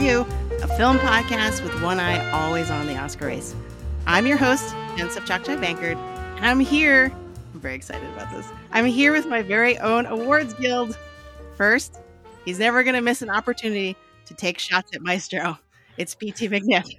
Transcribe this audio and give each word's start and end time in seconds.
Review, 0.00 0.26
a 0.62 0.76
film 0.78 0.98
podcast 0.98 1.62
with 1.62 1.82
one 1.82 2.00
eye 2.00 2.30
always 2.30 2.70
on 2.70 2.86
the 2.86 2.96
Oscar 2.96 3.26
race. 3.26 3.54
I'm 4.06 4.26
your 4.26 4.38
host, 4.38 4.74
Jen 4.96 5.08
Sopchakchai 5.08 5.62
Bankard, 5.62 5.98
and 6.36 6.46
I'm 6.46 6.58
here. 6.58 7.12
I'm 7.52 7.60
very 7.60 7.74
excited 7.74 8.08
about 8.14 8.34
this. 8.34 8.50
I'm 8.72 8.86
here 8.86 9.12
with 9.12 9.26
my 9.26 9.42
very 9.42 9.76
own 9.76 10.06
awards 10.06 10.54
guild. 10.54 10.96
First, 11.54 11.98
he's 12.46 12.58
never 12.58 12.82
going 12.82 12.94
to 12.94 13.02
miss 13.02 13.20
an 13.20 13.28
opportunity 13.28 13.94
to 14.24 14.32
take 14.32 14.58
shots 14.58 14.90
at 14.94 15.02
Maestro. 15.02 15.58
It's 15.98 16.14
PT 16.14 16.48
McNiff. 16.48 16.90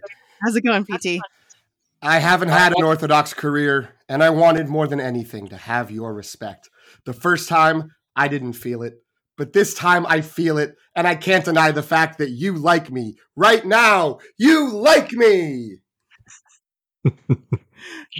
How's 0.44 0.56
it 0.56 0.62
going, 0.62 0.86
PT? 0.86 1.20
I 2.04 2.20
haven't 2.20 2.50
had 2.50 2.78
an 2.78 2.84
Orthodox 2.84 3.34
career, 3.34 3.96
and 4.10 4.22
I 4.22 4.30
wanted 4.30 4.70
more 4.70 4.86
than 4.86 5.00
anything 5.00 5.48
to 5.48 5.58
have 5.58 5.90
your 5.90 6.14
respect. 6.14 6.70
The 7.06 7.14
first 7.14 7.50
time, 7.50 7.94
I 8.16 8.28
didn't 8.28 8.54
feel 8.54 8.84
it, 8.84 9.02
but 9.42 9.54
this 9.54 9.74
time 9.74 10.06
I 10.06 10.22
feel 10.22 10.60
it, 10.60 10.76
and 10.96 11.08
I 11.08 11.16
can't 11.16 11.44
deny 11.44 11.72
the 11.72 11.82
fact 11.82 12.20
that 12.20 12.30
you 12.30 12.54
like 12.54 12.92
me. 12.92 13.16
Right 13.36 13.66
now, 13.66 14.20
you 14.38 14.70
like 14.70 15.12
me! 15.14 15.78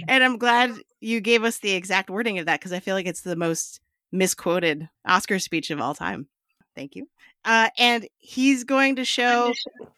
and 0.08 0.24
I'm 0.24 0.36
glad 0.36 0.72
you 0.98 1.20
gave 1.20 1.44
us 1.44 1.60
the 1.60 1.70
exact 1.74 2.10
wording 2.10 2.40
of 2.40 2.46
that 2.46 2.58
because 2.58 2.72
I 2.72 2.80
feel 2.80 2.96
like 2.96 3.06
it's 3.06 3.20
the 3.20 3.36
most 3.36 3.78
misquoted 4.10 4.88
Oscar 5.06 5.38
speech 5.38 5.70
of 5.70 5.80
all 5.80 5.94
time. 5.94 6.26
Thank 6.74 6.96
you. 6.96 7.06
Uh, 7.44 7.68
and 7.78 8.08
he's 8.18 8.64
going 8.64 8.96
to 8.96 9.04
show 9.04 9.52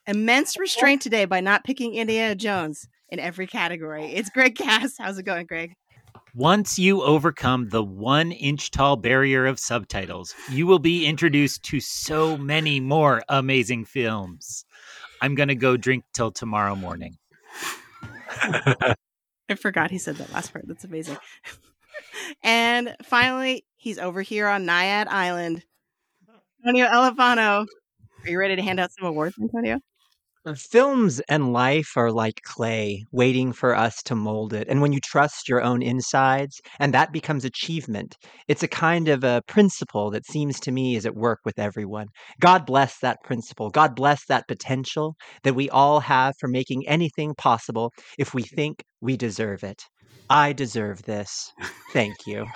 immense 0.07 0.59
restraint 0.59 1.01
today 1.01 1.25
by 1.25 1.41
not 1.41 1.65
picking 1.65 1.95
Indiana 1.95 2.35
Jones 2.35 2.87
in 3.09 3.19
every 3.19 3.47
category. 3.47 4.13
It's 4.13 4.29
Greg 4.29 4.57
Cass. 4.57 4.97
How's 4.99 5.17
it 5.17 5.23
going, 5.23 5.47
Greg? 5.47 5.75
Once 6.37 6.81
you 6.81 7.01
overcome 7.01 7.69
the 7.69 7.85
one 7.85 8.33
inch 8.33 8.73
tall 8.73 8.97
barrier 8.97 9.47
of 9.47 9.57
subtitles, 9.57 10.35
you 10.51 10.67
will 10.67 10.81
be 10.81 11.07
introduced 11.07 11.63
to 11.63 11.79
so 11.79 12.37
many 12.37 12.81
more 12.81 13.23
amazing 13.29 13.85
films. 13.85 14.65
I'm 15.23 15.37
going 15.37 15.49
to 15.49 15.55
go 15.55 15.77
drink 15.77 16.03
till 16.13 16.33
tomorrow 16.33 16.75
morning. 16.75 17.19
I 18.43 19.55
forgot 19.57 19.93
he 19.93 19.99
said 19.99 20.17
that 20.17 20.33
last 20.33 20.53
part. 20.53 20.67
That's 20.67 20.83
amazing. 20.83 21.19
and 22.43 22.97
finally, 23.05 23.65
he's 23.77 24.01
over 24.01 24.21
here 24.21 24.49
on 24.49 24.67
Naiad 24.67 25.07
Island. 25.07 25.65
Antonio 26.67 26.87
Elefano. 26.87 27.67
Are 28.25 28.29
you 28.29 28.41
ready 28.41 28.57
to 28.57 28.63
hand 28.63 28.81
out 28.81 28.91
some 28.91 29.07
awards, 29.07 29.37
Antonio? 29.41 29.79
Films 30.53 31.21
and 31.21 31.55
life 31.55 31.97
are 31.97 32.13
like 32.13 32.43
clay, 32.43 33.03
waiting 33.13 33.51
for 33.51 33.75
us 33.75 34.03
to 34.03 34.15
mold 34.15 34.53
it. 34.53 34.69
And 34.69 34.83
when 34.83 34.93
you 34.93 35.01
trust 35.01 35.49
your 35.49 35.63
own 35.63 35.83
insides, 35.83 36.61
and 36.79 36.93
that 36.93 37.13
becomes 37.13 37.47
achievement, 37.47 38.19
it's 38.47 38.63
a 38.63 38.69
kind 38.69 39.09
of 39.09 39.25
a 39.25 39.41
principle 39.47 40.11
that 40.11 40.27
seems 40.27 40.61
to 40.61 40.71
me 40.71 40.97
is 40.97 41.07
at 41.07 41.15
work 41.15 41.41
with 41.47 41.59
everyone. 41.59 42.09
God 42.41 42.67
bless 42.67 42.99
that 42.99 43.23
principle. 43.25 43.71
God 43.71 43.97
bless 43.97 44.27
that 44.27 44.47
potential 44.47 45.17
that 45.45 45.55
we 45.55 45.71
all 45.71 46.01
have 46.01 46.35
for 46.39 46.49
making 46.49 46.87
anything 46.87 47.35
possible 47.37 47.91
if 48.19 48.35
we 48.35 48.43
think 48.43 48.85
we 49.01 49.17
deserve 49.17 49.65
it. 49.65 49.85
I 50.29 50.53
deserve 50.53 51.05
this. 51.05 51.51
Thank 51.93 52.27
you. 52.27 52.47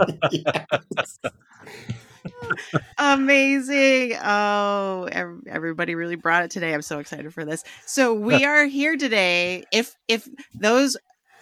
Amazing. 2.98 4.16
Oh, 4.22 5.08
everybody 5.46 5.94
really 5.94 6.16
brought 6.16 6.44
it 6.44 6.50
today. 6.50 6.74
I'm 6.74 6.82
so 6.82 6.98
excited 6.98 7.32
for 7.32 7.44
this. 7.44 7.64
So 7.86 8.14
we 8.14 8.44
are 8.44 8.66
here 8.66 8.96
today. 8.96 9.64
If 9.72 9.96
if 10.08 10.28
those 10.54 10.96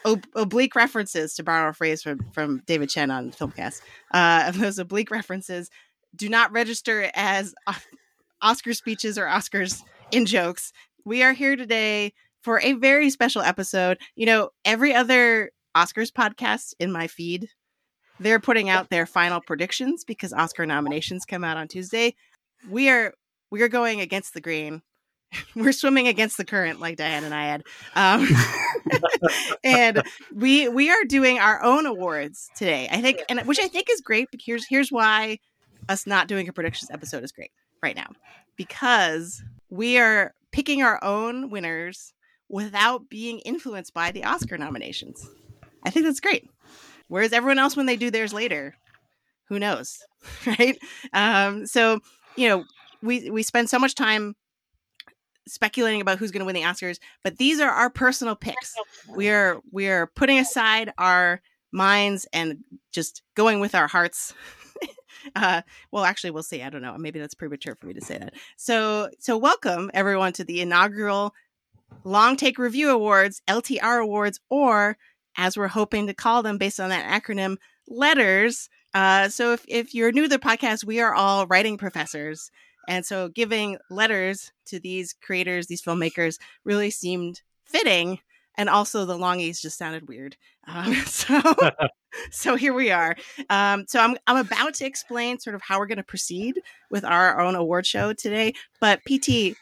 ob- 0.05 0.27
oblique 0.34 0.75
references 0.75 1.34
to 1.34 1.43
borrow 1.43 1.71
a 1.71 1.75
phrase 1.75 2.03
from 2.03 2.21
from 2.33 2.62
David 2.66 2.89
Chen 2.91 3.11
on 3.11 3.31
Filmcast, 3.31 3.81
uh, 4.12 4.50
those 4.53 4.78
oblique 4.78 5.11
references 5.11 5.71
do 6.16 6.28
not 6.28 6.53
register 6.53 7.10
as 7.15 7.55
Oscar 8.43 8.72
speeches 8.72 9.19
or 9.19 9.27
Oscars 9.27 9.83
in 10.10 10.27
jokes. 10.27 10.72
We 11.05 11.22
are 11.22 11.33
here 11.33 11.56
today 11.56 12.12
for 12.43 12.60
a 12.60 12.75
very 12.75 13.10
special 13.10 13.43
episode. 13.43 13.99
You 14.15 14.27
know, 14.27 14.50
every 14.65 14.95
other 14.95 15.50
Oscars 15.77 16.10
podcast 16.10 16.75
in 16.81 16.91
my 16.91 17.06
feed 17.06 17.49
they're 18.21 18.41
putting 18.41 18.69
out 18.69 18.91
their 18.91 19.06
final 19.06 19.41
predictions 19.41 20.05
because 20.05 20.33
Oscar 20.33 20.67
nominations 20.67 21.25
come 21.25 21.45
out 21.45 21.56
on 21.56 21.69
Tuesday. 21.69 22.15
We 22.69 22.89
are 22.89 23.15
we 23.51 23.62
are 23.62 23.69
going 23.69 24.01
against 24.01 24.34
the 24.34 24.41
grain. 24.41 24.83
We're 25.55 25.73
swimming 25.73 26.09
against 26.09 26.39
the 26.39 26.45
current, 26.45 26.81
like 26.81 26.97
Diana 26.97 27.28
Nyad, 27.28 27.62
um, 27.95 28.27
and 29.65 30.03
we 30.34 30.69
we 30.69 30.91
are 30.91 31.05
doing 31.05 31.39
our 31.39 31.62
own 31.62 31.84
awards 31.84 32.49
today. 32.57 32.89
I 32.91 33.03
think, 33.03 33.21
and 33.28 33.41
which 33.41 33.61
I 33.61 33.69
think 33.69 33.89
is 33.91 34.01
great. 34.01 34.28
But 34.31 34.41
here's 34.45 34.67
here's 34.67 34.91
why 34.91 35.39
us 35.89 36.07
not 36.07 36.28
doing 36.28 36.49
a 36.49 36.53
predictions 36.53 36.91
episode 36.91 37.25
is 37.25 37.33
great 37.33 37.51
right 37.83 37.95
now 37.95 38.11
because 38.57 39.43
we 39.71 39.99
are 39.99 40.33
picking 40.51 40.83
our 40.83 41.03
own 41.05 41.51
winners 41.51 42.15
without 42.49 43.09
being 43.09 43.41
influenced 43.41 43.93
by 43.93 44.11
the 44.11 44.25
Oscar 44.25 44.57
nominations. 44.57 45.28
I 45.84 45.91
think 45.91 46.07
that's 46.07 46.21
great. 46.21 46.49
Whereas 47.09 47.33
everyone 47.33 47.59
else, 47.59 47.77
when 47.77 47.87
they 47.87 47.97
do 47.97 48.11
theirs 48.11 48.33
later, 48.33 48.77
who 49.49 49.59
knows, 49.59 49.99
right? 50.47 50.79
Um, 51.13 51.67
so 51.67 52.01
you 52.37 52.49
know, 52.49 52.65
we 53.03 53.31
we 53.31 53.43
spend 53.43 53.69
so 53.69 53.79
much 53.79 53.95
time 53.95 54.35
speculating 55.47 56.01
about 56.01 56.19
who's 56.19 56.31
going 56.31 56.41
to 56.41 56.47
win 56.47 56.55
the 56.55 56.63
Oscars, 56.63 56.99
but 57.25 57.39
these 57.39 57.59
are 57.61 57.71
our 57.71 57.91
personal 57.91 58.37
picks. 58.37 58.75
We 59.15 59.31
are 59.31 59.61
we 59.73 59.89
are 59.89 60.07
putting 60.07 60.39
aside 60.39 60.93
our 60.99 61.41
minds 61.73 62.27
and 62.33 62.59
just 62.93 63.23
going 63.35 63.61
with 63.61 63.75
our 63.75 63.89
hearts. 63.89 64.35
uh, 65.37 65.63
well, 65.91 66.05
actually, 66.05 66.31
we'll 66.31 66.43
see. 66.43 66.63
I 66.63 66.71
don't 66.71 66.83
know. 66.83 66.97
Maybe 66.97 67.19
that's 67.19 67.35
premature 67.35 67.75
for 67.75 67.87
me 67.87 67.95
to 67.95 68.01
say 68.05 68.19
that. 68.19 68.35
So, 68.57 69.11
so 69.19 69.37
welcome 69.37 69.91
everyone 69.95 70.33
to 70.35 70.45
the 70.45 70.61
inaugural 70.61 71.35
Long 72.05 72.37
Take 72.37 72.59
Review 72.59 72.91
Awards, 72.91 73.43
LTR 73.49 74.03
Awards, 74.03 74.41
or 74.51 74.97
as 75.38 75.56
we're 75.56 75.69
hoping 75.69 76.09
to 76.09 76.15
call 76.15 76.43
them 76.43 76.59
based 76.59 76.81
on 76.81 76.91
that 76.91 77.06
acronym, 77.06 77.56
letters. 77.87 78.69
Uh, 78.93 79.28
so 79.28 79.53
if, 79.53 79.65
if 79.69 79.94
you're 79.94 80.12
new 80.12 80.22
to 80.22 80.28
the 80.28 80.38
podcast, 80.38 80.84
we 80.84 81.00
are 81.00 81.15
all 81.15 81.47
writing 81.47 81.78
professors. 81.78 82.50
And 82.88 83.06
so 83.06 83.28
giving 83.28 83.78
letters 83.88 84.50
to 84.66 84.81
these 84.81 85.15
creators, 85.22 85.69
these 85.69 85.82
filmmakers, 85.82 86.38
really 86.65 86.91
seemed 86.91 87.43
fitting. 87.65 88.19
And 88.56 88.69
also 88.69 89.04
the 89.04 89.16
longies 89.16 89.60
just 89.60 89.78
sounded 89.78 90.09
weird. 90.09 90.37
Um, 90.66 90.94
so, 91.06 91.41
so 92.31 92.56
here 92.56 92.75
we 92.75 92.91
are. 92.91 93.15
Um, 93.48 93.84
so 93.87 94.00
I'm, 94.00 94.16
I'm 94.27 94.38
about 94.38 94.75
to 94.75 94.87
explain 94.87 95.38
sort 95.38 95.54
of 95.54 95.62
how 95.62 95.78
we're 95.78 95.87
going 95.87 95.98
to 95.98 96.03
proceed 96.03 96.60
with 96.91 97.04
our 97.04 97.41
own 97.41 97.54
award 97.54 97.87
show 97.87 98.12
today. 98.12 98.54
But 98.81 99.00
PT, 99.04 99.56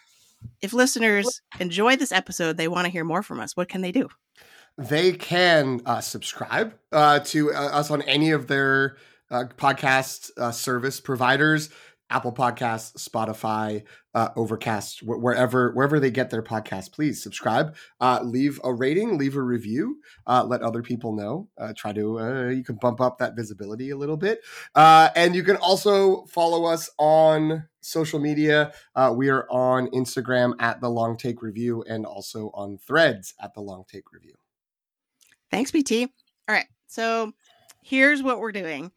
if 0.63 0.73
listeners 0.73 1.43
enjoy 1.61 1.97
this 1.97 2.13
episode, 2.13 2.57
they 2.57 2.69
want 2.69 2.87
to 2.87 2.91
hear 2.91 3.05
more 3.05 3.23
from 3.23 3.41
us, 3.41 3.57
what 3.57 3.69
can 3.69 3.83
they 3.83 3.93
do? 3.93 4.09
They 4.79 5.13
can 5.13 5.81
uh, 5.87 6.01
subscribe 6.01 6.75
uh, 6.93 7.21
to 7.21 7.53
uh, 7.53 7.57
us 7.57 7.91
on 7.91 8.03
any 8.03 8.31
of 8.31 8.47
their 8.47 8.97
uh, 9.31 9.45
podcast 9.57 10.31
uh, 10.37 10.53
service 10.53 11.01
providers. 11.01 11.71
Apple 12.09 12.33
Podcasts, 12.33 13.05
Spotify, 13.05 13.83
uh, 14.15 14.29
Overcast, 14.37 15.01
wh- 15.01 15.21
wherever 15.21 15.73
wherever 15.73 15.99
they 15.99 16.13
get 16.13 16.31
their 16.31 16.43
podcast, 16.43 16.93
please 16.93 17.21
subscribe, 17.21 17.75
leave 18.23 18.61
a 18.63 18.73
rating, 18.73 19.19
leave 19.19 19.35
a 19.35 19.43
review, 19.43 19.99
let 20.25 20.63
other 20.63 20.83
people 20.83 21.17
know. 21.17 21.49
try 21.75 21.93
to 21.93 22.53
you 22.55 22.63
can 22.63 22.77
bump 22.77 23.01
up 23.01 23.19
that 23.19 23.35
visibility 23.35 23.91
a 23.91 23.97
little 23.97 24.17
bit, 24.17 24.39
and 24.77 25.35
you 25.35 25.43
can 25.43 25.57
also 25.57 26.27
follow 26.27 26.65
us 26.65 26.89
on 26.97 27.65
social 27.81 28.21
media. 28.21 28.73
we 29.15 29.29
are 29.29 29.45
on 29.51 29.89
Instagram 29.89 30.55
at 30.61 30.81
the 30.81 30.89
Long 30.89 31.17
Take 31.17 31.43
Review 31.43 31.83
and 31.89 32.07
also 32.07 32.53
on 32.55 32.79
Threads 32.79 33.35
at 33.41 33.53
the 33.55 33.61
Long 33.63 33.83
Take 33.89 34.13
Review. 34.13 34.35
Thanks, 35.51 35.71
PT. 35.71 36.11
All 36.49 36.55
right. 36.55 36.67
So 36.87 37.33
here's 37.83 38.23
what 38.23 38.41
we're 38.41 38.53
doing. 38.53 38.93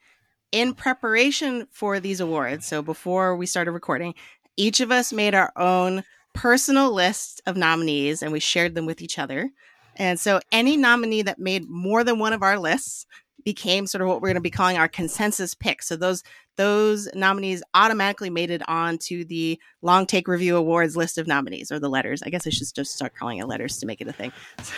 In 0.52 0.74
preparation 0.74 1.68
for 1.72 2.00
these 2.00 2.20
awards, 2.20 2.66
so 2.66 2.82
before 2.82 3.36
we 3.36 3.46
started 3.46 3.72
recording, 3.72 4.16
each 4.58 4.80
of 4.80 4.92
us 4.92 5.14
made 5.14 5.36
our 5.36 5.52
own 5.56 6.04
personal 6.34 6.92
list 6.92 7.42
of 7.46 7.56
nominees 7.56 8.24
and 8.24 8.32
we 8.32 8.40
shared 8.40 8.76
them 8.76 8.86
with 8.86 9.02
each 9.02 9.20
other. 9.20 9.52
And 9.96 10.20
so 10.20 10.40
any 10.52 10.78
nominee 10.78 11.22
that 11.24 11.40
made 11.40 11.70
more 11.70 12.04
than 12.04 12.20
one 12.20 12.34
of 12.34 12.42
our 12.42 12.58
lists 12.58 13.06
became 13.44 13.88
sort 13.88 14.02
of 14.02 14.08
what 14.08 14.22
we're 14.22 14.30
going 14.30 14.36
to 14.36 14.42
be 14.42 14.50
calling 14.50 14.78
our 14.78 14.88
consensus 14.88 15.54
pick. 15.54 15.82
So 15.82 15.96
those 15.96 16.24
those 16.58 17.08
nominees 17.14 17.64
automatically 17.74 18.30
made 18.30 18.52
it 18.52 18.68
on 18.68 18.98
to 19.00 19.24
the 19.24 19.60
Long 19.82 20.06
Take 20.06 20.28
Review 20.28 20.58
Awards 20.58 20.98
list 20.98 21.18
of 21.18 21.26
nominees 21.26 21.72
or 21.72 21.80
the 21.80 21.90
letters. 21.90 22.22
I 22.22 22.30
guess 22.30 22.46
I 22.46 22.50
should 22.50 22.68
just 22.76 22.94
start 22.94 23.16
calling 23.16 23.38
it 23.38 23.48
letters 23.48 23.78
to 23.78 23.86
make 23.86 24.02
it 24.02 24.08
a 24.08 24.14
thing. 24.14 24.32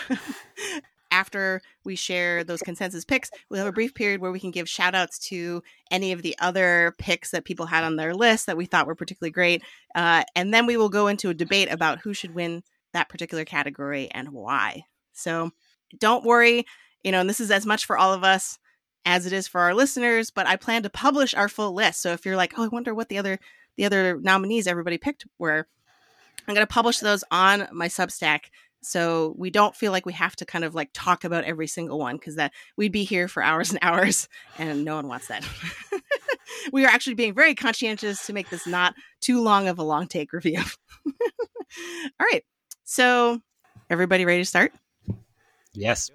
after 1.12 1.62
we 1.84 1.96
share 1.96 2.44
those 2.44 2.62
consensus 2.62 3.06
picks, 3.06 3.30
we'll 3.50 3.60
have 3.60 3.68
a 3.68 3.74
brief 3.74 3.94
period 3.94 4.22
where 4.22 4.32
we 4.32 4.40
can 4.40 4.52
give 4.52 4.68
shout 4.68 4.96
outs 4.96 5.20
to 5.20 5.62
any 5.92 6.14
of 6.14 6.22
the 6.22 6.36
other 6.40 6.96
picks 6.98 7.32
that 7.32 7.46
people 7.46 7.66
had 7.66 7.84
on 7.84 7.98
their 7.98 8.16
list 8.16 8.46
that 8.46 8.58
we 8.58 8.66
thought 8.66 8.88
were 8.88 8.96
particularly 8.96 9.32
great. 9.32 9.62
Uh, 9.94 10.24
and 10.36 10.54
then 10.54 10.66
we 10.66 10.78
will 10.78 10.90
go 10.90 11.08
into 11.08 11.30
a 11.30 11.34
debate 11.34 11.72
about 11.72 12.00
who 12.00 12.14
should 12.14 12.34
win 12.34 12.64
that 12.94 13.10
particular 13.10 13.46
category 13.46 14.10
and 14.12 14.30
why. 14.30 14.84
So 15.14 15.52
don't 16.00 16.26
worry, 16.26 16.66
you 17.04 17.12
know, 17.12 17.20
and 17.20 17.30
this 17.30 17.40
is 17.40 17.52
as 17.52 17.66
much 17.66 17.86
for 17.86 17.98
all 17.98 18.14
of 18.14 18.24
us 18.24 18.58
as 19.06 19.26
it 19.26 19.34
is 19.34 19.48
for 19.48 19.62
our 19.62 19.74
listeners, 19.74 20.30
but 20.30 20.48
I 20.48 20.56
plan 20.56 20.84
to 20.84 20.90
publish 20.90 21.34
our 21.34 21.50
full 21.50 21.74
list. 21.74 22.02
So 22.02 22.12
if 22.12 22.26
you're 22.26 22.36
like, 22.36 22.54
oh, 22.58 22.64
I 22.64 22.68
wonder 22.68 22.94
what 22.94 23.10
the 23.10 23.18
other 23.18 23.40
the 23.78 23.86
other 23.86 24.20
nominees 24.20 24.68
everybody 24.68 24.98
picked 24.98 25.26
were, 25.40 25.66
I'm 26.48 26.54
going 26.54 26.68
to 26.68 26.72
publish 26.72 27.00
those 27.00 27.24
on 27.32 27.68
my 27.72 27.88
Substack 27.88 28.46
so 28.82 29.36
we 29.38 29.50
don't 29.50 29.76
feel 29.76 29.92
like 29.92 30.06
we 30.06 30.14
have 30.14 30.36
to 30.38 30.46
kind 30.46 30.66
of 30.66 30.74
like 30.74 30.90
talk 30.94 31.24
about 31.24 31.44
every 31.44 31.68
single 31.68 32.00
one 32.00 32.18
because 32.18 32.36
that 32.36 32.52
we'd 32.78 32.92
be 32.92 33.04
here 33.04 33.28
for 33.28 33.44
hours 33.44 33.70
and 33.70 33.80
hours 33.84 34.28
and 34.58 34.84
no 34.84 34.96
one 34.96 35.08
wants 35.08 35.28
that. 35.28 35.46
We 36.72 36.86
are 36.86 36.90
actually 36.90 37.16
being 37.16 37.34
very 37.34 37.56
conscientious 37.56 38.26
to 38.28 38.34
make 38.34 38.50
this 38.50 38.68
not 38.68 38.94
too 39.20 39.42
long 39.42 39.68
of 39.68 39.80
a 39.80 39.84
long 39.84 40.08
take 40.08 40.34
review. 40.34 40.60
All 41.08 42.28
right. 42.32 42.44
So 42.84 43.42
everybody 43.90 44.26
ready 44.26 44.42
to 44.42 44.46
start? 44.46 44.74
Yes. 45.74 46.12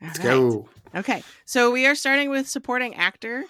Let's 0.00 0.18
right. 0.18 0.24
go. 0.24 0.68
okay. 0.94 1.22
So 1.44 1.70
we 1.70 1.86
are 1.86 1.94
starting 1.94 2.30
with 2.30 2.48
supporting 2.48 2.94
actor. 2.94 3.44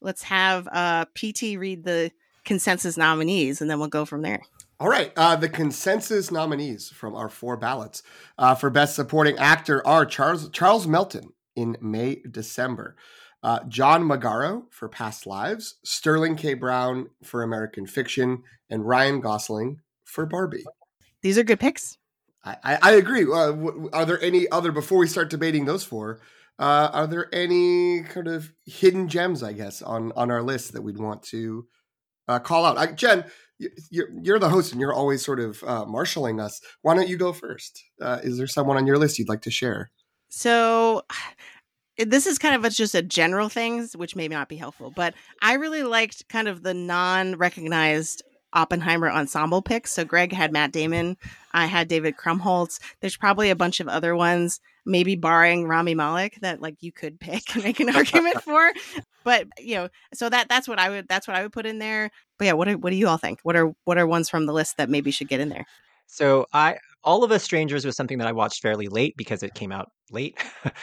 Let's 0.00 0.22
have 0.24 0.68
uh 0.70 1.06
pt 1.14 1.56
read 1.58 1.84
the 1.84 2.10
consensus 2.44 2.96
nominees 2.96 3.60
and 3.60 3.70
then 3.70 3.78
we'll 3.78 3.88
go 3.88 4.04
from 4.04 4.20
there 4.22 4.42
All 4.84 4.90
right. 4.90 5.10
Uh, 5.16 5.34
the 5.34 5.48
consensus 5.48 6.30
nominees 6.30 6.90
from 6.90 7.14
our 7.14 7.30
four 7.30 7.56
ballots 7.56 8.02
uh, 8.36 8.54
for 8.54 8.68
Best 8.68 8.94
Supporting 8.94 9.38
Actor 9.38 9.84
are 9.86 10.04
Charles 10.04 10.50
Charles 10.50 10.86
Melton 10.86 11.32
in 11.56 11.78
May 11.80 12.16
December, 12.30 12.94
uh, 13.42 13.60
John 13.66 14.02
Magaro 14.06 14.64
for 14.70 14.90
Past 14.90 15.26
Lives, 15.26 15.76
Sterling 15.84 16.36
K. 16.36 16.52
Brown 16.52 17.08
for 17.22 17.42
American 17.42 17.86
Fiction, 17.86 18.42
and 18.68 18.86
Ryan 18.86 19.22
Gosling 19.22 19.80
for 20.04 20.26
Barbie. 20.26 20.66
these 21.22 21.38
are 21.38 21.44
good 21.44 21.60
picks 21.60 21.96
I, 22.44 22.56
I, 22.62 22.78
I 22.82 22.90
agree. 22.96 23.22
Uh, 23.22 23.52
w- 23.52 23.88
are 23.94 24.04
there 24.04 24.20
any 24.20 24.50
other 24.50 24.70
before 24.70 24.98
we 24.98 25.08
start 25.08 25.30
debating 25.30 25.64
those 25.64 25.84
four? 25.84 26.20
Uh, 26.58 26.90
are 26.92 27.06
there 27.06 27.34
any 27.34 28.02
kind 28.02 28.28
of 28.28 28.52
hidden 28.66 29.08
gems, 29.08 29.42
I 29.42 29.54
guess, 29.54 29.80
on 29.80 30.12
on 30.14 30.30
our 30.30 30.42
list 30.42 30.74
that 30.74 30.82
we'd 30.82 30.98
want 30.98 31.22
to 31.22 31.68
uh, 32.28 32.38
call 32.38 32.64
out? 32.64 32.78
I, 32.78 32.92
Jen, 32.92 33.24
you're 33.90 34.08
you're 34.22 34.38
the 34.38 34.48
host, 34.48 34.72
and 34.72 34.80
you're 34.80 34.92
always 34.92 35.24
sort 35.24 35.40
of 35.40 35.62
uh, 35.64 35.84
marshaling 35.86 36.40
us. 36.40 36.60
Why 36.82 36.94
don't 36.94 37.08
you 37.08 37.16
go 37.16 37.32
first? 37.32 37.82
Uh, 38.00 38.20
is 38.22 38.38
there 38.38 38.46
someone 38.46 38.76
on 38.76 38.86
your 38.86 38.98
list 38.98 39.18
you'd 39.18 39.28
like 39.28 39.42
to 39.42 39.50
share? 39.50 39.90
So 40.28 41.02
this 41.98 42.26
is 42.26 42.38
kind 42.38 42.54
of 42.54 42.64
a, 42.64 42.70
just 42.70 42.94
a 42.94 43.02
general 43.02 43.48
things, 43.48 43.96
which 43.96 44.16
may 44.16 44.28
not 44.28 44.48
be 44.48 44.56
helpful, 44.56 44.92
but 44.94 45.14
I 45.42 45.54
really 45.54 45.84
liked 45.84 46.28
kind 46.28 46.48
of 46.48 46.62
the 46.62 46.74
non-recognized 46.74 48.22
Oppenheimer 48.54 49.10
ensemble 49.10 49.62
picks. 49.62 49.92
So 49.92 50.04
Greg 50.04 50.32
had 50.32 50.52
Matt 50.52 50.72
Damon, 50.72 51.16
I 51.52 51.66
had 51.66 51.88
David 51.88 52.16
Krumholtz. 52.16 52.80
There's 53.00 53.16
probably 53.16 53.50
a 53.50 53.56
bunch 53.56 53.80
of 53.80 53.88
other 53.88 54.16
ones, 54.16 54.60
maybe 54.86 55.16
barring 55.16 55.66
Rami 55.66 55.94
Malek, 55.94 56.38
that 56.40 56.60
like 56.60 56.76
you 56.80 56.92
could 56.92 57.20
pick 57.20 57.54
and 57.54 57.64
make 57.64 57.80
an 57.80 57.90
argument 57.96 58.42
for. 58.42 58.72
But 59.24 59.46
you 59.58 59.76
know, 59.76 59.88
so 60.12 60.28
that 60.28 60.48
that's 60.48 60.68
what 60.68 60.78
I 60.78 60.90
would 60.90 61.08
that's 61.08 61.28
what 61.28 61.36
I 61.36 61.42
would 61.42 61.52
put 61.52 61.66
in 61.66 61.78
there. 61.78 62.10
But 62.38 62.46
yeah, 62.46 62.52
what 62.52 62.68
do, 62.68 62.78
what 62.78 62.90
do 62.90 62.96
you 62.96 63.08
all 63.08 63.18
think? 63.18 63.40
What 63.42 63.56
are 63.56 63.72
what 63.84 63.98
are 63.98 64.06
ones 64.06 64.28
from 64.28 64.46
the 64.46 64.52
list 64.52 64.76
that 64.76 64.90
maybe 64.90 65.10
should 65.10 65.28
get 65.28 65.40
in 65.40 65.48
there? 65.48 65.64
So 66.06 66.46
I 66.52 66.78
all 67.02 67.24
of 67.24 67.30
us 67.30 67.42
strangers 67.42 67.84
was 67.84 67.96
something 67.96 68.18
that 68.18 68.26
I 68.28 68.32
watched 68.32 68.62
fairly 68.62 68.88
late 68.88 69.16
because 69.16 69.42
it 69.42 69.54
came 69.54 69.72
out 69.72 69.90
late. 70.10 70.38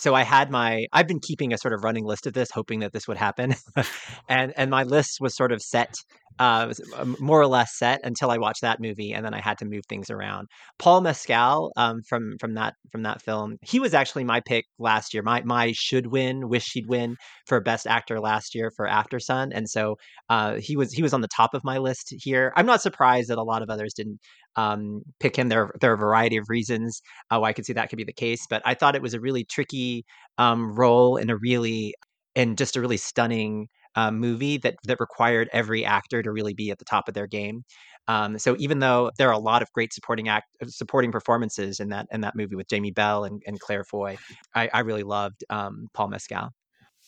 so 0.00 0.14
I 0.14 0.22
had 0.22 0.50
my 0.50 0.86
I've 0.92 1.06
been 1.06 1.20
keeping 1.20 1.52
a 1.52 1.58
sort 1.58 1.74
of 1.74 1.84
running 1.84 2.04
list 2.04 2.26
of 2.26 2.32
this, 2.32 2.50
hoping 2.50 2.80
that 2.80 2.92
this 2.92 3.06
would 3.06 3.18
happen, 3.18 3.54
and 4.28 4.52
and 4.56 4.70
my 4.70 4.82
list 4.82 5.18
was 5.20 5.36
sort 5.36 5.52
of 5.52 5.60
set, 5.60 5.94
uh, 6.38 6.72
um, 6.96 7.16
more 7.20 7.38
or 7.38 7.46
less 7.46 7.76
set 7.76 8.00
until 8.02 8.30
I 8.30 8.38
watched 8.38 8.62
that 8.62 8.80
movie, 8.80 9.12
and 9.12 9.24
then 9.24 9.34
I 9.34 9.40
had 9.40 9.58
to 9.58 9.66
move 9.66 9.82
things 9.88 10.08
around. 10.08 10.48
Paul 10.78 11.02
Mescal 11.02 11.72
um, 11.76 12.00
from 12.08 12.36
from 12.40 12.54
that 12.54 12.74
from 12.90 13.02
that 13.02 13.20
film, 13.20 13.56
he 13.62 13.78
was 13.78 13.92
actually 13.92 14.24
my 14.24 14.40
pick 14.40 14.64
last 14.78 15.12
year. 15.12 15.22
My 15.22 15.42
my 15.42 15.72
should 15.76 16.06
win, 16.06 16.48
wish 16.48 16.72
he'd 16.72 16.88
win 16.88 17.16
for 17.46 17.60
best 17.60 17.86
actor 17.86 18.20
last 18.20 18.54
year 18.54 18.70
for 18.74 18.88
Aftersun, 18.88 19.50
and 19.52 19.68
so 19.68 19.96
uh, 20.30 20.54
he 20.54 20.76
was 20.76 20.92
he 20.92 21.02
was 21.02 21.12
on 21.12 21.20
the 21.20 21.28
top 21.28 21.52
of 21.52 21.62
my 21.62 21.76
list 21.76 22.14
here. 22.22 22.54
I'm 22.56 22.66
not 22.66 22.80
surprised 22.80 23.28
that 23.28 23.38
a 23.38 23.42
lot 23.42 23.62
of 23.62 23.68
others 23.68 23.92
didn't 23.94 24.18
um, 24.56 25.02
pick 25.18 25.36
him. 25.36 25.48
There, 25.48 25.72
there 25.80 25.90
are 25.90 25.94
a 25.94 25.98
variety 25.98 26.36
of 26.36 26.46
reasons 26.48 27.02
uh, 27.30 27.38
why 27.38 27.50
I 27.50 27.52
could 27.52 27.66
see 27.66 27.72
that 27.74 27.88
could 27.88 27.96
be 27.96 28.04
the 28.04 28.12
case, 28.12 28.46
but 28.48 28.62
I 28.64 28.74
thought 28.74 28.96
it 28.96 29.02
was 29.02 29.14
a 29.14 29.20
really 29.20 29.44
tricky 29.44 30.04
um, 30.38 30.74
role 30.74 31.16
in 31.16 31.30
a 31.30 31.36
really, 31.36 31.94
and 32.34 32.56
just 32.56 32.76
a 32.76 32.80
really 32.80 32.96
stunning 32.96 33.68
uh, 33.96 34.10
movie 34.10 34.56
that 34.58 34.76
that 34.84 35.00
required 35.00 35.48
every 35.52 35.84
actor 35.84 36.22
to 36.22 36.30
really 36.30 36.54
be 36.54 36.70
at 36.70 36.78
the 36.78 36.84
top 36.84 37.08
of 37.08 37.14
their 37.14 37.26
game. 37.26 37.64
Um, 38.08 38.38
so 38.38 38.56
even 38.58 38.78
though 38.78 39.10
there 39.18 39.28
are 39.28 39.34
a 39.34 39.38
lot 39.38 39.62
of 39.62 39.72
great 39.72 39.92
supporting 39.92 40.28
act 40.28 40.46
supporting 40.66 41.12
performances 41.12 41.80
in 41.80 41.88
that 41.90 42.06
in 42.12 42.20
that 42.22 42.34
movie 42.36 42.56
with 42.56 42.68
Jamie 42.68 42.90
Bell 42.92 43.24
and, 43.24 43.42
and 43.46 43.58
Claire 43.60 43.84
Foy, 43.84 44.16
I, 44.54 44.68
I 44.72 44.80
really 44.80 45.02
loved 45.02 45.44
um, 45.50 45.88
Paul 45.92 46.08
Mescal. 46.08 46.50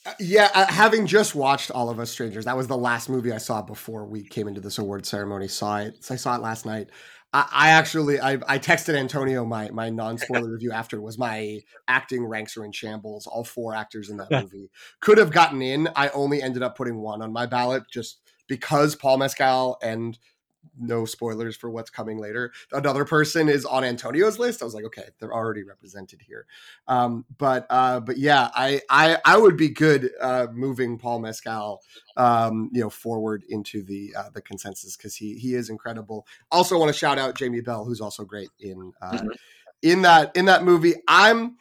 Uh, 0.05 0.13
yeah, 0.19 0.51
uh, 0.55 0.67
having 0.67 1.07
just 1.07 1.35
watched 1.35 1.71
All 1.71 1.89
of 1.89 2.01
Us 2.01 2.11
Strangers, 2.11 2.45
that 2.47 2.57
was 2.57 2.67
the 2.67 2.77
last 2.77 3.09
movie 3.09 3.31
I 3.31 3.39
saw 3.39 3.63
before 3.63 4.05
we 4.05 4.25
came 4.25 4.49
into 4.49 4.61
this 4.61 4.79
award 4.79 5.07
ceremony. 5.07 5.47
Saw 5.47 5.79
it, 5.79 6.05
I 6.11 6.17
saw 6.17 6.35
it 6.35 6.43
last 6.43 6.67
night. 6.67 6.89
I, 7.33 7.49
I 7.53 7.69
actually, 7.71 8.21
I, 8.21 8.33
I 8.47 8.59
texted 8.59 8.95
Antonio 8.95 9.45
my 9.45 9.71
my 9.71 9.91
non 9.91 10.19
spoiler 10.19 10.51
review 10.51 10.73
after 10.73 11.01
was 11.01 11.19
my 11.19 11.61
acting 11.89 12.25
ranks 12.25 12.57
are 12.57 12.65
in 12.65 12.73
shambles. 12.73 13.27
All 13.27 13.45
four 13.45 13.75
actors 13.75 14.11
in 14.11 14.19
that 14.19 14.31
movie 14.31 14.71
could 15.01 15.19
have 15.19 15.33
gotten 15.33 15.63
in. 15.63 15.89
I 15.97 16.09
only 16.11 16.43
ended 16.43 16.63
up 16.63 16.77
putting 16.77 16.99
one 16.99 17.23
on 17.23 17.33
my 17.33 17.47
ballot 17.47 17.85
just 17.91 18.21
because 18.49 18.95
Paul 18.95 19.19
Mescal 19.19 19.79
and 19.83 20.19
no 20.79 21.05
spoilers 21.05 21.57
for 21.57 21.71
what's 21.71 21.91
coming 21.91 22.19
later. 22.19 22.53
Another 22.73 23.05
person 23.05 23.49
is 23.49 23.65
on 23.65 23.85
Antonio's 23.85 24.39
list. 24.39 24.63
I 24.63 24.65
was 24.65 24.75
like, 24.75 24.85
okay, 24.85 25.09
they're 25.19 25.33
already 25.33 25.63
represented 25.63 26.23
here. 26.23 26.47
Um, 26.89 27.25
but 27.39 27.67
uh, 27.71 28.01
but 28.01 28.19
yeah, 28.19 28.51
I 28.55 28.81
I 28.89 29.19
I 29.25 29.37
would 29.37 29.57
be 29.57 29.69
good 29.69 30.11
uh, 30.21 30.47
moving 30.53 30.99
Paul 30.99 31.21
Mescal, 31.21 31.83
um, 32.17 32.71
you 32.73 32.81
know, 32.81 32.91
forward 32.91 33.45
into 33.49 33.83
the 33.83 34.15
uh, 34.17 34.31
the 34.33 34.43
consensus 34.43 34.97
because 34.97 35.17
he 35.17 35.35
he 35.35 35.55
is 35.55 35.71
incredible. 35.71 36.27
Also, 36.51 36.79
want 36.79 36.89
to 36.93 36.99
shout 36.99 37.19
out 37.19 37.37
Jamie 37.37 37.61
Bell, 37.61 37.85
who's 37.85 38.01
also 38.01 38.25
great 38.25 38.51
in 38.61 38.93
uh, 39.01 39.13
Mm-hmm. 39.13 39.29
in 39.83 40.03
that 40.03 40.37
in 40.37 40.47
that 40.47 40.65
movie. 40.65 40.95
I'm. 41.09 41.57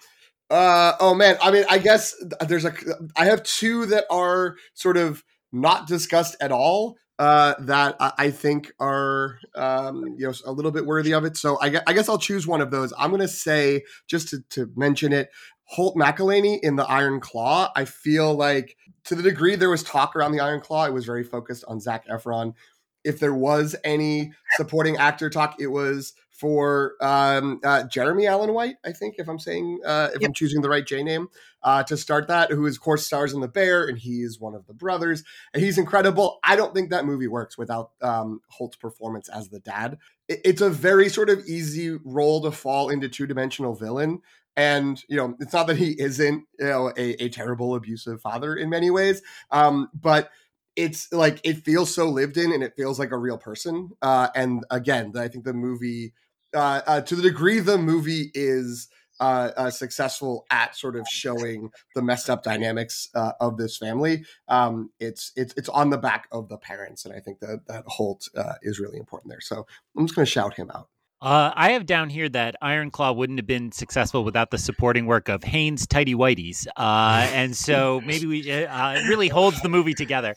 Uh, 0.50 0.98
oh 1.00 1.14
man, 1.14 1.38
I 1.42 1.50
mean, 1.50 1.64
I 1.70 1.78
guess 1.78 2.14
there's 2.46 2.66
a. 2.66 2.74
I 3.16 3.26
have 3.26 3.42
two 3.44 3.86
that 3.86 4.04
are 4.10 4.58
sort 4.74 4.98
of 4.98 5.24
not 5.54 5.88
discussed 5.88 6.36
at 6.42 6.52
all 6.52 6.98
uh, 7.22 7.54
that 7.60 7.96
I, 8.00 8.32
think 8.32 8.74
are 8.80 9.38
um, 9.54 10.16
you 10.18 10.26
know 10.26 10.34
a 10.44 10.52
little 10.52 10.72
bit 10.72 10.88
worthy 10.88 11.14
of 11.14 11.24
it. 11.24 11.38
So 11.38 11.60
I, 11.62 11.80
I 11.86 11.94
guess 11.94 12.10
I'll 12.10 12.18
choose 12.18 12.48
one 12.48 12.62
of 12.62 12.72
those. 12.72 12.94
I'm 12.98 13.12
going 13.12 13.22
to 13.22 13.28
say 13.28 13.84
just 14.08 14.30
to, 14.30 14.40
to 14.50 14.72
mention 14.76 15.14
it, 15.14 15.30
Holt 15.66 15.96
McCallany 15.96 16.58
in 16.64 16.78
the 16.78 16.84
Iron 16.90 17.20
Claw. 17.20 17.72
I 17.76 17.86
feel 17.86 18.34
like 18.34 18.76
to 19.04 19.14
the 19.14 19.22
degree 19.22 19.56
there 19.56 19.70
was 19.70 19.84
talk 19.84 20.16
around 20.16 20.32
the 20.32 20.40
Iron 20.40 20.62
Claw, 20.62 20.86
it 20.86 20.94
was 20.94 21.06
very 21.06 21.24
focused 21.24 21.64
on 21.68 21.80
Zac 21.80 22.08
Efron. 22.08 22.56
If 23.04 23.20
there 23.20 23.36
was 23.36 23.76
any 23.84 24.32
supporting 24.54 24.98
actor 24.98 25.30
talk, 25.30 25.58
it 25.60 25.68
was 25.68 26.14
for 26.42 26.96
um, 27.02 27.62
uh, 27.64 27.84
Jeremy 27.84 28.26
Allen 28.26 28.52
White. 28.52 28.78
I 28.84 28.94
think 28.94 29.16
if 29.20 29.30
I'm 29.30 29.38
saying 29.38 29.82
uh, 29.86 30.10
if 30.16 30.26
I'm 30.26 30.34
choosing 30.34 30.62
the 30.62 30.70
right 30.70 30.86
J 30.86 31.04
name 31.04 31.28
uh, 31.62 31.84
to 31.84 31.96
start 31.96 32.28
that, 32.30 32.50
who 32.50 32.66
is 32.66 32.78
of 32.78 32.82
course 32.82 33.06
stars 33.06 33.32
in 33.32 33.42
The 33.42 33.48
Bear, 33.48 33.86
and 33.86 33.96
he 33.96 34.24
is 34.24 34.40
one 34.40 34.56
of 34.56 34.66
the 34.66 34.74
brothers, 34.74 35.24
and 35.54 35.64
he's 35.64 35.78
incredible. 35.78 36.40
I 36.44 36.56
don't 36.56 36.74
think 36.74 36.90
that 36.90 37.06
movie 37.06 37.28
works 37.28 37.60
without 37.60 37.92
um, 38.02 38.42
Holt's 38.48 38.76
performance 38.76 39.30
as 39.30 39.50
the 39.50 39.60
dad. 39.60 40.00
It, 40.28 40.42
it's 40.44 40.62
a 40.62 40.70
very 40.72 41.10
sort 41.10 41.30
of 41.30 41.46
easy 41.46 42.00
role 42.04 42.42
to 42.42 42.52
fall 42.52 42.90
into 42.90 43.08
two 43.08 43.28
dimensional 43.28 43.76
villain. 43.76 44.22
And 44.58 45.00
you 45.08 45.18
know, 45.18 45.36
it's 45.40 45.54
not 45.54 45.68
that 45.68 45.78
he 45.78 45.92
isn't 45.92 46.46
you 46.60 46.66
know 46.66 46.92
a, 46.98 47.24
a 47.24 47.30
terrible 47.30 47.76
abusive 47.76 48.20
father 48.20 48.56
in 48.56 48.72
many 48.72 48.90
ways, 48.90 49.22
um, 49.52 49.90
but 49.94 50.32
it's 50.76 51.12
like 51.14 51.40
it 51.44 51.64
feels 51.64 51.94
so 51.94 52.10
lived 52.10 52.38
in 52.38 52.52
and 52.52 52.64
it 52.64 52.74
feels 52.76 52.98
like 52.98 53.12
a 53.12 53.18
real 53.18 53.38
person. 53.38 53.92
Uh, 54.02 54.30
and 54.34 54.66
again, 54.72 55.12
I 55.16 55.28
think 55.28 55.44
the 55.44 55.54
movie, 55.54 56.14
uh, 56.54 56.82
uh, 56.86 57.02
to 57.02 57.16
the 57.16 57.22
degree 57.22 57.60
the 57.60 57.78
movie 57.78 58.32
is 58.34 58.88
uh, 59.22 59.52
uh, 59.56 59.70
successful 59.70 60.48
at 60.50 60.76
sort 60.76 60.96
of 60.96 61.06
showing 61.08 61.70
the 61.94 62.02
messed 62.02 62.28
up 62.28 62.42
dynamics 62.42 63.08
uh, 63.14 63.34
of 63.40 63.56
this 63.56 63.78
family, 63.78 64.26
um, 64.48 64.90
it's 65.00 65.32
it's 65.36 65.54
it's 65.56 65.70
on 65.70 65.92
the 65.92 65.98
back 65.98 66.28
of 66.32 66.50
the 66.50 66.58
parents, 66.58 67.06
and 67.06 67.14
I 67.14 67.20
think 67.20 67.40
that 67.40 67.68
that 67.68 67.84
Holt 67.86 68.28
uh, 68.36 68.54
is 68.64 68.80
really 68.80 68.98
important 68.98 69.30
there. 69.30 69.42
So 69.42 69.68
I'm 69.96 70.08
just 70.08 70.16
going 70.16 70.26
to 70.26 70.32
shout 70.32 70.56
him 70.56 70.72
out. 70.74 70.90
Uh, 71.22 71.52
I 71.56 71.74
have 71.74 71.86
down 71.86 72.10
here 72.10 72.28
that 72.30 72.56
Iron 72.64 72.90
Claw 72.90 73.12
wouldn't 73.12 73.38
have 73.38 73.46
been 73.46 73.72
successful 73.72 74.24
without 74.24 74.50
the 74.50 74.58
supporting 74.58 75.06
work 75.06 75.30
of 75.30 75.44
Hanes 75.44 75.86
Tidy 75.86 76.16
Whiteys, 76.16 76.66
uh, 76.78 77.28
and 77.34 77.56
so 77.56 78.02
maybe 78.04 78.26
we 78.26 78.52
uh, 78.52 78.94
it 78.94 79.08
really 79.08 79.28
holds 79.28 79.62
the 79.62 79.70
movie 79.70 79.94
together. 79.94 80.34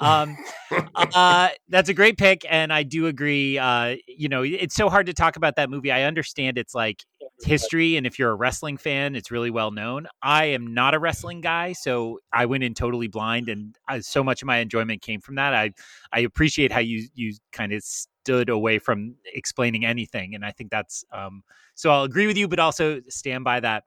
Um, 0.00 0.36
uh, 0.94 1.48
that's 1.68 1.88
a 1.88 1.94
great 1.94 2.18
pick, 2.18 2.46
and 2.48 2.72
I 2.72 2.84
do 2.84 3.08
agree. 3.08 3.58
Uh, 3.58 3.96
you 4.06 4.28
know, 4.28 4.42
it's 4.44 4.76
so 4.76 4.88
hard 4.88 5.06
to 5.06 5.12
talk 5.12 5.34
about 5.34 5.56
that 5.56 5.70
movie. 5.70 5.90
I 5.90 6.02
understand 6.02 6.56
it's 6.56 6.74
like 6.74 7.04
history, 7.42 7.96
and 7.96 8.06
if 8.06 8.16
you're 8.16 8.30
a 8.30 8.36
wrestling 8.36 8.76
fan, 8.76 9.16
it's 9.16 9.32
really 9.32 9.50
well 9.50 9.72
known. 9.72 10.06
I 10.22 10.44
am 10.46 10.72
not 10.72 10.94
a 10.94 11.00
wrestling 11.00 11.40
guy, 11.40 11.72
so 11.72 12.20
I 12.32 12.46
went 12.46 12.62
in 12.62 12.74
totally 12.74 13.08
blind, 13.08 13.48
and 13.48 13.74
I, 13.88 13.98
so 14.00 14.22
much 14.22 14.42
of 14.42 14.46
my 14.46 14.58
enjoyment 14.58 15.02
came 15.02 15.20
from 15.20 15.34
that. 15.34 15.52
I 15.52 15.72
I 16.12 16.20
appreciate 16.20 16.70
how 16.70 16.80
you 16.80 17.08
you 17.14 17.34
kind 17.50 17.72
of 17.72 17.82
stood 18.28 18.50
away 18.50 18.78
from 18.78 19.14
explaining 19.24 19.84
anything, 19.86 20.34
and 20.34 20.44
I 20.44 20.52
think 20.52 20.70
that's 20.70 21.04
um, 21.12 21.42
so. 21.74 21.90
I'll 21.90 22.04
agree 22.04 22.26
with 22.26 22.36
you, 22.36 22.46
but 22.48 22.58
also 22.58 23.00
stand 23.08 23.44
by 23.44 23.60
that. 23.60 23.84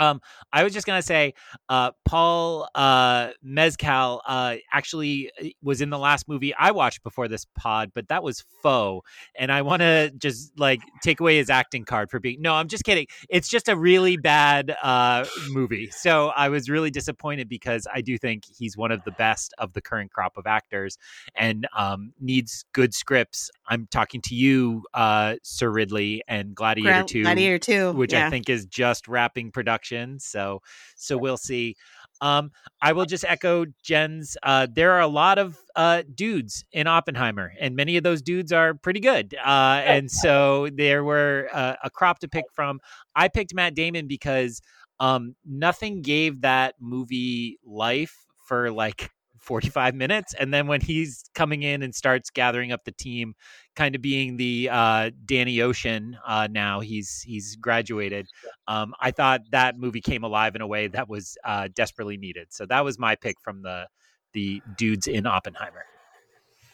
Um, 0.00 0.20
I 0.52 0.64
was 0.64 0.72
just 0.72 0.86
gonna 0.86 1.02
say, 1.02 1.34
uh, 1.68 1.92
Paul 2.04 2.68
uh, 2.74 3.28
Mescal 3.42 4.22
uh, 4.26 4.56
actually 4.72 5.30
uh, 5.40 5.48
was 5.62 5.80
in 5.80 5.90
the 5.90 5.98
last 5.98 6.26
movie 6.26 6.54
I 6.54 6.70
watched 6.70 7.02
before 7.02 7.28
this 7.28 7.46
pod, 7.54 7.92
but 7.94 8.08
that 8.08 8.22
was 8.22 8.44
Foe, 8.62 9.04
and 9.36 9.52
I 9.52 9.62
want 9.62 9.82
to 9.82 10.10
just 10.18 10.58
like 10.58 10.80
take 11.02 11.20
away 11.20 11.36
his 11.36 11.50
acting 11.50 11.84
card 11.84 12.10
for 12.10 12.18
being. 12.18 12.40
No, 12.40 12.54
I'm 12.54 12.68
just 12.68 12.82
kidding. 12.82 13.06
It's 13.28 13.48
just 13.48 13.68
a 13.68 13.76
really 13.76 14.16
bad 14.16 14.74
uh, 14.82 15.26
movie. 15.50 15.90
So 16.00 16.28
I 16.28 16.48
was 16.48 16.70
really 16.70 16.90
disappointed 16.90 17.48
because 17.48 17.86
I 17.92 18.00
do 18.00 18.16
think 18.16 18.44
he's 18.56 18.74
one 18.74 18.90
of 18.90 19.04
the 19.04 19.10
best 19.10 19.52
of 19.58 19.74
the 19.74 19.82
current 19.82 20.10
crop 20.10 20.38
of 20.38 20.46
actors, 20.46 20.96
and 21.34 21.68
um, 21.76 22.14
needs 22.18 22.64
good 22.72 22.94
scripts. 22.94 23.50
I'm 23.68 23.86
talking 23.90 24.22
to 24.22 24.34
you, 24.34 24.84
uh, 24.94 25.36
Sir 25.42 25.68
Ridley, 25.68 26.22
and 26.26 26.54
Gladiator 26.54 27.00
Gra- 27.00 27.04
Two, 27.06 27.22
Gladiator 27.24 27.58
Two, 27.58 27.92
which 27.92 28.14
yeah. 28.14 28.26
I 28.26 28.30
think 28.30 28.48
is 28.48 28.64
just 28.64 29.08
wrapping 29.08 29.50
production. 29.50 29.89
So, 30.18 30.62
so 30.96 31.16
we'll 31.18 31.36
see. 31.36 31.76
Um, 32.20 32.50
I 32.82 32.92
will 32.92 33.06
just 33.06 33.24
echo 33.24 33.64
Jen's. 33.82 34.36
Uh, 34.42 34.66
there 34.70 34.92
are 34.92 35.00
a 35.00 35.06
lot 35.06 35.38
of 35.38 35.58
uh, 35.74 36.02
dudes 36.14 36.64
in 36.72 36.86
Oppenheimer, 36.86 37.52
and 37.58 37.74
many 37.74 37.96
of 37.96 38.02
those 38.02 38.22
dudes 38.22 38.52
are 38.52 38.74
pretty 38.74 39.00
good. 39.00 39.34
Uh, 39.42 39.80
and 39.84 40.10
so 40.10 40.68
there 40.74 41.02
were 41.02 41.48
uh, 41.52 41.76
a 41.82 41.90
crop 41.90 42.18
to 42.20 42.28
pick 42.28 42.44
from. 42.52 42.80
I 43.16 43.28
picked 43.28 43.54
Matt 43.54 43.74
Damon 43.74 44.06
because 44.06 44.60
um, 44.98 45.34
nothing 45.46 46.02
gave 46.02 46.42
that 46.42 46.74
movie 46.78 47.58
life 47.64 48.14
for 48.46 48.70
like 48.70 49.10
45 49.40 49.94
minutes 49.94 50.34
and 50.34 50.52
then 50.52 50.66
when 50.66 50.80
he's 50.80 51.24
coming 51.34 51.62
in 51.62 51.82
and 51.82 51.94
starts 51.94 52.30
gathering 52.30 52.72
up 52.72 52.84
the 52.84 52.92
team 52.92 53.34
kind 53.74 53.94
of 53.94 54.02
being 54.02 54.36
the 54.36 54.68
uh, 54.70 55.10
danny 55.24 55.60
ocean 55.60 56.16
uh, 56.26 56.46
now 56.50 56.80
he's 56.80 57.22
he's 57.22 57.56
graduated 57.56 58.28
um, 58.68 58.94
i 59.00 59.10
thought 59.10 59.40
that 59.50 59.78
movie 59.78 60.00
came 60.00 60.22
alive 60.24 60.54
in 60.54 60.60
a 60.60 60.66
way 60.66 60.88
that 60.88 61.08
was 61.08 61.36
uh, 61.44 61.68
desperately 61.74 62.16
needed 62.16 62.48
so 62.50 62.66
that 62.66 62.84
was 62.84 62.98
my 62.98 63.14
pick 63.16 63.40
from 63.40 63.62
the 63.62 63.86
the 64.32 64.62
dudes 64.76 65.06
in 65.06 65.26
oppenheimer 65.26 65.84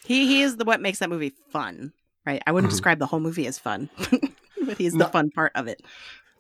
He 0.05 0.27
he 0.27 0.43
is 0.43 0.57
the 0.57 0.65
what 0.65 0.81
makes 0.81 0.99
that 1.01 1.11
movie 1.11 1.31
fun, 1.51 1.93
right? 2.25 2.43
I 2.47 2.53
wouldn't 2.53 2.71
Mhm. 2.71 2.75
describe 2.75 2.99
the 2.99 3.07
whole 3.07 3.21
movie 3.21 3.47
as 3.47 3.59
fun, 3.59 3.91
but 4.63 4.79
he's 4.79 4.93
No. 4.93 4.99
the 4.99 5.05
fun 5.05 5.31
part 5.31 5.53
of 5.55 5.67
it. 5.69 5.83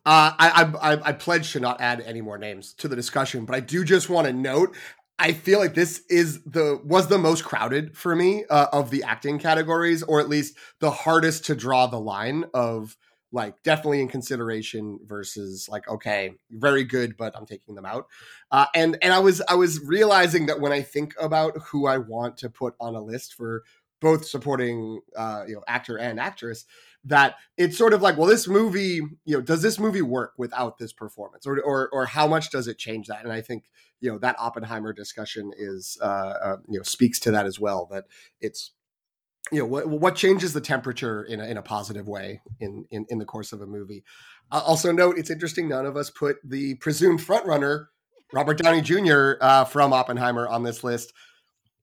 Uh, 0.04 0.30
I, 0.38 0.62
I 0.62 0.92
I 0.92 1.08
I 1.08 1.12
pledge 1.12 1.52
to 1.54 1.60
not 1.60 1.80
add 1.80 2.00
any 2.02 2.20
more 2.20 2.38
names 2.38 2.72
to 2.74 2.86
the 2.86 2.94
discussion, 2.94 3.44
but 3.44 3.56
I 3.56 3.60
do 3.60 3.84
just 3.84 4.08
want 4.08 4.28
to 4.28 4.32
note. 4.32 4.76
I 5.18 5.32
feel 5.32 5.58
like 5.58 5.74
this 5.74 6.02
is 6.10 6.42
the 6.42 6.80
was 6.84 7.08
the 7.08 7.18
most 7.18 7.44
crowded 7.44 7.96
for 7.96 8.14
me 8.14 8.44
uh, 8.50 8.66
of 8.72 8.90
the 8.90 9.02
acting 9.02 9.38
categories, 9.38 10.02
or 10.02 10.20
at 10.20 10.28
least 10.28 10.56
the 10.80 10.90
hardest 10.90 11.46
to 11.46 11.54
draw 11.54 11.86
the 11.86 12.00
line 12.00 12.44
of 12.52 12.96
like 13.32 13.62
definitely 13.62 14.00
in 14.00 14.08
consideration 14.08 14.98
versus 15.06 15.68
like 15.70 15.88
okay, 15.88 16.34
very 16.50 16.84
good, 16.84 17.16
but 17.16 17.34
I'm 17.36 17.46
taking 17.46 17.74
them 17.74 17.86
out. 17.86 18.06
Uh, 18.50 18.66
and 18.74 18.98
and 19.00 19.12
I 19.12 19.18
was 19.20 19.40
I 19.48 19.54
was 19.54 19.80
realizing 19.80 20.46
that 20.46 20.60
when 20.60 20.72
I 20.72 20.82
think 20.82 21.14
about 21.20 21.56
who 21.70 21.86
I 21.86 21.98
want 21.98 22.36
to 22.38 22.50
put 22.50 22.74
on 22.78 22.94
a 22.94 23.00
list 23.00 23.34
for 23.34 23.64
both 24.00 24.26
supporting 24.26 25.00
uh, 25.16 25.44
you 25.48 25.54
know 25.54 25.64
actor 25.66 25.98
and 25.98 26.20
actress, 26.20 26.66
that 27.06 27.36
it's 27.56 27.78
sort 27.78 27.94
of 27.94 28.02
like, 28.02 28.16
well, 28.16 28.26
this 28.26 28.48
movie, 28.48 29.00
you 29.24 29.36
know, 29.36 29.40
does 29.40 29.62
this 29.62 29.78
movie 29.78 30.02
work 30.02 30.32
without 30.36 30.78
this 30.78 30.92
performance, 30.92 31.46
or 31.46 31.60
or 31.60 31.88
or 31.90 32.06
how 32.06 32.26
much 32.26 32.50
does 32.50 32.68
it 32.68 32.78
change 32.78 33.06
that? 33.06 33.22
And 33.22 33.32
I 33.32 33.40
think 33.40 33.64
you 34.00 34.10
know 34.10 34.18
that 34.18 34.36
Oppenheimer 34.38 34.92
discussion 34.92 35.52
is 35.56 35.96
uh, 36.02 36.04
uh 36.04 36.56
you 36.68 36.78
know 36.78 36.82
speaks 36.82 37.18
to 37.20 37.30
that 37.30 37.46
as 37.46 37.58
well. 37.58 37.88
That 37.90 38.04
it's 38.40 38.72
you 39.52 39.60
know 39.60 39.66
what 39.66 39.88
what 39.88 40.16
changes 40.16 40.52
the 40.52 40.60
temperature 40.60 41.22
in 41.22 41.40
a, 41.40 41.44
in 41.44 41.56
a 41.56 41.62
positive 41.62 42.08
way 42.08 42.42
in 42.60 42.84
in 42.90 43.06
in 43.08 43.18
the 43.18 43.24
course 43.24 43.52
of 43.52 43.60
a 43.60 43.66
movie. 43.66 44.04
Uh, 44.50 44.62
also 44.64 44.92
note, 44.92 45.18
it's 45.18 45.30
interesting. 45.30 45.68
None 45.68 45.86
of 45.86 45.96
us 45.96 46.10
put 46.10 46.36
the 46.44 46.74
presumed 46.76 47.20
frontrunner 47.20 47.86
Robert 48.32 48.58
Downey 48.58 48.80
Jr. 48.80 49.34
Uh, 49.40 49.64
from 49.64 49.92
Oppenheimer 49.92 50.48
on 50.48 50.62
this 50.62 50.82
list. 50.82 51.12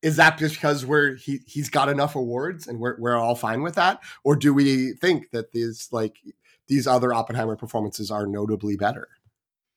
Is 0.04 0.18
that 0.18 0.38
just 0.38 0.56
because 0.56 0.86
we're 0.86 1.16
he 1.16 1.40
he's 1.48 1.70
got 1.70 1.90
enough 1.90 2.16
awards 2.16 2.68
and 2.68 2.80
we're 2.80 3.00
we're 3.00 3.16
all 3.16 3.36
fine 3.36 3.64
with 3.64 3.76
that, 3.76 4.04
or 4.24 4.36
do 4.36 4.54
we 4.54 4.94
think 4.94 5.32
that 5.32 5.54
these 5.54 5.88
like 5.92 6.18
these 6.68 6.86
other 6.86 7.14
Oppenheimer 7.14 7.56
performances 7.56 8.12
are 8.12 8.28
notably 8.28 8.76
better? 8.76 9.08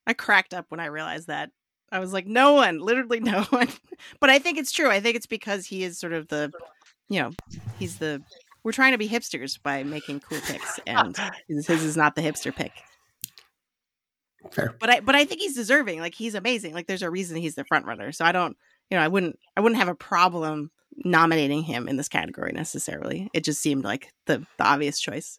I 0.07 0.13
cracked 0.13 0.53
up 0.53 0.67
when 0.69 0.81
I 0.81 0.87
realized 0.87 1.29
that. 1.29 1.51
I 1.93 2.01
was 2.01 2.13
like, 2.13 2.27
no 2.27 2.55
one, 2.55 2.81
literally 2.81 3.21
no 3.21 3.43
one. 3.51 3.69
but 4.21 4.29
I 4.29 4.41
think 4.41 4.59
it's 4.59 4.73
true. 4.73 4.91
I 4.91 5.01
think 5.01 5.17
it's 5.17 5.27
because 5.27 5.65
he 5.67 5.85
is 5.85 5.99
sort 5.99 6.13
of 6.13 6.27
the, 6.29 6.53
you 7.09 7.23
know, 7.23 7.31
he's 7.79 7.99
the. 7.99 8.21
We're 8.65 8.73
trying 8.73 8.93
to 8.93 8.99
be 8.99 9.09
hipsters 9.09 9.63
by 9.63 9.85
making 9.85 10.21
cool 10.21 10.41
picks, 10.41 10.81
and 10.89 11.17
his, 11.47 11.69
his 11.69 11.85
is 11.85 11.97
not 11.97 12.17
the 12.17 12.23
hipster 12.23 12.53
pick. 12.53 12.73
Fair. 14.51 14.75
But 14.81 14.91
I, 14.91 15.01
but 15.01 15.15
I 15.15 15.25
think 15.25 15.41
he's 15.41 15.55
deserving. 15.55 16.01
Like 16.01 16.15
he's 16.15 16.35
amazing. 16.35 16.75
Like 16.75 16.89
there's 16.89 17.03
a 17.03 17.11
reason 17.11 17.37
he's 17.37 17.55
the 17.55 17.65
front 17.65 17.87
runner. 17.87 18.11
So 18.11 18.25
I 18.25 18.33
don't, 18.33 18.57
you 18.91 18.97
know, 18.97 19.03
I 19.03 19.09
wouldn't, 19.09 19.39
I 19.57 19.61
wouldn't 19.61 19.79
have 19.79 19.89
a 19.89 19.95
problem 19.95 20.71
nominating 21.05 21.63
him 21.63 21.89
in 21.89 21.97
this 21.97 22.09
category 22.09 22.53
necessarily. 22.53 23.29
It 23.35 23.45
just 23.45 23.61
seemed 23.61 23.85
like 23.85 24.13
the 24.27 24.47
the 24.59 24.65
obvious 24.65 25.01
choice. 25.01 25.39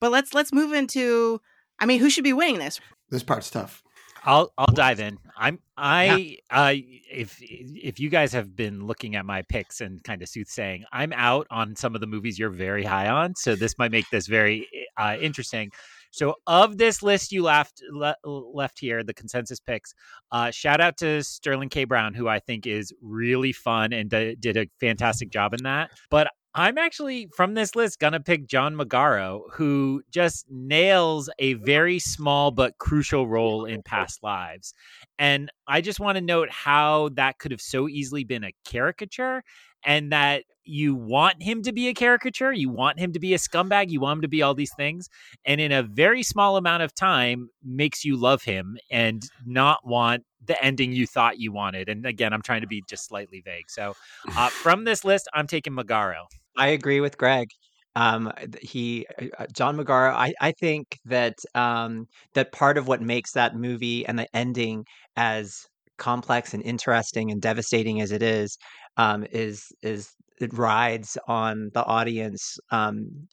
But 0.00 0.12
let's 0.12 0.34
let's 0.34 0.52
move 0.52 0.72
into. 0.72 1.40
I 1.78 1.86
mean, 1.86 2.00
who 2.00 2.10
should 2.10 2.24
be 2.24 2.32
winning 2.32 2.58
this? 2.58 2.80
This 3.10 3.22
part's 3.22 3.50
tough. 3.50 3.82
I'll 4.24 4.52
I'll 4.56 4.72
dive 4.72 5.00
in. 5.00 5.18
I'm 5.36 5.58
I 5.76 6.38
uh 6.50 6.72
if 6.74 7.38
if 7.40 8.00
you 8.00 8.08
guys 8.08 8.32
have 8.32 8.56
been 8.56 8.86
looking 8.86 9.16
at 9.16 9.26
my 9.26 9.42
picks 9.42 9.80
and 9.80 10.02
kind 10.02 10.22
of 10.22 10.28
soothsaying, 10.28 10.84
I'm 10.92 11.12
out 11.12 11.46
on 11.50 11.76
some 11.76 11.94
of 11.94 12.00
the 12.00 12.06
movies 12.06 12.38
you're 12.38 12.50
very 12.50 12.84
high 12.84 13.08
on, 13.08 13.34
so 13.34 13.54
this 13.54 13.76
might 13.78 13.90
make 13.90 14.08
this 14.10 14.26
very 14.26 14.68
uh, 14.96 15.16
interesting. 15.20 15.70
So 16.14 16.36
of 16.46 16.78
this 16.78 17.02
list 17.02 17.32
you 17.32 17.42
left 17.42 17.82
le- 17.90 18.14
left 18.24 18.78
here, 18.78 19.02
the 19.02 19.12
consensus 19.12 19.58
picks, 19.58 19.94
uh, 20.30 20.52
shout 20.52 20.80
out 20.80 20.96
to 20.98 21.24
Sterling 21.24 21.70
K. 21.70 21.82
Brown, 21.84 22.14
who 22.14 22.28
I 22.28 22.38
think 22.38 22.68
is 22.68 22.92
really 23.02 23.52
fun 23.52 23.92
and 23.92 24.08
d- 24.08 24.36
did 24.38 24.56
a 24.56 24.68
fantastic 24.78 25.30
job 25.30 25.54
in 25.54 25.64
that. 25.64 25.90
But 26.10 26.28
I'm 26.54 26.78
actually 26.78 27.28
from 27.34 27.54
this 27.54 27.74
list 27.74 27.98
gonna 27.98 28.20
pick 28.20 28.46
John 28.46 28.76
Magaro, 28.76 29.40
who 29.54 30.04
just 30.12 30.46
nails 30.48 31.28
a 31.40 31.54
very 31.54 31.98
small 31.98 32.52
but 32.52 32.78
crucial 32.78 33.26
role 33.26 33.64
in 33.64 33.82
past 33.82 34.22
lives. 34.22 34.72
And 35.18 35.50
I 35.66 35.80
just 35.80 35.98
want 35.98 36.14
to 36.14 36.20
note 36.20 36.48
how 36.50 37.08
that 37.14 37.40
could 37.40 37.50
have 37.50 37.60
so 37.60 37.88
easily 37.88 38.22
been 38.22 38.44
a 38.44 38.52
caricature 38.64 39.42
and 39.84 40.12
that 40.12 40.44
you 40.64 40.94
want 40.94 41.42
him 41.42 41.62
to 41.62 41.72
be 41.72 41.88
a 41.88 41.94
caricature, 41.94 42.52
you 42.52 42.70
want 42.70 42.98
him 42.98 43.12
to 43.12 43.20
be 43.20 43.34
a 43.34 43.38
scumbag, 43.38 43.90
you 43.90 44.00
want 44.00 44.18
him 44.18 44.22
to 44.22 44.28
be 44.28 44.42
all 44.42 44.54
these 44.54 44.72
things, 44.74 45.08
and 45.44 45.60
in 45.60 45.72
a 45.72 45.82
very 45.82 46.22
small 46.22 46.56
amount 46.56 46.82
of 46.82 46.94
time 46.94 47.50
makes 47.62 48.04
you 48.04 48.16
love 48.16 48.42
him 48.42 48.78
and 48.90 49.22
not 49.44 49.86
want 49.86 50.24
the 50.46 50.62
ending 50.62 50.92
you 50.92 51.06
thought 51.06 51.38
you 51.38 51.52
wanted. 51.52 51.88
And 51.88 52.06
again, 52.06 52.32
I'm 52.32 52.42
trying 52.42 52.62
to 52.62 52.66
be 52.66 52.82
just 52.88 53.06
slightly 53.06 53.42
vague. 53.44 53.70
So 53.70 53.94
uh, 54.36 54.48
from 54.50 54.84
this 54.84 55.04
list, 55.04 55.28
I'm 55.34 55.46
taking 55.46 55.72
Magaro. 55.72 56.24
I 56.56 56.68
agree 56.68 57.00
with 57.00 57.18
Greg. 57.18 57.48
Um, 57.96 58.32
he, 58.60 59.06
uh, 59.38 59.46
John 59.52 59.76
Magaro. 59.76 60.12
I, 60.12 60.34
I 60.40 60.52
think 60.52 60.98
that 61.04 61.38
um, 61.54 62.06
that 62.34 62.52
part 62.52 62.76
of 62.76 62.88
what 62.88 63.00
makes 63.00 63.32
that 63.32 63.54
movie 63.54 64.04
and 64.06 64.18
the 64.18 64.26
ending 64.34 64.84
as 65.16 65.66
complex 65.96 66.54
and 66.54 66.62
interesting 66.64 67.30
and 67.30 67.40
devastating 67.40 68.00
as 68.00 68.10
it 68.10 68.22
is, 68.22 68.58
um, 68.96 69.24
is 69.32 69.66
is 69.82 70.10
it 70.40 70.52
rides 70.54 71.16
on 71.28 71.70
the 71.74 71.84
audience 71.84 72.58
um, 72.70 73.28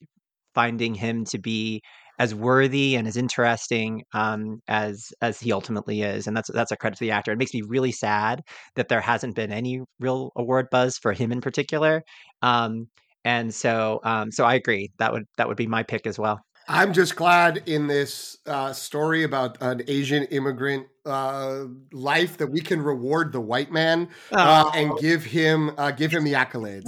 finding 0.54 0.96
him 0.96 1.26
to 1.26 1.40
be 1.40 1.82
as 2.20 2.36
worthy 2.36 2.96
and 2.96 3.08
as 3.08 3.18
interesting 3.18 4.04
um, 4.14 4.62
as 4.68 5.12
as 5.22 5.40
he 5.40 5.52
ultimately 5.52 6.02
is, 6.04 6.28
and 6.28 6.36
that's 6.38 6.52
that's 6.54 6.72
a 6.72 6.78
credit 6.78 6.98
to 6.98 7.06
the 7.06 7.12
actor. 7.12 7.32
It 7.32 7.40
makes 7.40 7.54
me 7.54 7.62
really 7.68 7.92
sad 7.92 8.42
that 8.76 8.90
there 8.90 9.02
hasn't 9.02 9.36
been 9.36 9.52
any 9.52 9.82
real 10.00 10.32
award 10.36 10.68
buzz 10.72 10.98
for 10.98 11.14
him 11.14 11.32
in 11.32 11.42
particular. 11.42 12.04
Um, 12.42 12.88
and 13.26 13.54
so 13.54 14.00
um, 14.04 14.32
so 14.32 14.46
I 14.46 14.56
agree 14.56 14.92
that 15.00 15.14
would 15.14 15.24
that 15.38 15.48
would 15.48 15.58
be 15.58 15.68
my 15.68 15.84
pick 15.84 16.06
as 16.08 16.20
well. 16.20 16.42
I'm 16.72 16.94
just 16.94 17.18
glad 17.18 17.64
in 17.66 17.88
this 17.88 18.38
uh, 18.46 18.72
story 18.72 19.24
about 19.24 19.58
an 19.62 19.82
Asian 19.88 20.24
immigrant 20.26 20.88
uh, 21.06 21.66
life 21.92 22.38
that 22.38 22.48
we 22.48 22.62
can 22.62 22.82
reward 22.82 23.34
the 23.34 23.42
white 23.42 23.72
man 23.72 24.08
uh, 24.32 24.64
Oh. 24.68 24.72
and 24.74 24.98
give 25.00 25.26
him 25.26 25.72
uh, 25.78 25.92
give 25.92 26.12
him 26.12 26.24
the 26.24 26.34
accolades. 26.34 26.86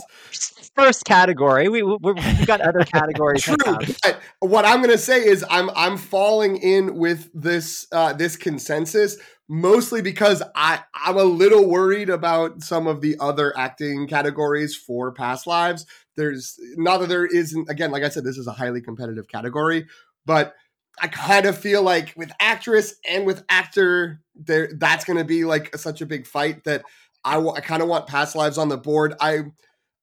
First 0.75 1.03
category, 1.03 1.67
we 1.67 1.83
we 1.83 1.97
we've 2.01 2.47
got 2.47 2.61
other 2.61 2.83
categories. 2.85 3.43
True, 3.43 3.55
but 4.03 4.19
what 4.39 4.65
I'm 4.65 4.77
going 4.77 4.89
to 4.91 4.97
say 4.97 5.23
is 5.25 5.43
I'm 5.49 5.69
I'm 5.75 5.97
falling 5.97 6.57
in 6.57 6.95
with 6.95 7.29
this 7.33 7.85
uh, 7.91 8.13
this 8.13 8.37
consensus 8.37 9.17
mostly 9.49 10.01
because 10.01 10.41
I 10.55 10.79
I'm 10.95 11.17
a 11.17 11.23
little 11.23 11.67
worried 11.69 12.09
about 12.09 12.61
some 12.63 12.87
of 12.87 13.01
the 13.01 13.17
other 13.19 13.55
acting 13.57 14.07
categories 14.07 14.75
for 14.75 15.11
past 15.11 15.45
lives. 15.45 15.85
There's 16.15 16.60
not 16.75 17.00
that 17.00 17.10
there 17.10 17.25
isn't 17.25 17.70
again, 17.70 17.91
like 17.91 18.03
I 18.03 18.10
said, 18.10 18.24
this 18.24 18.38
is 18.38 18.48
a 18.48 18.51
highly 18.51 18.82
competitive 18.82 19.27
category, 19.27 19.88
but 20.25 20.53
I 21.01 21.08
kind 21.08 21.46
of 21.46 21.58
feel 21.58 21.82
like 21.82 22.13
with 22.15 22.32
actress 22.39 22.96
and 23.08 23.25
with 23.25 23.43
actor, 23.50 24.22
there 24.36 24.70
that's 24.77 25.05
going 25.05 25.17
to 25.17 25.25
be 25.25 25.46
like 25.46 25.75
such 25.75 26.01
a 26.01 26.05
big 26.05 26.27
fight 26.27 26.63
that 26.65 26.84
I, 27.24 27.39
I 27.39 27.60
kind 27.62 27.82
of 27.82 27.88
want 27.88 28.08
past 28.08 28.36
lives 28.36 28.58
on 28.58 28.70
the 28.70 28.77
board. 28.77 29.15
I 29.20 29.46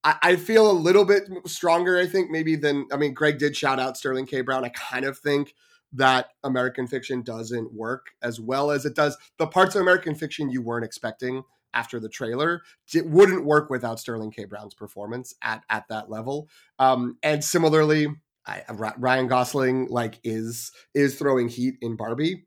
I, 0.03 0.17
I 0.23 0.37
feel 0.37 0.71
a 0.71 0.73
little 0.73 1.05
bit 1.05 1.29
stronger, 1.47 1.99
I 1.99 2.07
think, 2.07 2.31
maybe 2.31 2.57
than 2.57 2.87
I 2.93 2.97
mean, 2.97 3.15
Greg 3.15 3.39
did 3.39 3.57
shout 3.57 3.79
out 3.79 3.97
Sterling 3.97 4.27
K. 4.27 4.41
Brown. 4.41 4.65
I 4.65 4.71
kind 4.71 5.05
of 5.05 5.19
think 5.19 5.55
that 5.93 6.29
American 6.45 6.87
Fiction 6.87 7.23
doesn't 7.23 7.73
work 7.73 8.13
as 8.23 8.41
well 8.41 8.71
as 8.71 8.85
it 8.87 8.95
does. 8.95 9.17
The 9.39 9.47
parts 9.47 9.75
of 9.75 9.83
American 9.83 10.15
Fiction 10.15 10.51
you 10.51 10.63
weren't 10.63 10.85
expecting 10.85 11.43
after 11.75 12.01
the 12.01 12.09
trailer 12.09 12.63
it 12.95 13.07
wouldn't 13.07 13.45
work 13.45 13.71
without 13.71 14.01
Sterling 14.01 14.31
K. 14.31 14.45
Brown's 14.45 14.75
performance 14.75 15.35
at 15.43 15.63
at 15.71 15.89
that 15.89 16.11
level. 16.11 16.49
Um, 16.79 17.19
and 17.23 17.43
similarly, 17.45 18.09
I, 18.47 18.63
Ryan 18.73 19.29
Gosling 19.29 19.89
like 19.89 20.19
is 20.25 20.73
is 20.95 21.19
throwing 21.19 21.49
heat 21.49 21.75
in 21.81 21.97
Barbie 21.97 22.47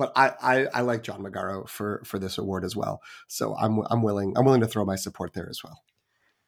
but 0.00 0.12
I, 0.16 0.32
I, 0.40 0.66
I 0.72 0.80
like 0.80 1.02
John 1.02 1.22
Magaro 1.22 1.68
for 1.68 2.00
for 2.06 2.18
this 2.18 2.38
award 2.38 2.64
as 2.64 2.74
well. 2.74 3.02
So 3.28 3.54
I'm 3.54 3.82
I'm 3.90 4.02
willing 4.02 4.32
I'm 4.34 4.46
willing 4.46 4.62
to 4.62 4.66
throw 4.66 4.82
my 4.86 4.96
support 4.96 5.34
there 5.34 5.46
as 5.46 5.62
well. 5.62 5.82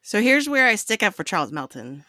So 0.01 0.23
here's 0.23 0.49
where 0.49 0.67
I 0.67 0.77
stick 0.77 1.03
up 1.03 1.13
for 1.13 1.23
Charles 1.23 1.53
Melton, 1.53 2.07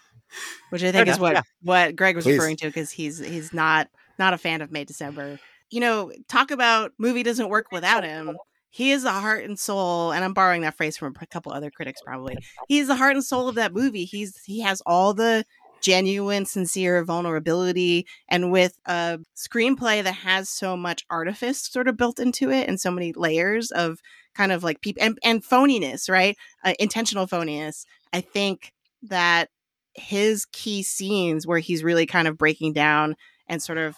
which 0.69 0.85
I 0.85 0.93
think 0.93 1.09
is 1.09 1.19
what 1.19 1.33
yeah. 1.33 1.41
what 1.61 1.95
Greg 1.97 2.15
was 2.15 2.23
Please. 2.23 2.35
referring 2.35 2.55
to 2.57 2.67
because 2.67 2.91
he's 2.91 3.19
he's 3.19 3.53
not 3.53 3.89
not 4.17 4.33
a 4.33 4.37
fan 4.37 4.61
of 4.61 4.71
May 4.71 4.85
December. 4.85 5.37
You 5.69 5.81
know, 5.81 6.13
talk 6.29 6.49
about 6.51 6.93
movie 6.97 7.23
doesn't 7.23 7.49
work 7.49 7.73
without 7.73 8.05
him. 8.05 8.37
He 8.73 8.89
is 8.89 9.03
the 9.03 9.11
heart 9.11 9.43
and 9.43 9.59
soul, 9.59 10.11
and 10.11 10.25
I'm 10.25 10.33
borrowing 10.33 10.63
that 10.63 10.75
phrase 10.75 10.97
from 10.97 11.13
a 11.21 11.27
couple 11.27 11.51
other 11.51 11.69
critics 11.69 12.01
probably. 12.03 12.37
He's 12.67 12.87
the 12.87 12.95
heart 12.95 13.13
and 13.13 13.23
soul 13.23 13.47
of 13.47 13.53
that 13.53 13.71
movie. 13.71 14.03
He's 14.03 14.41
he 14.43 14.61
has 14.61 14.81
all 14.87 15.13
the 15.13 15.45
genuine, 15.79 16.47
sincere 16.47 17.03
vulnerability, 17.03 18.07
and 18.27 18.51
with 18.51 18.79
a 18.87 19.19
screenplay 19.35 20.03
that 20.03 20.15
has 20.15 20.49
so 20.49 20.75
much 20.75 21.05
artifice 21.11 21.61
sort 21.61 21.87
of 21.87 21.97
built 21.97 22.19
into 22.19 22.49
it 22.49 22.67
and 22.67 22.81
so 22.81 22.89
many 22.89 23.13
layers 23.13 23.69
of 23.69 23.99
kind 24.33 24.51
of 24.51 24.63
like 24.63 24.81
people 24.81 25.03
and, 25.03 25.19
and 25.23 25.43
phoniness, 25.43 26.09
right? 26.09 26.35
Uh, 26.63 26.73
intentional 26.79 27.27
phoniness. 27.27 27.85
I 28.11 28.21
think 28.21 28.73
that 29.03 29.49
his 29.93 30.45
key 30.45 30.81
scenes 30.81 31.45
where 31.45 31.59
he's 31.59 31.83
really 31.83 32.07
kind 32.07 32.27
of 32.27 32.39
breaking 32.39 32.73
down 32.73 33.17
and 33.47 33.61
sort 33.61 33.77
of, 33.77 33.95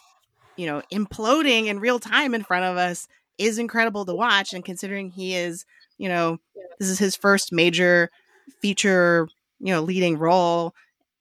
you 0.58 0.66
know, 0.66 0.82
imploding 0.92 1.68
in 1.68 1.80
real 1.80 2.00
time 2.00 2.36
in 2.36 2.44
front 2.44 2.66
of 2.66 2.76
us 2.76 3.08
is 3.38 3.58
incredible 3.58 4.06
to 4.06 4.16
watch. 4.16 4.54
And 4.54 4.64
considering 4.64 5.10
he 5.10 5.36
is, 5.36 5.66
you 5.98 6.10
know, 6.10 6.38
this 6.80 6.90
is 6.90 7.00
his 7.00 7.16
first 7.16 7.52
major 7.52 8.10
feature, 8.62 9.28
you 9.60 9.74
know, 9.74 9.82
leading 9.82 10.18
role 10.18 10.74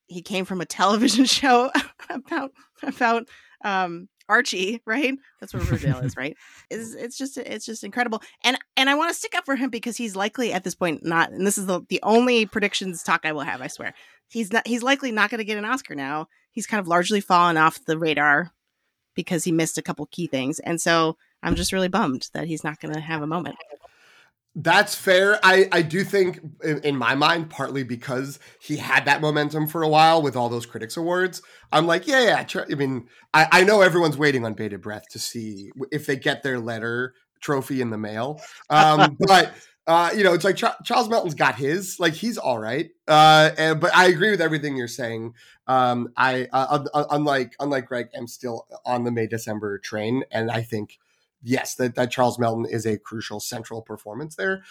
he 0.07 0.23
came 0.23 0.45
from 0.45 0.61
a 0.61 0.67
television 0.67 1.25
show 1.25 1.71
about 2.11 2.53
about 2.83 3.29
um 3.65 4.09
Archie, 4.27 4.81
right? 4.87 5.15
That's 5.39 5.53
what 5.53 5.69
Riverdale 5.69 5.99
is, 5.99 6.17
right? 6.17 6.35
It's 6.71 6.95
it's 6.95 7.19
just 7.19 7.37
it's 7.37 7.67
just 7.67 7.85
incredible, 7.85 8.23
and 8.43 8.59
and 8.77 8.89
I 8.89 8.95
want 8.95 9.11
to 9.11 9.15
stick 9.15 9.35
up 9.35 9.45
for 9.45 9.57
him 9.57 9.71
because 9.71 9.97
he's 9.97 10.17
likely 10.17 10.53
at 10.53 10.65
this 10.65 10.75
point 10.75 11.05
not, 11.05 11.31
and 11.31 11.47
this 11.47 11.59
is 11.59 11.67
the 11.67 11.83
the 11.89 12.01
only 12.03 12.47
predictions 12.47 13.03
talk 13.03 13.23
I 13.25 13.33
will 13.33 13.43
have. 13.43 13.61
I 13.61 13.67
swear, 13.67 13.95
he's 14.29 14.53
not 14.53 14.67
he's 14.67 14.83
likely 14.83 15.13
not 15.13 15.31
going 15.31 15.39
to 15.39 15.45
get 15.45 15.59
an 15.59 15.67
Oscar 15.67 15.95
now. 15.95 16.29
He's 16.53 16.67
kind 16.67 16.81
of 16.81 16.89
largely 16.89 17.21
fallen 17.21 17.57
off 17.57 17.85
the 17.85 17.99
radar 17.99 18.53
because 19.15 19.45
he 19.45 19.53
missed 19.53 19.79
a 19.79 19.83
couple 19.83 20.07
key 20.07 20.27
things, 20.27 20.59
and 20.61 20.81
so 20.81 21.17
I'm 21.43 21.55
just 21.55 21.73
really 21.73 21.89
bummed 21.89 22.29
that 22.33 22.47
he's 22.47 22.65
not 22.65 22.81
going 22.81 22.95
to 22.95 23.01
have 23.01 23.23
a 23.23 23.27
moment. 23.27 23.57
That's 24.57 24.95
fair. 24.95 25.41
I, 25.43 25.69
I 25.73 25.83
do 25.83 26.05
think, 26.05 26.39
in, 26.63 26.79
in, 26.85 26.97
my 26.97 27.17
mind, 27.17 27.51
partly 27.51 27.83
because 27.83 28.39
he 28.61 28.77
had 28.77 29.05
that 29.07 29.21
momentum 29.21 29.67
for 29.67 29.83
a 29.83 29.89
while 29.89 30.23
with 30.23 30.37
all 30.37 30.49
those 30.49 30.65
critics 30.65 30.97
awards. 30.97 31.43
I'm 31.73 31.89
like, 31.89 32.07
yeah, 32.07 32.23
yeah. 32.23 32.43
Tr- 32.45 32.71
I 32.71 32.75
mean, 32.77 33.09
I, 33.33 33.49
I 33.51 33.65
know 33.65 33.81
everyone's 33.81 34.17
waiting 34.17 34.45
on 34.47 34.55
bated 34.55 34.81
breath 34.81 35.09
to 35.11 35.19
see 35.19 35.73
if 35.91 36.07
they 36.07 36.15
get 36.15 36.45
their 36.45 36.61
letter 36.61 37.15
trophy 37.41 37.81
in 37.81 37.91
the 37.91 37.99
mail. 37.99 38.41
Um, 38.71 39.17
but 39.21 39.53
uh, 39.87 40.11
you 40.17 40.25
know, 40.25 40.33
it's 40.33 40.45
like 40.45 40.57
Ch- 40.57 40.85
Charles 40.85 41.09
Melton's 41.09 41.35
got 41.35 41.57
his. 41.57 42.01
Like 42.01 42.15
he's 42.15 42.39
all 42.39 42.59
right. 42.59 42.91
Uh, 43.07 43.51
and, 43.59 43.81
but 43.81 43.95
I 43.95 44.07
agree 44.07 44.31
with 44.31 44.41
everything 44.41 44.77
you're 44.77 44.89
saying. 44.89 45.35
Um, 45.67 46.13
I 46.17 46.49
uh, 46.53 46.85
unlike 47.11 47.55
unlike 47.61 47.87
Greg, 47.87 48.09
I'm 48.17 48.27
still 48.27 48.67
on 48.87 49.05
the 49.05 49.11
May 49.11 49.27
December 49.27 49.79
train, 49.79 50.25
and 50.31 50.51
I 50.51 50.63
think 50.63 50.99
yes, 51.43 51.75
that, 51.77 51.95
that 51.95 52.11
Charles 52.11 52.39
Melton 52.39 52.67
is 52.67 52.87
a 52.87 52.99
crucial 52.99 53.41
central 53.41 53.83
performance 53.83 54.35
there. 54.35 54.65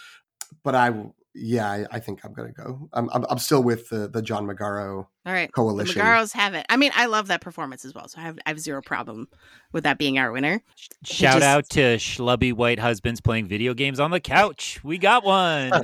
But 0.64 0.76
I, 0.76 0.90
yeah, 1.36 1.70
I, 1.70 1.86
I 1.92 2.00
think 2.00 2.24
I'm 2.24 2.34
going 2.34 2.54
to 2.54 2.62
go. 2.62 2.90
I'm, 2.94 3.10
I'm, 3.12 3.26
I'm, 3.30 3.40
still 3.40 3.64
with 3.64 3.90
the, 3.90 4.08
the 4.08 4.22
John 4.22 4.46
Magaro 4.46 5.08
All 5.26 5.34
right. 5.34 5.52
coalition. 5.52 6.00
The 6.00 6.06
Magaros 6.06 6.32
have 6.34 6.54
it. 6.54 6.66
I 6.70 6.78
mean, 6.78 6.92
I 6.96 7.08
love 7.08 7.28
that 7.28 7.42
performance 7.42 7.86
as 7.86 7.94
well. 7.94 8.08
So 8.08 8.20
I 8.20 8.24
have, 8.24 8.40
I 8.46 8.50
have 8.50 8.60
zero 8.60 8.82
problem 8.82 9.28
with 9.72 9.84
that 9.86 9.98
being 9.98 10.20
our 10.20 10.32
winner. 10.32 10.62
Shout 11.04 11.36
just... 11.36 11.44
out 11.44 11.70
to 11.70 11.98
schlubby 11.98 12.54
white 12.54 12.80
husbands 12.80 13.20
playing 13.20 13.48
video 13.48 13.74
games 13.74 14.00
on 14.00 14.12
the 14.12 14.20
couch. 14.20 14.80
We 14.84 14.98
got 14.98 15.24
one. 15.24 15.72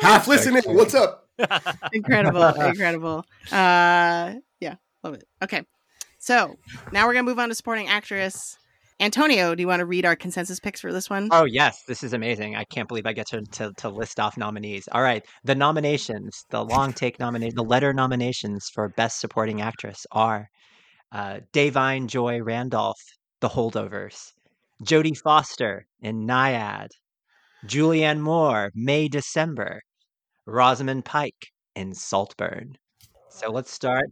Half 0.00 0.28
listening. 0.28 0.62
What's 0.66 0.94
up? 0.94 1.24
incredible. 1.92 2.44
Incredible. 2.62 3.26
Uh, 3.50 4.34
yeah, 4.60 4.76
love 5.02 5.14
it. 5.14 5.24
Okay. 5.42 5.62
So 6.18 6.54
now 6.92 7.06
we're 7.06 7.14
gonna 7.14 7.24
move 7.24 7.38
on 7.38 7.48
to 7.48 7.54
supporting 7.54 7.88
actress. 7.88 8.58
Antonio, 9.00 9.54
do 9.54 9.60
you 9.60 9.66
want 9.66 9.80
to 9.80 9.86
read 9.86 10.06
our 10.06 10.14
consensus 10.14 10.60
picks 10.60 10.80
for 10.80 10.92
this 10.92 11.10
one? 11.10 11.28
Oh 11.32 11.44
yes, 11.44 11.82
this 11.88 12.04
is 12.04 12.12
amazing. 12.12 12.54
I 12.54 12.64
can't 12.64 12.86
believe 12.86 13.06
I 13.06 13.12
get 13.12 13.26
to, 13.28 13.42
to, 13.42 13.72
to 13.78 13.88
list 13.88 14.20
off 14.20 14.36
nominees. 14.36 14.88
All 14.92 15.02
right, 15.02 15.24
the 15.42 15.54
nominations, 15.54 16.44
the 16.50 16.64
long 16.64 16.92
take 16.92 17.18
nomination, 17.18 17.56
the 17.56 17.64
letter 17.64 17.92
nominations 17.92 18.68
for 18.72 18.88
Best 18.90 19.20
Supporting 19.20 19.60
Actress 19.60 20.06
are 20.12 20.48
uh, 21.10 21.40
Da'Vine 21.52 22.06
Joy 22.06 22.40
Randolph, 22.40 23.00
The 23.40 23.48
Holdovers, 23.48 24.32
Jodie 24.84 25.16
Foster 25.16 25.86
in 26.00 26.26
Nyad, 26.26 26.88
Julianne 27.66 28.20
Moore, 28.20 28.70
May 28.74 29.08
December, 29.08 29.80
Rosamund 30.46 31.04
Pike 31.04 31.48
in 31.74 31.94
Saltburn. 31.94 32.74
So 33.30 33.50
let's 33.50 33.72
start 33.72 34.10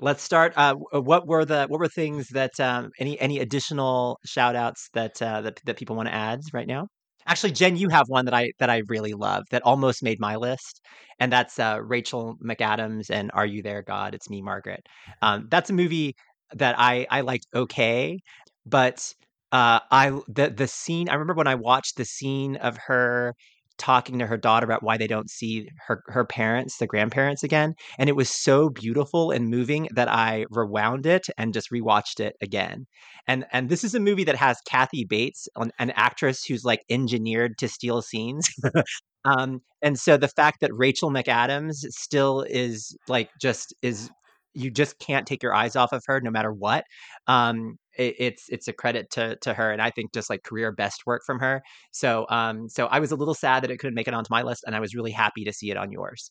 Let's 0.00 0.22
start. 0.22 0.52
Uh, 0.56 0.74
uh, 0.94 1.00
what 1.00 1.26
were 1.26 1.44
the 1.46 1.66
what 1.68 1.80
were 1.80 1.88
things 1.88 2.28
that 2.28 2.58
um, 2.60 2.90
any 2.98 3.18
any 3.18 3.38
additional 3.38 4.18
shout 4.26 4.54
outs 4.54 4.90
that 4.92 5.20
uh, 5.22 5.40
that 5.42 5.60
that 5.64 5.78
people 5.78 5.96
want 5.96 6.08
to 6.08 6.14
add 6.14 6.40
right 6.52 6.66
now? 6.66 6.88
Actually, 7.26 7.52
Jen, 7.52 7.76
you 7.76 7.88
have 7.88 8.04
one 8.08 8.26
that 8.26 8.34
I 8.34 8.52
that 8.58 8.68
I 8.68 8.82
really 8.88 9.14
love 9.14 9.44
that 9.50 9.62
almost 9.62 10.02
made 10.02 10.20
my 10.20 10.36
list, 10.36 10.82
and 11.18 11.32
that's 11.32 11.58
uh, 11.58 11.78
Rachel 11.82 12.36
McAdams 12.44 13.08
and 13.10 13.30
Are 13.32 13.46
You 13.46 13.62
There, 13.62 13.82
God? 13.82 14.14
It's 14.14 14.28
Me, 14.28 14.42
Margaret. 14.42 14.86
Um, 15.22 15.48
that's 15.50 15.70
a 15.70 15.72
movie 15.72 16.14
that 16.52 16.74
I 16.78 17.06
I 17.10 17.22
liked 17.22 17.46
okay, 17.54 18.18
but 18.66 19.12
uh, 19.52 19.80
I 19.90 20.10
the 20.28 20.50
the 20.54 20.68
scene. 20.68 21.08
I 21.08 21.14
remember 21.14 21.34
when 21.40 21.46
I 21.48 21.54
watched 21.54 21.96
the 21.96 22.04
scene 22.04 22.56
of 22.56 22.76
her 22.86 23.34
talking 23.78 24.18
to 24.18 24.26
her 24.26 24.36
daughter 24.36 24.64
about 24.64 24.82
why 24.82 24.96
they 24.96 25.06
don't 25.06 25.30
see 25.30 25.68
her 25.86 26.02
her 26.06 26.24
parents, 26.24 26.78
the 26.78 26.86
grandparents 26.86 27.42
again, 27.42 27.74
and 27.98 28.08
it 28.08 28.16
was 28.16 28.30
so 28.30 28.70
beautiful 28.70 29.30
and 29.30 29.48
moving 29.48 29.88
that 29.94 30.08
I 30.08 30.46
rewound 30.50 31.06
it 31.06 31.26
and 31.38 31.54
just 31.54 31.70
rewatched 31.70 32.20
it 32.20 32.36
again. 32.40 32.86
And 33.26 33.44
and 33.52 33.68
this 33.68 33.84
is 33.84 33.94
a 33.94 34.00
movie 34.00 34.24
that 34.24 34.36
has 34.36 34.60
Kathy 34.66 35.04
Bates, 35.04 35.48
an, 35.56 35.72
an 35.78 35.90
actress 35.90 36.44
who's 36.44 36.64
like 36.64 36.82
engineered 36.90 37.58
to 37.58 37.68
steal 37.68 38.02
scenes. 38.02 38.48
um, 39.24 39.60
and 39.82 39.98
so 39.98 40.16
the 40.16 40.28
fact 40.28 40.60
that 40.60 40.70
Rachel 40.74 41.10
McAdams 41.10 41.76
still 41.90 42.42
is 42.42 42.96
like 43.08 43.30
just 43.40 43.74
is 43.82 44.10
you 44.54 44.70
just 44.70 44.98
can't 44.98 45.26
take 45.26 45.42
your 45.42 45.54
eyes 45.54 45.76
off 45.76 45.92
of 45.92 46.02
her 46.06 46.20
no 46.20 46.30
matter 46.30 46.52
what. 46.52 46.84
Um, 47.26 47.78
it, 47.96 48.14
it's 48.18 48.48
it's 48.48 48.68
a 48.68 48.72
credit 48.72 49.10
to 49.12 49.36
to 49.36 49.54
her, 49.54 49.70
and 49.70 49.80
I 49.80 49.90
think 49.90 50.12
just 50.12 50.30
like 50.30 50.42
career 50.42 50.72
best 50.72 51.06
work 51.06 51.22
from 51.24 51.38
her. 51.40 51.62
So 51.90 52.26
um, 52.28 52.68
so 52.68 52.86
I 52.86 53.00
was 53.00 53.12
a 53.12 53.16
little 53.16 53.34
sad 53.34 53.62
that 53.62 53.70
it 53.70 53.78
couldn't 53.78 53.94
make 53.94 54.08
it 54.08 54.14
onto 54.14 54.28
my 54.30 54.42
list, 54.42 54.64
and 54.66 54.74
I 54.74 54.80
was 54.80 54.94
really 54.94 55.10
happy 55.10 55.44
to 55.44 55.52
see 55.52 55.70
it 55.70 55.76
on 55.76 55.90
yours. 55.90 56.30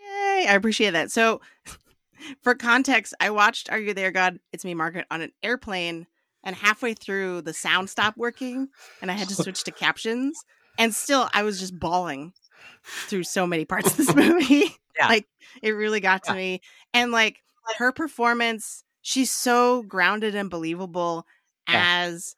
Yay! 0.00 0.46
I 0.48 0.54
appreciate 0.54 0.90
that. 0.90 1.10
So, 1.10 1.40
for 2.42 2.54
context, 2.54 3.14
I 3.20 3.30
watched 3.30 3.70
"Are 3.70 3.78
You 3.78 3.94
There, 3.94 4.10
God?" 4.10 4.38
It's 4.52 4.64
Me, 4.64 4.74
Margaret 4.74 5.06
on 5.10 5.20
an 5.20 5.32
airplane, 5.42 6.06
and 6.44 6.56
halfway 6.56 6.94
through 6.94 7.42
the 7.42 7.52
sound 7.52 7.90
stopped 7.90 8.18
working, 8.18 8.68
and 9.00 9.10
I 9.10 9.14
had 9.14 9.28
to 9.28 9.34
switch 9.42 9.64
to 9.64 9.70
captions, 9.70 10.42
and 10.78 10.94
still 10.94 11.28
I 11.32 11.42
was 11.42 11.60
just 11.60 11.78
bawling 11.78 12.32
through 12.84 13.24
so 13.24 13.46
many 13.46 13.64
parts 13.64 13.90
of 13.90 13.96
this 13.96 14.14
movie. 14.14 14.76
Yeah. 14.98 15.08
like 15.08 15.26
it 15.62 15.70
really 15.70 16.00
got 16.00 16.24
to 16.24 16.32
yeah. 16.32 16.36
me, 16.36 16.60
and 16.92 17.12
like 17.12 17.38
her 17.76 17.92
performance 17.92 18.82
she's 19.08 19.30
so 19.30 19.82
grounded 19.84 20.34
and 20.34 20.50
believable 20.50 21.26
yeah. 21.66 22.02
as 22.04 22.36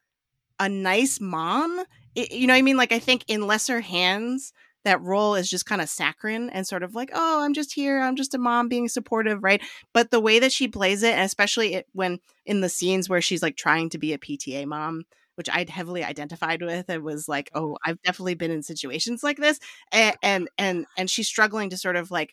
a 0.61 0.68
nice 0.68 1.20
mom. 1.20 1.83
It, 2.14 2.30
you 2.30 2.46
know 2.46 2.52
what 2.52 2.59
I 2.59 2.62
mean? 2.62 2.76
Like, 2.76 2.92
I 2.92 3.00
think 3.00 3.24
in 3.26 3.44
lesser 3.44 3.80
hands, 3.80 4.52
that 4.85 5.02
role 5.02 5.35
is 5.35 5.50
just 5.50 5.66
kind 5.66 5.83
of 5.83 5.88
saccharine 5.88 6.48
and 6.50 6.64
sort 6.64 6.85
of 6.85 6.94
like, 6.94 7.11
oh, 7.12 7.42
I'm 7.42 7.54
just 7.54 7.72
here. 7.72 8.00
I'm 8.00 8.14
just 8.14 8.37
a 8.37 8.38
mom 8.38 8.68
being 8.68 8.88
supportive, 8.88 9.42
right? 9.42 9.61
But 9.92 10.12
the 10.12 10.20
way 10.20 10.38
that 10.38 10.52
she 10.52 10.68
plays 10.68 11.02
it, 11.02 11.14
and 11.14 11.24
especially 11.24 11.74
it, 11.74 11.87
when 11.92 12.20
in 12.46 12.61
the 12.61 12.68
scenes 12.68 13.09
where 13.09 13.20
she's 13.20 13.42
like 13.42 13.56
trying 13.56 13.88
to 13.90 13.98
be 13.98 14.12
a 14.12 14.18
PTA 14.18 14.64
mom, 14.64 15.02
which 15.35 15.48
I'd 15.52 15.70
heavily 15.70 16.04
identified 16.04 16.62
with, 16.62 16.88
it 16.88 17.02
was 17.02 17.28
like, 17.28 17.50
oh, 17.52 17.78
I've 17.85 18.00
definitely 18.02 18.35
been 18.35 18.52
in 18.52 18.62
situations 18.62 19.24
like 19.24 19.38
this, 19.38 19.59
and 19.90 20.16
and 20.22 20.48
and, 20.56 20.87
and 20.96 21.11
she's 21.11 21.26
struggling 21.26 21.70
to 21.70 21.76
sort 21.76 21.96
of 21.96 22.12
like, 22.12 22.33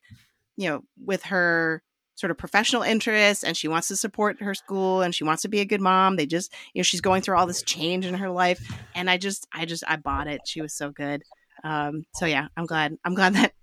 you 0.57 0.69
know, 0.69 0.83
with 1.03 1.23
her 1.23 1.81
sort 2.17 2.31
of 2.31 2.37
professional 2.37 2.81
interests 2.81 3.43
and 3.43 3.55
she 3.55 3.67
wants 3.67 3.87
to 3.87 3.95
support 3.95 4.41
her 4.41 4.55
school 4.55 5.01
and 5.01 5.13
she 5.13 5.23
wants 5.23 5.43
to 5.43 5.47
be 5.47 5.59
a 5.59 5.65
good 5.65 5.79
mom. 5.79 6.15
They 6.15 6.25
just, 6.25 6.51
you 6.73 6.79
know, 6.79 6.83
she's 6.83 6.99
going 6.99 7.21
through 7.21 7.37
all 7.37 7.45
this 7.45 7.61
change 7.61 8.05
in 8.05 8.15
her 8.15 8.29
life. 8.29 8.59
And 8.95 9.07
I 9.09 9.17
just, 9.17 9.47
I 9.53 9.65
just, 9.65 9.83
I 9.87 9.97
bought 9.97 10.27
it. 10.27 10.41
She 10.45 10.61
was 10.61 10.73
so 10.73 10.89
good. 10.89 11.21
Um, 11.63 12.05
so 12.15 12.25
yeah, 12.25 12.47
I'm 12.57 12.65
glad, 12.65 12.97
I'm 13.05 13.13
glad 13.13 13.33
that, 13.35 13.53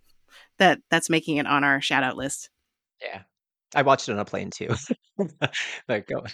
that 0.58 0.78
that's 0.88 1.10
making 1.10 1.36
it 1.38 1.46
on 1.46 1.64
our 1.64 1.80
shout 1.80 2.04
out 2.04 2.16
list. 2.16 2.48
Yeah. 3.02 3.22
I 3.74 3.82
watched 3.82 4.08
it 4.08 4.12
on 4.12 4.20
a 4.20 4.24
plane 4.24 4.50
too. 4.50 4.72
but 5.88 6.06
go. 6.06 6.18
Um, 6.20 6.26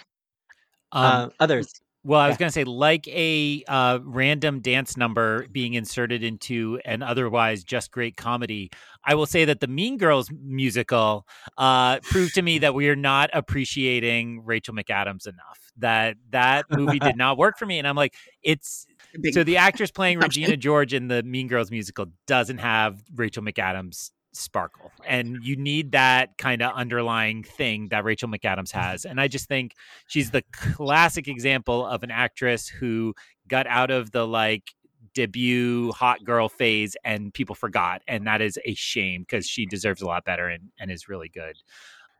uh, 0.93 1.29
others. 1.39 1.73
Well, 2.03 2.19
I 2.19 2.27
was 2.29 2.37
going 2.37 2.47
to 2.47 2.53
say, 2.53 2.63
like 2.63 3.07
a 3.09 3.63
uh, 3.67 3.99
random 4.03 4.59
dance 4.59 4.97
number 4.97 5.45
being 5.51 5.75
inserted 5.75 6.23
into 6.23 6.79
an 6.83 7.03
otherwise 7.03 7.63
just 7.63 7.91
great 7.91 8.17
comedy, 8.17 8.71
I 9.05 9.13
will 9.13 9.27
say 9.27 9.45
that 9.45 9.59
the 9.59 9.67
Mean 9.67 9.97
Girls 9.97 10.31
musical 10.31 11.27
uh, 11.59 11.99
proved 11.99 12.33
to 12.35 12.41
me 12.41 12.57
that 12.59 12.73
we 12.73 12.89
are 12.89 12.95
not 12.95 13.29
appreciating 13.33 14.43
Rachel 14.45 14.73
McAdams 14.73 15.27
enough. 15.27 15.59
That 15.77 16.17
that 16.31 16.65
movie 16.71 16.99
did 16.99 17.17
not 17.17 17.37
work 17.37 17.59
for 17.59 17.67
me, 17.67 17.77
and 17.77 17.87
I'm 17.87 17.95
like, 17.95 18.15
it's 18.41 18.87
so 19.31 19.43
the 19.43 19.57
actress 19.57 19.91
playing 19.91 20.19
Regina 20.21 20.57
George 20.57 20.95
in 20.95 21.07
the 21.07 21.21
Mean 21.21 21.47
Girls 21.47 21.69
musical 21.69 22.07
doesn't 22.25 22.57
have 22.57 22.99
Rachel 23.13 23.43
McAdams 23.43 24.09
sparkle 24.33 24.91
and 25.05 25.37
you 25.43 25.55
need 25.55 25.91
that 25.91 26.37
kind 26.37 26.61
of 26.61 26.71
underlying 26.73 27.43
thing 27.43 27.89
that 27.89 28.03
Rachel 28.03 28.29
McAdams 28.29 28.71
has 28.71 29.03
and 29.05 29.19
I 29.19 29.27
just 29.27 29.47
think 29.47 29.75
she's 30.07 30.31
the 30.31 30.43
classic 30.53 31.27
example 31.27 31.85
of 31.85 32.03
an 32.03 32.11
actress 32.11 32.67
who 32.67 33.13
got 33.47 33.67
out 33.67 33.91
of 33.91 34.11
the 34.11 34.25
like 34.25 34.73
debut 35.13 35.91
hot 35.91 36.23
girl 36.23 36.47
phase 36.47 36.95
and 37.03 37.33
people 37.33 37.55
forgot 37.55 38.01
and 38.07 38.25
that 38.25 38.41
is 38.41 38.57
a 38.65 38.73
shame 38.73 39.21
because 39.21 39.45
she 39.45 39.65
deserves 39.65 40.01
a 40.01 40.05
lot 40.05 40.23
better 40.23 40.47
and, 40.47 40.69
and 40.79 40.91
is 40.91 41.09
really 41.09 41.29
good. 41.29 41.57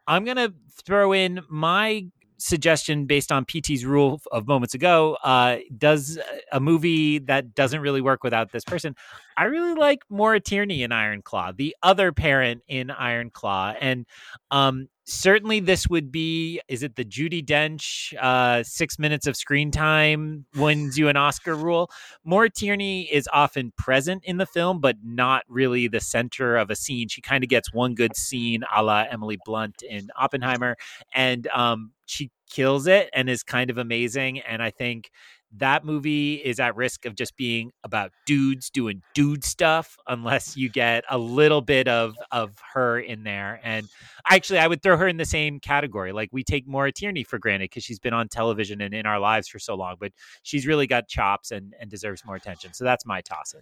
I'm 0.08 0.26
gonna 0.26 0.54
throw 0.84 1.14
in 1.14 1.42
my 1.50 2.06
suggestion 2.38 3.06
based 3.06 3.32
on 3.32 3.46
pt's 3.46 3.84
rule 3.84 4.20
of 4.32 4.48
moments 4.48 4.74
ago 4.74 5.16
uh, 5.24 5.58
does 5.78 6.18
a 6.52 6.60
movie 6.60 7.20
that 7.20 7.54
doesn't 7.54 7.82
really 7.82 8.02
work 8.02 8.24
without 8.24 8.52
this 8.52 8.64
person 8.64 8.96
i 9.38 9.46
really 9.46 9.74
like 9.74 10.00
maura 10.10 10.40
tierney 10.40 10.84
in 10.84 10.92
iron 10.92 11.22
claw 11.22 11.52
the 11.56 11.76
other 11.84 12.12
parent 12.12 12.62
in 12.68 12.92
iron 12.92 13.30
claw 13.30 13.74
and 13.80 14.06
um, 14.52 14.88
certainly 15.06 15.60
this 15.60 15.88
would 15.88 16.12
be 16.12 16.62
is 16.68 16.84
it 16.84 16.96
the 16.96 17.06
judi 17.06 17.44
dench 17.44 18.14
uh, 18.22 18.64
six 18.64 19.00
minutes 19.00 19.28
of 19.28 19.36
screen 19.36 19.72
time 19.72 20.46
wins 20.56 20.98
you 20.98 21.08
an 21.08 21.18
oscar 21.18 21.56
rule 21.56 21.90
Maura 22.24 22.50
Tierney 22.50 23.04
is 23.12 23.28
often 23.34 23.72
present 23.78 24.24
in 24.26 24.38
the 24.38 24.46
film, 24.46 24.80
but 24.80 24.98
not 25.04 25.44
really 25.48 25.88
the 25.88 26.00
center 26.00 26.56
of 26.56 26.70
a 26.70 26.76
scene. 26.76 27.08
She 27.08 27.22
kind 27.22 27.44
of 27.44 27.50
gets 27.50 27.74
one 27.74 27.96
good 27.96 28.16
scene, 28.16 28.64
a 28.76 28.84
la 28.84 29.06
Emily 29.10 29.40
Blunt 29.44 29.82
in 29.82 30.10
Oppenheimer, 30.18 30.76
and 31.14 31.48
um, 31.48 31.92
she 32.06 32.30
kills 32.50 32.86
it 32.88 33.10
and 33.14 33.30
is 33.30 33.44
kind 33.44 33.70
of 33.70 33.78
amazing. 33.78 34.40
And 34.42 34.62
I 34.62 34.70
think 34.72 35.10
that 35.58 35.84
movie 35.84 36.36
is 36.36 36.60
at 36.60 36.76
risk 36.76 37.06
of 37.06 37.16
just 37.16 37.36
being 37.36 37.72
about 37.84 38.12
dudes 38.26 38.70
doing 38.70 39.02
dude 39.14 39.44
stuff 39.44 39.98
unless 40.08 40.56
you 40.56 40.70
get 40.70 41.04
a 41.10 41.18
little 41.18 41.62
bit 41.62 41.88
of 41.88 42.16
of 42.32 42.58
her 42.74 43.00
in 43.00 43.24
there 43.24 43.60
and 43.64 43.88
actually 44.30 44.60
i 44.60 44.68
would 44.68 44.82
throw 44.82 44.96
her 44.98 45.08
in 45.08 45.18
the 45.18 45.26
same 45.26 45.60
category 45.60 46.12
like 46.12 46.30
we 46.32 46.44
take 46.44 46.68
Maura 46.68 46.92
Tierney 46.92 47.24
for 47.24 47.38
granted 47.38 47.66
because 47.66 47.84
she's 47.84 48.00
been 48.00 48.14
on 48.14 48.28
television 48.28 48.82
and 48.82 48.94
in 48.94 49.06
our 49.06 49.20
lives 49.20 49.48
for 49.48 49.60
so 49.60 49.76
long 49.76 49.96
but 50.00 50.12
she's 50.44 50.66
really 50.66 50.88
got 50.88 51.08
chops 51.08 51.52
and 51.52 51.74
and 51.80 51.90
deserves 51.90 52.24
more 52.26 52.36
attention 52.36 52.74
so 52.74 52.84
that's 52.84 53.06
my 53.06 53.22
toss 53.22 53.54
in 53.54 53.62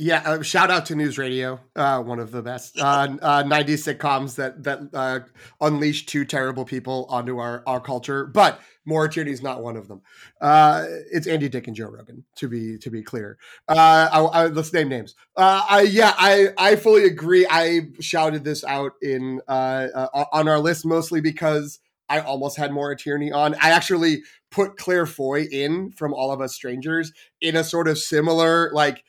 Yeah, 0.00 0.22
uh, 0.24 0.42
shout 0.42 0.70
out 0.70 0.86
to 0.86 0.94
NewsRadio, 0.94 1.60
uh, 1.76 2.02
one 2.02 2.20
of 2.20 2.30
the 2.30 2.40
best 2.40 2.80
uh, 2.80 3.06
uh, 3.20 3.42
'90s 3.42 3.96
sitcoms 3.96 4.34
that 4.36 4.64
that 4.64 4.80
uh, 4.94 5.20
unleashed 5.60 6.08
two 6.08 6.24
terrible 6.24 6.64
people 6.64 7.06
onto 7.10 7.38
our 7.38 7.62
our 7.66 7.80
culture. 7.80 8.24
But 8.24 8.60
Maura 8.86 9.10
Tierney 9.10 9.30
is 9.30 9.42
not 9.42 9.62
one 9.62 9.76
of 9.76 9.88
them. 9.88 10.00
Uh, 10.40 10.86
it's 11.12 11.26
Andy 11.26 11.50
Dick 11.50 11.66
and 11.66 11.76
Joe 11.76 11.88
Rogan, 11.88 12.24
to 12.36 12.48
be 12.48 12.78
to 12.78 12.90
be 12.90 13.02
clear. 13.02 13.36
Uh, 13.68 14.08
I, 14.10 14.20
I, 14.20 14.46
let's 14.46 14.72
name 14.72 14.88
names. 14.88 15.16
Uh, 15.36 15.62
I, 15.68 15.82
yeah, 15.82 16.14
I 16.16 16.48
I 16.56 16.76
fully 16.76 17.04
agree. 17.04 17.46
I 17.50 17.88
shouted 18.00 18.42
this 18.42 18.64
out 18.64 18.92
in 19.02 19.42
uh, 19.48 19.88
uh, 19.94 20.24
on 20.32 20.48
our 20.48 20.60
list 20.60 20.86
mostly 20.86 21.20
because 21.20 21.78
I 22.08 22.20
almost 22.20 22.56
had 22.56 22.72
Maura 22.72 22.96
Tierney 22.96 23.32
on. 23.32 23.54
I 23.56 23.70
actually 23.70 24.22
put 24.50 24.78
Claire 24.78 25.06
Foy 25.06 25.42
in 25.42 25.92
from 25.92 26.14
All 26.14 26.32
of 26.32 26.40
Us 26.40 26.54
Strangers 26.54 27.12
in 27.42 27.54
a 27.54 27.62
sort 27.62 27.86
of 27.86 27.98
similar 27.98 28.72
like 28.72 29.04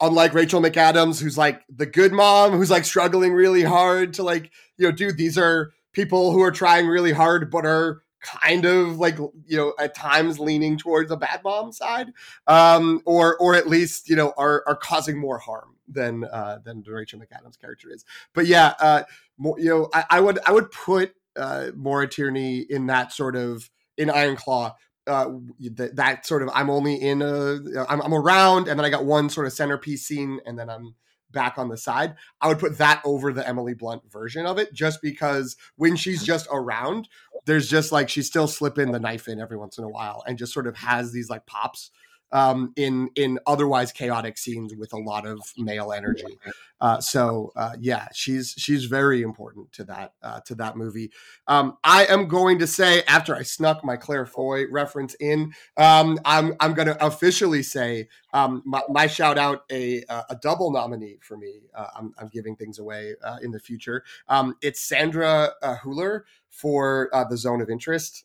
unlike 0.00 0.34
Rachel 0.34 0.60
McAdams, 0.60 1.20
who's 1.20 1.38
like 1.38 1.62
the 1.68 1.86
good 1.86 2.12
mom, 2.12 2.52
who's 2.52 2.70
like 2.70 2.84
struggling 2.84 3.32
really 3.32 3.62
hard 3.62 4.14
to 4.14 4.22
like, 4.22 4.50
you 4.76 4.86
know, 4.86 4.92
dude, 4.92 5.16
these 5.16 5.38
are 5.38 5.72
people 5.92 6.32
who 6.32 6.42
are 6.42 6.50
trying 6.50 6.86
really 6.86 7.12
hard, 7.12 7.50
but 7.50 7.64
are 7.64 8.02
kind 8.20 8.64
of 8.64 8.98
like, 8.98 9.16
you 9.18 9.56
know, 9.56 9.72
at 9.78 9.94
times 9.94 10.38
leaning 10.38 10.76
towards 10.76 11.10
a 11.10 11.16
bad 11.16 11.42
mom 11.44 11.72
side, 11.72 12.08
um, 12.46 13.00
or 13.04 13.36
or 13.38 13.54
at 13.54 13.68
least 13.68 14.08
you 14.08 14.16
know 14.16 14.32
are 14.36 14.62
are 14.66 14.76
causing 14.76 15.18
more 15.18 15.38
harm 15.38 15.76
than 15.88 16.24
uh, 16.24 16.58
than 16.64 16.82
the 16.82 16.92
Rachel 16.92 17.20
McAdams 17.20 17.58
character 17.60 17.88
is. 17.90 18.04
But 18.34 18.46
yeah, 18.46 18.74
uh, 18.80 19.02
more, 19.38 19.58
you 19.58 19.68
know, 19.68 19.88
I, 19.94 20.04
I 20.10 20.20
would 20.20 20.38
I 20.46 20.52
would 20.52 20.70
put 20.70 21.14
uh, 21.36 21.68
Maura 21.74 22.08
Tierney 22.08 22.58
in 22.60 22.86
that 22.86 23.12
sort 23.12 23.36
of 23.36 23.70
in 23.96 24.10
Iron 24.10 24.36
Claw 24.36 24.74
uh, 25.06 25.30
that, 25.60 25.96
that 25.96 26.26
sort 26.26 26.42
of 26.42 26.50
I'm 26.54 26.70
only 26.70 26.94
in 26.94 27.22
a 27.22 27.58
I'm, 27.88 28.00
I'm 28.00 28.14
around 28.14 28.68
and 28.68 28.78
then 28.78 28.84
I 28.84 28.90
got 28.90 29.04
one 29.04 29.30
sort 29.30 29.46
of 29.46 29.52
centerpiece 29.52 30.06
scene 30.06 30.40
and 30.46 30.58
then 30.58 30.68
I'm 30.68 30.94
back 31.32 31.58
on 31.58 31.68
the 31.68 31.76
side. 31.76 32.14
I 32.40 32.48
would 32.48 32.58
put 32.58 32.78
that 32.78 33.02
over 33.04 33.32
the 33.32 33.46
Emily 33.46 33.74
Blunt 33.74 34.10
version 34.10 34.46
of 34.46 34.58
it 34.58 34.72
just 34.72 35.02
because 35.02 35.56
when 35.76 35.96
she's 35.96 36.24
just 36.24 36.48
around, 36.50 37.08
there's 37.44 37.68
just 37.68 37.92
like 37.92 38.08
she's 38.08 38.26
still 38.26 38.48
slipping 38.48 38.92
the 38.92 39.00
knife 39.00 39.28
in 39.28 39.40
every 39.40 39.56
once 39.56 39.78
in 39.78 39.84
a 39.84 39.88
while 39.88 40.24
and 40.26 40.38
just 40.38 40.52
sort 40.52 40.66
of 40.66 40.76
has 40.76 41.12
these 41.12 41.30
like 41.30 41.46
pops 41.46 41.90
um, 42.32 42.72
in 42.76 43.08
in 43.14 43.38
otherwise 43.46 43.92
chaotic 43.92 44.38
scenes 44.38 44.74
with 44.76 44.92
a 44.92 44.98
lot 44.98 45.26
of 45.26 45.40
male 45.56 45.92
energy. 45.92 46.38
Uh, 46.80 47.00
so 47.00 47.52
uh, 47.56 47.74
yeah, 47.80 48.08
she's 48.12 48.54
she's 48.58 48.84
very 48.84 49.22
important 49.22 49.72
to 49.72 49.84
that 49.84 50.12
uh, 50.22 50.40
to 50.40 50.54
that 50.54 50.76
movie. 50.76 51.10
Um, 51.46 51.78
I 51.82 52.04
am 52.06 52.28
going 52.28 52.58
to 52.58 52.66
say 52.66 53.02
after 53.08 53.34
I 53.34 53.42
snuck 53.42 53.84
my 53.84 53.96
Claire 53.96 54.26
Foy 54.26 54.64
reference 54.70 55.14
in, 55.14 55.52
um, 55.76 56.18
I'm 56.24 56.54
I'm 56.60 56.74
going 56.74 56.88
to 56.88 57.04
officially 57.04 57.62
say 57.62 58.08
um, 58.32 58.62
my, 58.66 58.82
my 58.88 59.06
shout 59.06 59.38
out 59.38 59.62
a 59.70 60.02
a 60.08 60.36
double 60.42 60.70
nominee 60.70 61.18
for 61.22 61.36
me. 61.36 61.60
Uh, 61.74 61.86
I'm, 61.96 62.12
I'm 62.18 62.28
giving 62.28 62.56
things 62.56 62.78
away 62.78 63.14
uh, 63.24 63.38
in 63.42 63.50
the 63.50 63.60
future. 63.60 64.04
Um, 64.28 64.54
it's 64.60 64.80
Sandra 64.80 65.52
uh, 65.62 65.76
Huller 65.76 66.22
for 66.50 67.08
uh, 67.14 67.24
the 67.24 67.36
Zone 67.36 67.60
of 67.60 67.70
Interest. 67.70 68.24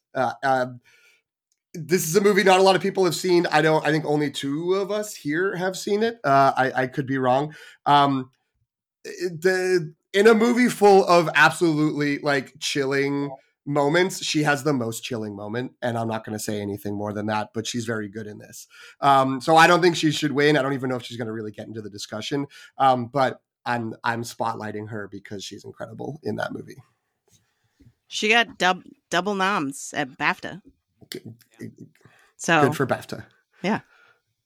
This 1.73 2.07
is 2.07 2.15
a 2.15 2.21
movie 2.21 2.43
not 2.43 2.59
a 2.59 2.63
lot 2.63 2.75
of 2.75 2.81
people 2.81 3.05
have 3.05 3.15
seen. 3.15 3.47
I 3.51 3.61
don't. 3.61 3.85
I 3.85 3.91
think 3.91 4.05
only 4.05 4.29
two 4.29 4.73
of 4.73 4.91
us 4.91 5.15
here 5.15 5.55
have 5.55 5.77
seen 5.77 6.03
it. 6.03 6.19
Uh, 6.23 6.51
I, 6.55 6.83
I 6.83 6.87
could 6.87 7.07
be 7.07 7.17
wrong. 7.17 7.55
Um, 7.85 8.29
the 9.03 9.93
in 10.13 10.27
a 10.27 10.33
movie 10.33 10.67
full 10.67 11.05
of 11.05 11.29
absolutely 11.33 12.19
like 12.19 12.53
chilling 12.59 13.31
moments, 13.65 14.23
she 14.23 14.43
has 14.43 14.63
the 14.63 14.73
most 14.73 15.03
chilling 15.03 15.35
moment, 15.35 15.73
and 15.81 15.97
I'm 15.97 16.07
not 16.07 16.25
going 16.25 16.37
to 16.37 16.43
say 16.43 16.59
anything 16.59 16.95
more 16.95 17.13
than 17.13 17.27
that. 17.27 17.51
But 17.53 17.65
she's 17.65 17.85
very 17.85 18.09
good 18.09 18.27
in 18.27 18.37
this. 18.37 18.67
Um, 18.99 19.39
so 19.39 19.55
I 19.55 19.67
don't 19.67 19.81
think 19.81 19.95
she 19.95 20.11
should 20.11 20.33
win. 20.33 20.57
I 20.57 20.61
don't 20.61 20.73
even 20.73 20.89
know 20.89 20.97
if 20.97 21.03
she's 21.03 21.17
going 21.17 21.27
to 21.27 21.33
really 21.33 21.51
get 21.51 21.67
into 21.67 21.81
the 21.81 21.89
discussion. 21.89 22.47
Um, 22.77 23.07
but 23.07 23.41
I'm 23.65 23.93
I'm 24.03 24.23
spotlighting 24.23 24.89
her 24.89 25.07
because 25.07 25.43
she's 25.43 25.63
incredible 25.63 26.19
in 26.23 26.35
that 26.37 26.51
movie. 26.51 26.77
She 28.07 28.29
got 28.29 28.57
dub- 28.57 28.83
double 29.09 29.35
noms 29.35 29.93
at 29.95 30.17
BAFTA. 30.17 30.61
So 32.37 32.61
Good 32.63 32.75
for 32.75 32.87
BAFTA. 32.87 33.23
Yeah, 33.61 33.81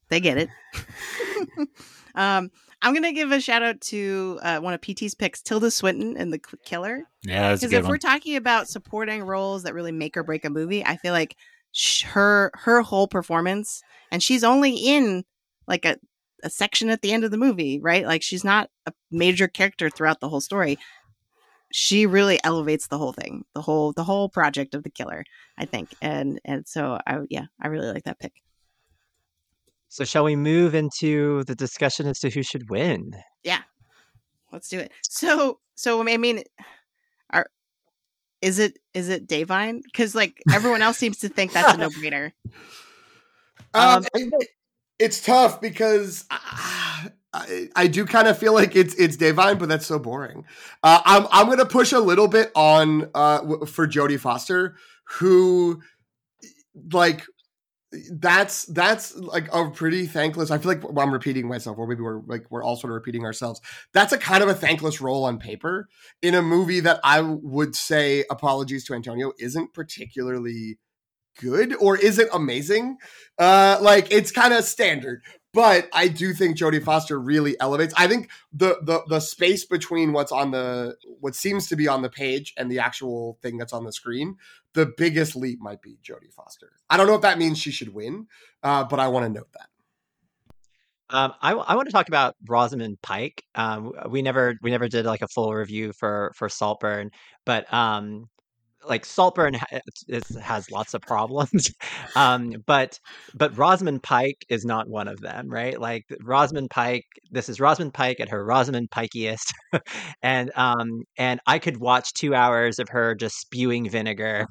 they 0.10 0.20
get 0.20 0.38
it. 0.38 0.50
um, 2.16 2.52
I'm 2.82 2.94
gonna 2.94 3.14
give 3.14 3.32
a 3.32 3.40
shout 3.40 3.64
out 3.64 3.82
to 3.82 4.40
uh, 4.42 4.60
one 4.60 4.74
of 4.74 4.82
PT's 4.82 5.16
picks, 5.16 5.42
Tilda 5.42 5.72
Swinton 5.72 6.18
in 6.18 6.30
The 6.30 6.40
Killer. 6.66 7.04
yeah 7.24 7.54
Because 7.54 7.72
if 7.74 7.84
one 7.84 7.90
we're 7.90 7.98
talking 7.98 8.36
about 8.36 8.68
supporting 8.68 9.24
roles 9.24 9.64
that 9.64 9.74
really 9.74 9.92
make 9.92 10.18
or 10.18 10.24
break 10.24 10.46
a 10.46 10.50
movie, 10.50 10.86
I 10.86 10.98
feel 10.98 11.14
like 11.14 11.36
sh- 11.72 12.04
her 12.04 12.52
her 12.54 12.82
whole 12.82 13.08
performance, 13.08 13.82
and 14.12 14.22
she's 14.22 14.44
only 14.44 14.76
in 14.76 15.24
like 15.68 15.86
a 15.86 15.98
a 16.44 16.50
section 16.50 16.90
at 16.90 17.02
the 17.02 17.12
end 17.12 17.24
of 17.24 17.32
the 17.32 17.38
movie, 17.38 17.80
right? 17.80 18.06
Like 18.06 18.22
she's 18.22 18.44
not 18.44 18.70
a 18.86 18.94
major 19.10 19.48
character 19.48 19.90
throughout 19.90 20.20
the 20.20 20.30
whole 20.30 20.42
story. 20.42 20.78
She 21.78 22.06
really 22.06 22.40
elevates 22.46 22.88
the 22.88 22.98
whole 22.98 23.12
thing, 23.12 23.44
the 23.54 23.62
whole 23.62 23.92
the 23.92 24.06
whole 24.06 24.30
project 24.30 24.74
of 24.76 24.84
the 24.84 24.90
killer, 24.90 25.26
I 25.58 25.66
think. 25.66 25.94
And 26.02 26.40
and 26.46 26.66
so 26.66 26.98
I 27.06 27.20
yeah, 27.30 27.48
I 27.62 27.68
really 27.68 27.92
like 27.92 28.06
that 28.06 28.18
pick. 28.18 28.32
So 29.90 30.06
shall 30.06 30.24
we 30.24 30.38
move 30.38 30.74
into 30.74 31.44
the 31.44 31.54
discussion 31.54 32.08
as 32.08 32.20
to 32.20 32.30
who 32.30 32.44
should 32.44 32.70
win? 32.70 33.12
Yeah. 33.44 33.60
Let's 34.54 34.70
do 34.70 34.80
it. 34.80 34.94
So 35.04 35.60
so 35.76 36.02
I 36.08 36.16
mean 36.16 36.44
are 37.30 37.48
is 38.42 38.58
it 38.58 38.80
is 38.94 39.10
it 39.10 39.28
Da'Vine? 39.28 39.82
Because 39.84 40.16
like 40.16 40.42
everyone 40.54 40.82
else 40.82 40.98
seems 40.98 41.18
to 41.20 41.28
think 41.30 41.52
that's 41.52 41.74
a 41.74 41.78
no 41.82 41.90
brainer. 41.90 42.32
Um, 43.74 43.98
Um, 43.98 44.06
it- 44.14 44.50
it's 44.98 45.20
tough 45.22 45.60
because 45.60 46.24
uh, 46.32 46.38
I, 47.36 47.70
I 47.76 47.88
do 47.88 48.06
kind 48.06 48.28
of 48.28 48.38
feel 48.38 48.54
like 48.54 48.76
it's 48.76 48.94
it's 48.96 49.18
Da'Vine, 49.18 49.60
but 49.60 49.70
that's 49.70 49.86
so 49.86 50.00
boring. 50.00 50.46
Uh, 50.84 51.02
I'm 51.06 51.28
I'm 51.32 51.50
gonna 51.50 51.66
push 51.66 51.92
a 51.92 52.00
little 52.00 52.28
bit 52.28 52.52
on 52.56 53.10
uh, 53.14 53.66
for 53.66 53.88
Jodie 53.88 54.20
Foster, 54.20 54.76
who 55.04 55.82
like 56.92 57.26
that's 58.12 58.66
that's 58.66 59.16
like 59.16 59.54
a 59.54 59.70
pretty 59.70 60.06
thankless. 60.06 60.52
I 60.52 60.58
feel 60.58 60.72
like 60.72 60.84
I'm 60.98 61.12
repeating 61.12 61.48
myself, 61.48 61.78
or 61.78 61.88
maybe 61.88 62.02
we're 62.02 62.22
like 62.22 62.46
we're 62.50 62.64
all 62.64 62.76
sort 62.76 62.92
of 62.92 62.96
repeating 62.96 63.26
ourselves. 63.26 63.62
That's 63.94 64.14
a 64.14 64.18
kind 64.18 64.44
of 64.44 64.50
a 64.50 64.54
thankless 64.54 65.02
role 65.02 65.26
on 65.26 65.38
paper 65.38 65.88
in 66.22 66.36
a 66.36 66.42
movie 66.42 66.80
that 66.82 67.00
I 67.04 67.22
would 67.22 67.76
say, 67.76 68.26
apologies 68.30 68.86
to 68.86 68.94
Antonio, 68.94 69.34
isn't 69.40 69.74
particularly 69.74 70.78
good 71.40 71.76
or 71.80 71.98
isn't 71.98 72.30
amazing. 72.34 72.98
Uh, 73.38 73.78
like 73.82 74.12
it's 74.12 74.32
kind 74.32 74.54
of 74.54 74.64
standard, 74.64 75.22
but 75.56 75.88
I 75.94 76.10
do 76.10 76.34
think 76.34 76.58
Jodie 76.58 76.84
Foster 76.84 77.18
really 77.18 77.58
elevates. 77.62 77.94
I 77.98 78.08
think 78.08 78.30
the 78.52 78.78
the 78.82 79.04
the 79.08 79.22
space 79.22 79.64
between 79.66 80.12
what's 80.12 80.34
on 80.34 80.52
the 80.52 80.98
what 81.22 81.34
seems 81.34 81.70
to 81.70 81.78
be 81.78 81.88
on 81.88 82.02
the 82.02 82.10
page 82.10 82.54
and 82.58 82.70
the 82.70 82.80
actual 82.80 83.40
thing 83.42 83.58
that's 83.58 83.72
on 83.72 83.86
the 83.86 83.94
screen, 83.94 84.36
the 84.74 84.86
biggest 84.98 85.34
leap 85.34 85.62
might 85.62 85.82
be 85.82 85.98
Jodie 86.04 86.34
Foster. 86.34 86.74
I 86.90 86.98
don't 86.98 87.08
know 87.08 87.16
if 87.16 87.22
that 87.22 87.40
means 87.40 87.58
she 87.58 87.72
should 87.72 87.94
win, 87.94 88.28
uh, 88.64 88.84
but 88.84 89.00
I 89.00 89.08
want 89.08 89.28
to 89.28 89.30
note 89.30 89.48
that. 89.54 89.70
Um, 91.10 91.34
I, 91.42 91.54
I 91.54 91.76
want 91.76 91.88
to 91.88 91.94
talk 91.94 92.10
about 92.10 92.36
Rosamund 92.46 93.02
Pike. 93.02 93.46
Um, 93.56 93.94
we 94.10 94.22
never 94.22 94.56
we 94.62 94.72
never 94.72 94.90
did 94.90 95.06
like 95.06 95.22
a 95.22 95.28
full 95.30 95.54
review 95.54 95.94
for 95.94 96.34
for 96.36 96.50
Saltburn, 96.50 97.12
but 97.46 97.72
um, 97.74 98.28
like 98.88 99.06
Saltburn 99.06 99.56
ha- 99.56 99.80
has 100.42 100.72
lots 100.72 100.94
of 100.94 101.02
problems, 101.02 101.72
um, 102.16 102.54
but 102.66 103.00
but 103.34 103.58
Rosamund 103.58 104.04
Pike 104.04 104.46
is 104.50 104.66
not 104.66 104.88
one 104.90 105.08
of 105.08 105.20
them, 105.22 105.50
right? 105.50 105.80
Like 105.80 106.04
Rosamund 106.24 106.70
Pike, 106.70 107.06
this 107.32 107.50
is 107.50 107.60
Rosamund 107.60 107.94
Pike 107.94 108.20
at 108.20 108.30
her 108.30 108.46
Rosamund 108.46 108.90
Pikeiest, 108.92 109.52
and 110.24 110.52
um 110.56 111.04
and 111.18 111.40
I 111.48 111.60
could 111.60 111.78
watch 111.78 112.14
two 112.14 112.36
hours 112.36 112.80
of 112.80 112.90
her 112.90 113.16
just 113.16 113.40
spewing 113.40 113.90
vinegar. 113.90 114.48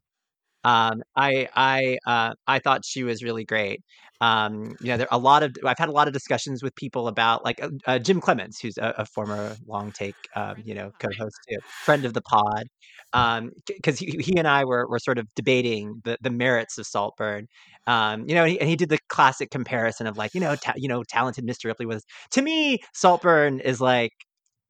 Um, 0.65 1.03
I 1.17 1.49
I 1.55 1.99
uh, 2.07 2.35
I 2.47 2.59
thought 2.59 2.85
she 2.85 3.05
was 3.05 3.23
really 3.23 3.45
great. 3.45 3.83
Um, 4.21 4.77
you 4.81 4.89
know, 4.89 4.97
there 4.97 5.13
are 5.13 5.19
a 5.19 5.23
lot 5.23 5.43
of 5.43 5.57
I've 5.65 5.79
had 5.79 5.89
a 5.89 5.93
lot 5.93 6.07
of 6.07 6.15
discussions 6.15 6.63
with 6.63 6.75
people 6.77 7.09
about 7.09 7.45
like 7.45 7.63
uh, 7.63 7.71
uh, 7.87 7.99
Jim 7.99 8.21
Clements, 8.21 8.61
who's 8.61 8.79
a, 8.79 8.95
a 8.99 9.07
former 9.07 9.57
long 9.67 9.93
take, 9.93 10.15
um, 10.37 10.57
you 10.65 10.75
know, 10.75 10.93
co-host, 10.99 11.37
too, 11.49 11.59
friend 11.85 12.05
of 12.05 12.15
the 12.15 12.23
pod, 12.23 12.65
because 13.13 14.01
um, 14.01 14.07
he, 14.07 14.17
he 14.21 14.37
and 14.39 14.49
I 14.49 14.65
were, 14.65 14.89
were 14.89 14.99
sort 14.99 15.19
of 15.19 15.27
debating 15.35 16.01
the, 16.05 16.17
the 16.21 16.31
merits 16.31 16.79
of 16.79 16.87
Saltburn. 16.87 17.47
Um, 17.87 18.25
you 18.29 18.35
know, 18.35 18.43
and 18.43 18.53
he, 18.53 18.61
and 18.61 18.69
he, 18.69 18.77
did 18.77 18.89
the 18.89 18.99
classic 19.09 19.51
comparison 19.51 20.07
of 20.07 20.17
like, 20.17 20.33
you 20.35 20.41
know, 20.41 20.57
ta- 20.57 20.73
you 20.77 20.89
know, 20.89 21.03
talented 21.05 21.47
Mr. 21.47 21.67
Ripley 21.67 21.87
was 21.87 22.03
to 22.31 22.43
me, 22.43 22.79
Saltburn 22.95 23.61
is 23.61 23.81
like 23.81 24.13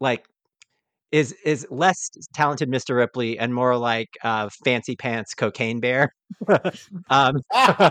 like 0.01 0.25
is 1.13 1.35
is 1.45 1.67
less 1.71 2.11
talented 2.35 2.69
Mr. 2.69 2.97
Ripley 2.97 3.39
and 3.39 3.55
more 3.55 3.77
like 3.77 4.09
uh, 4.23 4.49
fancy 4.65 4.97
pants 4.97 5.35
cocaine 5.35 5.81
bear. 5.81 6.13
um, 7.11 7.37
uh, 7.55 7.91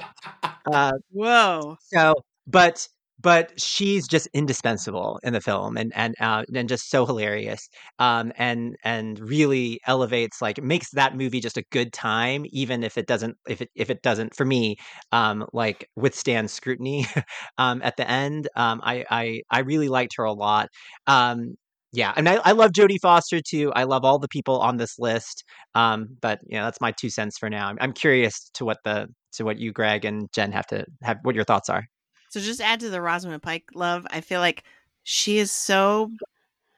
Whoa! 1.11 1.77
So, 1.93 2.15
but 2.47 2.87
but 3.21 3.57
she's 3.59 4.07
just 4.07 4.27
indispensable 4.33 5.19
in 5.23 5.33
the 5.33 5.39
film 5.41 5.77
and 5.77 5.93
and 5.95 6.15
uh, 6.19 6.43
and 6.53 6.67
just 6.67 6.89
so 6.89 7.05
hilarious 7.05 7.69
um, 7.99 8.33
and 8.37 8.75
and 8.83 9.19
really 9.19 9.79
elevates 9.87 10.41
like 10.41 10.61
makes 10.61 10.91
that 10.91 11.15
movie 11.15 11.39
just 11.39 11.57
a 11.57 11.63
good 11.71 11.93
time 11.93 12.45
even 12.51 12.83
if 12.83 12.97
it 12.97 13.07
doesn't 13.07 13.37
if 13.47 13.61
it 13.61 13.69
if 13.75 13.89
it 13.89 14.01
doesn't 14.01 14.35
for 14.35 14.45
me 14.45 14.75
um, 15.11 15.45
like 15.53 15.87
withstand 15.95 16.49
scrutiny 16.51 17.05
um, 17.57 17.81
at 17.83 17.95
the 17.97 18.09
end 18.09 18.49
um, 18.55 18.81
I, 18.83 19.05
I 19.09 19.41
I 19.49 19.59
really 19.59 19.89
liked 19.89 20.15
her 20.17 20.23
a 20.25 20.33
lot 20.33 20.67
um, 21.07 21.55
yeah, 21.93 22.11
and 22.17 22.27
I, 22.27 22.35
I 22.43 22.51
love 22.53 22.71
Jodie 22.71 22.99
Foster 22.99 23.39
too. 23.39 23.71
I 23.75 23.83
love 23.83 24.03
all 24.03 24.17
the 24.17 24.27
people 24.27 24.59
on 24.59 24.77
this 24.77 24.97
list. 24.97 25.43
Um, 25.75 26.17
but 26.21 26.39
you 26.47 26.57
know, 26.57 26.65
that's 26.65 26.81
my 26.81 26.91
two 26.91 27.09
cents 27.09 27.37
for 27.37 27.49
now. 27.51 27.67
I'm, 27.67 27.77
I'm 27.79 27.93
curious 27.93 28.49
to 28.55 28.65
what 28.65 28.79
the 28.83 29.07
to 29.33 29.45
what 29.45 29.59
you, 29.59 29.71
Greg, 29.71 30.03
and 30.03 30.31
Jen 30.33 30.51
have 30.51 30.65
to 30.67 30.85
have 31.03 31.19
what 31.21 31.35
your 31.35 31.43
thoughts 31.43 31.69
are. 31.69 31.85
So 32.29 32.39
just 32.39 32.61
add 32.61 32.79
to 32.79 32.89
the 32.89 32.99
Rosamund 32.99 33.43
Pike 33.43 33.65
love. 33.75 34.07
I 34.09 34.21
feel 34.21 34.39
like 34.39 34.63
she 35.03 35.37
is 35.37 35.51
so 35.51 36.09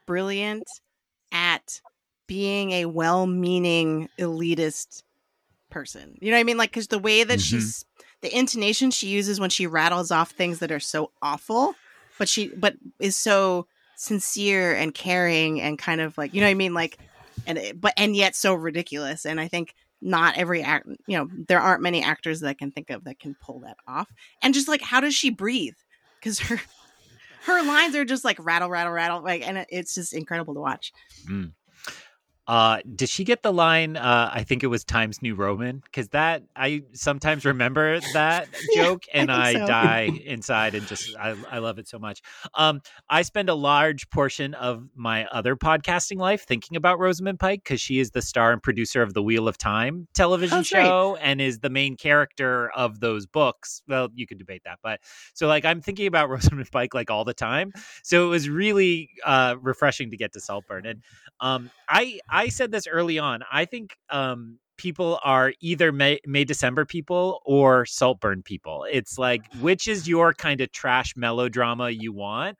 brilliant 0.05 0.63
at 1.31 1.79
being 2.27 2.71
a 2.71 2.85
well-meaning 2.85 4.09
elitist 4.19 5.03
person. 5.69 6.17
You 6.19 6.31
know 6.31 6.37
what 6.37 6.41
I 6.41 6.43
mean? 6.43 6.57
Like, 6.57 6.71
because 6.71 6.87
the 6.87 6.99
way 6.99 7.23
that 7.23 7.39
mm-hmm. 7.39 7.57
she's 7.57 7.85
the 8.21 8.37
intonation 8.37 8.91
she 8.91 9.07
uses 9.07 9.39
when 9.39 9.49
she 9.49 9.65
rattles 9.65 10.11
off 10.11 10.31
things 10.31 10.59
that 10.59 10.71
are 10.71 10.79
so 10.79 11.11
awful, 11.21 11.73
but 12.17 12.27
she 12.27 12.49
but 12.49 12.75
is 12.99 13.15
so 13.15 13.67
sincere 13.97 14.73
and 14.73 14.93
caring 14.93 15.61
and 15.61 15.77
kind 15.77 16.01
of 16.01 16.17
like 16.17 16.33
you 16.33 16.41
know 16.41 16.47
what 16.47 16.51
I 16.51 16.55
mean? 16.55 16.73
Like 16.73 16.97
and 17.47 17.59
but 17.75 17.93
and 17.97 18.15
yet 18.15 18.35
so 18.35 18.53
ridiculous. 18.53 19.25
And 19.25 19.39
I 19.39 19.47
think 19.47 19.73
not 20.01 20.37
every 20.37 20.61
act 20.61 20.87
you 21.07 21.17
know 21.17 21.27
there 21.47 21.59
aren't 21.59 21.81
many 21.81 22.03
actors 22.03 22.41
that 22.41 22.49
I 22.49 22.53
can 22.53 22.71
think 22.71 22.89
of 22.89 23.03
that 23.05 23.19
can 23.19 23.35
pull 23.41 23.59
that 23.61 23.77
off. 23.87 24.11
And 24.41 24.53
just 24.53 24.67
like 24.67 24.81
how 24.81 24.99
does 24.99 25.15
she 25.15 25.29
breathe? 25.29 25.75
Because 26.19 26.39
her 26.39 26.59
her 27.45 27.63
lines 27.63 27.95
are 27.95 28.05
just 28.05 28.25
like 28.25 28.43
rattle 28.43 28.69
rattle 28.69 28.93
rattle 28.93 29.21
like 29.21 29.47
and 29.47 29.65
it's 29.69 29.95
just 29.95 30.13
incredible 30.13 30.53
to 30.53 30.59
watch. 30.59 30.93
Mm. 31.29 31.51
Uh, 32.47 32.79
did 32.95 33.09
she 33.09 33.23
get 33.23 33.41
the 33.41 33.51
line? 33.51 33.97
Uh, 33.97 34.29
I 34.31 34.43
think 34.43 34.63
it 34.63 34.67
was 34.67 34.83
Times 34.83 35.21
New 35.21 35.33
Roman 35.33 35.79
because 35.79 36.09
that 36.09 36.43
I 36.55 36.83
sometimes 36.93 37.43
remember 37.43 37.99
that 38.13 38.47
joke 38.75 39.03
and 39.13 39.31
I, 39.31 39.49
I 39.49 39.53
so. 39.53 39.67
die 39.67 40.09
inside 40.25 40.75
and 40.75 40.85
just 40.85 41.15
I, 41.17 41.35
I 41.49 41.57
love 41.57 41.79
it 41.79 41.87
so 41.87 41.97
much. 41.97 42.21
Um, 42.53 42.81
I 43.09 43.23
spend 43.23 43.49
a 43.49 43.55
large 43.55 44.09
portion 44.11 44.53
of 44.53 44.87
my 44.95 45.25
other 45.25 45.55
podcasting 45.55 46.17
life 46.17 46.45
thinking 46.45 46.77
about 46.77 46.99
Rosamund 46.99 47.39
Pike 47.39 47.63
because 47.63 47.81
she 47.81 47.99
is 47.99 48.11
the 48.11 48.21
star 48.21 48.51
and 48.51 48.61
producer 48.61 49.01
of 49.01 49.13
the 49.15 49.23
Wheel 49.23 49.47
of 49.47 49.57
Time 49.57 50.07
television 50.13 50.59
oh, 50.59 50.63
show 50.63 51.11
great. 51.13 51.23
and 51.23 51.41
is 51.41 51.59
the 51.59 51.69
main 51.71 51.95
character 51.97 52.69
of 52.75 52.99
those 52.99 53.25
books. 53.25 53.81
Well, 53.87 54.09
you 54.13 54.27
could 54.27 54.37
debate 54.37 54.61
that, 54.65 54.79
but 54.83 54.99
so 55.33 55.47
like 55.47 55.65
I'm 55.65 55.81
thinking 55.81 56.05
about 56.05 56.29
Rosamund 56.35 56.69
Pike 56.71 56.93
like 56.93 57.09
all 57.09 57.25
the 57.25 57.33
time. 57.33 57.71
So 58.03 58.27
it 58.27 58.29
was 58.29 58.49
really 58.49 59.09
uh, 59.25 59.55
refreshing 59.61 60.11
to 60.11 60.17
get 60.17 60.33
to 60.33 60.39
Saltburn 60.39 60.85
and 60.85 61.01
um, 61.39 61.69
I 61.87 62.19
I 62.35 62.49
said 62.49 62.71
this 62.71 62.85
early 62.85 63.17
on. 63.17 63.43
I 63.49 63.63
think 63.63 63.95
um, 64.09 64.59
people 64.75 65.19
are 65.23 65.53
either 65.61 65.93
May, 65.93 66.19
May 66.25 66.43
December 66.43 66.83
people 66.83 67.39
or 67.45 67.85
Saltburn 67.85 68.43
people. 68.43 68.85
It's 68.91 69.17
like 69.17 69.41
which 69.61 69.87
is 69.87 70.05
your 70.05 70.33
kind 70.33 70.59
of 70.59 70.69
trash 70.73 71.13
melodrama 71.15 71.91
you 71.91 72.11
want. 72.11 72.57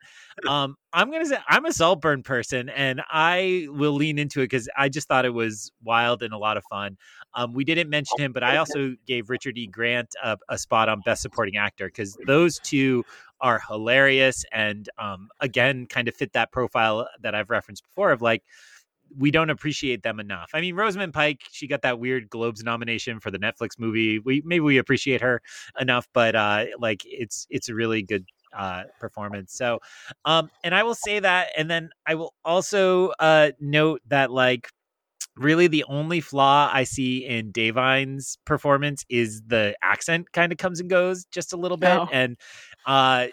Um, 0.48 0.76
I'm 0.94 1.10
gonna 1.10 1.26
say 1.26 1.36
I'm 1.46 1.66
a 1.66 1.72
Saltburn 1.72 2.22
person, 2.22 2.70
and 2.70 3.02
I 3.10 3.66
will 3.68 3.92
lean 3.92 4.18
into 4.18 4.40
it 4.40 4.44
because 4.44 4.66
I 4.78 4.88
just 4.88 5.08
thought 5.08 5.26
it 5.26 5.34
was 5.34 5.70
wild 5.84 6.22
and 6.22 6.32
a 6.32 6.38
lot 6.38 6.56
of 6.56 6.64
fun. 6.70 6.96
Um, 7.34 7.52
we 7.52 7.64
didn't 7.64 7.90
mention 7.90 8.18
him, 8.18 8.32
but 8.32 8.42
I 8.42 8.56
also 8.58 8.94
gave 9.06 9.28
Richard 9.28 9.58
E. 9.58 9.66
Grant 9.66 10.08
a, 10.22 10.38
a 10.48 10.56
spot 10.56 10.88
on 10.88 11.02
Best 11.04 11.20
Supporting 11.20 11.58
Actor 11.58 11.88
because 11.88 12.16
those 12.26 12.58
two 12.60 13.04
are 13.42 13.60
hilarious 13.68 14.46
and 14.50 14.88
um, 14.96 15.28
again 15.40 15.84
kind 15.84 16.08
of 16.08 16.14
fit 16.14 16.32
that 16.32 16.50
profile 16.50 17.06
that 17.20 17.34
I've 17.34 17.50
referenced 17.50 17.84
before 17.84 18.10
of 18.10 18.22
like 18.22 18.42
we 19.16 19.30
don't 19.30 19.50
appreciate 19.50 20.02
them 20.02 20.20
enough. 20.20 20.50
I 20.54 20.60
mean, 20.60 20.74
Rosamund 20.74 21.14
Pike, 21.14 21.42
she 21.50 21.66
got 21.66 21.82
that 21.82 21.98
weird 21.98 22.30
Globes 22.30 22.62
nomination 22.62 23.20
for 23.20 23.30
the 23.30 23.38
Netflix 23.38 23.78
movie. 23.78 24.18
We 24.18 24.42
maybe 24.44 24.60
we 24.60 24.78
appreciate 24.78 25.20
her 25.20 25.42
enough, 25.78 26.08
but 26.12 26.34
uh, 26.34 26.66
like 26.78 27.02
it's 27.04 27.46
it's 27.50 27.68
a 27.68 27.74
really 27.74 28.02
good 28.02 28.24
uh, 28.56 28.84
performance. 29.00 29.52
So, 29.54 29.80
um, 30.24 30.50
and 30.64 30.74
I 30.74 30.82
will 30.82 30.94
say 30.94 31.18
that, 31.20 31.48
and 31.56 31.70
then 31.70 31.90
I 32.06 32.14
will 32.14 32.34
also 32.44 33.12
uh, 33.18 33.52
note 33.60 34.00
that 34.08 34.30
like 34.30 34.68
really 35.36 35.66
the 35.66 35.84
only 35.84 36.20
flaw 36.20 36.70
I 36.72 36.84
see 36.84 37.24
in 37.24 37.52
Da'Vine's 37.52 38.38
performance 38.44 39.04
is 39.08 39.42
the 39.46 39.76
accent 39.82 40.32
kind 40.32 40.50
of 40.50 40.58
comes 40.58 40.80
and 40.80 40.88
goes 40.88 41.26
just 41.26 41.52
a 41.52 41.56
little 41.56 41.76
bit. 41.76 41.90
Oh. 41.90 42.08
And 42.10 42.36
uh 42.86 43.26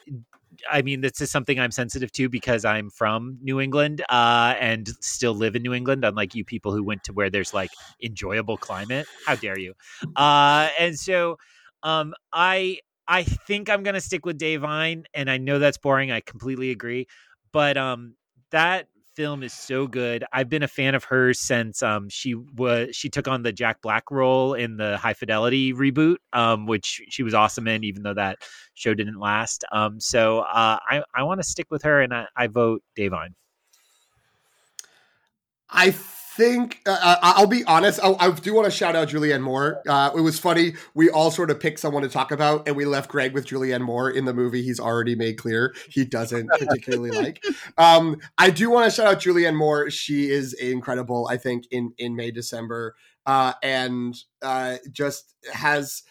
I 0.69 0.81
mean, 0.81 1.01
this 1.01 1.21
is 1.21 1.31
something 1.31 1.59
I'm 1.59 1.71
sensitive 1.71 2.11
to 2.13 2.29
because 2.29 2.65
I'm 2.65 2.89
from 2.89 3.37
New 3.41 3.59
England 3.59 4.01
uh, 4.09 4.55
and 4.59 4.87
still 5.01 5.33
live 5.33 5.55
in 5.55 5.61
New 5.63 5.73
England, 5.73 6.05
unlike 6.05 6.35
you 6.35 6.45
people 6.45 6.73
who 6.73 6.83
went 6.83 7.03
to 7.05 7.13
where 7.13 7.29
there's 7.29 7.53
like 7.53 7.71
enjoyable 8.03 8.57
climate. 8.57 9.07
How 9.25 9.35
dare 9.35 9.57
you? 9.57 9.73
Uh, 10.15 10.69
and 10.79 10.97
so 10.97 11.37
um, 11.83 12.13
I 12.31 12.79
I 13.07 13.23
think 13.23 13.69
I'm 13.69 13.83
gonna 13.83 14.01
stick 14.01 14.25
with 14.25 14.39
Da'Vine, 14.39 15.05
and 15.13 15.29
I 15.29 15.37
know 15.37 15.59
that's 15.59 15.77
boring. 15.77 16.11
I 16.11 16.21
completely 16.21 16.71
agree, 16.71 17.07
but 17.51 17.77
um, 17.77 18.15
that 18.51 18.87
film 19.15 19.43
is 19.43 19.53
so 19.53 19.87
good. 19.87 20.23
I've 20.33 20.49
been 20.49 20.63
a 20.63 20.67
fan 20.67 20.95
of 20.95 21.03
hers 21.03 21.39
since 21.39 21.83
um, 21.83 22.09
she 22.09 22.35
was 22.35 22.95
she 22.95 23.09
took 23.09 23.27
on 23.27 23.43
the 23.43 23.51
Jack 23.51 23.81
Black 23.81 24.09
role 24.11 24.53
in 24.53 24.77
the 24.77 24.97
High 24.97 25.13
Fidelity 25.13 25.73
reboot, 25.73 26.17
um, 26.33 26.65
which 26.65 27.01
she 27.09 27.23
was 27.23 27.33
awesome 27.33 27.67
in, 27.67 27.83
even 27.83 28.03
though 28.03 28.13
that 28.13 28.39
show 28.73 28.93
didn't 28.93 29.19
last. 29.19 29.63
Um, 29.71 29.99
so 29.99 30.39
uh, 30.39 30.79
I 30.87 31.03
I 31.15 31.23
want 31.23 31.41
to 31.41 31.47
stick 31.47 31.67
with 31.69 31.83
her, 31.83 32.01
and 32.01 32.13
I, 32.13 32.27
I 32.35 32.47
vote 32.47 32.83
Da'Vine. 32.97 33.33
I 35.69 35.91
think 36.35 36.81
uh, 36.85 36.97
uh 36.99 37.17
I'll 37.21 37.47
be 37.47 37.63
honest. 37.65 37.99
I, 38.03 38.13
I 38.19 38.31
do 38.31 38.53
want 38.53 38.65
to 38.65 38.71
shout 38.71 38.95
out 38.95 39.09
Julianne 39.09 39.41
Moore. 39.41 39.81
Uh, 39.87 40.11
it 40.15 40.21
was 40.21 40.39
funny. 40.39 40.73
We 40.93 41.09
all 41.09 41.31
sort 41.31 41.51
of 41.51 41.59
picked 41.59 41.79
someone 41.79 42.03
to 42.03 42.09
talk 42.09 42.31
about, 42.31 42.67
and 42.67 42.75
we 42.75 42.85
left 42.85 43.09
Greg 43.09 43.33
with 43.33 43.45
Julianne 43.45 43.81
Moore 43.81 44.09
in 44.09 44.25
the 44.25 44.33
movie. 44.33 44.63
He's 44.63 44.79
already 44.79 45.15
made 45.15 45.37
clear 45.37 45.75
he 45.89 46.05
doesn't 46.05 46.47
particularly 46.47 47.11
like. 47.17 47.43
Um, 47.77 48.17
I 48.37 48.49
do 48.49 48.69
want 48.69 48.85
to 48.85 48.91
shout 48.91 49.07
out 49.07 49.21
Julianne 49.21 49.55
Moore. 49.55 49.89
She 49.89 50.29
is 50.29 50.53
incredible. 50.53 51.27
I 51.29 51.37
think 51.37 51.65
in 51.71 51.93
in 51.97 52.15
May 52.15 52.31
December, 52.31 52.95
uh, 53.25 53.53
and 53.61 54.15
uh, 54.41 54.77
just 54.91 55.35
has 55.51 56.03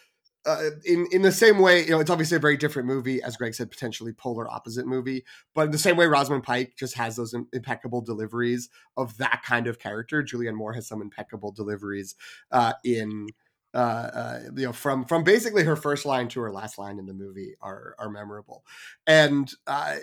uh, 0.45 0.69
in 0.85 1.07
in 1.11 1.21
the 1.21 1.31
same 1.31 1.59
way, 1.59 1.83
you 1.83 1.91
know, 1.91 1.99
it's 1.99 2.09
obviously 2.09 2.37
a 2.37 2.39
very 2.39 2.57
different 2.57 2.87
movie, 2.87 3.21
as 3.21 3.37
Greg 3.37 3.53
said, 3.53 3.71
potentially 3.71 4.11
polar 4.11 4.49
opposite 4.49 4.85
movie. 4.85 5.23
But 5.53 5.65
in 5.65 5.71
the 5.71 5.77
same 5.77 5.95
way, 5.95 6.05
Rosamund 6.05 6.43
Pike 6.43 6.73
just 6.77 6.95
has 6.95 7.15
those 7.15 7.33
impeccable 7.33 8.01
deliveries 8.01 8.69
of 8.97 9.17
that 9.17 9.43
kind 9.45 9.67
of 9.67 9.79
character. 9.79 10.23
Julianne 10.23 10.55
Moore 10.55 10.73
has 10.73 10.87
some 10.87 11.01
impeccable 11.01 11.51
deliveries 11.51 12.15
uh, 12.51 12.73
in. 12.83 13.27
Uh, 13.75 13.77
uh, 14.13 14.39
you 14.55 14.67
know, 14.67 14.71
from 14.71 15.03
from 15.03 15.23
basically 15.23 15.63
her 15.63 15.75
first 15.75 16.05
line 16.05 16.27
to 16.27 16.39
her 16.39 16.51
last 16.51 16.77
line 16.77 16.99
in 16.99 17.07
the 17.07 17.13
movie 17.13 17.55
are 17.59 17.95
are 17.97 18.07
memorable, 18.07 18.63
and 19.07 19.51
uh, 19.65 19.95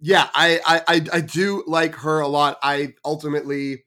yeah, 0.00 0.28
I, 0.34 0.58
I 0.66 1.06
I 1.12 1.20
do 1.20 1.62
like 1.68 1.94
her 1.94 2.18
a 2.18 2.26
lot. 2.26 2.58
I 2.64 2.94
ultimately 3.04 3.84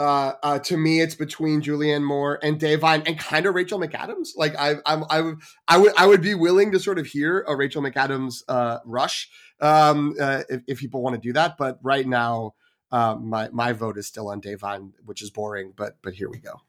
uh, 0.00 0.34
uh, 0.42 0.58
to 0.58 0.78
me, 0.78 1.02
it's 1.02 1.14
between 1.14 1.60
Julianne 1.60 2.02
Moore 2.02 2.38
and 2.42 2.58
Da'Vine, 2.58 3.06
and 3.06 3.18
kind 3.18 3.44
of 3.44 3.54
Rachel 3.54 3.78
McAdams. 3.78 4.30
Like 4.34 4.56
I, 4.58 4.76
I'm, 4.86 5.04
I 5.10 5.20
would, 5.20 5.36
I 5.68 5.76
would, 5.76 5.92
I 5.98 6.06
would 6.06 6.22
be 6.22 6.32
willing 6.32 6.72
to 6.72 6.80
sort 6.80 6.98
of 6.98 7.04
hear 7.04 7.44
a 7.46 7.54
Rachel 7.54 7.82
McAdams 7.82 8.42
uh, 8.48 8.78
rush 8.86 9.28
um, 9.60 10.14
uh, 10.18 10.44
if, 10.48 10.62
if, 10.66 10.78
people 10.78 11.02
want 11.02 11.16
to 11.16 11.20
do 11.20 11.34
that. 11.34 11.58
But 11.58 11.80
right 11.82 12.08
now, 12.08 12.54
uh, 12.90 13.14
my 13.16 13.50
my 13.52 13.74
vote 13.74 13.98
is 13.98 14.06
still 14.06 14.30
on 14.30 14.40
Da'Vine, 14.40 14.92
which 15.04 15.20
is 15.20 15.28
boring. 15.28 15.74
But 15.76 15.98
but 16.00 16.14
here 16.14 16.30
we 16.30 16.38
go. 16.38 16.62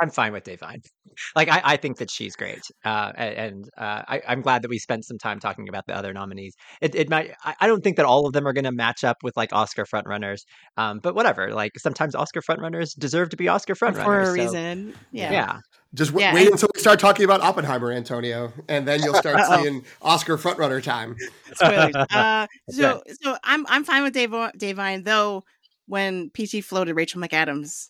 I'm 0.00 0.10
fine 0.10 0.32
with 0.32 0.44
Da'Vine. 0.44 0.80
Like 1.36 1.48
I, 1.48 1.60
I 1.64 1.76
think 1.76 1.98
that 1.98 2.10
she's 2.10 2.34
great, 2.34 2.62
uh, 2.84 3.12
and 3.14 3.68
uh, 3.76 4.02
I, 4.08 4.22
am 4.28 4.40
glad 4.40 4.62
that 4.62 4.68
we 4.68 4.78
spent 4.78 5.04
some 5.04 5.18
time 5.18 5.38
talking 5.38 5.68
about 5.68 5.84
the 5.86 5.94
other 5.94 6.14
nominees. 6.14 6.54
It, 6.80 6.94
it 6.94 7.10
might. 7.10 7.32
I 7.44 7.66
don't 7.66 7.82
think 7.82 7.96
that 7.96 8.06
all 8.06 8.26
of 8.26 8.32
them 8.32 8.46
are 8.46 8.54
going 8.54 8.64
to 8.64 8.72
match 8.72 9.04
up 9.04 9.18
with 9.22 9.36
like 9.36 9.52
Oscar 9.52 9.84
frontrunners, 9.84 10.42
um, 10.76 11.00
but 11.02 11.14
whatever. 11.14 11.52
Like 11.52 11.72
sometimes 11.78 12.14
Oscar 12.14 12.40
frontrunners 12.40 12.96
deserve 12.98 13.30
to 13.30 13.36
be 13.36 13.48
Oscar 13.48 13.74
frontrunners 13.74 14.04
for 14.04 14.20
a 14.20 14.26
so, 14.26 14.32
reason. 14.32 14.94
Yeah. 15.12 15.32
Yeah. 15.32 15.58
Just 15.92 16.12
w- 16.12 16.24
yeah, 16.24 16.32
wait 16.32 16.44
and- 16.44 16.52
until 16.52 16.70
we 16.72 16.80
start 16.80 17.00
talking 17.00 17.24
about 17.24 17.40
Oppenheimer, 17.40 17.90
Antonio, 17.90 18.52
and 18.68 18.86
then 18.86 19.02
you'll 19.02 19.14
start 19.14 19.44
seeing 19.46 19.84
Oscar 20.00 20.38
frontrunner 20.38 20.82
time. 20.82 21.16
Spoilers. 21.52 21.94
Uh, 21.96 22.46
so, 22.70 23.02
so 23.20 23.36
I'm 23.42 23.66
I'm 23.68 23.84
fine 23.84 24.04
with 24.04 24.14
Dave 24.14 24.30
Da'Vine, 24.30 25.04
though. 25.04 25.44
When 25.86 26.30
PT 26.30 26.62
floated 26.64 26.94
Rachel 26.94 27.20
McAdams, 27.20 27.88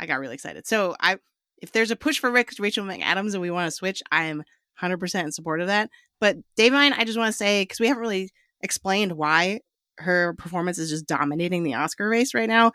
I 0.00 0.06
got 0.06 0.18
really 0.18 0.34
excited. 0.34 0.66
So 0.66 0.96
I 0.98 1.18
if 1.62 1.72
there's 1.72 1.90
a 1.90 1.96
push 1.96 2.18
for 2.18 2.30
Rick, 2.30 2.52
Rachel 2.58 2.86
McAdams 2.86 3.34
and 3.34 3.40
we 3.40 3.50
want 3.50 3.66
to 3.66 3.70
switch, 3.70 4.02
I 4.10 4.24
am 4.24 4.42
100% 4.80 5.24
in 5.24 5.30
support 5.32 5.60
of 5.60 5.66
that. 5.66 5.90
But 6.18 6.38
Da'Vine, 6.56 6.94
I 6.96 7.04
just 7.04 7.18
want 7.18 7.28
to 7.28 7.36
say, 7.36 7.62
because 7.62 7.80
we 7.80 7.86
haven't 7.86 8.00
really 8.00 8.30
explained 8.62 9.12
why 9.12 9.60
her 9.98 10.34
performance 10.34 10.78
is 10.78 10.90
just 10.90 11.06
dominating 11.06 11.62
the 11.62 11.74
Oscar 11.74 12.08
race 12.08 12.32
right 12.32 12.48
now, 12.48 12.72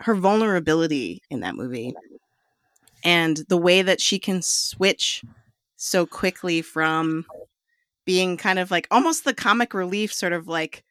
her 0.00 0.14
vulnerability 0.14 1.22
in 1.28 1.40
that 1.40 1.56
movie 1.56 1.92
and 3.04 3.38
the 3.48 3.56
way 3.56 3.82
that 3.82 4.00
she 4.00 4.18
can 4.18 4.42
switch 4.42 5.24
so 5.76 6.06
quickly 6.06 6.62
from 6.62 7.24
being 8.04 8.36
kind 8.36 8.58
of 8.58 8.70
like 8.70 8.86
almost 8.90 9.24
the 9.24 9.34
comic 9.34 9.74
relief, 9.74 10.12
sort 10.12 10.32
of 10.32 10.48
like 10.48 10.84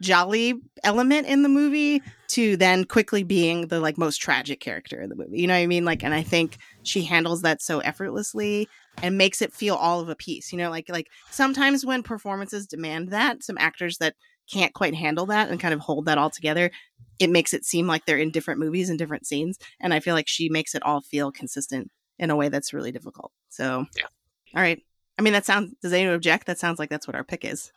jolly 0.00 0.54
element 0.82 1.26
in 1.26 1.42
the 1.42 1.48
movie 1.48 2.02
to 2.28 2.56
then 2.56 2.84
quickly 2.84 3.22
being 3.22 3.66
the 3.66 3.80
like 3.80 3.98
most 3.98 4.18
tragic 4.18 4.60
character 4.60 5.00
in 5.00 5.08
the 5.08 5.16
movie. 5.16 5.40
You 5.40 5.46
know 5.46 5.54
what 5.54 5.60
I 5.60 5.66
mean? 5.66 5.84
Like 5.84 6.02
and 6.02 6.14
I 6.14 6.22
think 6.22 6.58
she 6.82 7.02
handles 7.02 7.42
that 7.42 7.60
so 7.60 7.80
effortlessly 7.80 8.68
and 9.02 9.18
makes 9.18 9.42
it 9.42 9.52
feel 9.52 9.74
all 9.74 10.00
of 10.00 10.08
a 10.08 10.16
piece. 10.16 10.52
You 10.52 10.58
know, 10.58 10.70
like 10.70 10.88
like 10.88 11.08
sometimes 11.30 11.84
when 11.84 12.02
performances 12.02 12.66
demand 12.66 13.10
that, 13.10 13.42
some 13.42 13.58
actors 13.58 13.98
that 13.98 14.14
can't 14.50 14.74
quite 14.74 14.94
handle 14.94 15.26
that 15.26 15.48
and 15.48 15.60
kind 15.60 15.74
of 15.74 15.80
hold 15.80 16.06
that 16.06 16.18
all 16.18 16.30
together, 16.30 16.70
it 17.18 17.30
makes 17.30 17.52
it 17.54 17.64
seem 17.64 17.86
like 17.86 18.04
they're 18.04 18.18
in 18.18 18.30
different 18.30 18.60
movies 18.60 18.90
and 18.90 18.98
different 18.98 19.26
scenes. 19.26 19.58
And 19.80 19.94
I 19.94 20.00
feel 20.00 20.14
like 20.14 20.28
she 20.28 20.48
makes 20.48 20.74
it 20.74 20.82
all 20.82 21.00
feel 21.00 21.30
consistent 21.30 21.90
in 22.18 22.30
a 22.30 22.36
way 22.36 22.48
that's 22.48 22.72
really 22.72 22.92
difficult. 22.92 23.32
So 23.48 23.86
yeah. 23.96 24.06
All 24.54 24.62
right. 24.62 24.82
I 25.18 25.22
mean 25.22 25.32
that 25.32 25.46
sounds 25.46 25.74
does 25.82 25.92
anyone 25.92 26.14
object? 26.14 26.46
That 26.46 26.58
sounds 26.58 26.78
like 26.78 26.90
that's 26.90 27.06
what 27.06 27.16
our 27.16 27.24
pick 27.24 27.44
is. 27.44 27.72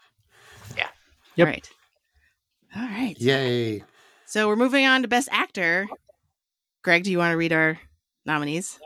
Yeah. 0.77 0.87
Yep. 1.35 1.47
All 1.47 1.51
right. 1.51 1.69
All 2.75 2.83
right. 2.83 3.15
Yay. 3.19 3.83
So 4.25 4.47
we're 4.47 4.55
moving 4.55 4.85
on 4.85 5.03
to 5.03 5.07
Best 5.07 5.29
Actor. 5.31 5.87
Greg, 6.83 7.03
do 7.03 7.11
you 7.11 7.17
want 7.19 7.31
to 7.31 7.37
read 7.37 7.53
our 7.53 7.79
nominees? 8.25 8.79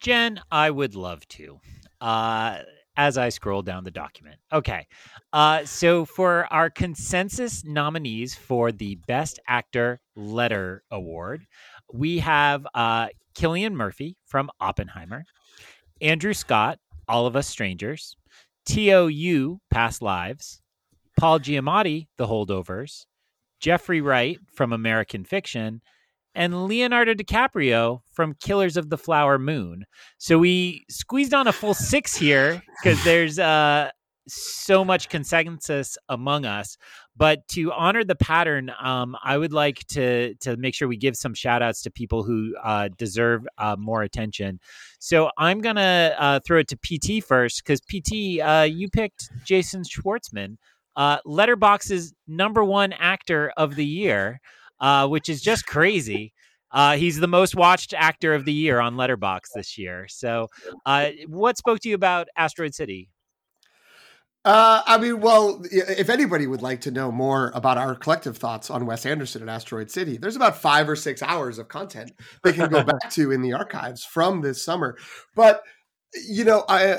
Jen, 0.00 0.40
I 0.50 0.70
would 0.70 0.94
love 0.94 1.26
to. 1.28 1.60
Uh, 2.00 2.58
as 2.96 3.18
I 3.18 3.28
scroll 3.28 3.62
down 3.62 3.84
the 3.84 3.90
document. 3.90 4.36
Okay. 4.52 4.86
Uh, 5.32 5.64
so 5.64 6.04
for 6.04 6.46
our 6.50 6.70
consensus 6.70 7.64
nominees 7.64 8.34
for 8.34 8.72
the 8.72 8.96
Best 9.06 9.38
Actor 9.46 10.00
Letter 10.16 10.82
Award, 10.90 11.46
we 11.92 12.18
have 12.20 12.66
uh, 12.74 13.08
Cillian 13.34 13.74
Murphy 13.74 14.16
from 14.26 14.50
Oppenheimer, 14.60 15.24
Andrew 16.00 16.32
Scott, 16.32 16.78
All 17.08 17.26
of 17.26 17.36
Us 17.36 17.46
Strangers, 17.46 18.16
Teo 18.64 19.06
Yoo 19.06 19.60
Past 19.70 20.00
Lives, 20.00 20.62
Paul 21.16 21.40
Giamatti, 21.40 22.06
The 22.18 22.26
Holdovers, 22.26 23.06
Jeffrey 23.60 24.00
Wright 24.00 24.38
from 24.52 24.72
American 24.72 25.24
Fiction, 25.24 25.80
and 26.34 26.66
Leonardo 26.66 27.14
DiCaprio 27.14 28.00
from 28.12 28.34
Killers 28.34 28.76
of 28.76 28.90
the 28.90 28.98
Flower 28.98 29.38
Moon. 29.38 29.86
So 30.18 30.38
we 30.38 30.84
squeezed 30.90 31.32
on 31.32 31.46
a 31.46 31.52
full 31.52 31.72
six 31.72 32.14
here 32.14 32.62
because 32.82 33.02
there's 33.04 33.38
uh, 33.38 33.90
so 34.28 34.84
much 34.84 35.08
consensus 35.08 35.96
among 36.08 36.44
us. 36.44 36.76
But 37.16 37.48
to 37.48 37.72
honor 37.72 38.04
the 38.04 38.14
pattern, 38.14 38.70
um, 38.78 39.16
I 39.24 39.38
would 39.38 39.52
like 39.52 39.78
to 39.88 40.34
to 40.40 40.58
make 40.58 40.74
sure 40.74 40.86
we 40.88 40.98
give 40.98 41.16
some 41.16 41.32
shout 41.32 41.62
outs 41.62 41.80
to 41.82 41.90
people 41.90 42.22
who 42.22 42.54
uh, 42.62 42.90
deserve 42.98 43.46
uh, 43.56 43.76
more 43.78 44.02
attention. 44.02 44.60
So 44.98 45.30
I'm 45.38 45.62
gonna 45.62 46.14
uh, 46.18 46.40
throw 46.46 46.58
it 46.58 46.68
to 46.68 46.76
PT 46.76 47.24
first 47.24 47.64
because 47.64 47.80
PT, 47.80 48.40
uh, 48.40 48.68
you 48.70 48.90
picked 48.90 49.30
Jason 49.44 49.82
Schwartzman 49.82 50.56
uh, 50.96 51.18
Letterboxd's 51.26 52.14
number 52.26 52.64
one 52.64 52.92
actor 52.92 53.52
of 53.56 53.76
the 53.76 53.84
year, 53.84 54.40
uh, 54.80 55.06
which 55.06 55.28
is 55.28 55.42
just 55.42 55.66
crazy. 55.66 56.32
Uh, 56.72 56.96
he's 56.96 57.18
the 57.18 57.28
most 57.28 57.54
watched 57.54 57.94
actor 57.94 58.34
of 58.34 58.44
the 58.44 58.52
year 58.52 58.80
on 58.80 58.96
Letterboxd 58.96 59.52
this 59.54 59.78
year. 59.78 60.06
So, 60.08 60.48
uh, 60.84 61.10
what 61.28 61.56
spoke 61.56 61.80
to 61.80 61.88
you 61.88 61.94
about 61.94 62.28
Asteroid 62.36 62.74
City? 62.74 63.08
Uh, 64.44 64.80
I 64.86 64.98
mean, 64.98 65.20
well, 65.20 65.60
if 65.72 66.08
anybody 66.08 66.46
would 66.46 66.62
like 66.62 66.80
to 66.82 66.92
know 66.92 67.10
more 67.10 67.50
about 67.52 67.78
our 67.78 67.96
collective 67.96 68.38
thoughts 68.38 68.70
on 68.70 68.86
Wes 68.86 69.04
Anderson 69.04 69.42
and 69.42 69.50
Asteroid 69.50 69.90
City, 69.90 70.18
there's 70.18 70.36
about 70.36 70.56
five 70.56 70.88
or 70.88 70.94
six 70.94 71.20
hours 71.20 71.58
of 71.58 71.66
content 71.66 72.12
they 72.44 72.52
can 72.52 72.70
go 72.70 72.82
back 72.84 73.10
to 73.10 73.32
in 73.32 73.42
the 73.42 73.52
archives 73.54 74.04
from 74.04 74.42
this 74.42 74.64
summer. 74.64 74.96
But 75.34 75.62
you 76.28 76.44
know, 76.44 76.64
I 76.68 76.98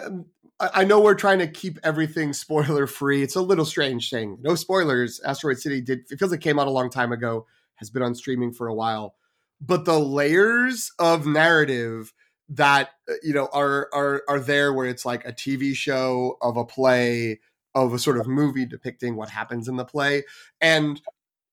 I 0.59 0.85
know 0.85 0.99
we're 0.99 1.13
trying 1.13 1.39
to 1.39 1.47
keep 1.47 1.77
everything 1.83 2.33
spoiler 2.33 2.87
free. 2.87 3.21
It's 3.21 3.35
a 3.35 3.41
little 3.41 3.65
strange 3.65 4.09
saying 4.09 4.39
no 4.41 4.55
spoilers. 4.55 5.19
Asteroid 5.19 5.59
City 5.59 5.81
did 5.81 5.99
it 6.09 6.17
feels 6.17 6.31
like 6.31 6.41
came 6.41 6.59
out 6.59 6.67
a 6.67 6.71
long 6.71 6.89
time 6.89 7.11
ago, 7.11 7.45
has 7.75 7.89
been 7.89 8.01
on 8.01 8.15
streaming 8.15 8.51
for 8.51 8.67
a 8.67 8.73
while, 8.73 9.15
but 9.61 9.85
the 9.85 9.99
layers 9.99 10.91
of 10.99 11.27
narrative 11.27 12.13
that 12.49 12.91
uh, 13.09 13.13
you 13.23 13.33
know 13.33 13.49
are 13.53 13.89
are 13.93 14.23
are 14.27 14.39
there 14.39 14.73
where 14.73 14.87
it's 14.87 15.05
like 15.05 15.25
a 15.25 15.33
TV 15.33 15.75
show 15.75 16.37
of 16.41 16.57
a 16.57 16.65
play 16.65 17.39
of 17.75 17.93
a 17.93 17.99
sort 17.99 18.17
of 18.17 18.27
movie 18.27 18.65
depicting 18.65 19.15
what 19.15 19.29
happens 19.29 19.67
in 19.67 19.75
the 19.75 19.85
play 19.85 20.23
and 20.61 21.01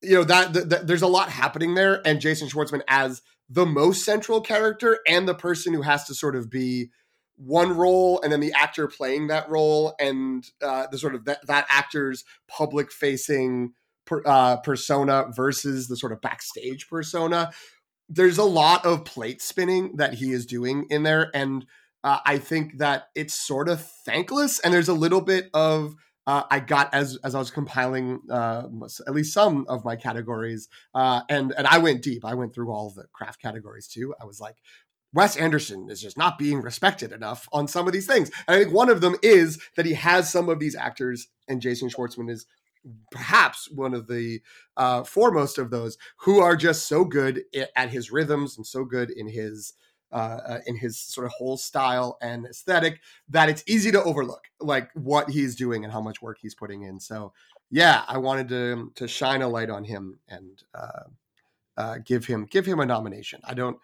you 0.02 0.14
know 0.14 0.24
that, 0.24 0.52
that 0.52 0.86
there's 0.86 1.02
a 1.02 1.08
lot 1.08 1.30
happening 1.30 1.74
there 1.74 2.00
and 2.06 2.20
Jason 2.20 2.48
Schwartzman 2.48 2.82
as 2.88 3.22
the 3.48 3.66
most 3.66 4.04
central 4.04 4.40
character 4.40 5.00
and 5.08 5.26
the 5.26 5.34
person 5.34 5.74
who 5.74 5.82
has 5.82 6.04
to 6.04 6.14
sort 6.14 6.36
of 6.36 6.48
be 6.48 6.90
one 7.36 7.76
role 7.76 8.20
and 8.22 8.32
then 8.32 8.40
the 8.40 8.52
actor 8.52 8.86
playing 8.86 9.26
that 9.28 9.48
role 9.48 9.94
and 9.98 10.50
uh, 10.62 10.86
the 10.90 10.98
sort 10.98 11.14
of 11.14 11.24
that, 11.24 11.44
that 11.46 11.66
actor's 11.68 12.24
public 12.48 12.92
facing 12.92 13.72
per, 14.04 14.22
uh, 14.24 14.56
persona 14.58 15.26
versus 15.34 15.88
the 15.88 15.96
sort 15.96 16.12
of 16.12 16.20
backstage 16.20 16.88
persona 16.88 17.50
there's 18.08 18.38
a 18.38 18.44
lot 18.44 18.84
of 18.84 19.04
plate 19.04 19.40
spinning 19.40 19.96
that 19.96 20.14
he 20.14 20.30
is 20.30 20.46
doing 20.46 20.86
in 20.90 21.02
there 21.02 21.30
and 21.34 21.66
uh, 22.04 22.18
i 22.24 22.38
think 22.38 22.78
that 22.78 23.08
it's 23.14 23.34
sort 23.34 23.68
of 23.68 23.80
thankless 24.04 24.60
and 24.60 24.72
there's 24.72 24.88
a 24.88 24.94
little 24.94 25.22
bit 25.22 25.50
of 25.54 25.96
uh, 26.26 26.42
I 26.50 26.60
got 26.60 26.92
as 26.94 27.18
as 27.22 27.34
I 27.34 27.38
was 27.38 27.50
compiling 27.50 28.20
uh, 28.30 28.66
at 29.06 29.14
least 29.14 29.34
some 29.34 29.66
of 29.68 29.84
my 29.84 29.96
categories, 29.96 30.68
uh, 30.94 31.20
and 31.28 31.52
and 31.56 31.66
I 31.66 31.78
went 31.78 32.02
deep. 32.02 32.24
I 32.24 32.34
went 32.34 32.54
through 32.54 32.70
all 32.70 32.90
the 32.90 33.04
craft 33.12 33.42
categories 33.42 33.86
too. 33.86 34.14
I 34.20 34.24
was 34.24 34.40
like, 34.40 34.56
Wes 35.14 35.36
Anderson 35.36 35.88
is 35.88 36.02
just 36.02 36.18
not 36.18 36.38
being 36.38 36.60
respected 36.60 37.12
enough 37.12 37.48
on 37.52 37.68
some 37.68 37.86
of 37.86 37.92
these 37.92 38.06
things. 38.06 38.30
And 38.46 38.56
I 38.56 38.58
think 38.58 38.74
one 38.74 38.90
of 38.90 39.00
them 39.00 39.14
is 39.22 39.60
that 39.76 39.86
he 39.86 39.94
has 39.94 40.30
some 40.30 40.48
of 40.48 40.58
these 40.58 40.74
actors, 40.74 41.28
and 41.48 41.62
Jason 41.62 41.88
Schwartzman 41.88 42.28
is 42.28 42.46
perhaps 43.10 43.70
one 43.70 43.94
of 43.94 44.08
the 44.08 44.40
uh, 44.76 45.04
foremost 45.04 45.56
of 45.56 45.70
those 45.70 45.96
who 46.18 46.40
are 46.40 46.56
just 46.56 46.86
so 46.86 47.04
good 47.04 47.44
at 47.76 47.90
his 47.90 48.10
rhythms 48.10 48.56
and 48.56 48.66
so 48.66 48.84
good 48.84 49.10
in 49.10 49.28
his 49.28 49.72
uh, 50.12 50.40
uh, 50.46 50.58
in 50.66 50.76
his 50.76 50.98
sort 50.98 51.26
of 51.26 51.32
whole 51.32 51.56
style 51.56 52.16
and 52.20 52.46
aesthetic 52.46 53.00
that 53.28 53.48
it's 53.48 53.64
easy 53.66 53.90
to 53.90 54.02
overlook 54.04 54.44
like 54.60 54.88
what 54.94 55.28
he's 55.28 55.56
doing 55.56 55.82
and 55.82 55.92
how 55.92 56.00
much 56.00 56.22
work 56.22 56.38
he's 56.40 56.54
putting 56.54 56.82
in. 56.82 57.00
So 57.00 57.32
yeah, 57.70 58.04
I 58.06 58.18
wanted 58.18 58.48
to 58.50 58.92
to 58.96 59.08
shine 59.08 59.42
a 59.42 59.48
light 59.48 59.70
on 59.70 59.84
him 59.84 60.18
and 60.28 60.62
uh, 60.74 61.04
uh 61.76 61.98
give 62.04 62.26
him 62.26 62.46
give 62.50 62.66
him 62.66 62.80
a 62.80 62.86
nomination. 62.86 63.40
I 63.44 63.54
don't 63.54 63.78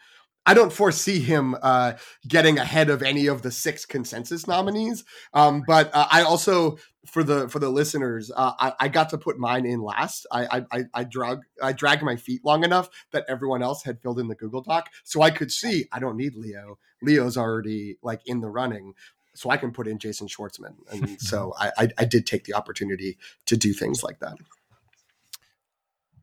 I 0.46 0.54
don't 0.54 0.72
foresee 0.72 1.20
him 1.20 1.54
uh, 1.62 1.94
getting 2.26 2.58
ahead 2.58 2.90
of 2.90 3.02
any 3.02 3.26
of 3.26 3.42
the 3.42 3.50
six 3.50 3.84
consensus 3.84 4.46
nominees. 4.46 5.04
Um, 5.34 5.62
but 5.66 5.94
uh, 5.94 6.06
I 6.10 6.22
also, 6.22 6.78
for 7.06 7.22
the 7.22 7.48
for 7.48 7.58
the 7.58 7.68
listeners, 7.68 8.30
uh, 8.34 8.52
I, 8.58 8.72
I, 8.80 8.88
got 8.88 9.10
to 9.10 9.18
put 9.18 9.38
mine 9.38 9.66
in 9.66 9.82
last. 9.82 10.26
I 10.32 10.64
I, 10.72 10.84
I 10.94 11.04
drag 11.04 11.40
I 11.62 11.72
dragged 11.72 12.02
my 12.02 12.16
feet 12.16 12.44
long 12.44 12.64
enough 12.64 12.88
that 13.12 13.24
everyone 13.28 13.62
else 13.62 13.84
had 13.84 14.00
filled 14.00 14.18
in 14.18 14.28
the 14.28 14.34
Google 14.34 14.62
Doc, 14.62 14.88
so 15.04 15.22
I 15.22 15.30
could 15.30 15.52
see. 15.52 15.86
I 15.92 15.98
don't 15.98 16.16
need 16.16 16.34
Leo. 16.34 16.78
Leo's 17.02 17.36
already 17.36 17.98
like 18.02 18.20
in 18.26 18.40
the 18.40 18.48
running. 18.48 18.94
So 19.34 19.48
I 19.48 19.56
can 19.56 19.70
put 19.70 19.86
in 19.86 19.98
Jason 19.98 20.26
Schwartzman, 20.26 20.74
and 20.90 21.20
so 21.20 21.54
I, 21.58 21.70
I, 21.78 21.88
I 21.98 22.04
did 22.04 22.26
take 22.26 22.44
the 22.44 22.54
opportunity 22.54 23.16
to 23.46 23.56
do 23.56 23.72
things 23.72 24.02
like 24.02 24.18
that. 24.18 24.36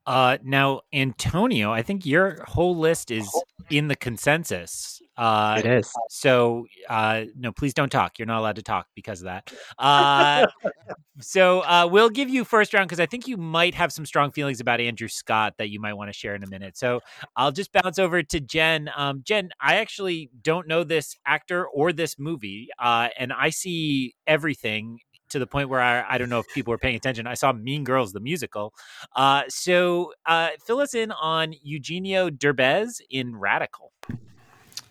Uh, 0.08 0.38
now, 0.42 0.80
Antonio, 0.94 1.74
I 1.74 1.82
think 1.82 2.06
your 2.06 2.42
whole 2.48 2.78
list 2.78 3.12
is 3.12 3.30
in 3.70 3.90
the 3.90 3.96
consensus. 3.96 5.02
Uh, 5.18 5.56
it 5.60 5.66
is. 5.66 5.92
So, 6.10 6.66
uh, 6.90 7.26
no, 7.36 7.52
please 7.52 7.74
don't 7.74 7.92
talk. 7.92 8.18
You're 8.18 8.28
not 8.28 8.40
allowed 8.40 8.56
to 8.56 8.62
talk 8.62 8.88
because 8.96 9.20
of 9.20 9.26
that. 9.26 9.52
Uh, 9.78 10.48
so, 11.20 11.60
uh, 11.62 11.90
we'll 11.92 12.10
give 12.10 12.30
you 12.30 12.46
first 12.46 12.74
round 12.74 12.88
because 12.88 13.02
I 13.02 13.06
think 13.06 13.28
you 13.28 13.36
might 13.36 13.76
have 13.76 13.92
some 13.92 14.06
strong 14.06 14.32
feelings 14.32 14.62
about 14.62 14.80
Andrew 14.80 15.10
Scott 15.10 15.56
that 15.58 15.70
you 15.70 15.82
might 15.82 15.94
want 15.94 16.10
to 16.10 16.14
share 16.14 16.36
in 16.36 16.44
a 16.44 16.48
minute. 16.48 16.78
So, 16.78 17.02
I'll 17.36 17.52
just 17.52 17.74
bounce 17.74 18.00
over 18.00 18.24
to 18.24 18.40
Jen. 18.40 18.90
Um, 18.96 19.24
Jen, 19.26 19.50
I 19.60 19.76
actually 19.76 20.30
don't 20.42 20.70
know 20.70 20.86
this 20.86 21.18
actor 21.26 21.68
or 21.68 21.92
this 21.92 22.18
movie, 22.18 22.70
uh, 22.80 23.10
and 23.18 23.34
I 23.34 23.50
see 23.50 24.16
everything 24.26 25.00
to 25.30 25.40
the 25.40 25.48
point 25.48 25.70
where 25.70 25.82
I, 25.82 26.16
I 26.16 26.18
don't 26.18 26.30
know 26.30 26.40
if 26.40 26.48
people 26.54 26.72
were 26.72 26.78
paying 26.78 26.96
attention. 26.96 27.28
I 27.28 27.34
saw 27.34 27.52
Mean 27.54 27.84
Girls 27.84 28.14
the 28.14 28.20
musical. 28.20 28.74
Uh, 29.16 29.44
so 29.50 30.14
uh, 30.26 30.50
fill 30.66 30.80
us 30.80 30.94
in 30.94 31.12
on 31.12 31.54
Eugenio 31.62 32.30
Derbez 32.30 33.02
in 33.10 33.36
Radical. 33.36 33.92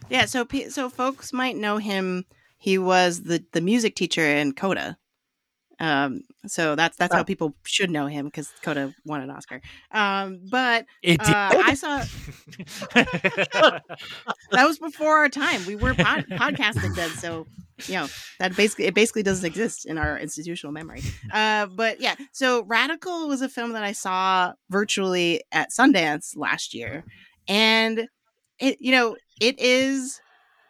Yeah, 0.08 0.26
so 0.26 0.46
so 0.68 0.88
folks 0.88 1.32
might 1.32 1.56
know 1.56 1.78
him. 1.78 2.24
He 2.58 2.78
was 2.78 3.22
the 3.24 3.44
the 3.52 3.60
music 3.60 3.96
teacher 3.96 4.24
in 4.24 4.52
Coda. 4.52 4.98
Um, 5.78 6.22
so 6.46 6.74
that's 6.74 6.96
that's 6.96 7.14
how 7.14 7.22
people 7.22 7.54
should 7.64 7.90
know 7.90 8.06
him 8.06 8.26
because 8.26 8.50
Coda 8.62 8.94
won 9.04 9.20
an 9.20 9.30
Oscar. 9.30 9.60
Um, 9.90 10.40
but 10.50 10.86
uh, 11.06 11.16
I 11.26 11.74
saw 11.74 11.98
that 12.94 13.82
was 14.52 14.78
before 14.78 15.18
our 15.18 15.28
time. 15.28 15.66
We 15.66 15.76
were 15.76 15.94
pod- 15.94 16.26
podcasting 16.30 16.94
then, 16.94 17.10
so 17.10 17.46
you 17.86 17.94
know 17.94 18.08
that 18.38 18.56
basically 18.56 18.86
it 18.86 18.94
basically 18.94 19.22
doesn't 19.22 19.44
exist 19.44 19.84
in 19.84 19.98
our 19.98 20.18
institutional 20.18 20.72
memory. 20.72 21.02
Uh, 21.30 21.66
but 21.66 22.00
yeah, 22.00 22.14
so 22.32 22.64
Radical 22.64 23.28
was 23.28 23.42
a 23.42 23.48
film 23.48 23.72
that 23.72 23.84
I 23.84 23.92
saw 23.92 24.54
virtually 24.70 25.42
at 25.52 25.70
Sundance 25.70 26.36
last 26.36 26.72
year, 26.72 27.04
and 27.48 28.08
it 28.58 28.78
you 28.80 28.92
know 28.92 29.16
it 29.42 29.60
is 29.60 30.20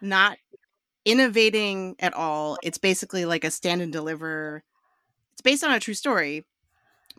not 0.03 0.37
innovating 1.05 1.95
at 2.01 2.13
all. 2.13 2.59
It's 2.65 2.79
basically 2.79 3.25
like 3.25 3.45
a 3.45 3.53
stand 3.53 3.83
and 3.83 3.93
deliver 3.93 4.65
it's 5.37 5.43
based 5.43 5.62
on 5.62 5.70
a 5.70 5.80
true 5.80 5.93
story, 5.93 6.47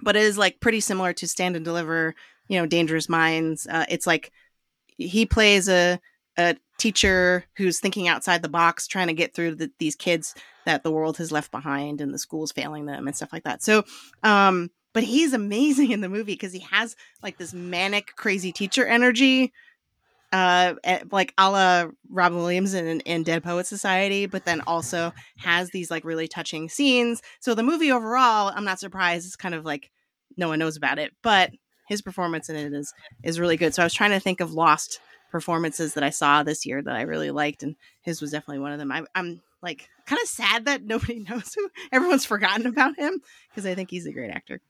but 0.01 0.15
it 0.15 0.23
is 0.23 0.39
like 0.39 0.59
pretty 0.59 0.79
similar 0.79 1.13
to 1.13 1.27
Stand 1.27 1.55
and 1.55 1.63
Deliver, 1.63 2.15
you 2.47 2.59
know, 2.59 2.65
Dangerous 2.65 3.07
Minds. 3.07 3.67
Uh, 3.69 3.85
it's 3.89 4.07
like 4.07 4.31
he 4.97 5.27
plays 5.27 5.69
a 5.69 5.99
a 6.35 6.55
teacher 6.79 7.45
who's 7.57 7.79
thinking 7.79 8.07
outside 8.07 8.41
the 8.41 8.49
box, 8.49 8.87
trying 8.87 9.07
to 9.07 9.13
get 9.13 9.35
through 9.35 9.55
the, 9.55 9.71
these 9.77 9.95
kids 9.95 10.33
that 10.65 10.81
the 10.81 10.91
world 10.91 11.17
has 11.17 11.31
left 11.31 11.51
behind 11.51 12.01
and 12.01 12.11
the 12.11 12.19
school's 12.19 12.51
failing 12.51 12.87
them 12.87 13.07
and 13.07 13.15
stuff 13.15 13.33
like 13.33 13.43
that. 13.43 13.61
So, 13.61 13.83
um, 14.23 14.71
but 14.93 15.03
he's 15.03 15.33
amazing 15.33 15.91
in 15.91 16.01
the 16.01 16.09
movie 16.09 16.33
because 16.33 16.53
he 16.53 16.65
has 16.71 16.95
like 17.21 17.37
this 17.37 17.53
manic, 17.53 18.15
crazy 18.15 18.51
teacher 18.51 18.85
energy 18.85 19.53
uh 20.33 20.73
eh, 20.83 21.03
like 21.11 21.33
a 21.37 21.49
la 21.49 21.85
robin 22.09 22.39
williams 22.39 22.73
in, 22.73 22.99
in 23.01 23.23
dead 23.23 23.43
poet 23.43 23.65
society 23.65 24.25
but 24.25 24.43
then 24.43 24.61
also 24.67 25.13
has 25.37 25.69
these 25.69 25.89
like 25.89 26.03
really 26.03 26.27
touching 26.27 26.67
scenes. 26.67 27.21
So 27.39 27.55
the 27.55 27.63
movie 27.63 27.91
overall 27.91 28.51
i'm 28.55 28.65
not 28.65 28.79
surprised. 28.79 29.25
It's 29.25 29.35
kind 29.35 29.55
of 29.55 29.65
like 29.65 29.91
no 30.35 30.47
one 30.49 30.59
knows 30.59 30.77
about 30.77 30.99
it 30.99 31.13
but 31.21 31.51
his 31.87 32.01
performance 32.01 32.49
in 32.49 32.55
it 32.55 32.73
is 32.73 32.93
is 33.23 33.39
really 33.39 33.57
good. 33.57 33.73
So 33.73 33.81
i 33.81 33.85
was 33.85 33.93
trying 33.93 34.11
to 34.11 34.19
think 34.19 34.41
of 34.41 34.51
lost 34.51 34.99
performances 35.31 35.93
that 35.93 36.03
i 36.03 36.09
saw 36.09 36.43
this 36.43 36.65
year 36.65 36.81
that 36.81 36.95
i 36.95 37.01
really 37.01 37.31
liked 37.31 37.63
and 37.63 37.75
his 38.01 38.21
was 38.21 38.31
definitely 38.31 38.59
one 38.59 38.71
of 38.71 38.79
them. 38.79 38.91
I, 38.91 39.03
i'm 39.13 39.41
like 39.61 39.89
kind 40.05 40.21
of 40.21 40.27
sad 40.27 40.65
that 40.65 40.83
nobody 40.85 41.19
knows 41.19 41.53
who 41.53 41.69
everyone's 41.91 42.25
forgotten 42.25 42.65
about 42.65 42.97
him 42.97 43.21
because 43.49 43.65
i 43.65 43.75
think 43.75 43.89
he's 43.89 44.05
a 44.05 44.13
great 44.13 44.31
actor 44.31 44.61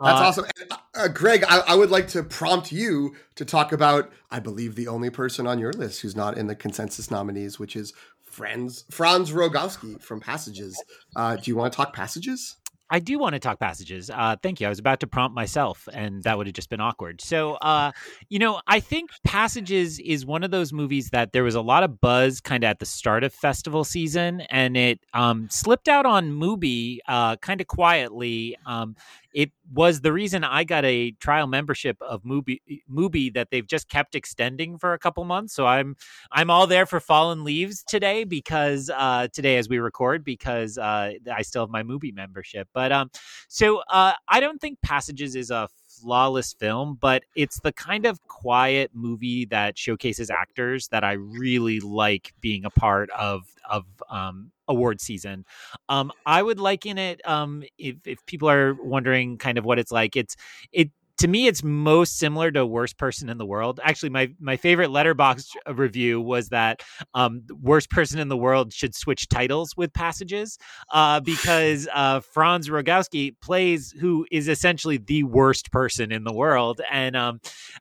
that's 0.00 0.20
uh, 0.20 0.24
awesome. 0.24 0.44
And, 0.60 0.72
uh, 0.94 1.08
Greg, 1.08 1.44
I, 1.48 1.60
I, 1.60 1.74
would 1.74 1.90
like 1.90 2.08
to 2.08 2.22
prompt 2.22 2.70
you 2.70 3.16
to 3.34 3.44
talk 3.44 3.72
about, 3.72 4.12
I 4.30 4.38
believe, 4.38 4.74
the 4.74 4.88
only 4.88 5.10
person 5.10 5.46
on 5.46 5.58
your 5.58 5.72
list 5.72 6.02
who's 6.02 6.14
not 6.14 6.38
in 6.38 6.46
the 6.46 6.54
consensus 6.54 7.10
nominees, 7.10 7.58
which 7.58 7.74
is 7.74 7.92
Franz, 8.24 8.84
Franz 8.90 9.32
Rogowski 9.32 10.00
from 10.00 10.20
Passages. 10.20 10.80
Uh, 11.16 11.36
do 11.36 11.50
you 11.50 11.56
want 11.56 11.72
to 11.72 11.76
talk 11.76 11.94
Passages? 11.94 12.56
I 12.90 13.00
do 13.00 13.18
want 13.18 13.34
to 13.34 13.38
talk 13.38 13.60
passages. 13.60 14.10
Uh, 14.10 14.36
thank 14.42 14.60
you. 14.60 14.66
I 14.66 14.70
was 14.70 14.78
about 14.78 15.00
to 15.00 15.06
prompt 15.06 15.34
myself, 15.34 15.88
and 15.92 16.22
that 16.22 16.38
would 16.38 16.46
have 16.46 16.54
just 16.54 16.70
been 16.70 16.80
awkward. 16.80 17.20
So, 17.20 17.54
uh, 17.54 17.92
you 18.28 18.38
know, 18.38 18.60
I 18.66 18.80
think 18.80 19.10
Passages 19.24 19.98
is 19.98 20.24
one 20.24 20.42
of 20.42 20.50
those 20.50 20.72
movies 20.72 21.10
that 21.10 21.32
there 21.32 21.44
was 21.44 21.54
a 21.54 21.60
lot 21.60 21.82
of 21.82 22.00
buzz 22.00 22.40
kind 22.40 22.64
of 22.64 22.68
at 22.68 22.78
the 22.78 22.86
start 22.86 23.24
of 23.24 23.34
festival 23.34 23.84
season, 23.84 24.40
and 24.42 24.76
it 24.76 25.00
um, 25.12 25.48
slipped 25.50 25.88
out 25.88 26.06
on 26.06 26.30
Mubi 26.30 26.98
uh, 27.06 27.36
kind 27.36 27.60
of 27.60 27.66
quietly. 27.66 28.56
Um, 28.64 28.96
it 29.34 29.50
was 29.72 30.00
the 30.00 30.12
reason 30.12 30.44
I 30.44 30.64
got 30.64 30.84
a 30.84 31.12
trial 31.12 31.46
membership 31.46 31.96
of 32.00 32.22
Mubi, 32.22 32.60
Mubi 32.90 33.32
that 33.34 33.48
they've 33.50 33.66
just 33.66 33.88
kept 33.88 34.14
extending 34.14 34.78
for 34.78 34.94
a 34.94 34.98
couple 34.98 35.24
months. 35.24 35.54
So 35.54 35.66
I'm 35.66 35.96
I'm 36.32 36.50
all 36.50 36.66
there 36.66 36.86
for 36.86 37.00
Fallen 37.00 37.44
Leaves 37.44 37.82
today 37.82 38.24
because 38.24 38.90
uh, 38.94 39.28
today 39.32 39.58
as 39.58 39.68
we 39.68 39.78
record 39.78 40.24
because 40.24 40.78
uh, 40.78 41.12
I 41.32 41.42
still 41.42 41.62
have 41.62 41.70
my 41.70 41.82
Mubi 41.82 42.14
membership. 42.14 42.68
But 42.72 42.92
um, 42.92 43.10
so 43.48 43.82
uh, 43.90 44.12
I 44.28 44.40
don't 44.40 44.60
think 44.60 44.80
Passages 44.82 45.36
is 45.36 45.50
a 45.50 45.68
flawless 46.00 46.52
film, 46.54 46.98
but 47.00 47.24
it's 47.34 47.60
the 47.60 47.72
kind 47.72 48.06
of 48.06 48.20
quiet 48.28 48.90
movie 48.94 49.44
that 49.46 49.78
showcases 49.78 50.30
actors 50.30 50.88
that 50.88 51.04
I 51.04 51.12
really 51.12 51.80
like 51.80 52.32
being 52.40 52.64
a 52.64 52.70
part 52.70 53.10
of 53.10 53.42
of 53.68 53.84
um, 54.10 54.50
award 54.66 55.00
season. 55.00 55.44
Um, 55.88 56.12
I 56.26 56.42
would 56.42 56.58
liken 56.58 56.98
it 56.98 57.26
um, 57.26 57.62
if 57.78 57.96
if 58.06 58.24
people 58.26 58.48
are 58.48 58.74
wondering 58.74 59.38
kind 59.38 59.58
of 59.58 59.64
what 59.64 59.78
it's 59.78 59.92
like. 59.92 60.16
It's 60.16 60.36
it 60.72 60.90
to 61.18 61.26
me, 61.26 61.48
it's 61.48 61.64
most 61.64 62.16
similar 62.18 62.50
to 62.52 62.64
worst 62.64 62.96
person 62.96 63.28
in 63.28 63.38
the 63.38 63.46
world. 63.46 63.80
Actually, 63.82 64.10
my 64.10 64.32
my 64.40 64.56
favorite 64.56 64.90
letterboxd 64.90 65.48
review 65.74 66.20
was 66.20 66.48
that 66.50 66.82
um, 67.14 67.42
worst 67.60 67.90
person 67.90 68.20
in 68.20 68.28
the 68.28 68.36
world 68.36 68.72
should 68.72 68.94
switch 68.94 69.28
titles 69.28 69.76
with 69.76 69.92
passages 69.92 70.58
uh, 70.92 71.18
because 71.20 71.88
uh, 71.94 72.20
Franz 72.20 72.68
Rogowski 72.68 73.34
plays 73.40 73.90
who 73.90 74.26
is 74.30 74.46
essentially 74.46 74.96
the 74.96 75.24
worst 75.24 75.72
person 75.72 76.12
in 76.12 76.22
the 76.22 76.32
world, 76.32 76.80
and 76.90 77.16
um, 77.16 77.40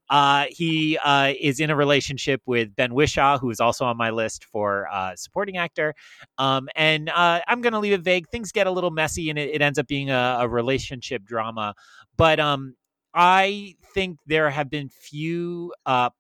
uh, 0.10 0.46
he 0.50 0.98
uh, 0.98 1.34
is 1.40 1.60
in 1.60 1.70
a 1.70 1.76
relationship 1.76 2.42
with 2.48 2.76
Ben 2.76 2.92
Whishaw 2.92 3.40
who 3.40 3.52
is 3.52 3.60
also 3.60 3.86
on 3.86 3.98
my 3.98 4.10
list 4.10 4.46
for 4.46 4.88
uh, 4.92 5.16
supporting 5.16 5.58
actor. 5.58 5.94
Um, 6.40 6.70
and 6.76 7.10
uh, 7.10 7.42
I'm 7.48 7.62
going 7.62 7.74
to 7.74 7.80
leave 7.80 7.94
it 7.94 8.02
vague. 8.02 8.30
Things 8.30 8.52
get 8.52 8.66
a 8.66 8.72
little 8.72 8.92
messy, 8.92 9.30
and 9.30 9.38
it, 9.38 9.50
it 9.54 9.62
ends 9.62 9.78
up 9.78 9.86
being 9.86 10.10
a, 10.10 10.38
a 10.42 10.50
relationship 10.50 11.24
drama. 11.24 11.76
But 12.18 12.40
um, 12.40 12.76
I 13.18 13.74
think 13.96 14.20
there 14.28 14.52
have 14.52 14.70
been 14.70 14.90
few 14.90 15.74
uh, 15.88 16.12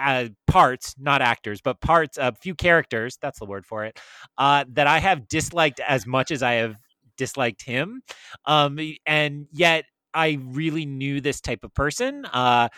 uh, 0.00 0.28
parts, 0.48 0.96
not 0.98 1.22
actors, 1.22 1.60
but 1.60 1.80
parts, 1.80 2.18
a 2.18 2.24
uh, 2.24 2.30
few 2.32 2.56
characters, 2.56 3.16
that's 3.22 3.38
the 3.38 3.44
word 3.46 3.64
for 3.64 3.84
it, 3.84 4.00
uh, 4.36 4.64
that 4.70 4.88
I 4.88 4.98
have 4.98 5.28
disliked 5.28 5.78
as 5.78 6.08
much 6.08 6.32
as 6.32 6.42
I 6.42 6.54
have 6.54 6.74
disliked 7.16 7.62
him. 7.62 8.02
Um, 8.46 8.80
and 9.06 9.46
yet 9.52 9.84
I 10.12 10.38
really 10.42 10.86
knew 10.86 11.20
this 11.20 11.40
type 11.40 11.62
of 11.62 11.72
person. 11.72 12.24
Uh, 12.24 12.68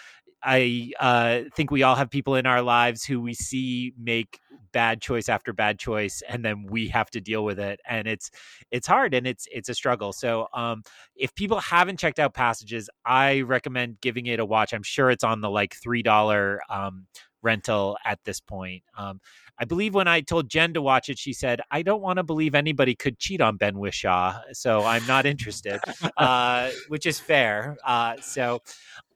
I 0.44 0.90
uh, 1.00 1.40
think 1.56 1.70
we 1.70 1.82
all 1.82 1.94
have 1.94 2.10
people 2.10 2.34
in 2.34 2.44
our 2.44 2.60
lives 2.60 3.04
who 3.04 3.22
we 3.22 3.32
see 3.32 3.94
make 3.98 4.38
bad 4.72 5.00
choice 5.00 5.28
after 5.28 5.52
bad 5.52 5.78
choice, 5.78 6.22
and 6.28 6.44
then 6.44 6.66
we 6.68 6.88
have 6.88 7.10
to 7.10 7.20
deal 7.20 7.44
with 7.44 7.58
it, 7.58 7.80
and 7.88 8.06
it's 8.06 8.30
it's 8.70 8.86
hard 8.86 9.14
and 9.14 9.26
it's 9.26 9.46
it's 9.52 9.68
a 9.68 9.74
struggle. 9.74 10.12
So, 10.12 10.48
um, 10.54 10.82
if 11.16 11.34
people 11.34 11.60
haven't 11.60 11.98
checked 11.98 12.18
out 12.18 12.34
Passages, 12.34 12.88
I 13.04 13.42
recommend 13.42 14.00
giving 14.00 14.26
it 14.26 14.40
a 14.40 14.44
watch. 14.44 14.72
I'm 14.72 14.82
sure 14.82 15.10
it's 15.10 15.24
on 15.24 15.40
the 15.40 15.50
like 15.50 15.74
three 15.74 16.02
dollar 16.02 16.60
um, 16.68 17.06
rental 17.42 17.96
at 18.04 18.18
this 18.24 18.40
point. 18.40 18.82
Um, 18.96 19.20
I 19.58 19.64
believe 19.64 19.94
when 19.94 20.08
I 20.08 20.20
told 20.20 20.48
Jen 20.48 20.74
to 20.74 20.82
watch 20.82 21.08
it, 21.08 21.18
she 21.18 21.32
said, 21.32 21.60
"I 21.70 21.82
don't 21.82 22.02
want 22.02 22.16
to 22.16 22.22
believe 22.22 22.54
anybody 22.54 22.94
could 22.94 23.18
cheat 23.18 23.40
on 23.40 23.56
Ben 23.56 23.74
Whishaw, 23.74 24.40
so 24.52 24.84
I'm 24.84 25.06
not 25.06 25.26
interested," 25.26 25.80
uh, 26.16 26.70
which 26.88 27.06
is 27.06 27.20
fair. 27.20 27.76
Uh, 27.84 28.16
so. 28.20 28.60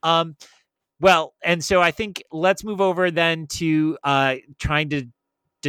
Um, 0.02 0.36
well, 1.00 1.34
and 1.42 1.62
so 1.62 1.82
I 1.82 1.90
think 1.90 2.22
let's 2.32 2.64
move 2.64 2.80
over 2.80 3.10
then 3.10 3.46
to 3.48 3.98
uh, 4.02 4.36
trying 4.58 4.88
to 4.90 5.06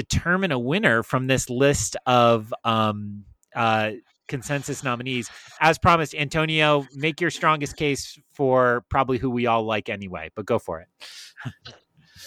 determine 0.02 0.52
a 0.52 0.60
winner 0.60 1.02
from 1.02 1.28
this 1.28 1.50
list 1.50 1.98
of 2.06 2.54
um, 2.64 3.26
uh, 3.56 3.92
consensus 4.28 4.84
nominees. 4.84 5.30
As 5.60 5.78
promised, 5.80 6.14
Antonio, 6.14 6.86
make 6.96 7.20
your 7.20 7.32
strongest 7.32 7.76
case 7.78 8.20
for 8.34 8.84
probably 8.90 9.18
who 9.18 9.30
we 9.30 9.48
all 9.48 9.64
like 9.64 9.90
anyway, 9.90 10.30
but 10.36 10.46
go 10.46 10.60
for 10.60 10.82
it. 10.82 10.88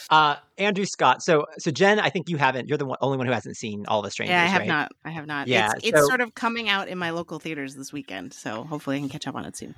Uh, 0.09 0.37
Andrew 0.59 0.85
Scott. 0.85 1.23
So, 1.23 1.47
so 1.59 1.71
Jen, 1.71 2.01
I 2.01 2.11
think 2.11 2.29
you 2.29 2.37
haven't. 2.37 2.69
You're 2.69 2.79
the 2.79 2.87
one, 2.87 2.99
only 3.01 3.17
one 3.19 3.27
who 3.27 3.33
hasn't 3.33 3.57
seen 3.57 3.87
All 3.87 4.03
the 4.03 4.11
Strangers. 4.11 4.33
Yeah, 4.33 4.43
I 4.43 4.47
have 4.47 4.61
right? 4.61 4.69
not. 4.69 4.93
I 5.05 5.11
have 5.11 5.27
not. 5.27 5.47
Yeah, 5.49 5.73
it's, 5.77 5.87
it's 5.89 6.01
so- 6.01 6.07
sort 6.07 6.21
of 6.21 6.35
coming 6.35 6.69
out 6.69 6.89
in 6.89 6.97
my 6.99 7.11
local 7.11 7.39
theaters 7.39 7.75
this 7.75 7.93
weekend, 7.93 8.33
so 8.33 8.65
hopefully 8.65 8.97
I 8.97 9.01
can 9.01 9.09
catch 9.09 9.27
up 9.27 9.35
on 9.35 9.45
it 9.45 9.57
soon. 9.57 9.75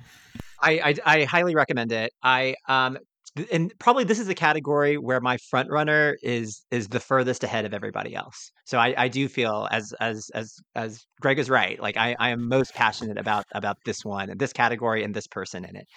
I, 0.61 0.95
I 1.05 1.19
I 1.19 1.23
highly 1.25 1.55
recommend 1.55 1.91
it. 1.91 2.13
I 2.23 2.55
um 2.67 2.93
th- 2.95 3.05
and 3.51 3.73
probably 3.79 4.03
this 4.03 4.19
is 4.19 4.29
a 4.29 4.35
category 4.35 4.97
where 4.97 5.19
my 5.19 5.37
front 5.49 5.69
runner 5.71 6.15
is 6.21 6.63
is 6.69 6.87
the 6.89 6.99
furthest 6.99 7.43
ahead 7.43 7.65
of 7.65 7.73
everybody 7.73 8.15
else. 8.15 8.51
So 8.65 8.77
I, 8.77 8.93
I 8.97 9.07
do 9.07 9.27
feel 9.27 9.67
as 9.71 9.93
as 9.99 10.29
as 10.35 10.55
as 10.75 11.05
Greg 11.19 11.39
is 11.39 11.49
right. 11.49 11.79
Like 11.79 11.97
I, 11.97 12.15
I 12.19 12.29
am 12.29 12.47
most 12.47 12.73
passionate 12.75 13.17
about 13.17 13.45
about 13.53 13.77
this 13.85 14.05
one 14.05 14.29
and 14.29 14.39
this 14.39 14.53
category 14.53 15.03
and 15.03 15.15
this 15.15 15.27
person 15.27 15.65
in 15.65 15.75
it. 15.75 15.87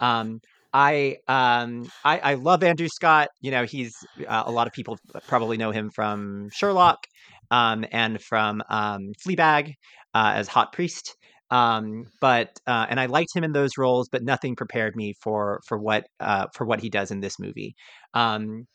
Um 0.00 0.40
I 0.72 1.16
um 1.28 1.86
I, 2.04 2.18
I 2.18 2.34
love 2.34 2.62
Andrew 2.62 2.88
Scott. 2.88 3.28
You 3.40 3.50
know 3.50 3.64
he's 3.64 3.94
uh, 4.26 4.44
a 4.46 4.50
lot 4.50 4.66
of 4.66 4.72
people 4.72 4.98
probably 5.28 5.58
know 5.58 5.72
him 5.72 5.90
from 5.90 6.48
Sherlock, 6.52 7.06
um 7.50 7.84
and 7.92 8.22
from 8.22 8.62
um 8.70 9.12
Fleabag 9.26 9.74
uh, 10.14 10.32
as 10.34 10.48
Hot 10.48 10.72
Priest 10.72 11.14
um 11.50 12.04
but 12.20 12.58
uh 12.66 12.86
and 12.90 12.98
i 12.98 13.06
liked 13.06 13.34
him 13.34 13.44
in 13.44 13.52
those 13.52 13.78
roles 13.78 14.08
but 14.08 14.22
nothing 14.24 14.56
prepared 14.56 14.96
me 14.96 15.14
for 15.22 15.60
for 15.66 15.78
what 15.78 16.06
uh 16.20 16.46
for 16.54 16.66
what 16.66 16.80
he 16.80 16.90
does 16.90 17.10
in 17.10 17.20
this 17.20 17.38
movie. 17.38 17.74
Um 18.14 18.66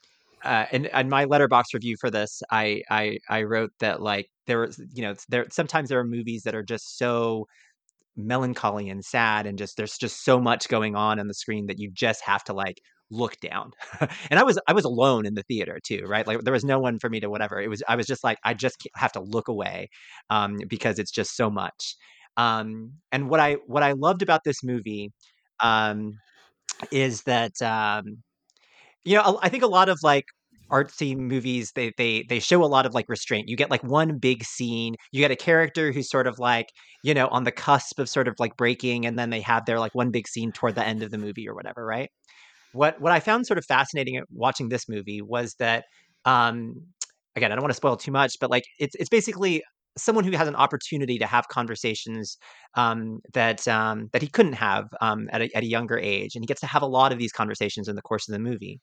uh, 0.43 0.65
and, 0.71 0.87
and 0.87 1.07
my 1.09 1.25
letterboxd 1.25 1.73
review 1.75 1.95
for 2.01 2.09
this, 2.09 2.41
I, 2.49 2.81
I 2.89 3.19
I 3.29 3.43
wrote 3.43 3.71
that 3.79 4.01
like 4.01 4.27
there 4.47 4.59
was 4.61 4.81
you 4.93 5.03
know 5.03 5.13
there 5.29 5.45
sometimes 5.51 5.89
there 5.89 5.99
are 5.99 6.03
movies 6.03 6.43
that 6.43 6.55
are 6.55 6.63
just 6.63 6.97
so 6.97 7.45
melancholy 8.17 8.89
and 8.89 9.03
sad 9.05 9.45
and 9.45 9.57
just 9.57 9.77
there's 9.77 9.97
just 9.97 10.23
so 10.23 10.39
much 10.39 10.67
going 10.67 10.95
on 10.95 11.19
on 11.19 11.27
the 11.27 11.33
screen 11.33 11.67
that 11.67 11.79
you 11.79 11.89
just 11.93 12.21
have 12.23 12.43
to 12.43 12.53
like 12.53 12.81
look 13.09 13.39
down. 13.41 13.71
And 14.29 14.39
i 14.39 14.43
was 14.43 14.59
i 14.67 14.73
was 14.73 14.85
alone 14.85 15.25
in 15.25 15.33
the 15.35 15.43
theater 15.43 15.79
too 15.85 16.03
right? 16.07 16.25
Like 16.27 16.41
there 16.41 16.53
was 16.53 16.65
no 16.65 16.79
one 16.79 16.99
for 16.99 17.09
me 17.09 17.19
to 17.21 17.29
whatever. 17.29 17.61
It 17.61 17.69
was 17.69 17.83
i 17.87 17.95
was 17.95 18.07
just 18.07 18.23
like 18.23 18.37
i 18.43 18.53
just 18.53 18.87
have 18.95 19.11
to 19.13 19.21
look 19.21 19.47
away 19.47 19.89
um 20.29 20.57
because 20.67 20.99
it's 20.99 21.11
just 21.11 21.35
so 21.35 21.49
much 21.49 21.95
um 22.37 22.93
and 23.11 23.29
what 23.29 23.39
i 23.39 23.53
what 23.67 23.83
i 23.83 23.91
loved 23.93 24.21
about 24.21 24.43
this 24.43 24.63
movie 24.63 25.11
um 25.59 26.13
is 26.91 27.23
that 27.23 27.61
um 27.61 28.03
you 29.03 29.15
know 29.15 29.39
i 29.41 29.49
think 29.49 29.63
a 29.63 29.67
lot 29.67 29.89
of 29.89 29.99
like 30.03 30.25
artsy 30.71 31.15
movies 31.15 31.73
they 31.75 31.91
they 31.97 32.23
they 32.29 32.39
show 32.39 32.63
a 32.63 32.65
lot 32.65 32.85
of 32.85 32.93
like 32.93 33.09
restraint. 33.09 33.49
You 33.49 33.57
get 33.57 33.69
like 33.69 33.83
one 33.83 34.17
big 34.17 34.43
scene 34.43 34.95
you 35.11 35.19
get 35.19 35.31
a 35.31 35.35
character 35.35 35.91
who's 35.91 36.09
sort 36.09 36.27
of 36.27 36.39
like 36.39 36.69
you 37.03 37.13
know 37.13 37.27
on 37.27 37.43
the 37.43 37.51
cusp 37.51 37.99
of 37.99 38.09
sort 38.09 38.27
of 38.27 38.35
like 38.39 38.55
breaking 38.57 39.05
and 39.05 39.19
then 39.19 39.29
they 39.29 39.41
have 39.41 39.65
their 39.65 39.79
like 39.79 39.93
one 39.93 40.11
big 40.11 40.27
scene 40.27 40.51
toward 40.51 40.75
the 40.75 40.85
end 40.85 41.03
of 41.03 41.11
the 41.11 41.17
movie 41.17 41.47
or 41.47 41.53
whatever 41.53 41.85
right? 41.85 42.09
What 42.73 43.01
what 43.01 43.11
i 43.11 43.19
found 43.19 43.45
sort 43.45 43.57
of 43.57 43.65
fascinating 43.65 44.21
watching 44.31 44.69
this 44.69 44.87
movie 44.87 45.21
was 45.21 45.55
that 45.59 45.85
um 46.25 46.75
again 47.35 47.51
i 47.51 47.55
don't 47.55 47.63
want 47.63 47.71
to 47.71 47.77
spoil 47.77 47.97
too 47.97 48.11
much 48.11 48.37
but 48.39 48.49
like 48.49 48.63
it's 48.79 48.95
it's 48.95 49.09
basically 49.09 49.61
someone 49.97 50.23
who 50.23 50.31
has 50.31 50.47
an 50.47 50.55
opportunity 50.55 51.17
to 51.19 51.25
have 51.25 51.47
conversations 51.47 52.37
um, 52.75 53.19
that 53.33 53.67
um, 53.67 54.09
that 54.13 54.21
he 54.21 54.27
couldn't 54.27 54.53
have 54.53 54.87
um, 55.01 55.29
at, 55.31 55.41
a, 55.41 55.55
at 55.55 55.63
a 55.63 55.67
younger 55.67 55.97
age, 55.97 56.35
and 56.35 56.43
he 56.43 56.47
gets 56.47 56.61
to 56.61 56.67
have 56.67 56.81
a 56.81 56.87
lot 56.87 57.11
of 57.11 57.19
these 57.19 57.31
conversations 57.31 57.87
in 57.87 57.95
the 57.95 58.01
course 58.01 58.27
of 58.27 58.33
the 58.33 58.39
movie, 58.39 58.79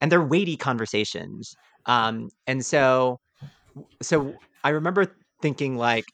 and 0.00 0.10
they're 0.12 0.24
weighty 0.24 0.56
conversations. 0.56 1.54
Um, 1.86 2.28
and 2.46 2.64
so, 2.64 3.18
so 4.02 4.34
I 4.62 4.70
remember 4.70 5.16
thinking 5.42 5.76
like, 5.76 6.04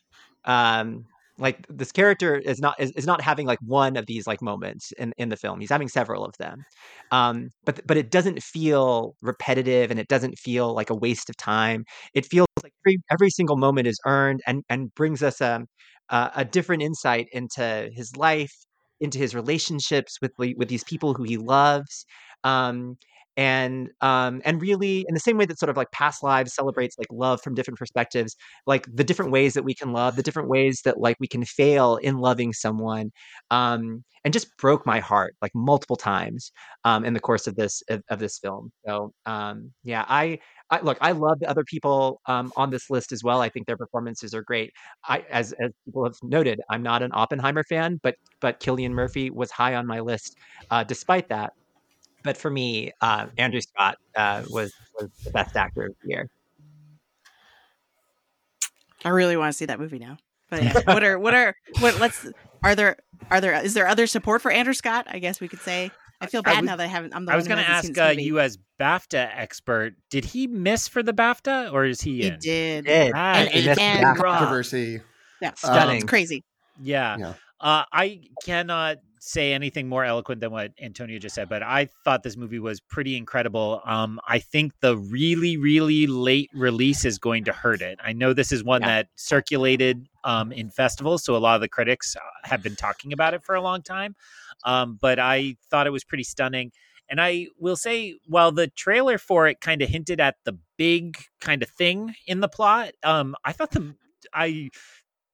um, 0.45 1.05
like 1.39 1.66
this 1.68 1.91
character 1.91 2.37
is 2.37 2.61
not 2.61 2.78
is, 2.78 2.91
is 2.93 3.07
not 3.07 3.20
having 3.20 3.47
like 3.47 3.59
one 3.62 3.97
of 3.97 4.07
these 4.07 4.26
like 4.26 4.43
moments 4.43 4.93
in, 4.93 5.12
in 5.16 5.31
the 5.31 5.37
film. 5.37 5.59
He's 5.61 5.70
having 5.70 5.89
several 5.89 6.24
of 6.24 6.37
them, 6.39 6.62
um, 7.11 7.49
but 7.64 7.81
but 7.87 7.97
it 7.97 8.11
doesn't 8.11 8.43
feel 8.43 9.16
repetitive, 9.22 9.91
and 9.91 9.99
it 9.99 10.09
doesn't 10.09 10.39
feel 10.39 10.74
like 10.74 10.91
a 10.91 10.95
waste 10.95 11.31
of 11.31 11.37
time. 11.37 11.85
It 12.14 12.26
feels 12.26 12.47
like 12.62 12.69
every, 12.87 12.99
every 13.11 13.31
single 13.31 13.57
moment 13.57 13.87
is 13.87 13.99
earned 14.07 14.41
and 14.47 14.62
and 14.68 14.95
brings 14.95 15.22
us 15.22 15.41
a 15.41 15.64
a, 16.11 16.31
a 16.37 16.45
different 16.45 16.83
insight 16.83 17.28
into 17.33 17.91
his 17.95 18.16
life, 18.16 18.53
into 19.01 19.18
his 19.18 19.35
relationships 19.35 20.18
with 20.22 20.33
with 20.39 20.68
these 20.68 20.85
people 20.85 21.14
who 21.14 21.24
he 21.24 21.37
loves. 21.37 22.05
Um, 22.45 22.97
and 23.37 23.91
um, 24.01 24.43
and 24.45 24.61
really, 24.61 25.05
in 25.09 25.14
the 25.14 25.20
same 25.20 25.39
way 25.39 25.47
that 25.47 25.59
sort 25.59 25.70
of 25.70 25.76
like 25.76 25.91
past 25.93 26.22
lives 26.22 26.55
celebrates 26.55 26.97
like 26.99 27.09
love 27.11 27.41
from 27.43 27.55
different 27.55 27.78
perspectives, 27.78 28.37
like 28.66 28.87
the 28.93 29.05
different 29.05 29.33
ways 29.33 29.55
that 29.55 29.62
we 29.64 29.74
can 29.74 29.93
love, 29.93 30.16
the 30.16 30.22
different 30.22 30.49
ways 30.49 30.83
that 30.85 30.99
like 30.99 31.16
we 31.20 31.28
can 31.28 31.45
fail 31.45 31.97
in 31.97 32.18
loving 32.18 32.53
someone, 32.53 33.11
um, 33.51 34.05
and 34.24 34.33
just 34.33 34.57
broke 34.59 34.85
my 34.87 35.01
heart 35.01 35.35
like 35.43 35.53
multiple 35.55 35.97
times 35.97 36.53
um, 36.85 37.05
in 37.05 37.14
the 37.14 37.20
course 37.20 37.47
of 37.47 37.57
this 37.57 37.83
of, 37.89 38.03
of 38.11 38.18
this 38.18 38.39
film. 38.39 38.70
So 38.87 39.12
um, 39.26 39.72
yeah, 39.85 40.05
I 40.09 40.39
I, 40.70 40.81
look, 40.81 40.99
I 41.01 41.12
love 41.12 41.41
the 41.41 41.49
other 41.51 41.64
people 41.64 42.20
um, 42.26 42.53
on 42.57 42.70
this 42.70 42.91
list 42.91 43.11
as 43.12 43.24
well. 43.24 43.41
I 43.41 43.49
think 43.49 43.66
their 43.66 43.76
performances 43.76 44.35
are 44.35 44.43
great. 44.43 44.72
I, 45.09 45.24
as 45.31 45.53
as 45.64 45.72
people 45.85 46.05
have 46.05 46.14
noted, 46.22 46.61
I'm 46.70 46.83
not 46.83 47.03
an 47.03 47.11
Oppenheimer 47.12 47.64
fan, 47.64 48.01
but 48.03 48.14
but 48.41 48.61
Cillian 48.61 48.93
Murphy 48.93 49.31
was 49.31 49.51
high 49.51 49.74
on 49.74 49.87
my 49.87 50.01
list. 50.01 50.37
Uh, 50.70 50.85
despite 50.85 51.28
that, 51.28 51.53
but 52.22 52.36
for 52.36 52.50
me, 52.50 52.92
uh, 53.00 53.26
Andrew 53.38 53.60
Scott 53.60 53.96
uh, 54.16 54.42
was 54.50 54.72
was 54.98 55.10
the 55.24 55.30
best 55.30 55.56
actor 55.56 55.86
of 55.86 55.94
the 56.02 56.08
year. 56.08 56.28
I 59.04 59.08
really 59.10 59.36
want 59.36 59.52
to 59.52 59.56
see 59.56 59.66
that 59.66 59.80
movie 59.80 59.98
now. 59.98 60.18
But 60.50 60.62
yeah, 60.62 60.72
what 60.84 61.02
are 61.04 61.18
what 61.18 61.34
are 61.34 61.54
what? 61.80 61.98
Let's 62.00 62.26
are 62.62 62.74
there 62.74 62.96
are 63.30 63.40
there 63.40 63.64
is 63.64 63.74
there 63.74 63.86
other 63.86 64.06
support 64.06 64.42
for 64.42 64.50
Andrew 64.50 64.74
Scott? 64.74 65.06
I 65.08 65.18
guess 65.18 65.40
we 65.40 65.48
could 65.48 65.60
say. 65.60 65.90
I 66.22 66.26
feel 66.26 66.42
I 66.44 66.50
bad 66.52 66.56
was- 66.60 66.66
now 66.66 66.76
that 66.76 66.84
I 66.84 66.86
haven't. 66.86 67.14
I'm 67.14 67.24
the 67.24 67.32
I 67.32 67.36
was 67.36 67.48
going 67.48 67.56
going 67.56 67.66
to 67.82 67.92
to 67.92 68.00
ask 68.02 68.16
uh, 68.18 68.20
you 68.20 68.40
as 68.40 68.58
BAFTA 68.78 69.30
expert, 69.34 69.94
did 70.10 70.24
he 70.26 70.46
miss 70.46 70.86
for 70.86 71.02
the 71.02 71.14
BAFTA 71.14 71.72
or 71.72 71.86
is 71.86 72.02
he 72.02 72.18
He 72.18 72.26
in? 72.26 72.38
did. 72.40 72.84
Did 72.84 73.12
Ah, 73.14 73.34
And- 73.36 73.48
it's 73.54 73.66
and- 73.66 74.04
and- 74.04 74.18
Controversy. 74.18 75.00
Yeah, 75.40 75.52
Stunning. 75.56 75.96
It's 75.96 76.04
crazy. 76.04 76.44
Yeah. 76.82 77.16
Yeah. 77.18 77.32
Uh, 77.58 77.84
I 77.90 78.20
cannot 78.44 78.98
say 79.22 79.52
anything 79.52 79.86
more 79.86 80.02
eloquent 80.02 80.40
than 80.40 80.50
what 80.50 80.72
Antonio 80.80 81.18
just 81.18 81.34
said, 81.34 81.48
but 81.48 81.62
I 81.62 81.88
thought 82.04 82.22
this 82.22 82.38
movie 82.38 82.58
was 82.58 82.80
pretty 82.80 83.16
incredible. 83.16 83.82
Um, 83.84 84.18
I 84.26 84.38
think 84.38 84.72
the 84.80 84.96
really, 84.96 85.58
really 85.58 86.06
late 86.06 86.50
release 86.54 87.04
is 87.04 87.18
going 87.18 87.44
to 87.44 87.52
hurt 87.52 87.82
it. 87.82 87.98
I 88.02 88.14
know 88.14 88.32
this 88.32 88.50
is 88.50 88.64
one 88.64 88.80
Yeah. 88.80 88.88
that 88.88 89.08
circulated 89.16 90.08
um, 90.24 90.52
in 90.52 90.70
festivals, 90.70 91.22
so 91.22 91.36
a 91.36 91.38
lot 91.38 91.54
of 91.54 91.60
the 91.60 91.68
critics 91.68 92.16
uh, 92.16 92.20
have 92.48 92.62
been 92.62 92.76
talking 92.76 93.12
about 93.12 93.34
it 93.34 93.44
for 93.44 93.54
a 93.54 93.60
long 93.60 93.82
time. 93.82 94.16
Um, 94.64 94.98
but 95.00 95.18
I 95.18 95.56
thought 95.70 95.86
it 95.86 95.90
was 95.90 96.02
pretty 96.04 96.24
stunning. 96.24 96.72
And 97.10 97.20
I 97.20 97.48
will 97.58 97.76
say, 97.76 98.16
while 98.26 98.52
the 98.52 98.68
trailer 98.68 99.18
for 99.18 99.48
it 99.48 99.60
kind 99.60 99.82
of 99.82 99.88
hinted 99.90 100.20
at 100.20 100.36
the 100.44 100.56
big 100.78 101.18
kind 101.40 101.62
of 101.62 101.68
thing 101.68 102.14
in 102.26 102.40
the 102.40 102.48
plot, 102.48 102.92
um, 103.02 103.34
I 103.44 103.52
thought 103.52 103.72
the 103.72 103.94
I 104.32 104.70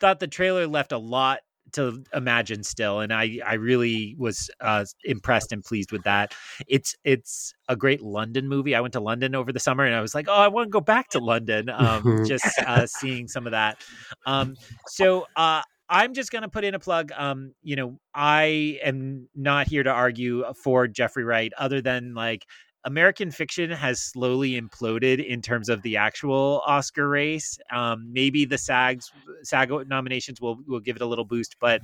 thought 0.00 0.20
the 0.20 0.26
trailer 0.28 0.66
left 0.66 0.92
a 0.92 0.98
lot 0.98 1.40
to 1.76 2.02
imagine 2.12 2.62
still 2.62 3.00
and 3.00 3.12
i 3.12 3.38
i 3.46 3.54
really 3.54 4.14
was 4.18 4.50
uh 4.60 4.84
impressed 5.04 5.52
and 5.52 5.64
pleased 5.64 5.92
with 5.92 6.02
that. 6.02 6.34
It's 6.66 6.94
it's 7.04 7.54
a 7.68 7.76
great 7.76 8.02
london 8.02 8.48
movie. 8.48 8.74
I 8.74 8.80
went 8.80 8.92
to 8.94 9.00
london 9.00 9.34
over 9.34 9.52
the 9.52 9.60
summer 9.60 9.84
and 9.84 9.94
i 9.94 10.00
was 10.00 10.14
like 10.14 10.28
oh 10.28 10.32
i 10.32 10.48
want 10.48 10.66
to 10.66 10.70
go 10.70 10.80
back 10.80 11.08
to 11.10 11.18
london 11.18 11.68
um 11.70 12.24
just 12.26 12.46
uh 12.66 12.86
seeing 12.86 13.28
some 13.28 13.46
of 13.46 13.52
that. 13.52 13.78
Um 14.26 14.56
so 14.88 15.26
uh 15.36 15.62
I'm 15.88 16.14
just 16.14 16.32
going 16.32 16.42
to 16.42 16.48
put 16.48 16.64
in 16.64 16.74
a 16.74 16.80
plug. 16.80 17.12
Um, 17.16 17.54
you 17.62 17.76
know, 17.76 18.00
I 18.12 18.80
am 18.82 19.28
not 19.36 19.68
here 19.68 19.82
to 19.82 19.90
argue 19.90 20.44
for 20.64 20.88
Jeffrey 20.88 21.22
Wright, 21.22 21.52
other 21.56 21.80
than 21.80 22.12
like 22.14 22.44
American 22.86 23.32
Fiction 23.32 23.70
has 23.70 24.00
slowly 24.00 24.58
imploded 24.60 25.24
in 25.24 25.42
terms 25.42 25.68
of 25.68 25.82
the 25.82 25.96
actual 25.96 26.62
Oscar 26.66 27.08
race. 27.08 27.58
Um, 27.72 28.08
maybe 28.12 28.44
the 28.44 28.56
SAGs 28.56 29.10
SAG 29.42 29.70
nominations 29.88 30.40
will 30.40 30.58
will 30.66 30.80
give 30.80 30.96
it 30.96 31.02
a 31.02 31.06
little 31.06 31.24
boost, 31.24 31.56
but 31.60 31.82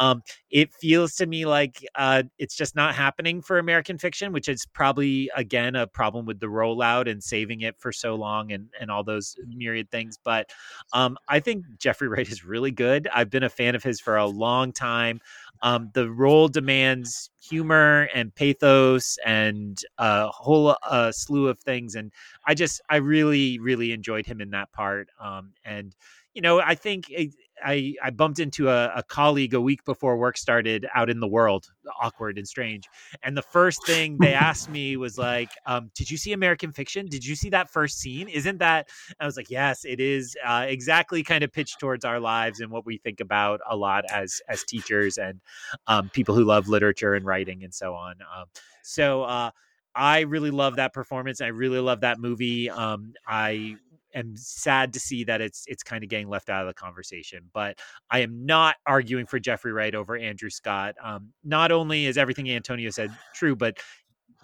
um, 0.00 0.22
it 0.50 0.74
feels 0.74 1.14
to 1.14 1.26
me 1.26 1.46
like 1.46 1.86
uh, 1.94 2.24
it's 2.38 2.56
just 2.56 2.74
not 2.74 2.94
happening 2.96 3.40
for 3.40 3.58
American 3.58 3.96
Fiction, 3.96 4.32
which 4.32 4.48
is 4.48 4.66
probably 4.74 5.30
again 5.36 5.76
a 5.76 5.86
problem 5.86 6.26
with 6.26 6.40
the 6.40 6.46
rollout 6.46 7.08
and 7.08 7.22
saving 7.22 7.60
it 7.60 7.76
for 7.78 7.92
so 7.92 8.16
long 8.16 8.50
and 8.50 8.68
and 8.80 8.90
all 8.90 9.04
those 9.04 9.36
myriad 9.46 9.88
things. 9.90 10.18
But 10.22 10.50
um, 10.92 11.16
I 11.28 11.38
think 11.38 11.64
Jeffrey 11.78 12.08
Wright 12.08 12.28
is 12.28 12.44
really 12.44 12.72
good. 12.72 13.08
I've 13.14 13.30
been 13.30 13.44
a 13.44 13.48
fan 13.48 13.76
of 13.76 13.84
his 13.84 14.00
for 14.00 14.16
a 14.16 14.26
long 14.26 14.72
time. 14.72 15.20
Um, 15.62 15.90
the 15.94 16.10
role 16.10 16.48
demands 16.48 17.30
humor 17.42 18.08
and 18.14 18.34
pathos 18.34 19.18
and 19.24 19.78
a 19.98 20.28
whole 20.28 20.76
uh, 20.88 21.12
slew 21.12 21.48
of 21.48 21.58
things, 21.60 21.94
and 21.94 22.12
I 22.46 22.54
just 22.54 22.80
I 22.90 22.96
really 22.96 23.58
really 23.58 23.92
enjoyed 23.92 24.26
him 24.26 24.40
in 24.40 24.50
that 24.50 24.72
part. 24.72 25.08
Um, 25.20 25.52
and 25.64 25.94
you 26.34 26.42
know 26.42 26.60
I 26.60 26.74
think 26.74 27.06
it, 27.10 27.34
I 27.64 27.94
I 28.02 28.10
bumped 28.10 28.38
into 28.38 28.68
a, 28.68 28.92
a 28.96 29.02
colleague 29.02 29.54
a 29.54 29.60
week 29.60 29.84
before 29.84 30.16
work 30.16 30.36
started 30.36 30.86
out 30.94 31.10
in 31.10 31.20
the 31.20 31.26
world, 31.28 31.72
awkward 32.00 32.38
and 32.38 32.46
strange. 32.46 32.88
And 33.22 33.36
the 33.36 33.42
first 33.42 33.84
thing 33.86 34.18
they 34.18 34.34
asked 34.48 34.68
me 34.68 34.96
was 34.96 35.18
like, 35.18 35.50
um, 35.66 35.90
"Did 35.94 36.10
you 36.10 36.16
see 36.16 36.32
American 36.32 36.72
Fiction? 36.72 37.06
Did 37.06 37.24
you 37.24 37.34
see 37.34 37.50
that 37.50 37.70
first 37.70 37.98
scene? 37.98 38.28
Isn't 38.28 38.58
that?" 38.58 38.88
I 39.18 39.26
was 39.26 39.36
like, 39.36 39.50
"Yes, 39.50 39.84
it 39.84 40.00
is 40.00 40.36
uh, 40.44 40.66
exactly 40.68 41.22
kind 41.22 41.44
of 41.44 41.52
pitched 41.52 41.80
towards 41.80 42.04
our 42.04 42.20
lives 42.20 42.60
and 42.60 42.70
what 42.70 42.86
we 42.86 42.98
think 42.98 43.20
about 43.20 43.60
a 43.68 43.76
lot 43.76 44.04
as 44.10 44.40
as 44.48 44.64
teachers 44.64 45.18
and 45.18 45.40
um, 45.86 46.10
people 46.10 46.34
who 46.34 46.44
love 46.44 46.68
literature 46.68 47.14
and 47.14 47.24
writing 47.24 47.64
and 47.64 47.74
so 47.74 47.94
on." 47.94 48.16
Um, 48.36 48.46
so. 48.82 49.22
Uh, 49.22 49.50
I 49.92 50.20
really 50.20 50.52
love 50.52 50.76
that 50.76 50.92
performance. 50.92 51.40
I 51.40 51.48
really 51.48 51.80
love 51.80 52.02
that 52.02 52.20
movie. 52.20 52.70
Um, 52.70 53.14
I 53.26 53.76
am 54.14 54.36
sad 54.36 54.92
to 54.92 55.00
see 55.00 55.24
that 55.24 55.40
it's 55.40 55.64
it's 55.66 55.82
kind 55.82 56.02
of 56.04 56.10
getting 56.10 56.28
left 56.28 56.50
out 56.50 56.62
of 56.62 56.68
the 56.68 56.74
conversation. 56.74 57.50
But 57.52 57.78
I 58.10 58.20
am 58.20 58.44
not 58.44 58.76
arguing 58.86 59.26
for 59.26 59.38
Jeffrey 59.38 59.72
Wright 59.72 59.94
over 59.94 60.16
Andrew 60.16 60.50
Scott. 60.50 60.94
Um, 61.02 61.32
not 61.44 61.72
only 61.72 62.06
is 62.06 62.18
everything 62.18 62.50
Antonio 62.50 62.90
said 62.90 63.10
true, 63.34 63.56
but 63.56 63.78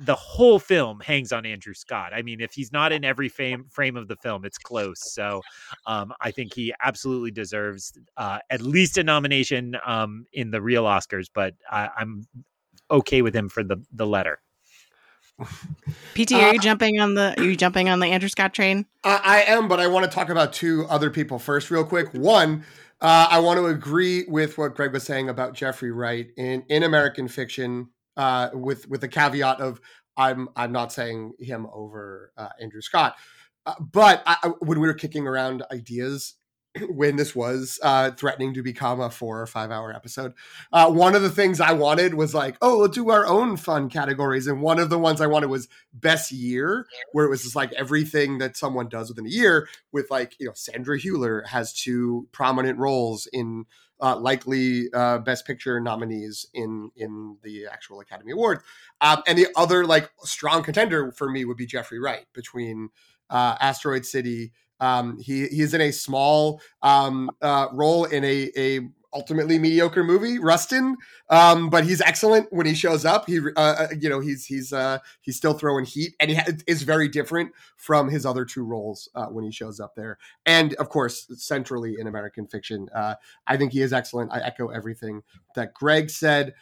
the 0.01 0.15
whole 0.15 0.59
film 0.59 1.01
hangs 1.01 1.33
on 1.33 1.47
Andrew 1.47 1.73
Scott. 1.73 2.13
I 2.13 2.23
mean, 2.23 2.41
if 2.41 2.53
he's 2.53 2.73
not 2.73 2.93
in 2.93 3.05
every 3.05 3.29
frame 3.29 3.65
frame 3.71 3.97
of 3.97 4.09
the 4.09 4.17
film, 4.17 4.45
it's 4.45 4.59
close. 4.59 5.13
So 5.13 5.43
um, 5.87 6.13
I 6.21 6.31
think 6.31 6.55
he 6.55 6.75
absolutely 6.83 7.31
deserves 7.31 7.99
uh, 8.17 8.39
at 8.51 8.61
least 8.61 8.99
a 8.99 9.05
nomination 9.05 9.77
um, 9.87 10.27
in 10.33 10.51
the 10.51 10.61
real 10.61 10.85
Oscars. 10.85 11.29
But 11.33 11.55
I, 11.71 11.89
I'm 11.97 12.27
okay 12.91 13.23
with 13.23 13.35
him 13.35 13.49
for 13.49 13.63
the 13.63 13.83
the 13.93 14.07
letter. 14.07 14.41
PT, 16.15 16.33
are 16.33 16.53
you 16.53 16.59
uh, 16.59 16.63
jumping 16.63 17.01
on 17.01 17.15
the? 17.15 17.39
Are 17.39 17.45
you 17.45 17.57
jumping 17.57 17.89
on 17.89 18.01
the 18.01 18.07
Andrew 18.07 18.29
Scott 18.29 18.55
train? 18.55 18.87
I, 19.05 19.21
I 19.25 19.53
am, 19.53 19.69
but 19.69 19.81
I 19.81 19.87
want 19.87 20.05
to 20.05 20.11
talk 20.11 20.31
about 20.31 20.53
two 20.53 20.87
other 20.89 21.11
people 21.11 21.39
first, 21.39 21.71
real 21.71 21.85
quick. 21.85 22.13
One, 22.15 22.65
uh, 23.01 23.29
I 23.31 23.41
want 23.41 23.59
to 23.59 23.67
agree 23.67 24.25
with 24.27 24.57
what 24.57 24.75
Greg 24.75 24.93
was 24.93 25.05
saying 25.05 25.29
about 25.29 25.55
Jeffrey 25.55 25.91
Wright 25.91 26.31
in 26.37 26.65
in 26.69 26.83
American 26.83 27.29
fiction, 27.29 27.91
uh, 28.17 28.51
with 28.55 28.89
with 28.89 29.03
the 29.03 29.09
caveat 29.09 29.61
of 29.61 29.81
I'm 30.17 30.49
I'm 30.57 30.73
not 30.73 30.93
saying 30.93 31.35
him 31.39 31.67
over 31.73 32.33
uh, 32.39 32.49
Andrew 32.61 32.81
Scott, 32.81 33.17
uh, 33.67 33.75
but 33.79 34.23
I, 34.27 34.53
when 34.61 34.81
we 34.81 34.87
were 34.87 34.95
kicking 34.95 35.27
around 35.27 35.63
ideas 35.71 36.35
when 36.89 37.17
this 37.17 37.35
was 37.35 37.79
uh, 37.83 38.11
threatening 38.13 38.55
to 38.55 38.63
become 38.63 39.01
a 39.01 39.11
four 39.11 39.41
or 39.41 39.47
five 39.47 39.71
hour 39.71 39.95
episode. 39.95 40.35
Uh, 40.73 40.91
one 40.91 41.15
of 41.15 41.23
the 41.23 41.31
things 41.31 41.61
I 41.61 41.73
wanted 41.73 42.15
was 42.15 42.35
like, 42.35 42.57
oh, 42.63 42.79
we'll 42.79 42.89
do 42.89 43.11
our 43.11 43.27
own 43.27 43.57
fun 43.57 43.89
categories. 43.89 44.47
And 44.47 44.63
one 44.63 44.79
of 44.79 44.91
the 44.91 44.99
ones 44.99 45.21
I 45.21 45.27
wanted 45.27 45.51
was 45.51 45.69
best 45.93 46.33
year, 46.33 46.87
where 47.13 47.25
it 47.25 47.31
was 47.31 47.43
just 47.43 47.57
like 47.57 47.73
everything 47.73 48.39
that 48.39 48.57
someone 48.57 48.89
does 48.89 49.09
within 49.09 49.27
a 49.27 49.31
year, 49.31 49.69
with 49.93 50.11
like, 50.11 50.37
you 50.39 50.47
know, 50.47 50.53
Sandra 50.55 50.99
Hüller 50.99 51.47
has 51.47 51.73
two 51.73 52.29
prominent 52.33 52.79
roles 52.79 53.27
in 53.33 53.65
uh, 54.01 54.17
likely 54.17 54.93
uh, 54.93 55.19
best 55.19 55.47
picture 55.47 55.81
nominees 55.81 56.47
in 56.53 56.91
in 56.97 57.39
the 57.43 57.67
actual 57.67 58.01
Academy 58.01 58.33
Awards. 58.33 58.63
Um, 59.01 59.23
and 59.27 59.39
the 59.39 59.49
other 59.57 59.87
like 59.87 60.11
strong 60.25 60.63
contender 60.63 61.13
for 61.13 61.31
me 61.31 61.45
would 61.45 61.57
be 61.57 61.67
Jeffrey 61.67 61.99
Wright 61.99 62.27
between 62.35 62.91
uh, 63.31 63.57
Asteroid 63.61 64.05
City 64.05 64.53
um, 64.81 65.19
he 65.19 65.47
he's 65.49 65.75
in 65.75 65.81
a 65.81 65.93
small 65.93 66.61
um, 66.83 67.31
uh, 67.43 67.69
role 67.73 68.05
in 68.05 68.25
a 68.25 68.51
a 68.57 68.81
ultimately 69.17 69.59
mediocre 69.59 70.05
movie, 70.05 70.39
Rustin. 70.39 70.97
Um, 71.31 71.71
but 71.71 71.85
he's 71.85 72.01
excellent 72.03 72.53
when 72.53 72.67
he 72.67 72.75
shows 72.75 73.05
up. 73.05 73.27
He, 73.27 73.39
uh, 73.39 73.51
uh, 73.57 73.89
you 73.99 74.09
know, 74.09 74.21
he's 74.21 74.45
he's 74.45 74.73
uh, 74.73 74.99
he's 75.23 75.37
still 75.37 75.55
throwing 75.55 75.85
heat, 75.85 76.15
and 76.21 76.31
he 76.31 76.37
ha- 76.37 76.53
is 76.67 76.83
very 76.83 77.09
different 77.09 77.53
from 77.77 78.09
his 78.09 78.27
other 78.27 78.45
two 78.45 78.65
roles 78.65 79.09
uh, 79.15 79.27
when 79.27 79.45
he 79.45 79.51
shows 79.51 79.81
up 79.81 79.95
there. 79.97 80.19
And 80.45 80.75
of 80.75 80.91
course, 80.91 81.27
centrally 81.35 81.97
in 81.99 82.07
American 82.07 82.47
fiction, 82.47 82.89
uh, 82.95 83.15
I 83.47 83.57
think 83.57 83.73
he 83.73 83.81
is 83.81 83.93
excellent. 83.93 84.33
I 84.33 84.41
echo 84.41 84.69
everything 84.69 85.23
that 85.55 85.75
Greg 85.75 86.11
said. 86.11 86.55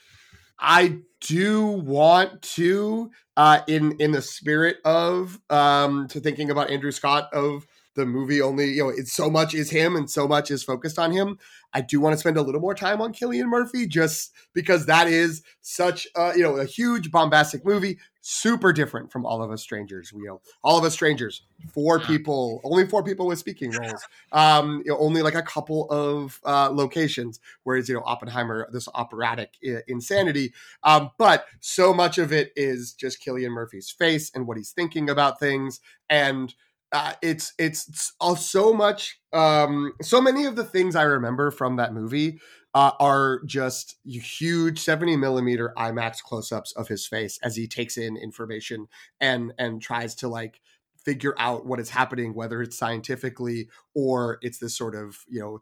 I 0.57 0.99
do 1.21 1.67
want 1.67 2.41
to, 2.43 3.11
uh, 3.37 3.61
in 3.67 3.97
in 3.99 4.13
the 4.13 4.23
spirit 4.23 4.77
of 4.85 5.41
um, 5.51 6.07
to 6.09 6.21
thinking 6.21 6.51
about 6.51 6.71
Andrew 6.71 6.93
Scott 6.93 7.29
of 7.35 7.67
the 7.95 8.07
movie 8.07 8.41
only, 8.41 8.71
you 8.71 8.85
know, 8.85 8.89
it's 8.89 9.13
so 9.13 9.31
much 9.31 9.55
is 9.55 9.71
him 9.71 9.97
and 9.97 10.11
so 10.11 10.27
much 10.27 10.51
is 10.51 10.63
focused 10.63 10.99
on 10.99 11.13
him. 11.13 11.39
I 11.73 11.81
do 11.81 12.01
want 12.01 12.13
to 12.15 12.19
spend 12.19 12.37
a 12.37 12.43
little 12.43 12.61
more 12.61 12.75
time 12.75 13.01
on 13.01 13.13
Cillian 13.13 13.47
Murphy 13.47 13.87
just 13.87 14.33
because 14.53 14.87
that 14.87 15.09
is 15.09 15.43
such 15.61 16.07
a, 16.17 16.33
you 16.37 16.43
know, 16.43 16.57
a 16.57 16.65
huge 16.65 17.11
bombastic 17.11 17.65
movie, 17.65 17.99
super 18.21 18.73
different 18.73 19.13
from 19.13 19.27
All 19.27 19.43
of 19.43 19.51
Us 19.51 19.63
Strangers. 19.63 20.13
You 20.15 20.25
know, 20.25 20.41
All 20.63 20.79
of 20.79 20.85
Us 20.85 20.93
Strangers, 20.93 21.43
four 21.73 22.01
people, 22.01 22.61
only 22.65 22.87
four 22.87 23.03
people 23.03 23.27
with 23.27 23.39
speaking 23.39 23.73
roles, 23.73 24.05
um, 24.33 24.83
you 24.85 24.93
know, 24.93 24.99
only 24.99 25.23
like 25.23 25.35
a 25.35 25.43
couple 25.43 25.89
of 25.91 26.41
uh, 26.45 26.71
locations, 26.71 27.41
whereas, 27.63 27.89
you 27.89 27.95
know, 27.95 28.03
Oppenheimer, 28.05 28.69
this 28.73 28.89
operatic 28.95 29.55
uh, 29.69 29.81
insanity. 29.89 30.53
Um, 30.83 31.11
but 31.19 31.47
so 31.61 31.95
much 31.95 32.19
of 32.19 32.33
it 32.33 32.53
is 32.57 32.93
just 32.93 33.25
Cillian 33.25 33.51
Murphy's 33.51 33.91
face 33.91 34.31
and 34.35 34.47
what 34.47 34.57
he's 34.57 34.73
thinking 34.73 35.11
about 35.11 35.39
things 35.39 35.81
and 36.09 36.55
uh, 36.95 37.13
it's 37.23 37.53
it's 37.59 38.13
so 38.39 38.73
much 38.73 39.19
um, 39.33 39.93
so 40.01 40.21
many 40.21 40.47
of 40.47 40.55
the 40.55 40.63
things 40.65 40.95
I 40.95 41.03
remember 41.03 41.51
from 41.51 41.75
that 41.77 41.93
movie 41.93 42.39
uh, 42.73 42.93
are 43.01 43.43
just 43.45 43.97
huge 44.05 44.79
70 44.79 45.17
millimeter 45.17 45.75
IMAX 45.77 46.23
close-ups 46.23 46.73
of 46.73 46.87
his 46.87 47.05
face 47.07 47.39
as 47.43 47.57
he 47.57 47.67
takes 47.67 47.97
in 47.97 48.17
information 48.17 48.87
and 49.21 49.53
and 49.59 49.83
tries 49.83 50.15
to 50.17 50.29
like 50.29 50.61
figure 51.05 51.35
out 51.37 51.67
what 51.67 51.81
is 51.81 51.91
happening, 51.91 52.33
whether 52.33 52.63
it's 52.63 52.79
scientifically 52.79 53.69
or 53.95 54.39
it's 54.41 54.59
this 54.59 54.77
sort 54.79 54.95
of 54.95 55.19
you 55.29 55.41
know 55.41 55.61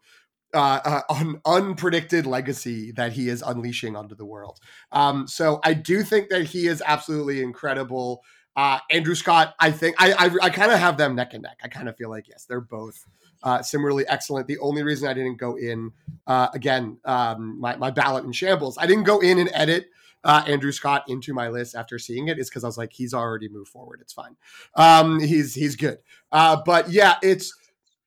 uh, 0.53 0.79
uh, 0.85 1.01
un- 1.09 1.41
unpredicted 1.45 2.27
legacy 2.27 2.91
that 2.91 3.13
he 3.13 3.27
is 3.27 3.41
unleashing 3.41 3.95
onto 3.95 4.13
the 4.15 4.25
world. 4.25 4.59
Um, 4.91 5.27
so 5.27 5.59
I 5.63 5.73
do 5.73 6.03
think 6.03 6.29
that 6.29 6.45
he 6.45 6.67
is 6.67 6.83
absolutely 6.85 7.41
incredible. 7.41 8.23
Uh, 8.55 8.79
Andrew 8.91 9.15
Scott, 9.15 9.55
I 9.59 9.71
think 9.71 9.95
I 9.99 10.13
I, 10.13 10.45
I 10.45 10.49
kind 10.49 10.71
of 10.71 10.79
have 10.79 10.97
them 10.97 11.15
neck 11.15 11.33
and 11.33 11.43
neck. 11.43 11.59
I 11.63 11.67
kind 11.67 11.89
of 11.89 11.97
feel 11.97 12.09
like 12.09 12.27
yes, 12.27 12.45
they're 12.45 12.61
both 12.61 13.05
uh, 13.41 13.61
similarly 13.61 14.05
excellent. 14.07 14.47
The 14.47 14.59
only 14.59 14.83
reason 14.83 15.07
I 15.07 15.13
didn't 15.13 15.37
go 15.37 15.55
in 15.55 15.91
uh, 16.27 16.49
again, 16.53 16.97
um, 17.05 17.59
my 17.59 17.75
my 17.75 17.91
ballot 17.91 18.25
in 18.25 18.31
shambles. 18.31 18.77
I 18.77 18.85
didn't 18.85 19.03
go 19.03 19.19
in 19.19 19.39
and 19.39 19.49
edit 19.53 19.87
uh, 20.23 20.43
Andrew 20.47 20.71
Scott 20.71 21.03
into 21.07 21.33
my 21.33 21.49
list 21.49 21.75
after 21.75 21.99
seeing 21.99 22.27
it 22.27 22.39
is 22.39 22.49
because 22.49 22.63
I 22.63 22.67
was 22.67 22.77
like, 22.77 22.93
he's 22.93 23.13
already 23.13 23.49
moved 23.49 23.69
forward. 23.69 23.99
It's 24.01 24.13
fine. 24.13 24.35
Um, 24.75 25.19
he's 25.19 25.53
he's 25.53 25.75
good. 25.75 25.99
Uh, 26.31 26.61
but 26.65 26.89
yeah, 26.89 27.15
it's. 27.21 27.55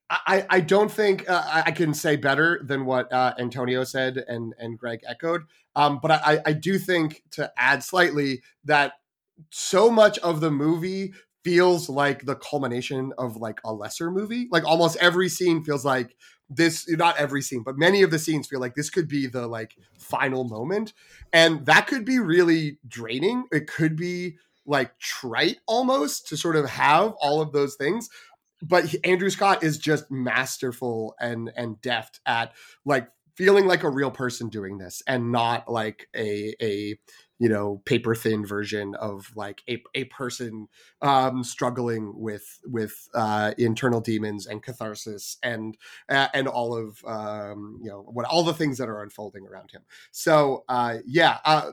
I, 0.08 0.46
I 0.48 0.60
don't 0.60 0.90
think 0.90 1.28
uh, 1.28 1.62
I 1.66 1.72
can 1.72 1.92
say 1.92 2.14
better 2.14 2.60
than 2.62 2.84
what 2.84 3.12
uh, 3.12 3.34
Antonio 3.40 3.82
said 3.82 4.24
and 4.28 4.54
and 4.56 4.78
Greg 4.78 5.00
echoed. 5.04 5.42
Um, 5.74 5.98
but 6.00 6.12
I, 6.12 6.40
I 6.46 6.52
do 6.52 6.78
think 6.78 7.24
to 7.32 7.52
add 7.56 7.82
slightly 7.82 8.40
that 8.66 8.92
so 9.50 9.90
much 9.90 10.18
of 10.18 10.40
the 10.40 10.50
movie 10.50 11.12
feels 11.44 11.88
like 11.88 12.24
the 12.24 12.34
culmination 12.34 13.12
of 13.18 13.36
like 13.36 13.60
a 13.64 13.72
lesser 13.72 14.10
movie. 14.10 14.48
Like 14.50 14.64
almost 14.64 14.96
every 14.96 15.28
scene 15.28 15.62
feels 15.62 15.84
like 15.84 16.16
this 16.48 16.88
not 16.88 17.16
every 17.18 17.42
scene, 17.42 17.62
but 17.62 17.78
many 17.78 18.02
of 18.02 18.10
the 18.10 18.18
scenes 18.18 18.48
feel 18.48 18.60
like 18.60 18.74
this 18.74 18.90
could 18.90 19.08
be 19.08 19.26
the 19.26 19.46
like 19.46 19.76
final 19.96 20.44
moment. 20.44 20.92
And 21.32 21.64
that 21.66 21.86
could 21.86 22.04
be 22.04 22.18
really 22.18 22.78
draining. 22.88 23.44
It 23.52 23.68
could 23.68 23.96
be 23.96 24.38
like 24.66 24.98
trite 24.98 25.58
almost 25.66 26.26
to 26.28 26.36
sort 26.36 26.56
of 26.56 26.68
have 26.68 27.12
all 27.20 27.40
of 27.40 27.52
those 27.52 27.76
things. 27.76 28.08
But 28.60 28.92
Andrew 29.04 29.30
Scott 29.30 29.62
is 29.62 29.78
just 29.78 30.10
masterful 30.10 31.14
and 31.20 31.52
and 31.56 31.80
deft 31.80 32.20
at 32.26 32.54
like 32.84 33.08
feeling 33.36 33.66
like 33.66 33.82
a 33.82 33.90
real 33.90 34.10
person 34.10 34.48
doing 34.48 34.78
this 34.78 35.02
and 35.06 35.30
not 35.30 35.70
like 35.70 36.08
a 36.16 36.54
a 36.60 36.98
you 37.38 37.48
know 37.48 37.82
paper 37.84 38.14
thin 38.14 38.44
version 38.44 38.94
of 38.96 39.30
like 39.36 39.62
a, 39.68 39.82
a 39.94 40.04
person 40.04 40.68
um 41.02 41.44
struggling 41.44 42.12
with 42.16 42.60
with 42.64 43.08
uh 43.14 43.52
internal 43.58 44.00
demons 44.00 44.46
and 44.46 44.62
catharsis 44.62 45.36
and 45.42 45.76
uh, 46.08 46.28
and 46.34 46.48
all 46.48 46.76
of 46.76 47.04
um 47.04 47.78
you 47.82 47.90
know 47.90 48.02
what 48.02 48.26
all 48.26 48.42
the 48.42 48.54
things 48.54 48.78
that 48.78 48.88
are 48.88 49.02
unfolding 49.02 49.46
around 49.46 49.70
him 49.70 49.82
so 50.10 50.64
uh 50.68 50.98
yeah 51.06 51.38
uh 51.44 51.72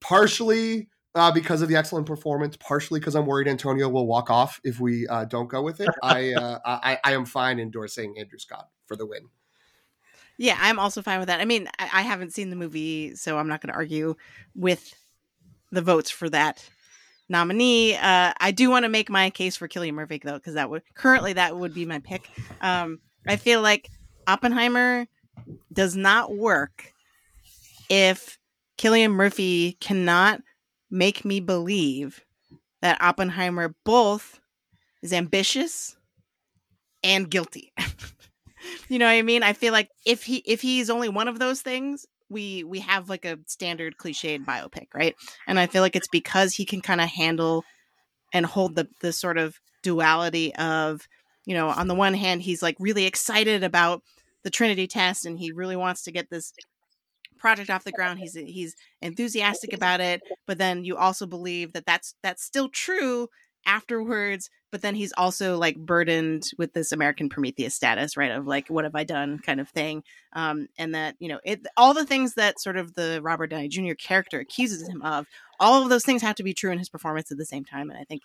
partially 0.00 0.88
uh, 1.14 1.32
because 1.32 1.62
of 1.62 1.68
the 1.68 1.74
excellent 1.74 2.06
performance, 2.06 2.56
partially 2.56 3.00
because 3.00 3.16
I'm 3.16 3.26
worried 3.26 3.48
Antonio 3.48 3.88
will 3.88 4.06
walk 4.06 4.30
off 4.30 4.60
if 4.62 4.78
we 4.78 5.08
uh, 5.08 5.24
don't 5.24 5.48
go 5.48 5.62
with 5.62 5.80
it. 5.80 5.88
I, 6.02 6.32
uh, 6.34 6.58
I 6.64 6.98
I 7.02 7.12
am 7.14 7.24
fine 7.24 7.58
endorsing 7.58 8.16
Andrew 8.18 8.38
Scott 8.38 8.68
for 8.86 8.94
the 8.94 9.06
win. 9.06 9.22
Yeah, 10.38 10.56
I'm 10.60 10.78
also 10.78 11.02
fine 11.02 11.18
with 11.18 11.26
that. 11.28 11.40
I 11.40 11.44
mean, 11.44 11.68
I, 11.78 11.90
I 11.92 12.02
haven't 12.02 12.32
seen 12.32 12.50
the 12.50 12.56
movie, 12.56 13.14
so 13.16 13.38
I'm 13.38 13.48
not 13.48 13.60
going 13.60 13.72
to 13.72 13.76
argue 13.76 14.14
with 14.54 14.94
the 15.72 15.82
votes 15.82 16.10
for 16.10 16.30
that 16.30 16.64
nominee. 17.28 17.96
Uh, 17.96 18.32
I 18.38 18.52
do 18.52 18.70
want 18.70 18.84
to 18.84 18.88
make 18.88 19.10
my 19.10 19.30
case 19.30 19.56
for 19.56 19.68
Cillian 19.68 19.94
Murphy 19.94 20.20
though, 20.22 20.34
because 20.38 20.54
that 20.54 20.70
would 20.70 20.82
currently 20.94 21.34
that 21.34 21.56
would 21.56 21.74
be 21.74 21.84
my 21.84 21.98
pick. 21.98 22.30
Um, 22.60 23.00
I 23.26 23.36
feel 23.36 23.60
like 23.60 23.90
Oppenheimer 24.26 25.06
does 25.72 25.96
not 25.96 26.34
work 26.34 26.92
if 27.90 28.38
Cillian 28.78 29.10
Murphy 29.12 29.76
cannot 29.80 30.40
make 30.90 31.24
me 31.24 31.40
believe 31.40 32.24
that 32.80 33.02
Oppenheimer 33.02 33.74
both 33.84 34.40
is 35.02 35.12
ambitious 35.12 35.96
and 37.02 37.28
guilty. 37.28 37.72
you 38.88 38.98
know 38.98 39.06
what 39.06 39.12
I 39.12 39.22
mean? 39.22 39.42
I 39.42 39.52
feel 39.52 39.72
like 39.72 39.88
if 40.06 40.24
he 40.24 40.36
if 40.46 40.60
he's 40.60 40.90
only 40.90 41.08
one 41.08 41.28
of 41.28 41.38
those 41.38 41.60
things, 41.60 42.06
we 42.28 42.64
we 42.64 42.80
have 42.80 43.08
like 43.08 43.24
a 43.24 43.38
standard 43.46 43.96
cliched 43.96 44.44
biopic, 44.44 44.88
right? 44.94 45.14
And 45.46 45.58
I 45.58 45.66
feel 45.66 45.82
like 45.82 45.96
it's 45.96 46.08
because 46.08 46.54
he 46.54 46.64
can 46.64 46.80
kind 46.80 47.00
of 47.00 47.08
handle 47.08 47.64
and 48.32 48.46
hold 48.46 48.76
the 48.76 48.88
the 49.00 49.12
sort 49.12 49.38
of 49.38 49.56
duality 49.82 50.54
of, 50.56 51.02
you 51.46 51.54
know, 51.54 51.68
on 51.68 51.88
the 51.88 51.94
one 51.94 52.14
hand 52.14 52.42
he's 52.42 52.62
like 52.62 52.76
really 52.78 53.06
excited 53.06 53.64
about 53.64 54.02
the 54.44 54.50
Trinity 54.50 54.86
test 54.86 55.26
and 55.26 55.38
he 55.38 55.52
really 55.52 55.76
wants 55.76 56.02
to 56.02 56.12
get 56.12 56.30
this 56.30 56.52
project 57.38 57.70
off 57.70 57.84
the 57.84 57.92
ground. 57.92 58.18
He's 58.18 58.34
he's 58.34 58.74
enthusiastic 59.00 59.72
about 59.72 60.00
it, 60.00 60.20
but 60.46 60.58
then 60.58 60.84
you 60.84 60.96
also 60.96 61.26
believe 61.26 61.72
that 61.72 61.86
that's 61.86 62.14
that's 62.22 62.44
still 62.44 62.68
true 62.68 63.28
afterwards 63.66 64.50
but 64.70 64.82
then 64.82 64.94
he's 64.94 65.12
also 65.16 65.56
like 65.56 65.76
burdened 65.76 66.50
with 66.58 66.72
this 66.72 66.92
american 66.92 67.28
prometheus 67.28 67.74
status 67.74 68.16
right 68.16 68.30
of 68.30 68.46
like 68.46 68.68
what 68.68 68.84
have 68.84 68.94
i 68.94 69.04
done 69.04 69.38
kind 69.38 69.60
of 69.60 69.68
thing 69.68 70.02
um 70.34 70.68
and 70.78 70.94
that 70.94 71.14
you 71.18 71.28
know 71.28 71.40
it 71.44 71.66
all 71.76 71.94
the 71.94 72.06
things 72.06 72.34
that 72.34 72.60
sort 72.60 72.76
of 72.76 72.94
the 72.94 73.20
robert 73.22 73.48
downey 73.48 73.68
jr 73.68 73.94
character 73.94 74.40
accuses 74.40 74.88
him 74.88 75.02
of 75.02 75.26
all 75.60 75.82
of 75.82 75.88
those 75.88 76.04
things 76.04 76.22
have 76.22 76.36
to 76.36 76.42
be 76.42 76.54
true 76.54 76.70
in 76.70 76.78
his 76.78 76.88
performance 76.88 77.30
at 77.30 77.38
the 77.38 77.44
same 77.44 77.64
time 77.64 77.90
and 77.90 77.98
i 77.98 78.04
think 78.04 78.22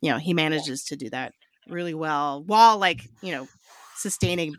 you 0.00 0.10
know 0.10 0.18
he 0.18 0.34
manages 0.34 0.84
to 0.84 0.96
do 0.96 1.08
that 1.10 1.32
really 1.68 1.94
well 1.94 2.42
while 2.46 2.78
like 2.78 3.08
you 3.22 3.32
know 3.32 3.46
sustaining 3.96 4.54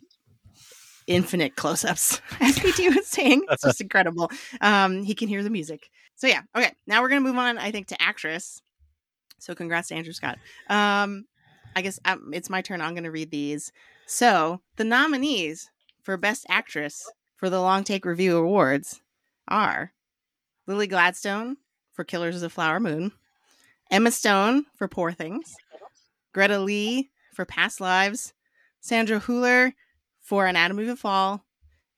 infinite 1.07 1.55
close-ups 1.55 2.21
as 2.39 2.59
pt 2.59 2.95
was 2.95 3.07
saying. 3.07 3.43
It's 3.49 3.63
just 3.65 3.81
incredible. 3.81 4.31
Um 4.61 5.03
he 5.03 5.15
can 5.15 5.27
hear 5.27 5.43
the 5.43 5.49
music. 5.49 5.89
So 6.15 6.27
yeah 6.27 6.41
okay 6.55 6.71
now 6.85 7.01
we're 7.01 7.09
gonna 7.09 7.21
move 7.21 7.37
on 7.37 7.57
i 7.57 7.71
think 7.71 7.87
to 7.87 7.99
actress 7.99 8.61
so 9.41 9.55
congrats 9.55 9.87
to 9.87 9.95
Andrew 9.95 10.13
Scott. 10.13 10.37
Um, 10.69 11.25
I 11.75 11.81
guess 11.81 11.99
um, 12.05 12.31
it's 12.31 12.49
my 12.49 12.61
turn. 12.61 12.79
I'm 12.79 12.93
going 12.93 13.05
to 13.05 13.11
read 13.11 13.31
these. 13.31 13.71
So 14.05 14.61
the 14.75 14.83
nominees 14.83 15.69
for 16.03 16.15
Best 16.15 16.45
Actress 16.47 17.09
for 17.35 17.49
the 17.49 17.59
Long 17.59 17.83
Take 17.83 18.05
Review 18.05 18.37
Awards 18.37 19.01
are 19.47 19.93
Lily 20.67 20.85
Gladstone 20.85 21.57
for 21.91 22.03
Killers 22.03 22.35
of 22.35 22.41
the 22.41 22.49
Flower 22.49 22.79
Moon, 22.79 23.11
Emma 23.89 24.11
Stone 24.11 24.65
for 24.75 24.87
Poor 24.87 25.11
Things, 25.11 25.55
Greta 26.33 26.59
Lee 26.59 27.09
for 27.33 27.43
Past 27.43 27.81
Lives, 27.81 28.33
Sandra 28.79 29.19
Hüller 29.19 29.73
for 30.19 30.45
Anatomy 30.45 30.83
of 30.83 30.89
a 30.89 30.95
Fall, 30.95 31.43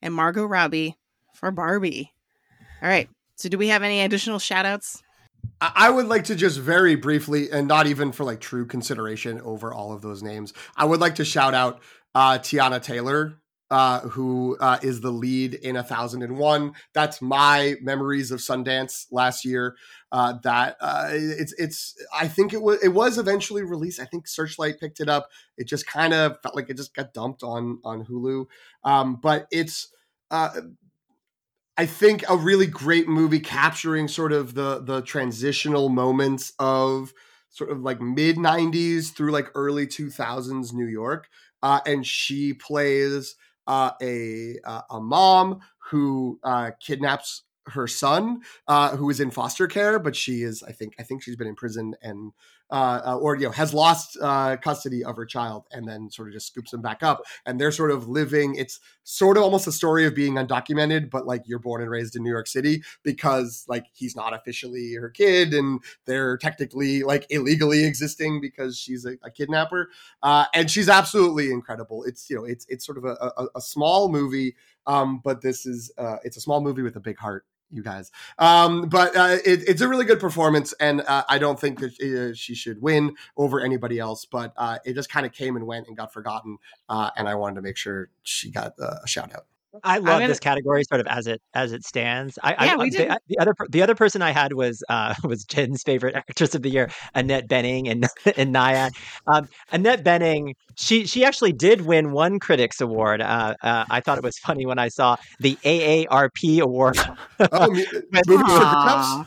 and 0.01 0.13
Margot 0.13 0.45
Robbie 0.45 0.97
for 1.33 1.51
Barbie. 1.51 2.13
All 2.81 2.87
right. 2.87 3.09
So 3.35 3.49
do 3.49 3.57
we 3.57 3.67
have 3.67 3.83
any 3.83 4.01
additional 4.01 4.39
shout 4.39 4.65
outs? 4.65 5.03
I 5.61 5.89
would 5.89 6.07
like 6.07 6.25
to 6.25 6.35
just 6.35 6.59
very 6.59 6.95
briefly, 6.95 7.49
and 7.49 7.67
not 7.67 7.87
even 7.87 8.11
for 8.11 8.23
like 8.25 8.41
true 8.41 8.65
consideration 8.65 9.39
over 9.41 9.73
all 9.73 9.93
of 9.93 10.01
those 10.01 10.21
names, 10.21 10.53
I 10.75 10.85
would 10.85 10.99
like 10.99 11.15
to 11.15 11.25
shout 11.25 11.53
out 11.53 11.81
uh, 12.13 12.39
Teyana 12.39 12.81
Taylor, 12.81 13.35
uh, 13.71 14.01
who 14.01 14.57
uh, 14.59 14.79
is 14.81 15.01
the 15.01 15.11
lead 15.11 15.53
in 15.53 15.77
A 15.77 15.83
Thousand 15.83 16.21
and 16.21 16.37
One. 16.37 16.73
That's 16.93 17.21
my 17.21 17.75
memories 17.81 18.29
of 18.31 18.39
Sundance 18.39 19.05
last 19.09 19.45
year. 19.45 19.77
Uh, 20.11 20.33
that 20.43 20.75
uh, 20.81 21.07
it's 21.11 21.53
it's 21.53 21.95
I 22.13 22.27
think 22.27 22.53
it 22.53 22.61
was 22.61 22.83
it 22.83 22.89
was 22.89 23.17
eventually 23.17 23.63
released. 23.63 24.01
I 24.01 24.05
think 24.05 24.27
Searchlight 24.27 24.79
picked 24.79 24.99
it 24.99 25.09
up. 25.09 25.29
It 25.57 25.67
just 25.67 25.87
kind 25.87 26.13
of 26.13 26.39
felt 26.41 26.55
like 26.55 26.69
it 26.69 26.77
just 26.77 26.93
got 26.93 27.13
dumped 27.13 27.41
on 27.41 27.79
on 27.83 28.05
Hulu. 28.05 28.45
Um, 28.83 29.15
but 29.15 29.47
it's 29.49 29.87
uh, 30.29 30.49
I 31.77 31.85
think 31.85 32.23
a 32.29 32.37
really 32.37 32.67
great 32.67 33.07
movie 33.07 33.39
capturing 33.39 34.07
sort 34.07 34.31
of 34.31 34.53
the 34.53 34.79
the 34.79 35.01
transitional 35.01 35.89
moments 35.89 36.53
of 36.59 37.13
sort 37.49 37.71
of 37.71 37.81
like 37.81 37.99
mid 38.01 38.37
90s 38.37 39.11
through 39.13 39.31
like 39.31 39.49
early 39.55 39.87
2000s 39.87 40.73
New 40.73 40.87
York. 40.87 41.27
Uh, 41.61 41.79
and 41.85 42.05
she 42.05 42.53
plays 42.53 43.35
uh, 43.67 43.91
a 44.01 44.57
uh, 44.65 44.81
a 44.89 44.99
mom 44.99 45.61
who 45.89 46.39
uh, 46.43 46.71
kidnaps 46.79 47.43
her 47.67 47.87
son, 47.87 48.41
uh, 48.67 48.95
who 48.97 49.09
is 49.09 49.19
in 49.19 49.31
foster 49.31 49.67
care, 49.67 49.97
but 49.97 50.15
she 50.15 50.43
is 50.43 50.61
I 50.63 50.73
think 50.73 50.93
I 50.99 51.03
think 51.03 51.23
she's 51.23 51.35
been 51.35 51.47
in 51.47 51.55
prison 51.55 51.95
and 52.01 52.33
uh, 52.73 53.01
uh, 53.05 53.17
or 53.17 53.35
you 53.35 53.43
know 53.43 53.51
has 53.51 53.71
lost 53.71 54.17
uh, 54.19 54.57
custody 54.57 55.03
of 55.05 55.15
her 55.15 55.27
child 55.27 55.65
and 55.71 55.87
then 55.87 56.09
sort 56.09 56.27
of 56.27 56.33
just 56.33 56.47
scoops 56.47 56.71
them 56.71 56.81
back 56.81 57.03
up. 57.03 57.21
And 57.45 57.61
they're 57.61 57.71
sort 57.71 57.91
of 57.91 58.07
living 58.07 58.55
it's 58.55 58.79
sort 59.03 59.37
of 59.37 59.43
almost 59.43 59.67
a 59.67 59.71
story 59.71 60.07
of 60.07 60.15
being 60.15 60.35
undocumented 60.35 61.11
but 61.11 61.27
like 61.27 61.43
you're 61.45 61.59
born 61.59 61.81
and 61.81 61.91
raised 61.91 62.15
in 62.15 62.23
new 62.23 62.29
york 62.29 62.47
city 62.47 62.81
because 63.03 63.65
like 63.67 63.85
he's 63.93 64.15
not 64.15 64.33
officially 64.33 64.93
her 64.93 65.09
kid 65.09 65.53
and 65.53 65.81
they're 66.05 66.37
technically 66.37 67.03
like 67.03 67.27
illegally 67.29 67.85
existing 67.85 68.41
because 68.41 68.77
she's 68.77 69.05
a, 69.05 69.17
a 69.23 69.29
kidnapper. 69.29 69.89
Uh, 70.23 70.45
and 70.53 70.71
she's 70.71 70.89
absolutely 70.89 71.51
incredible. 71.51 72.03
It's 72.05 72.27
you 72.27 72.37
know 72.37 72.45
it's 72.45 72.65
it's 72.69 72.85
sort 72.85 72.97
of 72.97 73.05
a, 73.05 73.15
a, 73.37 73.47
a 73.57 73.61
small 73.61 74.09
movie 74.09 74.55
um, 74.87 75.21
but 75.23 75.41
this 75.41 75.65
is 75.67 75.91
uh, 75.97 76.17
it's 76.23 76.37
a 76.37 76.41
small 76.41 76.61
movie 76.61 76.81
with 76.81 76.95
a 76.95 76.99
big 76.99 77.17
heart 77.17 77.45
you 77.73 77.83
guys. 77.83 78.11
Um, 78.37 78.89
but 78.89 79.15
uh, 79.15 79.37
it, 79.45 79.67
it's 79.67 79.81
a 79.81 79.87
really 79.87 80.05
good 80.05 80.19
performance, 80.19 80.73
and 80.79 81.01
uh, 81.01 81.23
I 81.27 81.37
don't 81.37 81.59
think 81.59 81.79
that 81.79 81.99
uh, 81.99 82.33
she 82.35 82.55
should 82.55 82.81
win 82.81 83.15
over 83.35 83.59
anybody 83.59 83.99
else. 83.99 84.25
But 84.25 84.53
uh, 84.57 84.79
it 84.85 84.93
just 84.93 85.09
kind 85.09 85.25
of 85.25 85.31
came 85.31 85.55
and 85.55 85.65
went 85.65 85.87
and 85.87 85.97
got 85.97 86.13
forgotten, 86.13 86.57
uh, 86.89 87.09
and 87.17 87.27
I 87.27 87.35
wanted 87.35 87.55
to 87.55 87.61
make 87.61 87.77
sure 87.77 88.09
she 88.23 88.51
got 88.51 88.73
a 88.79 89.07
shout 89.07 89.33
out. 89.33 89.45
I 89.83 89.97
love 89.97 90.05
gonna... 90.05 90.27
this 90.27 90.39
category 90.39 90.83
sort 90.83 91.01
of 91.01 91.07
as 91.07 91.25
it 91.27 91.41
as 91.53 91.71
it 91.71 91.83
stands. 91.83 92.37
I, 92.43 92.51
yeah, 92.51 92.73
I, 92.73 92.75
we 92.75 92.89
the, 92.89 93.19
the, 93.27 93.39
other 93.39 93.53
the 93.69 93.81
other 93.81 93.95
person 93.95 94.21
I 94.21 94.31
had 94.31 94.53
was 94.53 94.83
uh, 94.89 95.15
was 95.23 95.43
Jen's 95.45 95.81
favorite 95.83 96.15
actress 96.15 96.53
of 96.53 96.61
the 96.61 96.69
year, 96.69 96.91
Annette 97.15 97.47
Bening 97.47 97.89
and 97.89 98.07
and 98.37 98.53
Nyad. 98.53 98.91
Um, 99.27 99.47
Annette 99.71 100.03
Bening, 100.03 100.53
she 100.75 101.05
she 101.05 101.25
actually 101.25 101.53
did 101.53 101.81
win 101.81 102.11
one 102.11 102.39
Critics 102.39 102.81
Award. 102.81 103.21
Uh, 103.21 103.55
uh, 103.63 103.85
I 103.89 104.01
thought 104.01 104.17
it 104.17 104.23
was 104.23 104.37
funny 104.37 104.65
when 104.65 104.79
I 104.79 104.89
saw 104.89 105.15
the 105.39 105.57
AARP 105.63 106.61
award. 106.61 106.97
oh, 107.39 107.69
movie 107.69 107.85
for 107.85 109.25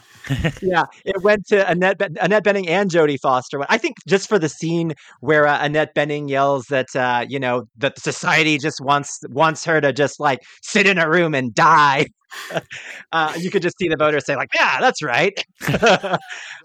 yeah, 0.62 0.84
it 1.04 1.22
went 1.22 1.46
to 1.48 1.68
Annette 1.70 2.00
Annette 2.20 2.44
Bening 2.44 2.68
and 2.68 2.90
Jodie 2.90 3.18
Foster. 3.20 3.64
I 3.68 3.78
think 3.78 3.96
just 4.08 4.28
for 4.28 4.38
the 4.38 4.48
scene 4.48 4.94
where 5.20 5.46
uh, 5.46 5.64
Annette 5.64 5.94
Bening 5.94 6.28
yells 6.28 6.66
that 6.66 6.94
uh, 6.96 7.24
you 7.28 7.38
know 7.38 7.64
that 7.78 7.98
society 7.98 8.58
just 8.58 8.80
wants 8.80 9.20
wants 9.30 9.64
her 9.64 9.80
to 9.80 9.92
just 9.92 10.20
like 10.20 10.40
sit 10.62 10.86
in 10.86 10.98
a 10.98 11.08
room 11.08 11.34
and 11.34 11.54
die. 11.54 12.06
uh, 13.12 13.32
you 13.38 13.50
could 13.50 13.62
just 13.62 13.78
see 13.78 13.88
the 13.88 13.96
voters 13.96 14.26
say 14.26 14.36
like, 14.36 14.50
"Yeah, 14.54 14.80
that's 14.80 15.02
right." 15.02 15.38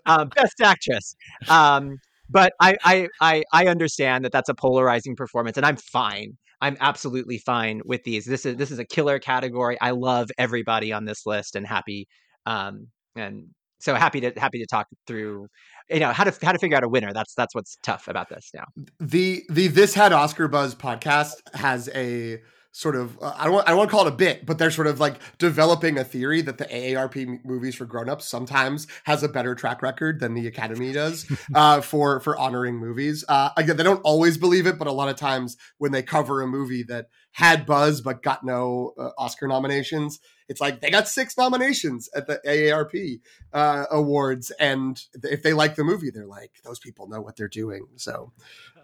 um, 0.06 0.30
best 0.36 0.60
actress. 0.62 1.16
Um, 1.48 1.98
but 2.30 2.54
I, 2.60 2.78
I 2.84 3.08
I 3.20 3.44
I 3.54 3.66
understand 3.68 4.26
that 4.26 4.32
that's 4.32 4.50
a 4.50 4.56
polarizing 4.56 5.16
performance, 5.16 5.58
and 5.58 5.66
I'm 5.66 5.78
fine. 5.78 6.38
I'm 6.62 6.78
absolutely 6.80 7.40
fine 7.40 7.82
with 7.86 8.04
these. 8.04 8.26
This 8.26 8.46
is 8.46 8.56
this 8.56 8.72
is 8.72 8.80
a 8.80 8.86
killer 8.86 9.20
category. 9.20 9.80
I 9.82 9.92
love 9.92 10.30
everybody 10.38 10.94
on 10.94 11.06
this 11.06 11.26
list, 11.26 11.56
and 11.56 11.66
happy 11.68 12.08
um, 12.46 12.88
and 13.16 13.48
so 13.80 13.96
happy 13.96 14.22
to 14.22 14.32
happy 14.38 14.60
to 14.60 14.66
talk 14.68 14.88
through 15.08 15.48
you 15.90 16.00
know 16.00 16.14
how 16.14 16.24
to 16.24 16.46
how 16.46 16.52
to 16.52 16.60
figure 16.60 16.78
out 16.78 16.84
a 16.84 16.88
winner. 16.88 17.14
That's 17.14 17.34
that's 17.34 17.54
what's 17.54 17.78
tough 17.84 18.08
about 18.08 18.30
this 18.30 18.52
now. 18.54 18.66
The 19.00 19.44
the 19.50 19.68
this 19.68 19.94
had 19.94 20.14
oscar 20.14 20.48
buzz 20.48 20.76
podcast 20.76 21.34
has 21.54 21.90
a 21.94 22.42
sort 22.72 22.96
of 22.96 23.18
uh, 23.22 23.34
I 23.38 23.46
don't 23.46 23.54
want, 23.54 23.68
I 23.68 23.72
don't 23.72 23.78
want 23.80 23.90
to 23.90 23.96
call 23.96 24.08
it 24.08 24.14
a 24.14 24.16
bit, 24.16 24.46
but 24.46 24.58
they're 24.58 24.72
sort 24.72 24.88
of 24.88 25.00
like 25.00 25.18
developing 25.38 25.98
a 25.98 26.04
theory 26.04 26.42
that 26.42 26.58
the 26.58 26.66
AARP 26.66 27.44
movies 27.44 27.76
for 27.76 27.86
grown-ups 27.86 28.28
sometimes 28.28 28.88
has 29.04 29.24
a 29.24 29.30
better 29.30 29.56
track 29.56 29.82
record 29.82 30.20
than 30.20 30.34
the 30.34 30.48
Academy 30.48 30.94
does 30.94 31.30
uh, 31.56 31.82
for 31.82 32.20
for 32.22 32.38
honoring 32.38 32.78
movies. 32.78 33.26
Uh, 33.28 33.50
again, 33.58 33.78
they 33.78 33.84
don't 33.84 34.02
always 34.04 34.38
believe 34.38 34.68
it, 34.68 34.78
but 34.80 34.88
a 34.88 34.92
lot 34.92 35.10
of 35.10 35.18
times 35.18 35.58
when 35.78 35.92
they 35.92 36.02
cover 36.02 36.42
a 36.42 36.48
movie 36.48 36.84
that 36.84 37.08
had 37.34 37.66
buzz 37.66 38.02
but 38.02 38.24
got 38.24 38.44
no 38.44 38.94
uh, 38.98 39.10
Oscar 39.18 39.48
nominations, 39.48 40.20
it's 40.48 40.62
like 40.62 40.82
they 40.82 40.90
got 40.90 41.08
six 41.08 41.38
nominations 41.38 42.10
at 42.16 42.28
the 42.28 42.40
AARP 42.46 43.22
uh, 43.54 43.86
awards, 43.92 44.52
and 44.52 45.02
if 45.24 45.44
they 45.44 45.54
like 45.54 45.76
the 45.76 45.84
movie, 45.84 46.10
they're 46.10 46.26
like 46.26 46.52
those 46.64 46.80
people 46.80 47.08
know 47.08 47.22
what 47.22 47.36
they're 47.36 47.48
doing. 47.48 47.88
So, 47.98 48.32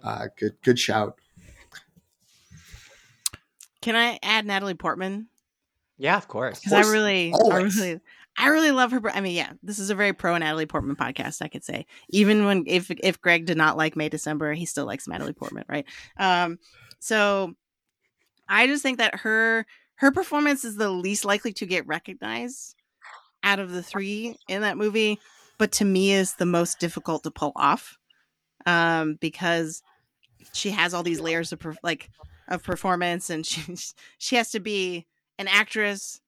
uh, 0.04 0.28
good 0.38 0.58
good 0.62 0.80
shout. 0.80 1.20
Can 3.88 3.96
I 3.96 4.20
add 4.22 4.46
Natalie 4.46 4.74
Portman? 4.74 5.30
Yeah, 5.98 6.18
of 6.18 6.28
course. 6.28 6.60
Because 6.60 6.74
I 6.74 6.92
really, 6.92 7.32
Always. 7.32 7.80
I 7.80 7.86
really, 7.86 8.00
I 8.38 8.48
really 8.50 8.72
love 8.72 8.92
her. 8.92 9.02
I 9.12 9.22
mean, 9.22 9.34
yeah, 9.34 9.54
this 9.64 9.80
is 9.80 9.90
a 9.90 9.96
very 9.96 10.12
pro 10.12 10.38
Natalie 10.38 10.66
Portman 10.66 10.98
podcast. 10.98 11.42
I 11.42 11.48
could 11.48 11.64
say, 11.64 11.86
even 12.10 12.44
when 12.44 12.66
if 12.68 12.92
if 12.92 13.22
Greg 13.22 13.46
did 13.46 13.56
not 13.56 13.78
like 13.78 13.96
May 13.96 14.10
December, 14.10 14.54
he 14.54 14.66
still 14.66 14.86
likes 14.86 15.08
Natalie 15.08 15.32
Portman, 15.32 15.64
right? 15.70 15.86
Um, 16.20 16.60
so 17.00 17.54
I 18.50 18.68
just 18.68 18.84
think 18.84 18.98
that 18.98 19.20
her 19.20 19.66
her 19.96 20.12
performance 20.12 20.66
is 20.66 20.76
the 20.76 20.90
least 20.90 21.24
likely 21.24 21.54
to 21.54 21.66
get 21.66 21.88
recognized 21.88 22.76
out 23.42 23.60
of 23.60 23.72
the 23.72 23.82
three 23.82 24.36
in 24.50 24.64
that 24.64 24.78
movie, 24.78 25.18
but 25.58 25.72
to 25.72 25.86
me 25.86 26.12
is 26.12 26.34
the 26.34 26.46
most 26.46 26.82
difficult 26.82 27.24
to 27.24 27.32
pull 27.32 27.54
off 27.56 27.98
um, 28.66 29.16
because 29.22 29.82
she 30.52 30.72
has 30.72 30.94
all 30.94 31.04
these 31.04 31.22
layers 31.22 31.54
of 31.54 31.66
like 31.84 32.10
of 32.48 32.64
performance, 32.64 33.30
and 33.30 33.46
she 33.46 33.76
she 34.18 34.36
has 34.36 34.52
to 34.52 34.60
be 34.60 35.06
an 35.38 35.48
actress 35.48 36.22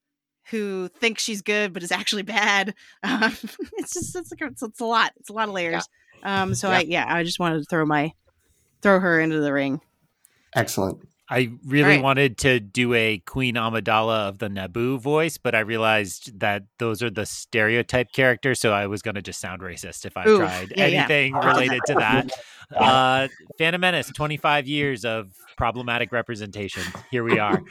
who 0.52 0.88
thinks 0.88 1.22
she's 1.24 1.42
good 1.42 1.74
but 1.74 1.84
is 1.84 1.92
actually 1.92 2.24
bad. 2.24 2.74
Um, 3.04 3.36
it's 3.78 3.94
just 3.94 4.16
it's 4.16 4.32
like 4.32 4.42
it's, 4.42 4.62
it's, 4.62 4.80
a 4.80 4.86
lot. 4.86 5.14
It's 5.18 5.30
a 5.30 5.34
lot 5.34 5.48
of 5.48 5.54
layers. 5.54 5.88
Yeah. 6.22 6.42
Um, 6.42 6.54
so 6.54 6.70
yeah. 6.70 6.78
I 6.78 6.82
yeah 6.82 7.06
I 7.08 7.24
just 7.24 7.40
wanted 7.40 7.60
to 7.60 7.66
throw 7.66 7.86
my 7.86 8.14
throw 8.82 9.00
her 9.00 9.20
into 9.20 9.40
the 9.40 9.54
ring. 9.54 9.82
Excellent. 10.56 11.08
I 11.30 11.52
really 11.64 11.96
right. 11.96 12.04
wanted 12.04 12.38
to 12.40 12.60
do 12.60 12.94
a 12.94 13.20
Queen 13.20 13.56
Amidala 13.56 14.28
of 14.28 14.40
the 14.40 14.48
Naboo 14.48 15.00
voice, 15.00 15.38
but 15.38 15.54
I 15.54 15.60
realized 15.60 16.40
that 16.40 16.64
those 16.80 17.04
are 17.04 17.12
the 17.12 17.26
stereotype 17.26 18.12
characters, 18.12 18.60
so 18.60 18.74
I 18.74 18.88
was 18.88 19.04
going 19.04 19.16
to 19.16 19.22
just 19.22 19.40
sound 19.40 19.62
racist 19.62 20.06
if 20.06 20.18
I 20.18 20.28
Ooh, 20.28 20.38
tried 20.40 20.74
yeah, 20.76 20.84
anything 20.86 21.36
yeah. 21.36 21.48
related 21.48 21.82
to 21.86 21.94
that. 22.00 22.32
Uh, 22.76 23.28
Phantom 23.60 23.80
Menace, 23.80 24.12
25 24.12 24.68
years 24.68 25.06
of 25.06 25.32
problematic 25.56 26.12
representation. 26.12 26.84
Here 27.12 27.24
we 27.24 27.38
are. 27.38 27.62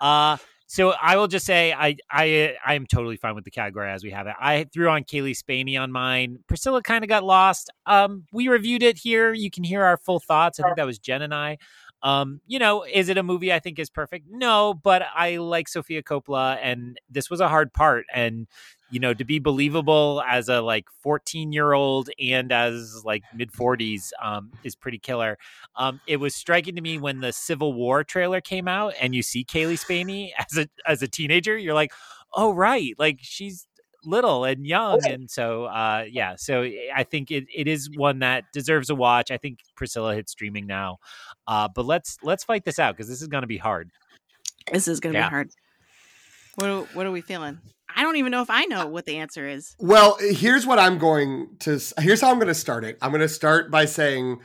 Uh, 0.00 0.36
so 0.70 0.92
I 1.02 1.16
will 1.16 1.28
just 1.28 1.46
say 1.46 1.72
I 1.72 1.96
I 2.10 2.54
I 2.64 2.74
am 2.74 2.86
totally 2.86 3.16
fine 3.16 3.34
with 3.34 3.44
the 3.44 3.50
category 3.50 3.90
as 3.90 4.04
we 4.04 4.10
have 4.10 4.26
it. 4.26 4.34
I 4.38 4.64
threw 4.64 4.90
on 4.90 5.02
Cailee 5.02 5.34
Spaeny 5.34 5.80
on 5.80 5.90
mine. 5.90 6.40
Priscilla 6.46 6.82
kind 6.82 7.02
of 7.02 7.08
got 7.08 7.24
lost. 7.24 7.70
Um, 7.86 8.26
we 8.32 8.48
reviewed 8.48 8.82
it 8.82 8.98
here. 8.98 9.32
You 9.32 9.50
can 9.50 9.64
hear 9.64 9.82
our 9.82 9.96
full 9.96 10.20
thoughts. 10.20 10.60
I 10.60 10.64
think 10.64 10.76
that 10.76 10.84
was 10.84 10.98
Jen 10.98 11.22
and 11.22 11.34
I. 11.34 11.56
Um, 12.02 12.40
you 12.46 12.58
know, 12.58 12.84
is 12.84 13.08
it 13.08 13.18
a 13.18 13.22
movie 13.22 13.52
I 13.52 13.58
think 13.58 13.78
is 13.78 13.90
perfect? 13.90 14.26
No, 14.30 14.74
but 14.74 15.02
I 15.14 15.36
like 15.38 15.68
Sofia 15.68 16.02
Coppola, 16.02 16.58
and 16.62 17.00
this 17.10 17.28
was 17.30 17.40
a 17.40 17.48
hard 17.48 17.72
part. 17.72 18.06
And 18.14 18.46
you 18.90 19.00
know, 19.00 19.12
to 19.12 19.24
be 19.24 19.38
believable 19.38 20.22
as 20.26 20.48
a 20.48 20.60
like 20.60 20.86
14 21.02 21.52
year 21.52 21.72
old 21.72 22.08
and 22.20 22.50
as 22.52 23.02
like 23.04 23.22
mid 23.34 23.52
40s 23.52 24.10
um, 24.22 24.50
is 24.64 24.74
pretty 24.74 24.98
killer. 24.98 25.38
Um, 25.76 26.00
it 26.06 26.16
was 26.16 26.34
striking 26.34 26.74
to 26.76 26.80
me 26.80 26.98
when 26.98 27.20
the 27.20 27.32
Civil 27.32 27.74
War 27.74 28.02
trailer 28.02 28.40
came 28.40 28.66
out 28.66 28.94
and 29.00 29.14
you 29.14 29.22
see 29.22 29.44
Cailee 29.44 29.78
Spaeny 29.78 30.32
as 30.38 30.58
a 30.58 30.68
as 30.86 31.02
a 31.02 31.08
teenager, 31.08 31.56
you're 31.56 31.74
like, 31.74 31.92
oh 32.34 32.52
right, 32.52 32.94
like 32.98 33.18
she's 33.20 33.66
little 34.04 34.44
and 34.44 34.64
young 34.66 35.00
and 35.06 35.28
so 35.30 35.64
uh 35.64 36.04
yeah 36.08 36.34
so 36.36 36.62
i 36.94 37.02
think 37.02 37.30
it, 37.30 37.44
it 37.54 37.66
is 37.66 37.90
one 37.96 38.20
that 38.20 38.44
deserves 38.52 38.90
a 38.90 38.94
watch 38.94 39.30
i 39.30 39.36
think 39.36 39.58
priscilla 39.74 40.14
hits 40.14 40.30
streaming 40.32 40.66
now 40.66 40.98
uh 41.48 41.66
but 41.74 41.84
let's 41.84 42.16
let's 42.22 42.44
fight 42.44 42.64
this 42.64 42.78
out 42.78 42.96
because 42.96 43.08
this 43.08 43.20
is 43.20 43.28
going 43.28 43.42
to 43.42 43.48
be 43.48 43.58
hard 43.58 43.90
This 44.72 44.86
is 44.86 45.00
going 45.00 45.14
to 45.14 45.18
Yeah. 45.18 45.28
be 45.28 45.30
hard. 45.30 45.50
What 46.56 46.70
are, 46.70 46.82
what 46.94 47.06
are 47.06 47.10
we 47.10 47.20
feeling? 47.20 47.58
I 47.94 48.02
don't 48.02 48.16
even 48.16 48.30
know 48.32 48.42
if 48.42 48.50
I 48.50 48.64
know 48.66 48.86
what 48.86 49.06
the 49.06 49.16
answer 49.18 49.48
is. 49.48 49.74
Well, 49.78 50.18
here's 50.20 50.66
what 50.66 50.78
I'm 50.78 50.98
going 50.98 51.48
to. 51.60 51.80
Here's 51.98 52.20
how 52.20 52.30
I'm 52.30 52.36
going 52.36 52.48
to 52.48 52.54
start 52.54 52.84
it. 52.84 52.98
I'm 53.00 53.10
going 53.10 53.20
to 53.22 53.28
start 53.28 53.70
by 53.70 53.84
saying, 53.86 54.40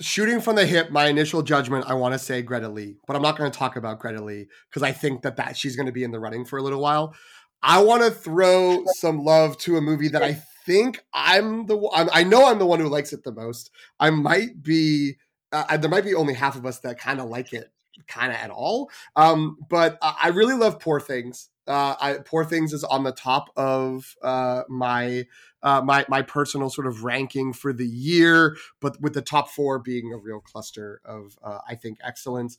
shooting 0.00 0.40
from 0.40 0.56
the 0.56 0.66
hip, 0.66 0.90
my 0.90 1.06
initial 1.06 1.42
judgment, 1.42 1.86
I 1.88 1.94
want 1.94 2.12
to 2.14 2.18
say 2.18 2.42
Greta 2.42 2.68
Lee, 2.68 2.96
but 3.06 3.16
I'm 3.16 3.22
not 3.22 3.38
going 3.38 3.50
to 3.50 3.56
talk 3.58 3.76
about 3.76 3.98
Greta 3.98 4.22
Lee 4.22 4.46
because 4.68 4.82
I 4.82 4.92
think 4.92 5.22
that 5.22 5.36
that 5.36 5.56
she's 5.56 5.76
going 5.76 5.86
to 5.86 5.92
be 5.92 6.04
in 6.04 6.10
the 6.10 6.20
running 6.20 6.44
for 6.44 6.58
a 6.58 6.62
little 6.62 6.80
while. 6.80 7.14
I 7.62 7.82
want 7.82 8.02
to 8.02 8.10
throw 8.10 8.84
some 8.96 9.24
love 9.24 9.58
to 9.58 9.76
a 9.76 9.80
movie 9.80 10.08
that 10.08 10.22
I 10.22 10.34
think 10.66 11.04
I'm 11.14 11.66
the. 11.66 11.88
I'm, 11.94 12.08
I 12.12 12.24
know 12.24 12.46
I'm 12.46 12.58
the 12.58 12.66
one 12.66 12.80
who 12.80 12.88
likes 12.88 13.12
it 13.12 13.24
the 13.24 13.32
most. 13.32 13.70
I 13.98 14.10
might 14.10 14.62
be. 14.62 15.16
Uh, 15.52 15.76
there 15.76 15.90
might 15.90 16.04
be 16.04 16.14
only 16.14 16.34
half 16.34 16.56
of 16.56 16.66
us 16.66 16.80
that 16.80 16.98
kind 16.98 17.20
of 17.20 17.28
like 17.28 17.52
it, 17.52 17.70
kind 18.08 18.32
of 18.32 18.38
at 18.38 18.50
all. 18.50 18.90
Um, 19.14 19.56
but 19.68 19.98
I 20.02 20.16
I 20.24 20.28
really 20.28 20.54
love 20.54 20.80
Poor 20.80 21.00
Things. 21.00 21.48
Uh, 21.66 21.94
I, 22.00 22.18
Poor 22.24 22.44
Things 22.44 22.72
is 22.72 22.84
on 22.84 23.04
the 23.04 23.12
top 23.12 23.50
of 23.56 24.14
uh, 24.22 24.62
my 24.68 25.26
uh, 25.62 25.80
my 25.82 26.04
my 26.08 26.22
personal 26.22 26.70
sort 26.70 26.86
of 26.86 27.04
ranking 27.04 27.52
for 27.52 27.72
the 27.72 27.86
year, 27.86 28.56
but 28.80 29.00
with 29.00 29.14
the 29.14 29.22
top 29.22 29.50
four 29.50 29.78
being 29.78 30.12
a 30.12 30.18
real 30.18 30.40
cluster 30.40 31.00
of 31.04 31.38
uh, 31.42 31.58
I 31.68 31.74
think 31.74 31.98
excellence. 32.04 32.58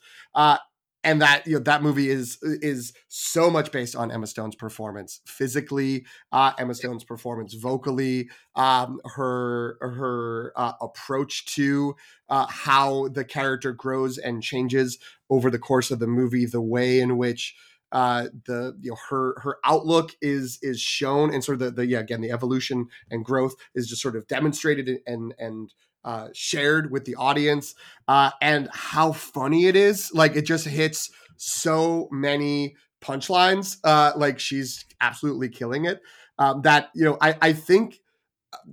And 1.07 1.21
that 1.21 1.47
you 1.47 1.53
know 1.53 1.59
that 1.59 1.81
movie 1.81 2.09
is 2.09 2.37
is 2.43 2.91
so 3.07 3.49
much 3.49 3.71
based 3.71 3.95
on 3.95 4.11
Emma 4.11 4.27
Stone's 4.27 4.57
performance 4.57 5.21
physically, 5.25 6.05
uh, 6.33 6.51
Emma 6.59 6.75
Stone's 6.75 7.05
performance 7.05 7.53
vocally, 7.53 8.29
um, 8.55 8.99
her 9.15 9.77
her 9.79 10.51
uh, 10.57 10.73
approach 10.81 11.45
to 11.55 11.95
uh, 12.27 12.45
how 12.47 13.07
the 13.07 13.23
character 13.23 13.71
grows 13.71 14.17
and 14.17 14.43
changes 14.43 14.97
over 15.29 15.49
the 15.49 15.57
course 15.57 15.91
of 15.91 15.99
the 15.99 16.07
movie, 16.07 16.45
the 16.45 16.61
way 16.61 16.99
in 16.99 17.17
which 17.17 17.55
uh 17.93 18.25
the 18.45 18.75
you 18.81 18.91
know 18.91 18.97
her 19.09 19.39
her 19.39 19.59
outlook 19.63 20.13
is 20.21 20.59
is 20.61 20.81
shown 20.81 21.33
and 21.33 21.41
sort 21.41 21.61
of 21.61 21.67
the, 21.67 21.71
the 21.71 21.85
yeah 21.85 21.99
again 21.99 22.19
the 22.19 22.31
evolution 22.31 22.85
and 23.09 23.23
growth 23.23 23.55
is 23.75 23.87
just 23.87 24.01
sort 24.01 24.17
of 24.17 24.27
demonstrated 24.27 24.99
and 25.07 25.33
and 25.39 25.73
uh 26.05 26.27
shared 26.33 26.91
with 26.91 27.05
the 27.05 27.15
audience 27.15 27.75
uh 28.07 28.31
and 28.41 28.69
how 28.71 29.11
funny 29.11 29.67
it 29.67 29.75
is. 29.75 30.11
Like 30.13 30.35
it 30.35 30.43
just 30.45 30.65
hits 30.65 31.09
so 31.37 32.07
many 32.11 32.75
punchlines 33.01 33.77
uh 33.83 34.11
like 34.15 34.39
she's 34.39 34.85
absolutely 35.01 35.49
killing 35.49 35.85
it 35.85 36.01
um 36.39 36.61
that 36.63 36.89
you 36.95 37.05
know 37.05 37.15
i 37.21 37.35
i 37.43 37.53
think 37.53 37.99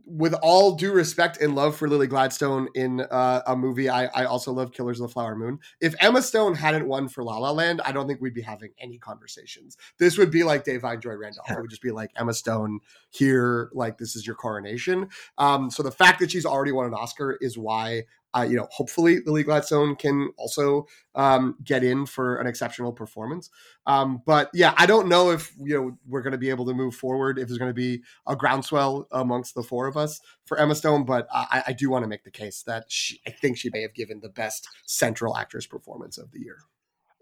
with 0.07 0.35
all 0.43 0.75
due 0.75 0.93
respect 0.93 1.41
and 1.41 1.55
love 1.55 1.77
for 1.77 1.89
Lily 1.89 2.07
Gladstone 2.07 2.69
in 2.75 3.01
uh, 3.01 3.43
a 3.47 3.57
movie, 3.57 3.89
I, 3.89 4.07
I 4.07 4.25
also 4.25 4.53
love 4.53 4.73
Killers 4.73 5.01
of 5.01 5.09
the 5.09 5.13
Flower 5.13 5.37
Moon. 5.37 5.59
If 5.81 5.95
Emma 6.01 6.23
Stone 6.23 6.55
hadn't 6.55 6.87
won 6.87 7.09
for 7.09 7.23
La 7.25 7.39
La 7.39 7.51
Land, 7.51 7.81
I 7.85 7.93
don't 7.93 8.07
think 8.07 8.21
we'd 8.21 8.35
be 8.35 8.43
having 8.43 8.71
any 8.79 8.99
conversations. 8.99 9.77
This 9.99 10.19
would 10.19 10.31
be 10.31 10.45
like 10.45 10.65
Da'Vine 10.65 11.03
Joy 11.03 11.15
Randolph. 11.15 11.51
It 11.51 11.61
would 11.61 11.71
just 11.71 11.83
be 11.83 11.91
like 11.91 12.11
Emma 12.17 12.35
Stone 12.35 12.81
here, 13.11 13.71
like 13.73 13.99
this 13.99 14.17
is 14.17 14.27
your 14.27 14.37
coronation. 14.37 15.09
Um, 15.39 15.71
so 15.71 15.83
the 15.83 15.91
fact 15.91 16.21
that 16.21 16.31
she's 16.31 16.47
already 16.47 16.73
won 16.73 16.87
an 16.87 16.95
Oscar 16.95 17.39
is 17.41 17.57
why. 17.59 18.05
Uh, 18.37 18.43
you 18.43 18.57
know, 18.57 18.67
hopefully 18.71 19.21
Lily 19.27 19.43
Gladstone 19.43 19.97
can 19.97 20.31
also 20.37 20.87
um, 21.15 21.57
get 21.63 21.85
in 21.85 22.07
for 22.07 22.37
an 22.37 22.47
exceptional 22.47 22.93
performance. 22.93 23.51
Um, 23.87 24.23
but 24.27 24.51
yeah, 24.53 24.75
I 24.77 24.87
don't 24.87 25.09
know 25.09 25.31
if 25.31 25.53
you 25.61 25.75
know 25.75 25.99
we're 26.07 26.23
going 26.23 26.33
to 26.33 26.39
be 26.39 26.51
able 26.51 26.67
to 26.67 26.75
move 26.75 26.95
forward. 26.95 27.39
If 27.39 27.49
there's 27.49 27.59
going 27.59 27.71
to 27.71 27.75
be 27.75 28.03
a 28.27 28.35
groundswell 28.35 29.07
amongst 29.13 29.55
the 29.55 29.63
four 29.63 29.87
of 29.87 29.97
us 29.97 30.21
for 30.47 30.59
Emma 30.59 30.75
Stone, 30.75 31.05
but 31.05 31.29
I, 31.33 31.63
I 31.69 31.73
do 31.73 31.91
want 31.91 32.03
to 32.03 32.09
make 32.09 32.25
the 32.25 32.31
case 32.31 32.63
that 32.63 32.87
she, 32.89 33.21
I 33.27 33.31
think 33.31 33.57
she 33.57 33.71
may 33.73 33.83
have 33.83 33.95
given 33.95 34.21
the 34.21 34.29
best 34.29 34.69
central 34.87 35.37
actress 35.37 35.67
performance 35.67 36.19
of 36.19 36.33
the 36.33 36.41
year. 36.41 36.59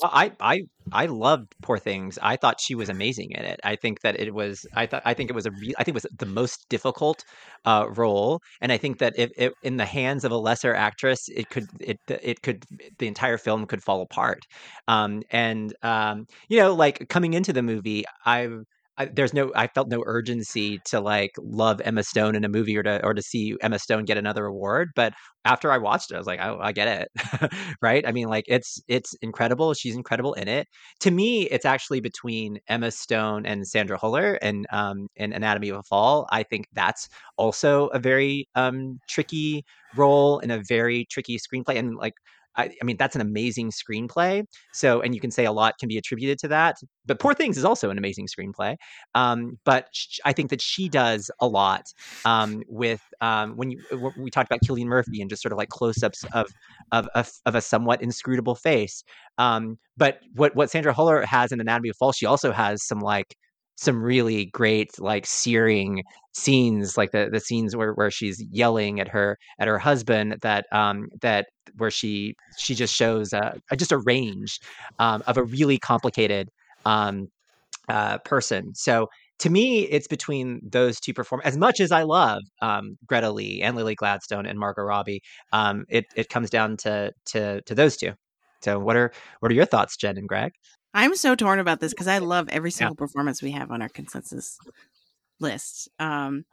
Well, 0.02 0.10
I 0.12 0.32
I 0.40 0.62
I 0.92 1.06
loved 1.06 1.54
Poor 1.62 1.78
Things. 1.78 2.18
I 2.22 2.36
thought 2.36 2.60
she 2.60 2.74
was 2.74 2.88
amazing 2.88 3.30
in 3.32 3.44
it. 3.44 3.60
I 3.64 3.76
think 3.76 4.00
that 4.00 4.18
it 4.18 4.34
was. 4.34 4.66
I 4.74 4.86
thought. 4.86 5.02
I 5.04 5.14
think 5.14 5.30
it 5.30 5.34
was 5.34 5.46
a. 5.46 5.52
Re- 5.52 5.74
I 5.78 5.84
think 5.84 5.94
it 5.96 6.02
was 6.02 6.06
the 6.18 6.26
most 6.26 6.66
difficult 6.68 7.24
uh, 7.64 7.86
role, 7.94 8.40
and 8.60 8.72
I 8.72 8.78
think 8.78 8.98
that 8.98 9.14
if 9.16 9.30
it 9.36 9.52
in 9.62 9.76
the 9.76 9.84
hands 9.86 10.24
of 10.24 10.32
a 10.32 10.36
lesser 10.36 10.74
actress, 10.74 11.28
it 11.28 11.50
could 11.50 11.66
it 11.80 11.98
it 12.08 12.42
could 12.42 12.64
the 12.98 13.06
entire 13.06 13.38
film 13.38 13.66
could 13.66 13.82
fall 13.82 14.02
apart. 14.02 14.40
Um, 14.88 15.22
and 15.30 15.72
um, 15.82 16.26
you 16.48 16.58
know, 16.58 16.74
like 16.74 17.08
coming 17.08 17.34
into 17.34 17.52
the 17.52 17.62
movie, 17.62 18.04
I've. 18.26 18.64
I, 18.98 19.06
there's 19.06 19.32
no 19.32 19.50
I 19.56 19.68
felt 19.68 19.88
no 19.88 20.02
urgency 20.04 20.78
to 20.86 21.00
like 21.00 21.32
love 21.38 21.80
Emma 21.82 22.02
Stone 22.02 22.34
in 22.34 22.44
a 22.44 22.48
movie 22.48 22.76
or 22.76 22.82
to 22.82 23.02
or 23.04 23.14
to 23.14 23.22
see 23.22 23.56
Emma 23.62 23.78
Stone 23.78 24.04
get 24.04 24.18
another 24.18 24.44
award 24.44 24.90
but 24.94 25.14
after 25.46 25.72
I 25.72 25.78
watched 25.78 26.10
it 26.10 26.14
I 26.14 26.18
was 26.18 26.26
like 26.26 26.40
oh 26.42 26.58
I 26.60 26.72
get 26.72 26.88
it. 26.88 27.52
Right? 27.82 28.06
I 28.06 28.12
mean 28.12 28.28
like 28.28 28.44
it's 28.48 28.80
it's 28.88 29.14
incredible. 29.22 29.72
She's 29.74 29.96
incredible 29.96 30.34
in 30.34 30.46
it. 30.46 30.68
To 31.00 31.10
me 31.10 31.44
it's 31.44 31.64
actually 31.64 32.00
between 32.00 32.58
Emma 32.68 32.90
Stone 32.90 33.46
and 33.46 33.66
Sandra 33.66 33.98
Hüller 33.98 34.36
and 34.42 34.66
um 34.70 35.08
in 35.16 35.32
Anatomy 35.32 35.70
of 35.70 35.78
a 35.78 35.82
Fall. 35.82 36.26
I 36.30 36.42
think 36.42 36.66
that's 36.74 37.08
also 37.38 37.86
a 37.88 37.98
very 37.98 38.46
um 38.54 39.00
tricky 39.08 39.64
role 39.96 40.38
and 40.40 40.52
a 40.52 40.62
very 40.68 41.06
tricky 41.10 41.38
screenplay 41.38 41.76
and 41.78 41.96
like 41.96 42.14
I, 42.56 42.70
I 42.80 42.84
mean 42.84 42.96
that's 42.96 43.14
an 43.14 43.20
amazing 43.20 43.70
screenplay 43.70 44.44
so 44.72 45.00
and 45.00 45.14
you 45.14 45.20
can 45.20 45.30
say 45.30 45.44
a 45.44 45.52
lot 45.52 45.74
can 45.78 45.88
be 45.88 45.98
attributed 45.98 46.38
to 46.40 46.48
that 46.48 46.76
but 47.06 47.18
poor 47.18 47.34
things 47.34 47.56
is 47.56 47.64
also 47.64 47.90
an 47.90 47.98
amazing 47.98 48.26
screenplay 48.26 48.76
um, 49.14 49.58
but 49.64 49.88
sh- 49.92 50.20
i 50.24 50.32
think 50.32 50.50
that 50.50 50.60
she 50.60 50.88
does 50.88 51.30
a 51.40 51.46
lot 51.46 51.84
um, 52.24 52.62
with 52.68 53.02
um, 53.20 53.56
when 53.56 53.70
you 53.70 53.80
we 54.18 54.30
talked 54.30 54.50
about 54.50 54.60
Cillian 54.62 54.86
Murphy 54.86 55.20
and 55.20 55.30
just 55.30 55.42
sort 55.42 55.52
of 55.52 55.58
like 55.58 55.68
close-ups 55.68 56.24
of 56.32 56.48
of 56.90 57.08
of, 57.14 57.30
of 57.46 57.54
a 57.54 57.60
somewhat 57.60 58.02
inscrutable 58.02 58.54
face 58.54 59.04
um, 59.38 59.78
but 59.96 60.20
what 60.34 60.54
what 60.54 60.70
sandra 60.70 60.94
hüller 60.94 61.24
has 61.24 61.52
in 61.52 61.60
anatomy 61.60 61.88
of 61.88 61.96
fall 61.96 62.12
she 62.12 62.26
also 62.26 62.52
has 62.52 62.84
some 62.86 63.00
like 63.00 63.36
some 63.76 64.02
really 64.02 64.46
great 64.46 64.90
like 64.98 65.26
searing 65.26 66.02
scenes 66.34 66.96
like 66.96 67.10
the 67.12 67.28
the 67.30 67.40
scenes 67.40 67.76
where 67.76 67.92
where 67.94 68.10
she's 68.10 68.42
yelling 68.50 69.00
at 69.00 69.08
her 69.08 69.38
at 69.58 69.68
her 69.68 69.78
husband 69.78 70.36
that 70.42 70.66
um 70.72 71.08
that 71.20 71.46
where 71.78 71.90
she 71.90 72.34
she 72.58 72.74
just 72.74 72.94
shows 72.94 73.32
uh 73.32 73.52
just 73.76 73.92
a 73.92 73.98
range 73.98 74.58
um 74.98 75.22
of 75.26 75.36
a 75.36 75.44
really 75.44 75.78
complicated 75.78 76.48
um 76.84 77.28
uh 77.88 78.18
person. 78.18 78.74
So 78.74 79.08
to 79.40 79.50
me 79.50 79.82
it's 79.84 80.06
between 80.06 80.60
those 80.62 81.00
two 81.00 81.12
perform 81.12 81.42
as 81.44 81.56
much 81.56 81.80
as 81.80 81.90
i 81.90 82.02
love 82.04 82.42
um 82.60 82.96
greta 83.06 83.30
lee 83.32 83.60
and 83.62 83.76
lily 83.76 83.94
gladstone 83.96 84.46
and 84.46 84.58
margot 84.58 84.82
robbie 84.82 85.20
um 85.52 85.84
it 85.88 86.04
it 86.16 86.28
comes 86.28 86.50
down 86.50 86.76
to 86.78 87.12
to 87.26 87.60
to 87.62 87.74
those 87.74 87.96
two. 87.96 88.12
So 88.62 88.78
what 88.78 88.96
are 88.96 89.12
what 89.40 89.50
are 89.50 89.54
your 89.54 89.66
thoughts 89.66 89.96
jen 89.96 90.16
and 90.18 90.28
greg 90.28 90.52
I'm 90.94 91.14
so 91.16 91.34
torn 91.34 91.58
about 91.58 91.80
this 91.80 91.92
because 91.92 92.08
I 92.08 92.18
love 92.18 92.48
every 92.50 92.70
single 92.70 92.96
performance 92.96 93.42
we 93.42 93.52
have 93.52 93.70
on 93.70 93.82
our 93.82 93.88
consensus 93.88 94.58
list. 95.40 95.88
Um, 95.98 96.44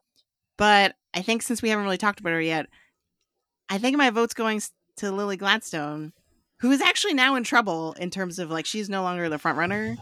but 0.58 0.96
I 1.14 1.22
think 1.22 1.42
since 1.42 1.62
we 1.62 1.70
haven't 1.70 1.86
really 1.86 1.98
talked 1.98 2.20
about 2.20 2.34
her 2.34 2.42
yet, 2.42 2.68
I 3.70 3.78
think 3.78 3.98
my 3.98 4.10
vote's 4.10 4.34
going 4.34 4.62
to 4.98 5.12
Lily 5.12 5.38
Gladstone, 5.38 6.14
who 6.60 6.72
is 6.72 6.82
actually 6.82 7.14
now 7.14 7.36
in 7.36 7.44
trouble 7.44 7.94
in 7.94 8.10
terms 8.10 8.40
of 8.40 8.50
like 8.50 8.66
she's 8.66 8.90
no 8.90 9.04
longer 9.04 9.30
the 9.30 9.38
front 9.38 9.58
runner 9.58 9.98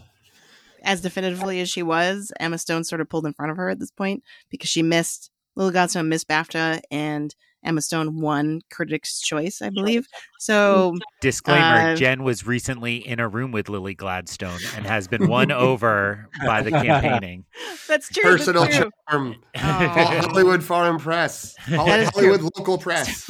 as 0.82 1.00
definitively 1.00 1.60
as 1.60 1.68
she 1.68 1.82
was. 1.82 2.32
Emma 2.38 2.58
Stone 2.58 2.84
sort 2.84 3.00
of 3.00 3.08
pulled 3.08 3.26
in 3.26 3.32
front 3.32 3.50
of 3.50 3.56
her 3.56 3.68
at 3.68 3.78
this 3.78 3.90
point 3.90 4.22
because 4.50 4.70
she 4.70 4.82
missed 4.82 5.30
Lily 5.56 5.72
Gladstone 5.72 6.08
missed 6.08 6.28
BAFTA 6.28 6.80
and 6.90 7.34
Emma 7.64 7.82
Stone 7.82 8.20
won 8.20 8.60
Critics' 8.70 9.20
Choice, 9.20 9.60
I 9.62 9.70
believe. 9.70 10.06
So 10.38 10.94
Disclaimer: 11.20 11.92
Uh, 11.92 11.94
Jen 11.96 12.22
was 12.22 12.46
recently 12.46 12.96
in 12.96 13.18
a 13.20 13.28
room 13.28 13.50
with 13.52 13.68
Lily 13.68 13.94
Gladstone 13.94 14.58
and 14.76 14.86
has 14.86 15.08
been 15.08 15.28
won 15.28 15.50
over 15.50 16.28
by 16.46 16.62
the 16.62 16.70
campaigning. 16.70 17.44
that's 17.88 18.08
true. 18.08 18.22
Personal 18.22 18.62
that's 18.62 18.76
true. 18.76 18.90
charm, 19.10 19.36
Oh. 19.56 19.60
Hollywood 19.60 20.62
Foreign 20.62 20.98
Press, 20.98 21.56
Holly- 21.58 21.76
That 21.90 22.00
is 22.00 22.08
Hollywood 22.10 22.42
local 22.42 22.78
press. 22.78 23.28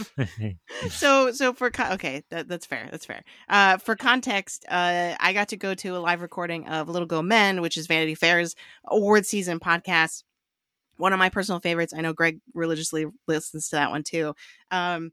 so 0.90 1.32
so 1.32 1.52
for 1.52 1.70
co- 1.70 1.92
okay 1.92 2.22
that, 2.30 2.48
that's 2.48 2.66
fair 2.66 2.88
that's 2.90 3.04
fair 3.06 3.22
uh 3.48 3.78
for 3.78 3.96
context 3.96 4.64
uh 4.68 5.14
i 5.20 5.32
got 5.32 5.48
to 5.48 5.56
go 5.56 5.74
to 5.74 5.96
a 5.96 5.98
live 5.98 6.22
recording 6.22 6.66
of 6.68 6.88
little 6.88 7.06
gold 7.06 7.24
men 7.26 7.60
which 7.60 7.76
is 7.76 7.86
vanity 7.86 8.14
fair's 8.14 8.54
award 8.86 9.24
season 9.26 9.58
podcast 9.60 10.22
one 10.98 11.12
of 11.12 11.18
my 11.18 11.28
personal 11.28 11.60
favorites 11.60 11.94
i 11.96 12.00
know 12.00 12.12
greg 12.12 12.40
religiously 12.54 13.06
listens 13.26 13.68
to 13.68 13.76
that 13.76 13.90
one 13.90 14.02
too 14.02 14.34
um 14.70 15.10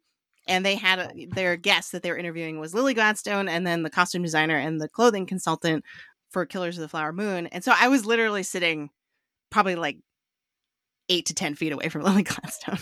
and 0.48 0.64
they 0.64 0.76
had 0.76 1.00
a, 1.00 1.26
their 1.32 1.56
guest 1.56 1.92
that 1.92 2.04
they 2.04 2.12
were 2.12 2.18
interviewing 2.18 2.60
was 2.60 2.74
lily 2.74 2.94
gladstone 2.94 3.48
and 3.48 3.66
then 3.66 3.84
the 3.84 3.90
costume 3.90 4.22
designer 4.22 4.58
and 4.58 4.82
the 4.82 4.90
clothing 4.90 5.26
consultant 5.26 5.84
for 6.30 6.46
killers 6.46 6.78
of 6.78 6.82
the 6.82 6.90
flower 6.90 7.14
moon 7.14 7.48
and 7.48 7.64
so 7.64 7.74
i 7.80 7.88
was 7.88 8.06
literally 8.06 8.44
sitting 8.44 8.90
probably 9.50 9.76
like 9.76 9.98
eight 11.08 11.26
to 11.28 11.34
ten 11.34 11.56
feet 11.56 11.72
away 11.72 11.88
from 11.88 12.02
lily 12.04 12.24
gladstone 12.24 12.80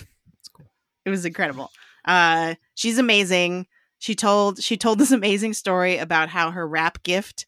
cool. 0.54 0.66
it 1.06 1.10
was 1.10 1.26
incredible 1.26 1.70
uh, 2.06 2.56
she's 2.76 2.98
amazing. 2.98 3.68
She 4.00 4.16
told 4.16 4.62
she 4.62 4.78
told 4.78 5.00
this 5.00 5.12
amazing 5.12 5.54
story 5.54 5.98
about 5.98 6.30
how 6.30 6.52
her 6.52 6.68
rap 6.68 7.04
gift 7.04 7.46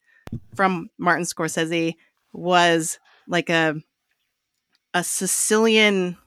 from 0.56 0.90
Martin 0.98 1.26
Scorsese 1.26 1.96
was 2.34 3.00
like 3.28 3.50
a 3.50 3.76
a 4.96 5.04
Sicilian 5.04 6.18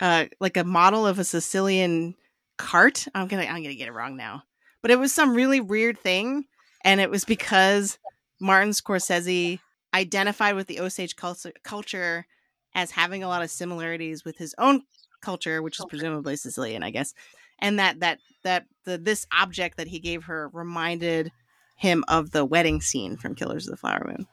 uh 0.00 0.26
like 0.40 0.58
a 0.58 0.64
model 0.64 1.06
of 1.06 1.18
a 1.18 1.24
Sicilian 1.24 2.14
cart. 2.58 3.06
I'm 3.14 3.28
gonna 3.28 3.44
I'm 3.44 3.62
gonna 3.62 3.74
get 3.74 3.88
it 3.88 3.92
wrong 3.92 4.16
now. 4.16 4.42
But 4.82 4.90
it 4.90 4.98
was 4.98 5.12
some 5.12 5.34
really 5.34 5.60
weird 5.60 5.98
thing. 5.98 6.44
And 6.84 7.00
it 7.00 7.10
was 7.10 7.24
because 7.24 7.98
Martin 8.40 8.70
Scorsese 8.70 9.60
identified 9.94 10.56
with 10.56 10.66
the 10.66 10.80
Osage 10.80 11.16
culture, 11.16 11.52
culture 11.62 12.26
as 12.74 12.90
having 12.90 13.22
a 13.22 13.28
lot 13.28 13.42
of 13.42 13.50
similarities 13.50 14.24
with 14.24 14.38
his 14.38 14.54
own 14.58 14.82
culture, 15.20 15.62
which 15.62 15.78
is 15.78 15.84
presumably 15.88 16.36
Sicilian, 16.36 16.82
I 16.82 16.90
guess, 16.90 17.14
and 17.58 17.78
that 17.78 18.00
that 18.00 18.18
that 18.42 18.66
the 18.84 18.98
this 18.98 19.26
object 19.32 19.76
that 19.76 19.88
he 19.88 20.00
gave 20.00 20.24
her 20.24 20.48
reminded 20.52 21.30
him 21.76 22.04
of 22.08 22.30
the 22.30 22.44
wedding 22.44 22.80
scene 22.80 23.16
from 23.16 23.34
Killers 23.34 23.66
of 23.66 23.72
the 23.72 23.76
Flower 23.76 24.04
Moon. 24.06 24.26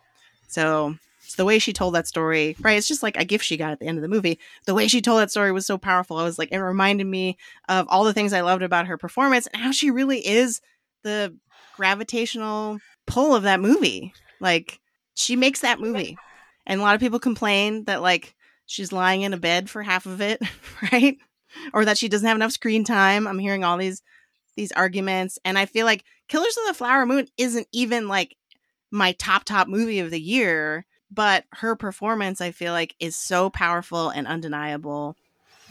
So 0.48 0.96
the 1.36 1.46
way 1.46 1.60
she 1.60 1.74
told 1.74 1.96
that 1.96 2.08
story, 2.08 2.56
right? 2.60 2.78
It's 2.78 2.88
just 2.88 3.04
like 3.04 3.18
a 3.18 3.26
gift 3.26 3.46
she 3.46 3.58
got 3.58 3.72
at 3.72 3.80
the 3.80 3.88
end 3.88 3.98
of 3.98 4.02
the 4.02 4.08
movie. 4.08 4.40
The 4.66 4.74
way 4.74 4.88
she 4.88 5.02
told 5.02 5.20
that 5.20 5.32
story 5.32 5.52
was 5.52 5.66
so 5.66 5.78
powerful. 5.78 6.18
I 6.18 6.24
was 6.24 6.40
like, 6.40 6.52
it 6.52 6.58
reminded 6.58 7.08
me 7.08 7.38
of 7.68 7.88
all 7.90 8.04
the 8.04 8.14
things 8.14 8.34
I 8.34 8.42
loved 8.42 8.64
about 8.64 8.88
her 8.88 8.98
performance 8.98 9.48
and 9.48 9.62
how 9.62 9.72
she 9.72 9.92
really 9.92 10.26
is 10.26 10.62
the 11.04 11.36
gravitational 11.76 12.80
pull 13.06 13.36
of 13.36 13.44
that 13.44 13.60
movie. 13.60 14.14
Like 14.40 14.80
she 15.16 15.36
makes 15.36 15.62
that 15.62 15.80
movie. 15.80 16.18
And 16.66 16.80
a 16.80 16.84
lot 16.84 16.96
of 16.96 17.02
people 17.02 17.20
complain 17.20 17.86
that 17.86 18.02
like 18.02 18.36
she's 18.66 18.92
lying 18.92 19.22
in 19.22 19.34
a 19.34 19.38
bed 19.38 19.70
for 19.70 19.84
half 19.84 20.06
of 20.06 20.22
it, 20.22 20.42
right? 20.92 21.18
Or 21.74 21.86
that 21.86 21.98
she 21.98 22.10
doesn't 22.10 22.28
have 22.28 22.38
enough 22.38 22.52
screen 22.52 22.84
time. 22.84 23.28
I'm 23.28 23.40
hearing 23.40 23.64
all 23.64 23.78
these 23.78 24.02
these 24.56 24.72
arguments 24.72 25.38
and 25.46 25.58
I 25.58 25.68
feel 25.68 25.86
like 25.86 26.04
Killers 26.28 26.58
of 26.58 26.68
the 26.68 26.74
Flower 26.74 27.06
Moon 27.06 27.28
isn't 27.38 27.68
even 27.72 28.08
like 28.08 28.36
my 28.92 29.14
top 29.14 29.44
top 29.44 29.68
movie 29.68 30.00
of 30.00 30.12
the 30.12 30.20
year, 30.20 30.86
but 31.12 31.46
her 31.54 31.76
performance 31.76 32.42
I 32.42 32.52
feel 32.52 32.74
like 32.74 32.96
is 33.00 33.16
so 33.16 33.50
powerful 33.50 34.10
and 34.10 34.28
undeniable 34.28 35.16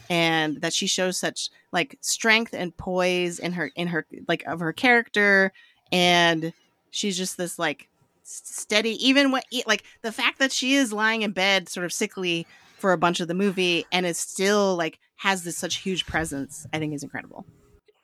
and 0.09 0.61
that 0.61 0.72
she 0.72 0.87
shows 0.87 1.16
such 1.16 1.51
like 1.72 1.99
strength 2.01 2.55
and 2.55 2.76
poise 2.76 3.39
in 3.39 3.53
her 3.53 3.70
in 3.74 3.89
her 3.89 4.07
like 4.28 4.45
of 4.45 4.61
her 4.61 4.72
character 4.72 5.53
and 5.93 6.53
she's 6.91 7.16
just 7.16 7.37
this 7.37 7.59
like 7.59 7.89
steady 8.22 8.93
even 9.07 9.30
when 9.30 9.43
like 9.66 9.84
the 10.03 10.12
fact 10.12 10.39
that 10.39 10.53
she 10.53 10.74
is 10.74 10.93
lying 10.93 11.22
in 11.22 11.32
bed 11.32 11.68
sort 11.68 11.84
of 11.84 11.93
sickly 11.93 12.47
for 12.78 12.93
a 12.93 12.99
bunch 12.99 13.20
of 13.20 13.28
the 13.28 13.34
movie 13.34 13.84
and 13.93 14.05
is 14.07 14.18
still 14.18 14.76
like 14.76 14.99
has 15.16 15.45
this 15.45 15.57
such 15.57 15.76
huge 15.76 16.07
presence 16.07 16.66
i 16.72 16.78
think 16.78 16.93
is 16.95 17.03
incredible 17.03 17.45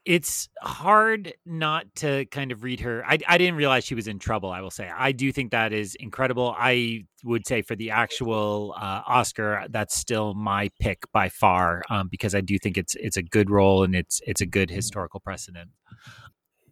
it's 0.05 0.49
hard 0.61 1.33
not 1.47 1.87
to 1.97 2.27
kind 2.27 2.51
of 2.51 2.65
read 2.65 2.81
her. 2.81 3.05
I, 3.07 3.19
I 3.29 3.39
didn't 3.39 3.55
realize 3.55 3.85
she 3.85 3.95
was 3.95 4.09
in 4.09 4.19
trouble. 4.19 4.51
I 4.51 4.61
will 4.61 4.71
say 4.71 4.91
I 4.95 5.13
do 5.13 5.31
think 5.33 5.53
that 5.53 5.73
is 5.73 5.95
incredible. 5.97 6.55
I 6.59 7.05
would 7.25 7.47
say 7.47 7.63
for 7.63 7.77
the 7.77 7.91
actual 7.91 8.75
uh, 8.77 9.03
Oscar, 9.07 9.67
that's 9.71 9.97
still 9.97 10.35
my 10.35 10.71
pick 10.81 11.05
by 11.13 11.29
far 11.29 11.83
um, 11.89 12.09
because 12.11 12.35
I 12.35 12.41
do 12.41 12.59
think 12.59 12.77
it's 12.77 12.97
it's 12.97 13.17
a 13.17 13.23
good 13.23 13.51
role 13.51 13.85
and 13.85 13.95
it's 13.95 14.21
it's 14.27 14.41
a 14.41 14.47
good 14.47 14.71
historical 14.71 15.21
precedent. 15.21 15.71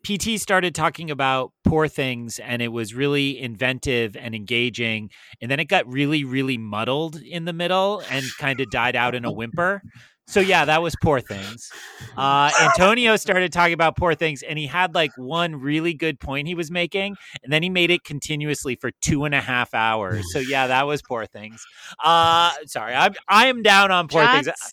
PT 0.03 0.41
started 0.41 0.75
talking 0.75 1.11
about 1.11 1.53
poor 1.65 1.87
things 1.87 2.39
and 2.39 2.63
it 2.63 2.69
was 2.69 2.95
really 2.95 3.39
inventive 3.39 4.17
and 4.17 4.35
engaging. 4.35 5.11
And 5.43 5.51
then 5.51 5.61
it 5.61 5.67
got 5.67 5.87
really, 5.87 6.25
really 6.25 6.57
muddled 6.57 7.17
in 7.17 7.45
the 7.45 7.53
middle 7.53 8.03
and 8.11 8.25
kind 8.39 8.61
of 8.61 8.71
died 8.71 8.97
out 8.97 9.15
in 9.15 9.25
a 9.27 9.31
whimper. 9.31 9.83
So 10.31 10.39
yeah, 10.39 10.65
that 10.65 10.81
was 10.81 10.95
poor 11.03 11.21
things. 11.21 11.73
Uh, 12.17 12.53
Antonio 12.63 13.17
started 13.17 13.53
talking 13.53 13.75
about 13.75 13.97
poor 13.97 14.15
things, 14.15 14.43
and 14.43 14.59
he 14.59 14.67
had 14.67 14.95
like 14.95 15.11
one 15.17 15.57
really 15.57 15.93
good 15.93 16.21
point 16.21 16.47
he 16.47 16.55
was 16.55 16.71
making, 16.71 17.17
and 17.43 17.53
then 17.53 17.65
he 17.65 17.69
made 17.69 17.91
it 17.91 18.05
continuously 18.05 18.77
for 18.77 18.93
two 19.01 19.25
and 19.25 19.35
a 19.35 19.41
half 19.41 19.75
hours. 19.75 20.25
So 20.33 20.39
yeah, 20.39 20.69
that 20.69 20.87
was 20.87 21.03
poor 21.03 21.27
things. 21.27 21.65
Uh, 22.03 22.53
sorry, 22.67 22.95
I'm 22.95 23.15
I 23.29 23.47
am 23.47 23.63
down 23.63 23.91
on 23.91 24.07
poor 24.07 24.23
Shots 24.23 24.47
things. 24.47 24.73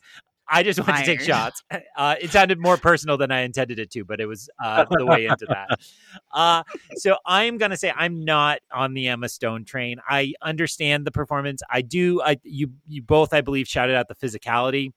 I 0.49 0.63
just 0.63 0.79
wanted 0.79 0.99
to 0.99 1.05
take 1.05 1.21
shots. 1.21 1.63
Uh, 1.97 2.15
it 2.21 2.31
sounded 2.31 2.59
more 2.59 2.77
personal 2.77 3.17
than 3.17 3.31
I 3.31 3.41
intended 3.41 3.79
it 3.79 3.89
to, 3.91 4.05
but 4.05 4.21
it 4.21 4.27
was 4.27 4.49
uh, 4.63 4.85
the 4.89 5.05
way 5.05 5.25
into 5.25 5.45
that. 5.47 5.79
Uh, 6.33 6.63
so 6.95 7.15
I'm 7.25 7.57
gonna 7.57 7.77
say 7.77 7.91
I'm 7.95 8.23
not 8.23 8.59
on 8.71 8.93
the 8.93 9.07
Emma 9.07 9.29
Stone 9.29 9.65
train. 9.65 9.97
I 10.07 10.33
understand 10.41 11.05
the 11.05 11.11
performance. 11.11 11.61
I 11.69 11.81
do. 11.81 12.21
I 12.21 12.37
you 12.43 12.71
you 12.87 13.01
both 13.01 13.33
I 13.33 13.41
believe 13.41 13.67
shouted 13.67 13.95
out 13.95 14.07
the 14.07 14.15
physicality. 14.15 14.91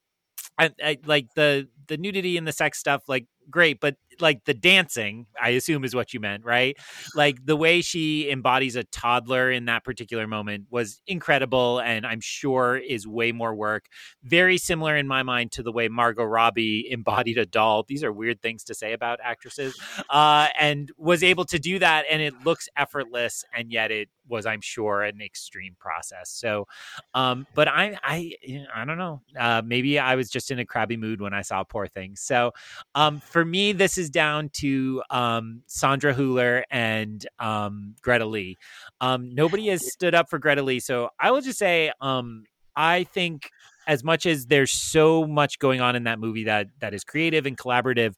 I, 0.58 0.70
I 0.82 0.98
like 1.04 1.28
the 1.34 1.68
the 1.88 1.96
nudity 1.96 2.36
and 2.36 2.46
the 2.46 2.52
sex 2.52 2.78
stuff. 2.78 3.02
Like 3.08 3.26
great, 3.50 3.80
but 3.80 3.96
like 4.20 4.44
the 4.44 4.54
dancing, 4.54 5.26
I 5.40 5.50
assume 5.50 5.84
is 5.84 5.94
what 5.94 6.12
you 6.12 6.20
meant, 6.20 6.44
right? 6.44 6.76
Like 7.14 7.44
the 7.44 7.56
way 7.56 7.80
she 7.80 8.30
embodies 8.30 8.76
a 8.76 8.84
toddler 8.84 9.50
in 9.50 9.64
that 9.66 9.84
particular 9.84 10.26
moment 10.26 10.66
was 10.70 11.00
incredible, 11.06 11.80
and 11.80 12.06
I'm 12.06 12.20
sure 12.20 12.76
is 12.76 13.06
way 13.06 13.32
more 13.32 13.54
work. 13.54 13.86
Very 14.22 14.58
similar 14.58 14.96
in 14.96 15.06
my 15.06 15.22
mind 15.22 15.52
to 15.52 15.62
the 15.62 15.72
way 15.72 15.88
Margot 15.88 16.24
Robbie 16.24 16.86
embodied 16.90 17.38
a 17.38 17.46
doll. 17.46 17.84
These 17.86 18.04
are 18.04 18.12
weird 18.12 18.42
things 18.42 18.64
to 18.64 18.74
say 18.74 18.92
about 18.92 19.20
actresses, 19.22 19.78
uh, 20.10 20.48
and 20.58 20.90
was 20.96 21.22
able 21.22 21.44
to 21.46 21.58
do 21.58 21.78
that, 21.78 22.04
and 22.10 22.20
it 22.20 22.34
looks 22.44 22.68
effortless, 22.76 23.44
and 23.56 23.72
yet 23.72 23.90
it 23.90 24.08
was, 24.28 24.46
I'm 24.46 24.60
sure, 24.60 25.02
an 25.02 25.20
extreme 25.20 25.76
process. 25.78 26.30
So, 26.30 26.66
um, 27.14 27.46
but 27.54 27.68
I, 27.68 27.98
I, 28.02 28.32
I 28.74 28.84
don't 28.84 28.98
know. 28.98 29.22
Uh, 29.38 29.60
maybe 29.64 29.98
I 29.98 30.14
was 30.14 30.30
just 30.30 30.50
in 30.50 30.60
a 30.60 30.64
crabby 30.64 30.96
mood 30.96 31.20
when 31.20 31.34
I 31.34 31.42
saw 31.42 31.64
Poor 31.64 31.88
Things. 31.88 32.20
So, 32.20 32.52
um, 32.94 33.20
for 33.20 33.39
me, 33.44 33.72
this 33.72 33.98
is 33.98 34.10
down 34.10 34.50
to 34.54 35.02
um, 35.10 35.62
Sandra 35.66 36.14
Hüller 36.14 36.62
and 36.70 37.26
um, 37.38 37.94
Greta 38.02 38.26
Lee. 38.26 38.56
Um, 39.00 39.34
nobody 39.34 39.68
has 39.68 39.92
stood 39.92 40.14
up 40.14 40.30
for 40.30 40.38
Greta 40.38 40.62
Lee, 40.62 40.80
so 40.80 41.10
I 41.18 41.30
will 41.30 41.40
just 41.40 41.58
say 41.58 41.92
um, 42.00 42.44
I 42.76 43.04
think 43.04 43.50
as 43.86 44.04
much 44.04 44.26
as 44.26 44.46
there's 44.46 44.72
so 44.72 45.26
much 45.26 45.58
going 45.58 45.80
on 45.80 45.96
in 45.96 46.04
that 46.04 46.18
movie 46.18 46.44
that 46.44 46.68
that 46.80 46.94
is 46.94 47.04
creative 47.04 47.46
and 47.46 47.56
collaborative, 47.56 48.14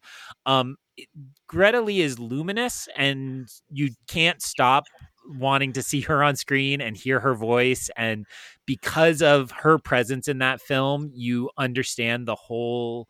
um, 0.46 0.76
it- 0.96 1.08
Greta 1.46 1.80
Lee 1.80 2.00
is 2.00 2.18
luminous, 2.18 2.88
and 2.96 3.48
you 3.70 3.90
can't 4.08 4.40
stop 4.42 4.84
wanting 5.26 5.72
to 5.72 5.82
see 5.82 6.00
her 6.00 6.22
on 6.22 6.36
screen 6.36 6.80
and 6.80 6.96
hear 6.96 7.20
her 7.20 7.34
voice 7.34 7.88
and 7.96 8.26
because 8.66 9.22
of 9.22 9.52
her 9.52 9.78
presence 9.78 10.26
in 10.26 10.38
that 10.38 10.60
film 10.60 11.10
you 11.14 11.48
understand 11.56 12.26
the 12.26 12.34
whole 12.34 13.06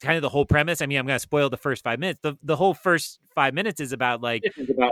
kind 0.00 0.16
of 0.16 0.22
the 0.22 0.28
whole 0.28 0.46
premise. 0.46 0.82
I 0.82 0.86
mean, 0.86 0.98
I'm 0.98 1.06
going 1.06 1.16
to 1.16 1.20
spoil 1.20 1.50
the 1.50 1.56
first 1.56 1.84
five 1.84 1.98
minutes. 1.98 2.20
The 2.22 2.36
the 2.42 2.56
whole 2.56 2.74
first 2.74 3.20
five 3.34 3.54
minutes 3.54 3.80
is 3.80 3.92
about 3.92 4.20
like, 4.20 4.42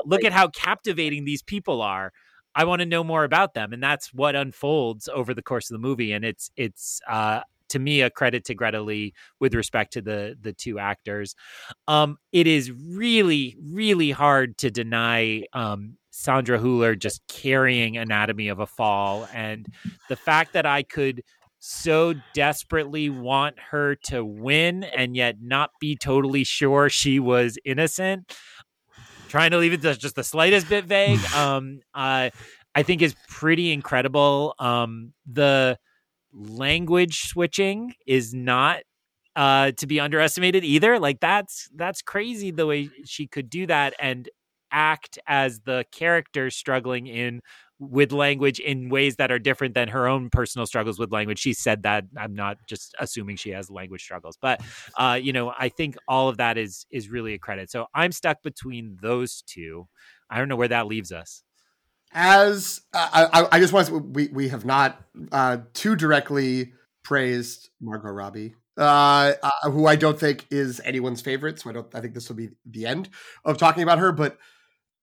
look 0.04 0.24
at 0.24 0.32
how 0.32 0.48
captivating 0.48 1.24
these 1.24 1.42
people 1.42 1.82
are. 1.82 2.12
I 2.54 2.64
want 2.64 2.80
to 2.80 2.86
know 2.86 3.04
more 3.04 3.24
about 3.24 3.54
them, 3.54 3.72
and 3.72 3.82
that's 3.82 4.12
what 4.12 4.34
unfolds 4.34 5.08
over 5.08 5.34
the 5.34 5.42
course 5.42 5.70
of 5.70 5.74
the 5.74 5.86
movie. 5.86 6.12
And 6.12 6.24
it's 6.24 6.50
it's 6.56 7.00
uh, 7.08 7.40
to 7.68 7.78
me 7.78 8.00
a 8.00 8.10
credit 8.10 8.44
to 8.46 8.54
Greta 8.54 8.80
Lee 8.80 9.14
with 9.38 9.54
respect 9.54 9.92
to 9.94 10.02
the 10.02 10.36
the 10.40 10.52
two 10.52 10.78
actors. 10.78 11.34
Um, 11.86 12.18
it 12.32 12.46
is 12.46 12.72
really 12.72 13.56
really 13.62 14.10
hard 14.10 14.58
to 14.58 14.70
deny 14.70 15.44
um, 15.52 15.98
Sandra 16.10 16.58
Hüller 16.58 16.98
just 16.98 17.20
carrying 17.28 17.96
Anatomy 17.96 18.48
of 18.48 18.58
a 18.58 18.66
Fall, 18.66 19.28
and 19.32 19.66
the 20.08 20.16
fact 20.16 20.54
that 20.54 20.66
I 20.66 20.82
could 20.82 21.22
so 21.60 22.14
desperately 22.34 23.10
want 23.10 23.56
her 23.70 23.96
to 24.04 24.24
win 24.24 24.84
and 24.84 25.16
yet 25.16 25.36
not 25.40 25.70
be 25.80 25.96
totally 25.96 26.44
sure 26.44 26.88
she 26.88 27.18
was 27.18 27.58
innocent. 27.64 28.36
Trying 29.28 29.50
to 29.50 29.58
leave 29.58 29.72
it 29.72 29.80
just 29.80 30.14
the 30.14 30.24
slightest 30.24 30.68
bit 30.68 30.84
vague 30.84 31.20
um 31.34 31.80
uh 31.94 32.30
i 32.74 32.82
think 32.82 33.02
is 33.02 33.14
pretty 33.28 33.72
incredible. 33.72 34.54
Um 34.58 35.12
the 35.26 35.78
language 36.32 37.20
switching 37.22 37.94
is 38.06 38.32
not 38.32 38.80
uh 39.36 39.72
to 39.72 39.86
be 39.86 40.00
underestimated 40.00 40.64
either. 40.64 40.98
Like 40.98 41.20
that's 41.20 41.68
that's 41.74 42.02
crazy 42.02 42.50
the 42.50 42.66
way 42.66 42.90
she 43.04 43.26
could 43.26 43.50
do 43.50 43.66
that 43.66 43.94
and 44.00 44.28
act 44.70 45.18
as 45.26 45.60
the 45.60 45.84
character 45.92 46.50
struggling 46.50 47.06
in 47.06 47.40
with 47.78 48.12
language 48.12 48.58
in 48.58 48.88
ways 48.88 49.16
that 49.16 49.30
are 49.30 49.38
different 49.38 49.74
than 49.74 49.88
her 49.88 50.08
own 50.08 50.30
personal 50.30 50.66
struggles 50.66 50.98
with 50.98 51.12
language. 51.12 51.38
She 51.38 51.52
said 51.52 51.84
that. 51.84 52.04
I'm 52.16 52.34
not 52.34 52.58
just 52.66 52.94
assuming 52.98 53.36
she 53.36 53.50
has 53.50 53.70
language 53.70 54.02
struggles, 54.02 54.36
but 54.40 54.60
uh, 54.96 55.18
you 55.20 55.32
know, 55.32 55.52
I 55.56 55.68
think 55.68 55.96
all 56.06 56.28
of 56.28 56.38
that 56.38 56.58
is 56.58 56.86
is 56.90 57.08
really 57.08 57.34
a 57.34 57.38
credit. 57.38 57.70
So 57.70 57.86
I'm 57.94 58.12
stuck 58.12 58.42
between 58.42 58.98
those 59.00 59.42
two. 59.46 59.88
I 60.30 60.38
don't 60.38 60.48
know 60.48 60.56
where 60.56 60.68
that 60.68 60.86
leaves 60.86 61.12
us. 61.12 61.42
As 62.12 62.80
uh, 62.94 63.28
I, 63.32 63.48
I 63.52 63.60
just 63.60 63.72
want 63.72 63.88
to, 63.88 63.98
we 63.98 64.28
we 64.28 64.48
have 64.48 64.64
not 64.64 65.00
uh, 65.30 65.58
too 65.74 65.94
directly 65.94 66.72
praised 67.02 67.70
Margot 67.80 68.10
Robbie. 68.10 68.54
Uh, 68.76 69.32
uh, 69.42 69.70
who 69.70 69.86
I 69.86 69.96
don't 69.96 70.20
think 70.20 70.46
is 70.50 70.80
anyone's 70.84 71.20
favorite, 71.20 71.58
so 71.58 71.68
I 71.68 71.72
don't. 71.72 71.92
I 71.94 72.00
think 72.00 72.14
this 72.14 72.28
will 72.28 72.36
be 72.36 72.50
the 72.64 72.86
end 72.86 73.08
of 73.44 73.58
talking 73.58 73.82
about 73.82 73.98
her. 73.98 74.12
But 74.12 74.38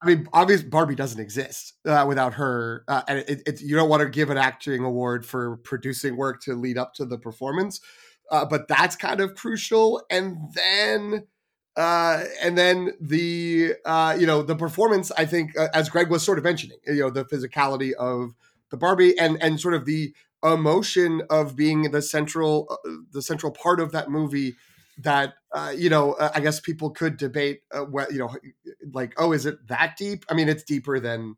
I 0.06 0.10
mean, 0.10 0.30
obviously, 0.34 0.70
Barbie 0.70 0.94
doesn't 0.94 1.20
exist 1.20 1.74
uh, 1.84 2.06
without 2.08 2.36
her, 2.36 2.84
uh, 2.88 3.02
and 3.08 3.20
it, 3.28 3.42
it, 3.48 3.62
you 3.62 3.76
don't 3.76 3.90
want 3.90 4.04
to 4.04 4.10
give 4.10 4.30
an 4.30 4.38
acting 4.38 4.84
award 4.84 5.26
for 5.26 5.58
producing 5.58 6.16
work 6.16 6.42
to 6.44 6.54
lead 6.54 6.78
up 6.78 6.94
to 6.96 7.06
the 7.06 7.18
performance, 7.18 7.82
uh, 8.30 8.46
but 8.46 8.68
that's 8.68 8.96
kind 8.96 9.20
of 9.20 9.34
crucial. 9.34 10.04
And 10.12 10.38
then, 10.54 11.26
uh, 11.76 12.24
and 12.40 12.56
then 12.56 12.92
the 13.02 13.74
uh, 13.84 14.16
you 14.20 14.28
know 14.28 14.44
the 14.44 14.56
performance. 14.56 15.12
I 15.18 15.26
think, 15.26 15.58
uh, 15.58 15.70
as 15.74 15.90
Greg 15.90 16.12
was 16.12 16.22
sort 16.22 16.38
of 16.38 16.44
mentioning, 16.44 16.78
you 16.86 17.00
know, 17.00 17.10
the 17.10 17.26
physicality 17.26 17.94
of 17.94 18.36
the 18.70 18.78
Barbie 18.78 19.18
and 19.18 19.42
and 19.42 19.60
sort 19.60 19.74
of 19.74 19.86
the 19.86 20.14
emotion 20.44 21.24
of 21.32 21.56
being 21.56 21.90
the 21.90 22.04
central 22.04 22.78
the 23.12 23.24
central 23.24 23.52
part 23.52 23.80
of 23.80 23.92
that 23.94 24.12
movie 24.12 24.54
that 24.98 25.34
uh, 25.54 25.74
you 25.76 25.90
know 25.90 26.14
uh, 26.14 26.32
i 26.34 26.40
guess 26.40 26.60
people 26.60 26.90
could 26.90 27.18
debate 27.18 27.62
uh, 27.74 27.82
what 27.82 28.12
you 28.12 28.20
know 28.20 28.34
like 28.94 29.14
oh 29.18 29.32
is 29.32 29.46
it 29.46 29.56
that 29.68 29.96
deep? 29.98 30.26
I 30.30 30.34
mean 30.34 30.50
it's 30.50 30.64
deeper 30.64 31.00
than 31.00 31.36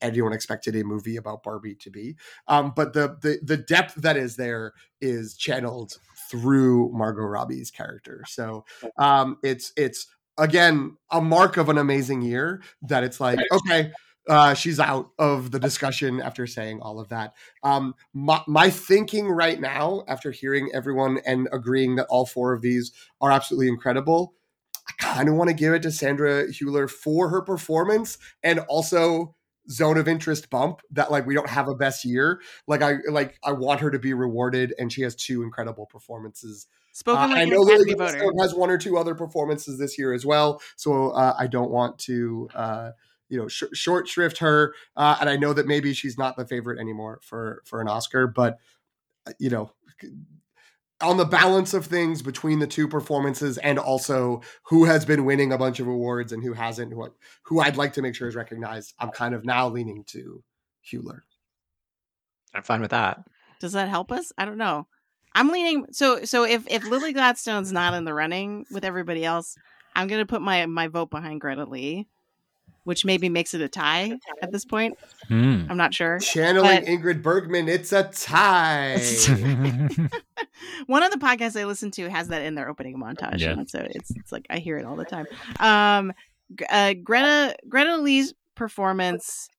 anyone 0.00 0.32
expected 0.32 0.76
a 0.76 0.84
movie 0.84 1.16
about 1.16 1.42
barbie 1.42 1.74
to 1.76 1.90
be. 1.90 2.16
Um, 2.46 2.72
but 2.74 2.92
the, 2.92 3.16
the 3.22 3.38
the 3.42 3.56
depth 3.56 3.94
that 3.96 4.16
is 4.16 4.36
there 4.36 4.72
is 5.00 5.36
channeled 5.36 5.98
through 6.30 6.90
margot 6.92 7.22
robbie's 7.22 7.70
character. 7.70 8.24
So 8.26 8.64
um, 8.98 9.38
it's 9.42 9.72
it's 9.76 10.06
again 10.36 10.96
a 11.10 11.20
mark 11.20 11.56
of 11.56 11.68
an 11.68 11.78
amazing 11.78 12.22
year 12.22 12.62
that 12.82 13.04
it's 13.04 13.20
like 13.20 13.38
okay 13.52 13.92
uh, 14.28 14.54
she's 14.54 14.78
out 14.78 15.10
of 15.18 15.50
the 15.50 15.58
discussion 15.58 16.20
after 16.20 16.46
saying 16.46 16.80
all 16.80 17.00
of 17.00 17.08
that. 17.08 17.34
Um, 17.62 17.94
my, 18.12 18.42
my, 18.46 18.70
thinking 18.70 19.28
right 19.28 19.60
now, 19.60 20.04
after 20.06 20.30
hearing 20.30 20.70
everyone 20.74 21.20
and 21.24 21.48
agreeing 21.52 21.96
that 21.96 22.06
all 22.10 22.26
four 22.26 22.52
of 22.52 22.60
these 22.60 22.92
are 23.20 23.32
absolutely 23.32 23.68
incredible, 23.68 24.34
I 24.88 24.92
kind 24.98 25.28
of 25.28 25.34
want 25.34 25.48
to 25.48 25.54
give 25.54 25.72
it 25.72 25.82
to 25.82 25.90
Sandra 25.90 26.46
Hüller 26.48 26.90
for 26.90 27.30
her 27.30 27.42
performance 27.42 28.18
and 28.42 28.60
also 28.68 29.34
zone 29.70 29.98
of 29.98 30.08
interest 30.08 30.48
bump 30.50 30.80
that 30.90 31.10
like 31.10 31.26
we 31.26 31.34
don't 31.34 31.48
have 31.48 31.68
a 31.68 31.74
best 31.74 32.04
year. 32.04 32.40
Like 32.66 32.82
I 32.82 32.96
like 33.10 33.38
I 33.42 33.52
want 33.52 33.80
her 33.80 33.90
to 33.90 33.98
be 33.98 34.14
rewarded, 34.14 34.74
and 34.78 34.92
she 34.92 35.02
has 35.02 35.14
two 35.14 35.42
incredible 35.42 35.86
performances. 35.86 36.66
Spoken 36.92 37.24
uh, 37.24 37.28
like 37.28 37.38
I 37.38 37.44
know 37.44 37.60
Lily 37.60 37.94
has 38.40 38.54
one 38.54 38.70
or 38.70 38.78
two 38.78 38.96
other 38.96 39.14
performances 39.14 39.78
this 39.78 39.98
year 39.98 40.12
as 40.12 40.24
well, 40.24 40.60
so 40.76 41.10
uh, 41.10 41.34
I 41.38 41.46
don't 41.46 41.70
want 41.70 41.98
to. 42.00 42.48
Uh, 42.54 42.90
you 43.28 43.38
know 43.38 43.48
sh- 43.48 43.64
short 43.72 44.08
shrift 44.08 44.38
her 44.38 44.74
uh, 44.96 45.16
and 45.20 45.28
i 45.28 45.36
know 45.36 45.52
that 45.52 45.66
maybe 45.66 45.92
she's 45.92 46.18
not 46.18 46.36
the 46.36 46.46
favorite 46.46 46.78
anymore 46.78 47.20
for 47.22 47.62
for 47.64 47.80
an 47.80 47.88
oscar 47.88 48.26
but 48.26 48.58
uh, 49.26 49.32
you 49.38 49.50
know 49.50 49.70
on 51.00 51.16
the 51.16 51.24
balance 51.24 51.74
of 51.74 51.86
things 51.86 52.22
between 52.22 52.58
the 52.58 52.66
two 52.66 52.88
performances 52.88 53.56
and 53.58 53.78
also 53.78 54.40
who 54.64 54.84
has 54.84 55.04
been 55.04 55.24
winning 55.24 55.52
a 55.52 55.58
bunch 55.58 55.78
of 55.78 55.86
awards 55.86 56.32
and 56.32 56.42
who 56.42 56.52
hasn't 56.52 56.92
who, 56.92 57.08
who 57.42 57.60
i'd 57.60 57.76
like 57.76 57.92
to 57.92 58.02
make 58.02 58.14
sure 58.14 58.28
is 58.28 58.36
recognized 58.36 58.94
i'm 58.98 59.10
kind 59.10 59.34
of 59.34 59.44
now 59.44 59.68
leaning 59.68 60.04
to 60.04 60.42
Hüller. 60.90 61.20
i'm 62.54 62.62
fine 62.62 62.80
with 62.80 62.90
that. 62.90 63.24
Does 63.60 63.72
that 63.72 63.88
help 63.88 64.12
us? 64.12 64.32
I 64.38 64.44
don't 64.44 64.58
know. 64.58 64.86
I'm 65.34 65.48
leaning 65.48 65.86
so 65.92 66.24
so 66.24 66.44
if 66.44 66.66
if 66.68 66.84
lily 66.84 67.12
gladstone's 67.12 67.72
not 67.72 67.94
in 67.94 68.04
the 68.04 68.14
running 68.14 68.66
with 68.72 68.84
everybody 68.84 69.24
else 69.24 69.56
i'm 69.94 70.08
gonna 70.08 70.26
put 70.26 70.42
my 70.42 70.66
my 70.66 70.88
vote 70.88 71.10
behind 71.10 71.40
greta 71.40 71.64
lee 71.64 72.08
which 72.88 73.04
maybe 73.04 73.28
makes 73.28 73.52
it 73.52 73.60
a 73.60 73.68
tie 73.68 74.18
at 74.40 74.50
this 74.50 74.64
point. 74.64 74.96
Mm. 75.28 75.66
I'm 75.68 75.76
not 75.76 75.92
sure. 75.92 76.18
Channeling 76.20 76.80
but... 76.80 76.84
Ingrid 76.86 77.22
Bergman, 77.22 77.68
it's 77.68 77.92
a 77.92 78.04
tie. 78.04 78.94
One 80.86 81.02
of 81.02 81.10
the 81.10 81.18
podcasts 81.18 81.60
I 81.60 81.66
listen 81.66 81.90
to 81.92 82.08
has 82.08 82.28
that 82.28 82.40
in 82.40 82.54
their 82.54 82.66
opening 82.66 82.98
montage, 82.98 83.40
yeah. 83.40 83.62
so 83.66 83.86
it's 83.90 84.10
it's 84.16 84.32
like 84.32 84.46
I 84.48 84.58
hear 84.58 84.78
it 84.78 84.86
all 84.86 84.96
the 84.96 85.04
time. 85.04 85.26
Um, 85.60 86.14
uh, 86.70 86.94
Greta 86.94 87.56
Greta 87.68 87.98
Lee's 87.98 88.32
performance 88.54 89.50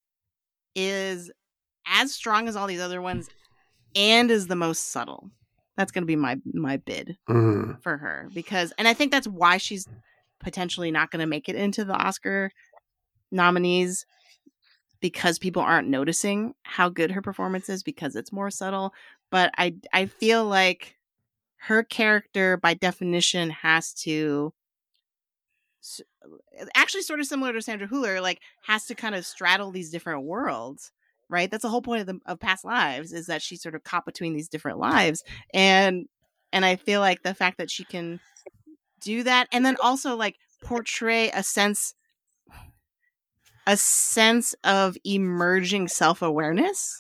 is 0.74 1.30
as 1.86 2.12
strong 2.12 2.48
as 2.48 2.56
all 2.56 2.66
these 2.66 2.82
other 2.82 3.00
ones, 3.00 3.30
and 3.96 4.32
is 4.32 4.48
the 4.48 4.56
most 4.56 4.92
subtle. 4.92 5.30
That's 5.78 5.92
going 5.92 6.02
to 6.02 6.08
be 6.08 6.16
my 6.16 6.40
my 6.52 6.78
bid 6.78 7.16
mm. 7.30 7.80
for 7.84 7.96
her 7.96 8.28
because, 8.34 8.74
and 8.80 8.88
I 8.88 8.96
think 8.96 9.12
that's 9.12 9.28
why 9.28 9.58
she's 9.58 9.88
potentially 10.40 10.90
not 10.90 11.12
going 11.12 11.20
to 11.20 11.28
make 11.28 11.48
it 11.48 11.56
into 11.56 11.86
the 11.86 11.94
Oscar 11.94 12.52
nominees 13.32 14.06
because 15.00 15.40
people 15.40 15.62
aren't 15.62 15.88
noticing 15.88 16.54
how 16.64 16.90
good 16.90 17.12
her 17.12 17.22
performance 17.22 17.70
is 17.70 17.84
because 17.84 18.16
it's 18.16 18.32
more 18.32 18.52
subtle. 18.52 18.94
But 19.32 19.52
i 19.58 19.76
i 19.94 20.06
feel 20.06 20.46
like 20.46 20.96
her 21.64 21.84
character 21.84 22.58
by 22.58 22.74
definition 22.74 23.50
has 23.50 23.94
to 23.94 24.54
actually 26.76 27.02
sort 27.02 27.20
of 27.20 27.26
similar 27.26 27.54
to 27.54 27.62
Sandra 27.62 27.88
Hüller 27.88 28.22
like 28.22 28.40
has 28.64 28.86
to 28.88 28.96
kind 28.96 29.16
of 29.16 29.26
straddle 29.26 29.72
these 29.72 29.90
different 29.90 30.24
worlds 30.24 30.92
right? 31.30 31.50
That's 31.50 31.62
the 31.62 31.70
whole 31.70 31.82
point 31.82 32.02
of 32.02 32.08
the 32.08 32.20
of 32.26 32.40
past 32.40 32.66
lives 32.66 33.14
is 33.14 33.28
that 33.28 33.42
she 33.42 33.56
sort 33.56 33.76
of 33.76 33.84
caught 33.84 34.06
between 34.06 34.34
these 34.34 34.50
different 34.50 34.80
lives. 34.80 35.24
And 35.54 36.08
and 36.52 36.66
I 36.66 36.76
feel 36.76 37.00
like 37.00 37.22
the 37.22 37.36
fact 37.36 37.60
that 37.60 37.70
she 37.70 37.86
can 37.86 38.20
do 39.00 39.24
that 39.24 39.48
and 39.54 39.66
then 39.66 39.78
also 39.82 40.18
like 40.18 40.36
portray 40.64 41.30
a 41.30 41.44
sense 41.44 41.94
a 43.68 43.78
sense 43.78 44.56
of 44.64 44.98
emerging 45.04 45.88
self-awareness 45.88 46.98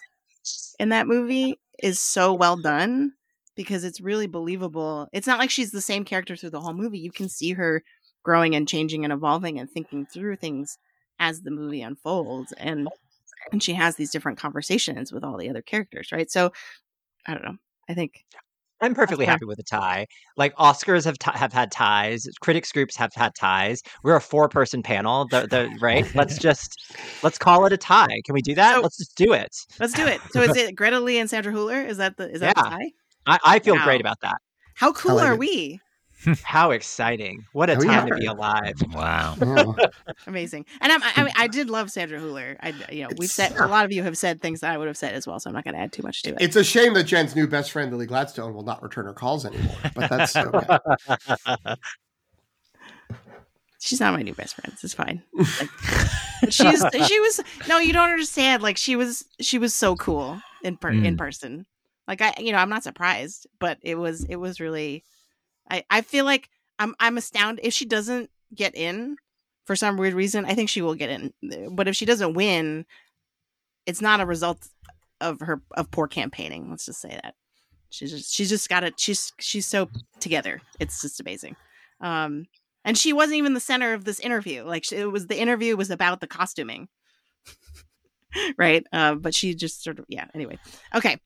in 0.80 0.90
that 0.90 1.08
movie 1.08 1.60
is 1.82 2.00
so 2.00 2.34
well 2.34 2.58
done 2.58 3.14
because 3.56 3.84
it's 3.84 4.02
really 4.02 4.28
believable. 4.28 5.08
It's 5.12 5.28
not 5.28 5.40
like 5.40 5.50
she's 5.50 5.72
the 5.72 5.82
same 5.82 6.06
character 6.06 6.36
through 6.36 6.52
the 6.52 6.62
whole 6.62 6.74
movie. 6.74 7.00
You 7.00 7.12
can 7.12 7.30
see 7.30 7.54
her 7.54 7.84
growing 8.24 8.56
and 8.56 8.68
changing 8.68 9.04
and 9.04 9.14
evolving 9.14 9.60
and 9.60 9.70
thinking 9.70 10.06
through 10.06 10.36
things 10.36 10.78
as 11.20 11.42
the 11.42 11.52
movie 11.52 11.82
unfolds 11.82 12.54
and 12.54 12.88
and 13.52 13.64
she 13.64 13.74
has 13.74 13.96
these 13.96 14.12
different 14.12 14.38
conversations 14.38 15.12
with 15.12 15.24
all 15.24 15.38
the 15.38 15.50
other 15.50 15.62
characters, 15.62 16.12
right? 16.12 16.30
So 16.30 16.52
I 17.26 17.34
don't 17.34 17.44
know. 17.44 17.58
I 17.90 17.94
think 17.94 18.26
I'm 18.82 18.96
perfectly 18.96 19.26
happy 19.26 19.46
with 19.46 19.60
a 19.60 19.64
tie. 19.64 20.08
Like 20.38 20.56
Oscars 20.56 21.06
have 21.06 21.18
t- 21.18 21.32
have 21.34 21.52
had 21.52 21.72
ties, 21.72 22.26
critics 22.40 22.72
groups 22.72 22.96
have 22.96 23.12
had 23.14 23.34
ties. 23.36 23.82
We're 24.04 24.16
a 24.16 24.22
four 24.22 24.48
person 24.50 24.82
panel, 24.82 25.28
the, 25.30 25.48
the, 25.48 25.70
right? 25.82 26.06
Let's 26.16 26.38
just 26.40 26.96
let's 27.24 27.38
call 27.38 27.66
it 27.66 27.74
a 27.74 27.78
tie. 27.78 28.22
Can 28.26 28.34
we 28.34 28.42
do 28.42 28.56
that? 28.56 28.76
So, 28.76 28.82
let's 28.82 28.98
just 28.98 29.18
do 29.18 29.34
it. 29.34 29.56
Let's 29.80 29.94
do 29.94 30.06
it. 30.06 30.22
So 30.32 30.42
is 30.42 30.56
it 30.56 30.76
Greta 30.76 31.00
Lee 31.00 31.20
and 31.20 31.30
Sandra 31.30 31.52
Hüller? 31.52 31.86
Is 31.86 31.98
that 31.98 32.18
the 32.18 32.30
is 32.30 32.40
that 32.40 32.54
yeah. 32.56 32.64
the 32.64 32.70
tie? 32.70 32.92
I, 33.26 33.40
I 33.44 33.60
feel 33.60 33.76
wow. 33.76 33.84
great 33.84 34.02
about 34.02 34.22
that. 34.22 34.38
How 34.76 34.94
cool 34.94 35.16
like 35.16 35.28
are 35.28 35.34
it. 35.34 35.40
we? 35.40 35.80
How 36.44 36.72
exciting! 36.72 37.46
What 37.54 37.70
a 37.70 37.76
oh, 37.76 37.82
time 37.82 38.08
to 38.08 38.16
be 38.16 38.26
alive! 38.26 38.76
Wow, 38.94 39.36
amazing. 40.28 40.66
And 40.82 40.92
I'm, 40.92 41.02
I, 41.04 41.24
mean, 41.24 41.34
I 41.38 41.48
did 41.48 41.70
love 41.70 41.92
Sandra 41.92 42.20
Hüller. 42.20 42.58
I, 42.62 42.74
you 42.92 43.04
know, 43.04 43.10
we've 43.18 43.30
said 43.30 43.56
a 43.58 43.68
lot 43.68 43.86
of 43.86 43.92
you 43.92 44.04
have 44.04 44.18
said 44.18 44.42
things 44.42 44.60
that 44.60 44.72
I 44.72 44.78
would 44.78 44.88
have 44.88 44.98
said 44.98 45.14
as 45.14 45.26
well, 45.26 45.40
so 45.40 45.50
I'm 45.50 45.54
not 45.54 45.64
going 45.64 45.76
to 45.76 45.80
add 45.80 45.94
too 45.94 46.04
much 46.04 46.24
to 46.24 46.32
it. 46.32 46.38
It's 46.42 46.56
a 46.56 46.64
shame 46.64 46.94
that 46.96 47.04
Jen's 47.04 47.36
new 47.36 47.48
best 47.48 47.72
friend 47.72 47.92
Lily 47.92 48.06
Gladstone 48.06 48.54
will 48.54 48.64
not 48.64 48.84
return 48.84 49.06
her 49.06 49.14
calls 49.14 49.46
anymore, 49.46 49.76
but 49.96 50.10
that's 50.10 50.36
okay. 50.36 50.78
She's 53.82 54.02
not 54.02 54.14
my 54.14 54.22
new 54.22 54.34
best 54.34 54.56
friend. 54.56 54.78
It's 54.84 54.94
fine. 54.94 55.24
Like, 56.42 56.52
she's 56.52 56.84
she 57.08 57.20
was 57.22 57.42
no, 57.70 57.80
you 57.80 57.94
don't 57.94 58.10
understand. 58.10 58.62
Like 58.62 58.76
she 58.76 58.98
was 58.98 59.24
she 59.40 59.58
was 59.58 59.74
so 59.74 59.96
cool 59.96 60.42
in 60.64 60.76
per, 60.76 60.92
mm. 60.92 61.06
in 61.06 61.16
person. 61.16 61.66
Like 62.06 62.22
I, 62.22 62.34
you 62.40 62.52
know, 62.52 62.58
I'm 62.58 62.70
not 62.70 62.84
surprised, 62.84 63.48
but 63.58 63.78
it 63.82 63.96
was 63.96 64.26
it 64.26 64.36
was 64.36 64.60
really 64.60 65.06
I, 65.70 65.84
I 65.90 66.02
feel 66.02 66.26
like 66.26 66.50
I'm 66.78 66.96
I'm 67.00 67.18
astounded 67.18 67.66
if 67.66 67.74
she 67.74 67.86
doesn't 67.86 68.30
get 68.54 68.76
in 68.76 69.18
for 69.66 69.76
some 69.76 69.98
weird 69.98 70.14
reason. 70.14 70.46
I 70.46 70.56
think 70.56 70.70
she 70.70 70.82
will 70.82 70.96
get 70.96 71.10
in, 71.10 71.34
but 71.72 71.88
if 71.88 71.96
she 71.96 72.06
doesn't 72.06 72.34
win, 72.34 72.86
it's 73.86 74.02
not 74.02 74.22
a 74.22 74.26
result 74.26 74.68
of 75.22 75.40
her 75.42 75.62
of 75.76 75.92
poor 75.92 76.08
campaigning. 76.08 76.70
Let's 76.70 76.86
just 76.86 77.02
say 77.02 77.20
that 77.22 77.36
she's 77.90 78.12
just 78.12 78.34
she's 78.34 78.50
just 78.50 78.70
got 78.70 78.84
it. 78.84 79.00
She's 79.00 79.34
she's 79.40 79.68
so 79.68 79.90
together. 80.20 80.62
It's 80.80 81.02
just 81.02 81.20
amazing. 81.20 81.56
Um, 82.02 82.46
and 82.86 82.98
she 82.98 83.14
wasn't 83.14 83.38
even 83.38 83.54
the 83.54 83.60
center 83.60 83.94
of 83.94 84.06
this 84.06 84.20
interview. 84.20 84.64
Like 84.64 84.92
it 84.92 85.06
was 85.12 85.28
the 85.28 85.40
interview 85.40 85.76
was 85.76 85.92
about 85.92 86.22
the 86.22 86.28
costuming, 86.28 86.88
right? 88.58 88.86
Uh, 88.94 89.16
but 89.16 89.36
she 89.36 89.54
just 89.54 89.84
sort 89.84 90.00
of 90.00 90.06
yeah. 90.08 90.26
Anyway, 90.34 90.58
okay. 90.96 91.20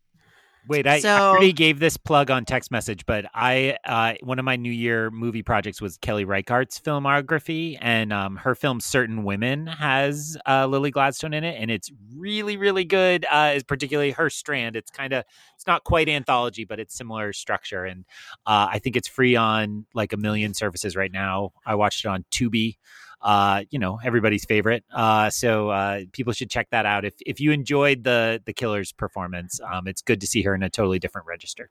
Wait, 0.68 0.88
I, 0.88 1.02
I 1.04 1.20
already 1.20 1.52
gave 1.52 1.80
this 1.80 1.98
plug 1.98 2.32
on 2.32 2.46
text 2.46 2.72
message, 2.72 3.06
but 3.06 3.26
I 3.34 3.78
uh, 3.86 4.14
one 4.22 4.40
of 4.40 4.46
my 4.46 4.56
New 4.56 4.72
Year 4.72 5.12
movie 5.12 5.44
projects 5.44 5.82
was 5.82 5.98
Kelly 5.98 6.24
Reichardt's 6.24 6.80
filmography, 6.80 7.78
and 7.82 8.14
um, 8.14 8.38
her 8.38 8.56
film 8.56 8.80
"Certain 8.80 9.26
Women" 9.26 9.68
has 9.68 10.38
uh, 10.48 10.66
Lily 10.68 10.90
Gladstone 10.90 11.34
in 11.34 11.44
it, 11.44 11.62
and 11.62 11.70
it's 11.70 11.92
really, 12.16 12.56
really 12.56 12.86
good. 12.86 13.26
Uh, 13.30 13.54
is 13.56 13.64
particularly 13.64 14.12
her 14.12 14.30
strand. 14.30 14.78
It's 14.78 14.90
kind 14.90 15.12
of 15.12 15.26
it's 15.56 15.68
not 15.68 15.84
quite 15.84 16.08
anthology, 16.08 16.64
but 16.64 16.80
it's 16.80 16.96
similar 16.96 17.34
structure, 17.34 17.84
and 17.84 18.06
uh, 18.46 18.68
I 18.72 18.80
think 18.80 18.96
it's 18.96 19.08
free 19.08 19.36
on 19.36 19.86
like 19.94 20.14
a 20.14 20.18
million 20.18 20.54
services 20.54 20.96
right 20.96 21.12
now. 21.12 21.52
I 21.66 21.76
watched 21.76 22.06
it 22.06 22.08
on 22.08 22.24
Tubi. 22.32 22.78
Uh, 23.24 23.64
you 23.72 23.80
know, 23.80 24.00
everybody's 24.04 24.44
favorite. 24.46 24.84
Uh, 24.94 25.30
so 25.30 25.70
uh, 25.70 26.02
people 26.12 26.34
should 26.34 26.50
check 26.50 26.68
that 26.72 26.86
out. 26.86 27.06
If 27.06 27.14
if 27.26 27.40
you 27.40 27.52
enjoyed 27.52 28.04
the 28.04 28.42
the 28.46 28.52
killer's 28.54 28.92
performance, 28.92 29.60
um, 29.72 29.88
it's 29.88 30.02
good 30.02 30.20
to 30.22 30.28
see 30.28 30.42
her 30.44 30.54
in 30.54 30.62
a 30.62 30.70
totally 30.70 31.00
different 31.00 31.26
register. 31.28 31.70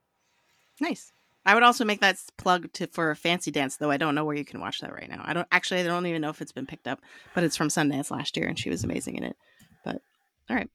Nice. 0.81 1.13
I 1.45 1.55
would 1.55 1.63
also 1.65 1.85
make 1.85 2.01
that 2.01 2.17
plug 2.39 2.73
to 2.75 2.87
for 2.87 3.11
a 3.11 3.17
Fancy 3.17 3.51
Dance, 3.51 3.77
though 3.77 3.91
I 3.91 3.97
don't 3.97 4.15
know 4.15 4.25
where 4.25 4.37
you 4.37 4.45
can 4.45 4.61
watch 4.61 4.81
that 4.81 4.95
right 4.95 5.09
now. 5.11 5.23
I 5.25 5.33
don't 5.35 5.49
actually. 5.53 5.81
I 5.81 5.85
don't 5.85 6.07
even 6.07 6.23
know 6.23 6.31
if 6.31 6.41
it's 6.41 6.53
been 6.53 6.67
picked 6.67 6.89
up, 6.89 7.01
but 7.35 7.45
it's 7.45 7.57
from 7.57 7.69
Sundance 7.69 8.11
last 8.11 8.37
year, 8.37 8.47
and 8.47 8.59
she 8.59 8.71
was 8.71 8.85
amazing 8.85 9.17
in 9.17 9.25
it. 9.25 9.37
But 9.85 10.01
all 10.49 10.57
right, 10.57 10.71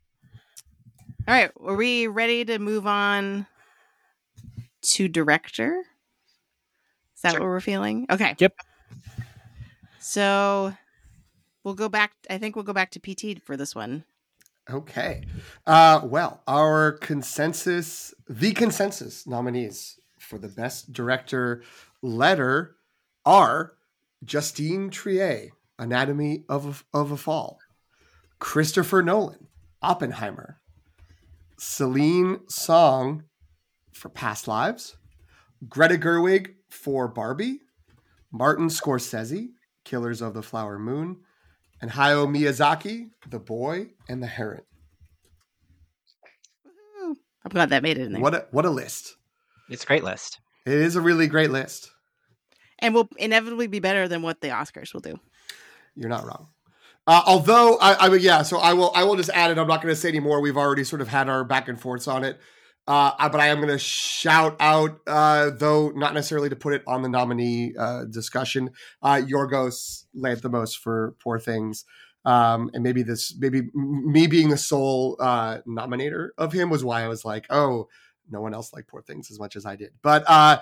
all 1.28 1.34
right. 1.34 1.52
Are 1.66 1.76
we 1.76 2.08
ready 2.08 2.44
to 2.46 2.60
move 2.60 2.86
on 2.86 3.48
to 4.82 5.08
director? 5.08 5.84
Is 7.16 7.22
that 7.22 7.32
Sure. 7.32 7.40
what 7.40 7.48
we're 7.48 7.62
feeling? 7.62 8.06
Okay. 8.10 8.36
Yep. 8.38 8.54
So 10.08 10.74
we'll 11.66 11.74
go 11.74 11.90
back. 11.90 12.14
I 12.30 12.38
think 12.38 12.56
we'll 12.56 12.64
go 12.64 12.72
back 12.72 12.92
to 12.92 13.00
PT 13.00 13.42
for 13.42 13.58
this 13.58 13.76
one. 13.76 14.06
Okay. 14.70 15.26
Uh, 15.66 16.00
well, 16.06 16.44
our 16.48 16.94
consensus, 16.94 18.14
the 18.30 18.54
consensus 18.54 19.28
nominees 19.28 20.00
for 20.18 20.38
the 20.38 20.48
best 20.48 20.94
director 20.94 21.62
letter 22.02 22.78
are 23.26 23.74
Justine 24.24 24.90
Trier, 24.92 25.50
Anatomy 25.78 26.46
of 26.48 26.86
a, 26.94 26.98
of 26.98 27.12
a 27.12 27.18
Fall, 27.18 27.60
Christopher 28.40 29.04
Nolan, 29.04 29.48
Oppenheimer, 29.82 30.62
Celine 31.58 32.48
Song 32.48 33.26
for 33.92 34.08
Past 34.08 34.48
Lives, 34.48 34.96
Greta 35.68 35.96
Gerwig 35.96 36.54
for 36.70 37.10
Barbie, 37.10 37.60
Martin 38.32 38.70
Scorsese, 38.70 39.50
Killers 39.88 40.22
of 40.22 40.34
the 40.34 40.44
Flower 40.44 40.78
Moon, 40.78 41.18
and 41.82 41.92
Hayao 41.92 42.28
Miyazaki, 42.28 43.10
The 43.30 43.40
Boy 43.40 43.92
and 44.10 44.22
the 44.22 44.28
Heron. 44.28 44.62
I'm 47.46 47.50
glad 47.50 47.70
that 47.70 47.82
made 47.84 47.98
it 47.98 48.08
in 48.08 48.12
there. 48.12 48.22
What 48.22 48.34
a, 48.36 48.46
what 48.52 48.66
a 48.66 48.70
list. 48.70 49.16
It's 49.70 49.84
a 49.84 49.88
great 49.88 50.04
list. 50.04 50.40
It 50.66 50.74
is 50.74 50.98
a 50.98 51.02
really 51.02 51.28
great 51.28 51.50
list. 51.50 51.92
and 52.80 52.94
will 52.94 53.08
inevitably 53.18 53.68
be 53.68 53.80
better 53.80 54.10
than 54.10 54.22
what 54.22 54.42
the 54.42 54.50
Oscars 54.50 54.94
will 54.94 55.00
do. 55.00 55.18
You're 55.96 56.10
not 56.10 56.26
wrong. 56.26 56.48
Uh, 57.08 57.22
although 57.26 57.78
I, 57.80 58.08
I 58.08 58.10
mean, 58.10 58.20
yeah. 58.20 58.42
So 58.42 58.58
I 58.58 58.74
will. 58.74 58.92
I 58.94 59.06
will 59.06 59.16
just 59.16 59.30
add 59.30 59.50
it. 59.50 59.58
I'm 59.58 59.68
not 59.68 59.82
going 59.82 59.94
to 59.94 60.00
say 60.00 60.10
anymore. 60.10 60.42
We've 60.42 60.58
already 60.58 60.84
sort 60.84 61.02
of 61.02 61.08
had 61.08 61.30
our 61.30 61.46
back 61.46 61.70
and 61.70 61.80
forths 61.80 62.06
on 62.08 62.26
it. 62.26 62.38
Uh, 62.88 63.30
but 63.30 63.42
I 63.42 63.48
am 63.48 63.58
going 63.58 63.68
to 63.68 63.78
shout 63.78 64.56
out, 64.62 65.02
uh, 65.08 65.50
though 65.50 65.90
not 65.90 66.14
necessarily 66.14 66.48
to 66.50 66.56
put 66.56 66.74
it 66.74 66.84
on 66.88 67.02
the 67.02 67.10
nominee 67.10 67.74
uh, 67.78 68.06
discussion, 68.06 68.72
uh, 69.02 69.16
Yorgos 69.16 70.06
Lanthimos 70.16 70.78
for 70.78 71.16
Poor 71.22 71.38
Things. 71.38 71.84
Um, 72.24 72.70
and 72.74 72.84
maybe 72.84 73.04
this, 73.04 73.36
maybe 73.38 73.70
me 73.74 74.28
being 74.28 74.50
the 74.50 74.58
sole 74.58 75.18
uh, 75.20 75.60
nominator 75.68 76.30
of 76.38 76.54
him 76.54 76.70
was 76.70 76.84
why 76.84 77.04
I 77.04 77.08
was 77.08 77.24
like, 77.26 77.46
oh, 77.50 77.88
no 78.30 78.42
one 78.42 78.54
else 78.54 78.74
liked 78.74 78.90
Poor 78.90 79.02
Things 79.02 79.32
as 79.32 79.40
much 79.40 79.56
as 79.56 79.66
I 79.66 79.76
did. 79.76 79.92
But 80.02 80.24
uh, 80.28 80.60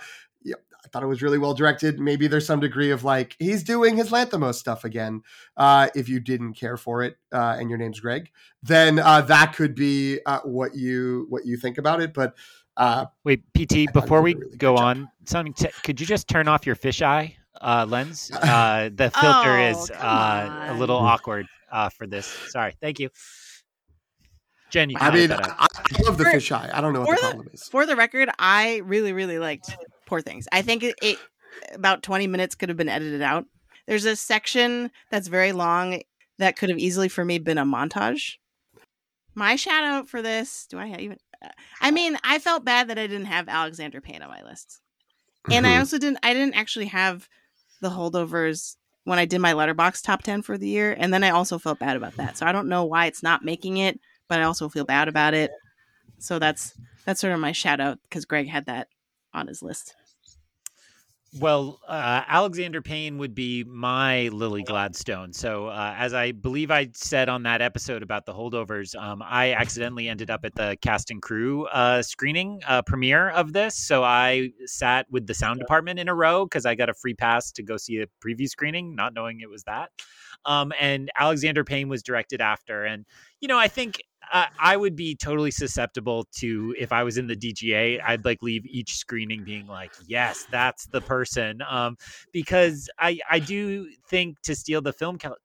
I 0.86 0.88
thought 0.90 1.02
it 1.04 1.08
was 1.08 1.22
really 1.24 1.40
well 1.40 1.54
directed. 1.56 2.00
Maybe 2.00 2.28
there's 2.28 2.46
some 2.46 2.60
degree 2.60 2.92
of 2.92 3.04
like 3.04 3.36
he's 3.40 3.64
doing 3.64 3.98
his 3.98 4.12
Lanthimos 4.12 4.56
stuff 4.56 4.84
again. 4.84 5.22
Uh, 5.58 5.90
if 5.96 6.08
you 6.08 6.20
didn't 6.20 6.54
care 6.54 6.78
for 6.78 7.02
it 7.02 7.18
uh, 7.34 7.58
and 7.60 7.70
your 7.70 7.80
name's 7.80 8.00
Greg, 8.00 8.30
then 8.62 9.00
uh, 9.00 9.22
that 9.22 9.56
could 9.56 9.74
be 9.74 10.20
uh, 10.26 10.42
what 10.42 10.76
you 10.76 11.26
what 11.30 11.46
you 11.46 11.58
think 11.58 11.78
about 11.80 12.02
it. 12.02 12.14
But 12.14 12.36
uh, 12.78 13.06
Wait, 13.24 13.42
PT, 13.54 13.86
thought 13.86 13.94
before 13.94 14.22
we 14.22 14.36
really 14.36 14.58
go 14.58 14.78
on, 14.78 15.10
something 15.26 15.54
t- 15.54 15.70
could 15.84 16.00
you 16.00 16.06
just 16.06 16.28
turn 16.28 16.48
off 16.48 16.66
your 16.68 16.76
fisheye 16.76 17.34
uh, 17.62 17.86
lens? 17.90 18.30
Uh, 18.42 18.90
the 18.94 19.10
filter 19.10 19.58
Oh, 19.58 19.70
is 19.72 19.92
uh, 19.92 20.68
a 20.70 20.78
little 20.78 20.98
awkward 20.98 21.48
uh, 21.72 21.90
for 21.90 22.06
this. 22.06 22.26
Sorry. 22.50 22.76
Thank 22.80 23.00
you. 23.00 23.10
Jen, 24.72 24.92
I 24.98 25.12
mean. 25.14 25.32
I, 25.32 25.38
I 25.62 26.02
love 26.04 26.18
the 26.18 26.26
For- 26.26 26.32
fisheye. 26.32 26.74
I 26.74 26.82
don't 26.82 26.94
know 26.94 27.02
what 27.02 27.10
the 27.12 27.16
the- 27.16 27.22
problem 27.22 27.50
is. 27.54 27.64
For 27.70 27.86
the 27.86 27.96
record, 27.96 28.30
I 28.38 28.82
really, 28.84 29.14
really 29.14 29.40
liked 29.40 29.76
Poor 30.06 30.22
Things. 30.22 30.48
I 30.52 30.62
think 30.62 30.84
it, 30.84 30.96
it 31.02 31.18
about 31.74 32.04
20 32.04 32.28
minutes 32.28 32.56
could 32.56 32.70
have 32.70 32.78
been 32.78 32.90
edited 32.90 33.22
out. 33.22 33.46
There's 33.88 34.06
a 34.06 34.16
section 34.16 34.92
that's 35.12 35.28
very 35.28 35.52
long 35.52 36.02
that 36.38 36.58
could 36.58 36.70
have 36.70 36.80
easily, 36.80 37.08
for 37.08 37.24
me, 37.24 37.38
been 37.40 37.58
a 37.58 37.66
montage. 37.66 38.34
My 39.36 39.56
shout 39.56 39.84
out 39.84 40.10
for 40.10 40.22
this, 40.22 40.66
do 40.68 40.78
I 40.78 40.96
even? 40.98 41.18
I 41.82 41.92
mean, 41.92 42.18
I 42.24 42.40
felt 42.40 42.66
bad 42.66 42.88
that 42.88 42.98
I 42.98 43.08
didn't 43.08 43.28
have 43.28 43.48
Alexander 43.50 44.02
Payne 44.02 44.22
on 44.22 44.30
my 44.30 44.42
list. 44.44 44.82
And 45.52 45.68
I 45.68 45.76
Mhm. 45.76 45.80
also 45.80 45.98
didn't, 45.98 46.20
I 46.24 46.34
didn't 46.34 46.56
actually 46.56 46.88
have 46.88 47.28
the 47.82 47.90
holdovers 47.90 48.78
when 49.04 49.20
I 49.20 49.26
did 49.26 49.40
my 49.40 49.54
Letterboxd 49.54 50.04
top 50.04 50.24
10 50.24 50.42
for 50.42 50.58
the 50.58 50.68
year. 50.68 50.96
And 50.98 51.14
then 51.14 51.24
I 51.24 51.30
also 51.30 51.60
felt 51.60 51.80
bad 51.80 51.98
about 51.98 52.16
that. 52.18 52.38
So 52.38 52.46
I 52.46 52.52
don't 52.52 52.68
know 52.70 52.86
why 52.86 53.06
it's 53.06 53.22
not 53.22 53.46
making 53.46 53.78
it, 53.78 54.00
but 54.28 54.40
I 54.40 54.44
also 54.44 54.70
feel 54.70 54.86
bad 54.86 55.08
about 55.08 55.34
it. 55.36 55.52
So 56.18 56.40
that's, 56.40 56.74
that's 57.06 57.22
sort 57.22 57.34
of 57.34 57.40
my 57.40 57.52
shout 57.52 57.80
out 57.80 58.00
because 58.04 58.26
Greg 58.26 58.48
had 58.48 58.66
that 58.66 58.88
on 59.36 59.48
his 59.48 59.62
list. 59.62 59.96
Well, 61.38 61.82
uh, 61.86 62.24
Alexander 62.28 62.82
Payne 62.82 63.18
would 63.18 63.36
be 63.36 63.66
my 63.66 64.30
Lily 64.30 64.64
Gladstone. 64.64 65.34
So, 65.34 65.68
uh, 65.68 65.94
as 65.98 66.14
I 66.14 66.32
believe 66.32 66.72
I 66.72 66.92
said 66.94 67.28
on 67.28 67.44
that 67.44 67.62
episode 67.62 68.04
about 68.04 68.26
the 68.26 68.34
holdovers, 68.34 68.96
um, 68.96 69.22
I 69.22 69.52
accidentally 69.52 70.08
ended 70.08 70.30
up 70.30 70.46
at 70.46 70.56
the 70.56 70.78
cast 70.82 71.12
and 71.12 71.22
crew 71.22 71.66
uh, 71.66 72.02
screening 72.04 72.62
uh, 72.66 72.84
premiere 72.84 73.32
of 73.32 73.52
this. 73.52 73.76
So, 73.76 74.02
I 74.02 74.52
sat 74.66 75.08
with 75.10 75.28
the 75.28 75.34
sound 75.34 75.60
department 75.60 76.00
in 76.00 76.08
a 76.08 76.16
row 76.16 76.46
because 76.46 76.66
I 76.66 76.74
got 76.74 76.88
a 76.88 76.94
free 76.94 77.16
pass 77.16 77.52
to 77.52 77.64
go 77.64 77.76
see 77.76 77.98
a 77.98 78.08
preview 78.26 78.48
screening, 78.48 78.96
not 78.96 79.14
knowing 79.14 79.42
it 79.42 79.50
was 79.50 79.64
that. 79.64 79.90
Um, 80.46 80.72
and 80.80 81.12
Alexander 81.20 81.66
Payne 81.66 81.90
was 81.90 82.02
directed 82.02 82.40
after. 82.40 82.86
And, 82.86 83.06
you 83.42 83.50
know, 83.50 83.58
I 83.58 83.68
think 83.68 84.02
I 84.32 84.78
would 84.78 84.96
be 84.96 85.16
totally 85.16 85.52
susceptible 85.52 86.28
to 86.38 86.76
if 86.78 86.92
I 86.92 87.04
was 87.04 87.18
in 87.18 87.28
the 87.28 87.36
DGA. 87.36 88.00
I'd 88.02 88.26
like 88.26 88.42
leave 88.42 88.66
each 88.66 88.96
screening 88.96 89.44
being 89.44 89.68
like, 89.68 89.94
"Yes, 89.98 90.46
that's 90.50 90.88
the 90.88 91.02
person," 91.02 91.62
um, 91.70 91.98
because 92.32 92.90
I 93.00 93.20
I 93.30 93.40
do 93.40 93.90
think 94.10 94.42
to 94.44 94.56
steal 94.56 94.82
the 94.82 94.94
film 94.94 95.18
ca- 95.18 95.36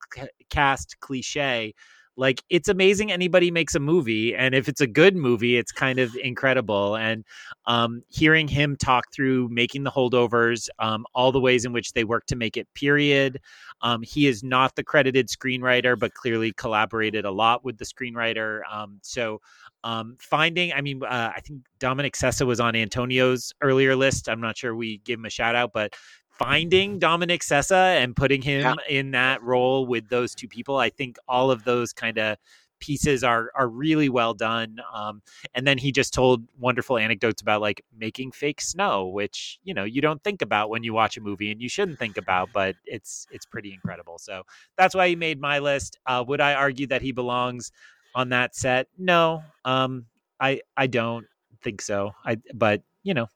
cast 0.49 0.99
cliche. 0.99 1.73
Like 2.17 2.43
it's 2.49 2.67
amazing 2.67 3.11
anybody 3.11 3.51
makes 3.51 3.73
a 3.75 3.79
movie, 3.79 4.35
and 4.35 4.53
if 4.53 4.67
it's 4.67 4.81
a 4.81 4.87
good 4.87 5.15
movie, 5.15 5.57
it's 5.57 5.71
kind 5.71 5.99
of 5.99 6.15
incredible. 6.21 6.95
And 6.95 7.23
um, 7.65 8.03
hearing 8.09 8.47
him 8.47 8.75
talk 8.75 9.05
through 9.13 9.49
making 9.49 9.83
the 9.83 9.91
holdovers, 9.91 10.67
um, 10.79 11.05
all 11.13 11.31
the 11.31 11.39
ways 11.39 11.65
in 11.65 11.73
which 11.73 11.93
they 11.93 12.03
work 12.03 12.25
to 12.27 12.35
make 12.35 12.57
it 12.57 12.67
period. 12.73 13.39
Um, 13.81 14.03
he 14.03 14.27
is 14.27 14.43
not 14.43 14.75
the 14.75 14.83
credited 14.83 15.27
screenwriter, 15.27 15.97
but 15.97 16.13
clearly 16.13 16.53
collaborated 16.53 17.25
a 17.25 17.31
lot 17.31 17.63
with 17.63 17.77
the 17.77 17.85
screenwriter. 17.85 18.61
Um, 18.71 18.99
so 19.01 19.41
um, 19.83 20.17
finding, 20.19 20.73
I 20.73 20.81
mean, 20.81 21.01
uh, 21.03 21.31
I 21.35 21.39
think 21.41 21.61
Dominic 21.79 22.15
Sessa 22.15 22.45
was 22.45 22.59
on 22.59 22.75
Antonio's 22.75 23.53
earlier 23.61 23.95
list. 23.95 24.29
I'm 24.29 24.41
not 24.41 24.57
sure 24.57 24.75
we 24.75 24.99
gave 24.99 25.17
him 25.17 25.25
a 25.25 25.29
shout 25.29 25.55
out, 25.55 25.71
but 25.73 25.95
finding 26.43 26.99
Dominic 26.99 27.41
Sessa 27.41 27.97
and 28.01 28.15
putting 28.15 28.41
him 28.41 28.61
Yeah. 28.61 28.75
in 28.89 29.11
that 29.11 29.41
role 29.43 29.85
with 29.85 30.09
those 30.09 30.33
two 30.35 30.47
people, 30.47 30.77
I 30.77 30.89
think 30.89 31.17
all 31.27 31.51
of 31.51 31.63
those 31.63 31.93
kind 31.93 32.17
of 32.17 32.37
pieces 32.79 33.23
are 33.23 33.51
are 33.55 33.67
really 33.69 34.09
well 34.09 34.33
done. 34.33 34.79
Um, 34.93 35.21
and 35.53 35.67
then 35.67 35.77
he 35.77 35.91
just 35.91 36.13
told 36.13 36.43
wonderful 36.59 36.97
anecdotes 36.97 37.41
about 37.41 37.61
like 37.61 37.83
making 37.95 38.31
fake 38.31 38.59
snow, 38.59 39.07
which 39.07 39.59
you 39.63 39.73
know 39.73 39.83
you 39.83 40.01
don't 40.01 40.23
think 40.23 40.41
about 40.41 40.69
when 40.69 40.83
you 40.83 40.93
watch 40.93 41.15
a 41.17 41.21
movie, 41.21 41.51
and 41.51 41.61
you 41.61 41.69
shouldn't 41.69 41.99
think 41.99 42.17
about, 42.17 42.49
but 42.53 42.75
it's 42.85 43.27
it's 43.31 43.45
pretty 43.45 43.71
incredible. 43.73 44.17
So 44.17 44.43
that's 44.77 44.95
why 44.95 45.07
he 45.09 45.15
made 45.15 45.39
my 45.39 45.59
list. 45.59 45.99
Uh, 46.07 46.23
would 46.27 46.41
I 46.41 46.55
argue 46.55 46.87
that 46.87 47.01
he 47.03 47.11
belongs 47.11 47.71
on 48.15 48.29
that 48.29 48.55
set? 48.55 48.87
No, 48.97 49.43
um, 49.63 50.05
I 50.39 50.61
I 50.75 50.87
don't 50.87 51.27
think 51.61 51.81
so. 51.81 52.13
I 52.25 52.37
but 52.55 52.81
you 53.03 53.13
know 53.13 53.27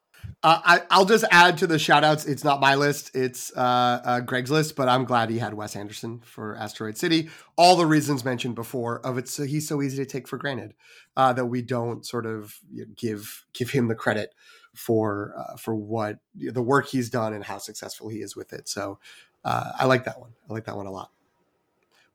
Uh, 0.44 0.62
I, 0.64 0.82
I'll 0.92 1.06
just 1.06 1.26
add 1.32 1.58
to 1.60 1.68
the 1.68 1.80
shout 1.80 2.04
outs. 2.04 2.26
It's 2.26 2.44
not 2.44 2.60
my 2.60 2.76
list, 2.76 3.16
it's 3.16 3.52
uh, 3.58 4.02
uh, 4.04 4.20
Greg's 4.20 4.52
list, 4.52 4.76
but 4.76 4.88
I'm 4.88 5.04
glad 5.04 5.32
he 5.32 5.40
had 5.40 5.56
Wes 5.56 5.76
Anderson 5.76 6.22
for 6.24 6.56
Asteroid 6.56 6.98
City. 6.98 7.30
All 7.56 7.76
the 7.76 7.88
reasons 7.88 8.24
mentioned 8.24 8.54
before 8.54 9.00
of 9.04 9.18
it, 9.18 9.28
so 9.28 9.44
he's 9.44 9.68
so 9.68 9.82
easy 9.82 9.98
to 9.98 10.06
take 10.06 10.28
for 10.28 10.38
granted 10.38 10.76
uh, 11.18 11.34
that 11.34 11.48
we 11.48 11.64
don't 11.64 12.06
sort 12.06 12.28
of 12.28 12.60
you 12.72 12.86
know, 12.86 12.92
give 12.96 13.46
give 13.54 13.72
him 13.72 13.88
the 13.88 13.96
credit 13.96 14.36
for 14.76 15.34
uh, 15.36 15.58
for 15.58 15.74
what 15.74 16.20
the 16.36 16.62
work 16.62 16.90
he's 16.90 17.10
done 17.10 17.34
and 17.34 17.46
how 17.46 17.58
successful 17.58 18.10
he 18.10 18.22
is 18.22 18.36
with 18.36 18.54
it. 18.54 18.70
So 18.70 19.00
uh, 19.44 19.72
I 19.80 19.86
like 19.86 20.04
that 20.04 20.20
one. 20.20 20.34
I 20.48 20.54
like 20.54 20.66
that 20.66 20.78
one 20.78 20.86
a 20.86 20.92
lot. 20.92 21.12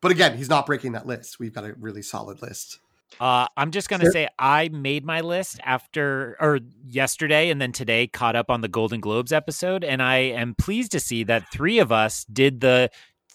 But 0.00 0.12
again, 0.12 0.36
he's 0.36 0.48
not 0.48 0.66
breaking 0.66 0.92
that 0.92 1.06
list. 1.06 1.40
We've 1.40 1.52
got 1.52 1.64
a 1.64 1.74
really 1.78 2.02
solid 2.02 2.42
list 2.42 2.78
Uh, 3.18 3.46
I'm 3.56 3.70
just 3.70 3.88
gonna 3.88 4.10
say 4.10 4.28
I 4.38 4.68
made 4.68 5.04
my 5.04 5.20
list 5.20 5.60
after 5.64 6.36
or 6.40 6.60
yesterday 6.86 7.50
and 7.50 7.60
then 7.60 7.72
today 7.72 8.06
caught 8.06 8.36
up 8.36 8.50
on 8.50 8.60
the 8.60 8.68
Golden 8.68 9.00
Globes 9.00 9.32
episode, 9.32 9.84
and 9.84 10.02
I 10.02 10.16
am 10.16 10.54
pleased 10.54 10.92
to 10.92 11.00
see 11.00 11.24
that 11.24 11.50
three 11.52 11.78
of 11.78 11.90
us 11.90 12.24
did 12.24 12.60
the 12.60 12.90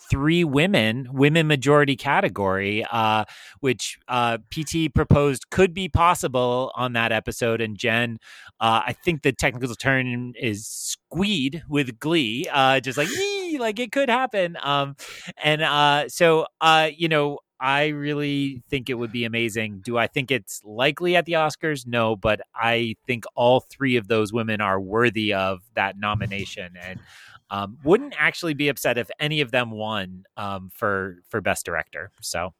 three 0.09 0.43
women 0.43 1.07
women 1.11 1.47
majority 1.47 1.95
category 1.95 2.85
uh, 2.91 3.25
which 3.59 3.97
uh, 4.07 4.37
pt 4.49 4.93
proposed 4.93 5.49
could 5.49 5.73
be 5.73 5.89
possible 5.89 6.71
on 6.75 6.93
that 6.93 7.11
episode 7.11 7.61
and 7.61 7.77
jen 7.77 8.19
uh, 8.59 8.81
i 8.85 8.93
think 8.93 9.23
the 9.23 9.31
technical 9.31 9.73
term 9.75 10.33
is 10.39 10.67
squeed 10.67 11.63
with 11.67 11.99
glee 11.99 12.47
uh, 12.51 12.79
just 12.79 12.97
like 12.97 13.07
like 13.59 13.79
it 13.79 13.91
could 13.91 14.09
happen 14.09 14.57
um, 14.61 14.95
and 15.43 15.61
uh, 15.61 16.07
so 16.09 16.45
uh, 16.61 16.89
you 16.95 17.07
know 17.07 17.39
I 17.59 17.87
really 17.87 18.61
think 18.69 18.89
it 18.89 18.95
would 18.95 19.11
be 19.11 19.23
amazing. 19.23 19.81
Do 19.83 19.97
I 19.97 20.07
think 20.07 20.29
it's 20.29 20.61
likely 20.63 21.15
at 21.15 21.25
the 21.25 21.33
Oscars? 21.33 21.87
No, 21.87 22.15
but 22.15 22.41
I 22.53 22.95
think 23.07 23.23
all 23.35 23.61
three 23.61 23.95
of 23.95 24.07
those 24.07 24.33
women 24.33 24.61
are 24.61 24.79
worthy 24.79 25.33
of 25.33 25.61
that 25.73 25.97
nomination, 25.97 26.73
and 26.81 26.99
um, 27.49 27.77
wouldn't 27.83 28.13
actually 28.17 28.55
be 28.55 28.67
upset 28.67 28.97
if 28.97 29.09
any 29.19 29.41
of 29.41 29.51
them 29.51 29.71
won 29.71 30.23
um, 30.35 30.69
for 30.73 31.17
for 31.29 31.39
best 31.41 31.65
director. 31.65 32.11
So, 32.21 32.53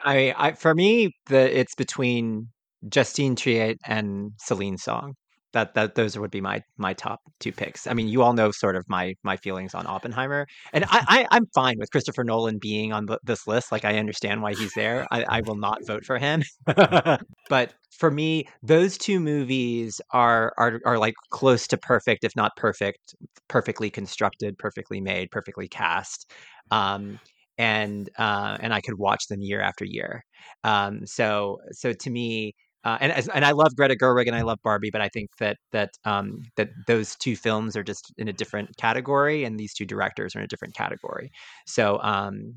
I, 0.00 0.34
I 0.36 0.52
for 0.52 0.74
me, 0.74 1.16
the 1.26 1.58
it's 1.58 1.74
between 1.74 2.48
Justine 2.88 3.36
Triet 3.36 3.78
and 3.86 4.32
Celine 4.38 4.76
Song 4.76 5.16
that 5.54 5.74
that 5.74 5.94
those 5.94 6.18
would 6.18 6.30
be 6.30 6.40
my 6.40 6.62
my 6.76 6.92
top 6.92 7.20
two 7.40 7.52
picks. 7.52 7.86
I 7.86 7.94
mean, 7.94 8.08
you 8.08 8.22
all 8.22 8.34
know 8.34 8.50
sort 8.50 8.76
of 8.76 8.84
my 8.88 9.14
my 9.22 9.36
feelings 9.38 9.74
on 9.74 9.86
Oppenheimer, 9.86 10.46
and 10.72 10.84
I, 10.88 11.26
I 11.30 11.36
am 11.36 11.46
fine 11.54 11.76
with 11.78 11.90
Christopher 11.90 12.24
Nolan 12.24 12.58
being 12.60 12.92
on 12.92 13.06
the, 13.06 13.18
this 13.24 13.46
list. 13.46 13.72
Like, 13.72 13.84
I 13.84 13.98
understand 13.98 14.42
why 14.42 14.52
he's 14.52 14.74
there. 14.74 15.06
I, 15.10 15.24
I 15.28 15.40
will 15.40 15.56
not 15.56 15.86
vote 15.86 16.04
for 16.04 16.18
him, 16.18 16.42
but 16.66 17.74
for 17.90 18.10
me, 18.10 18.48
those 18.62 18.98
two 18.98 19.20
movies 19.20 20.00
are 20.10 20.52
are 20.58 20.80
are 20.84 20.98
like 20.98 21.14
close 21.30 21.66
to 21.68 21.78
perfect, 21.78 22.24
if 22.24 22.36
not 22.36 22.52
perfect, 22.56 23.14
perfectly 23.48 23.90
constructed, 23.90 24.58
perfectly 24.58 25.00
made, 25.00 25.30
perfectly 25.30 25.68
cast. 25.68 26.30
Um, 26.70 27.18
and 27.56 28.10
uh, 28.18 28.56
and 28.60 28.74
I 28.74 28.80
could 28.80 28.98
watch 28.98 29.28
them 29.28 29.40
year 29.40 29.60
after 29.60 29.84
year. 29.84 30.24
Um, 30.64 31.06
so 31.06 31.58
so 31.70 31.92
to 31.92 32.10
me, 32.10 32.54
uh, 32.84 32.98
and 33.00 33.12
and 33.34 33.44
I 33.44 33.52
love 33.52 33.74
Greta 33.76 33.96
Gerwig 33.96 34.26
and 34.26 34.36
I 34.36 34.42
love 34.42 34.58
Barbie, 34.62 34.90
but 34.90 35.00
I 35.00 35.08
think 35.08 35.30
that 35.38 35.56
that 35.72 35.90
um, 36.04 36.42
that 36.56 36.68
those 36.86 37.16
two 37.16 37.34
films 37.34 37.76
are 37.76 37.82
just 37.82 38.12
in 38.18 38.28
a 38.28 38.32
different 38.32 38.76
category, 38.76 39.44
and 39.44 39.58
these 39.58 39.72
two 39.72 39.86
directors 39.86 40.36
are 40.36 40.40
in 40.40 40.44
a 40.44 40.48
different 40.48 40.74
category. 40.74 41.30
So 41.66 41.98
um, 42.02 42.56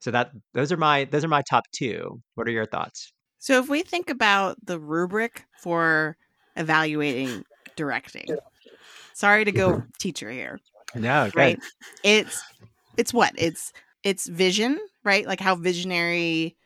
so 0.00 0.10
that 0.10 0.30
those 0.52 0.72
are 0.72 0.76
my 0.76 1.04
those 1.04 1.24
are 1.24 1.28
my 1.28 1.42
top 1.48 1.64
two. 1.72 2.20
What 2.34 2.46
are 2.46 2.50
your 2.50 2.66
thoughts? 2.66 3.12
So 3.38 3.58
if 3.58 3.68
we 3.68 3.82
think 3.82 4.10
about 4.10 4.56
the 4.62 4.78
rubric 4.78 5.44
for 5.58 6.18
evaluating 6.56 7.44
directing, 7.76 8.36
sorry 9.14 9.46
to 9.46 9.52
go 9.52 9.84
teacher 9.98 10.30
here. 10.30 10.60
No, 10.94 11.30
right? 11.34 11.58
It's 12.04 12.42
it's 12.98 13.14
what 13.14 13.32
it's 13.38 13.72
it's 14.02 14.26
vision, 14.26 14.78
right? 15.02 15.26
Like 15.26 15.40
how 15.40 15.54
visionary 15.54 16.56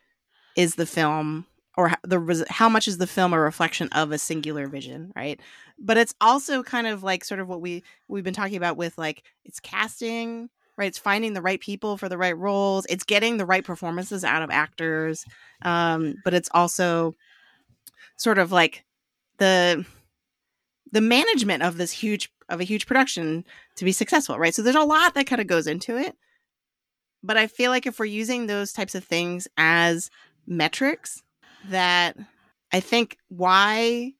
is 0.57 0.75
the 0.75 0.85
film 0.85 1.45
or 1.77 1.91
the 2.03 2.45
how 2.49 2.67
much 2.69 2.87
is 2.87 2.97
the 2.97 3.07
film 3.07 3.33
a 3.33 3.39
reflection 3.39 3.87
of 3.93 4.11
a 4.11 4.17
singular 4.17 4.67
vision 4.67 5.11
right? 5.15 5.39
But 5.79 5.97
it's 5.97 6.13
also 6.21 6.63
kind 6.63 6.87
of 6.87 7.03
like 7.03 7.23
sort 7.23 7.39
of 7.39 7.47
what 7.47 7.61
we 7.61 7.83
we've 8.07 8.23
been 8.23 8.33
talking 8.33 8.57
about 8.57 8.77
with 8.77 8.97
like 8.97 9.23
it's 9.45 9.59
casting 9.59 10.49
right? 10.77 10.87
It's 10.87 10.97
finding 10.97 11.33
the 11.33 11.41
right 11.41 11.59
people 11.59 11.97
for 11.97 12.09
the 12.09 12.17
right 12.17 12.37
roles. 12.37 12.85
It's 12.89 13.03
getting 13.03 13.37
the 13.37 13.45
right 13.45 13.63
performances 13.63 14.23
out 14.23 14.41
of 14.41 14.49
actors 14.49 15.25
um 15.63 16.15
but 16.23 16.33
it's 16.33 16.49
also 16.53 17.15
sort 18.17 18.37
of 18.37 18.51
like 18.51 18.83
the 19.37 19.85
the 20.91 21.01
management 21.01 21.63
of 21.63 21.77
this 21.77 21.91
huge 21.91 22.31
of 22.49 22.59
a 22.59 22.65
huge 22.65 22.85
production 22.85 23.45
to 23.77 23.85
be 23.85 23.91
successful 23.91 24.37
right? 24.37 24.53
So 24.53 24.61
there's 24.61 24.75
a 24.75 24.81
lot 24.81 25.13
that 25.13 25.27
kind 25.27 25.41
of 25.41 25.47
goes 25.47 25.67
into 25.67 25.97
it. 25.97 26.15
But 27.23 27.37
i 27.37 27.47
feel 27.47 27.71
like 27.71 27.85
if 27.85 27.99
we're 27.99 28.05
using 28.05 28.47
those 28.47 28.73
types 28.73 28.95
of 28.95 29.03
things 29.03 29.47
as 29.57 30.09
metrics 30.47 31.23
that 31.69 32.17
I 32.71 32.79
think 32.79 33.17
why 33.29 34.13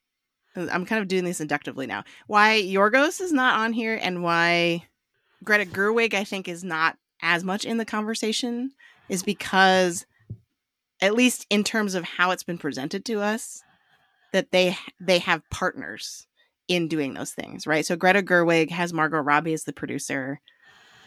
I'm 0.55 0.85
kind 0.85 1.01
of 1.01 1.07
doing 1.07 1.23
this 1.23 1.41
inductively 1.41 1.87
now. 1.87 2.03
Why 2.27 2.61
Yorgos 2.61 3.21
is 3.21 3.31
not 3.31 3.59
on 3.59 3.73
here 3.73 3.97
and 4.01 4.23
why 4.23 4.87
Greta 5.43 5.65
Gerwig 5.65 6.13
I 6.13 6.23
think 6.23 6.47
is 6.47 6.63
not 6.63 6.97
as 7.21 7.43
much 7.43 7.65
in 7.65 7.77
the 7.77 7.85
conversation 7.85 8.71
is 9.09 9.23
because 9.23 10.05
at 11.01 11.15
least 11.15 11.45
in 11.49 11.63
terms 11.63 11.95
of 11.95 12.03
how 12.03 12.31
it's 12.31 12.43
been 12.43 12.57
presented 12.57 13.05
to 13.05 13.21
us 13.21 13.63
that 14.33 14.51
they 14.51 14.77
they 14.99 15.19
have 15.19 15.49
partners 15.49 16.27
in 16.67 16.87
doing 16.87 17.13
those 17.13 17.31
things, 17.31 17.67
right? 17.67 17.85
So 17.85 17.95
Greta 17.95 18.21
Gerwig 18.21 18.69
has 18.69 18.93
Margot 18.93 19.19
Robbie 19.19 19.53
as 19.53 19.65
the 19.65 19.73
producer. 19.73 20.39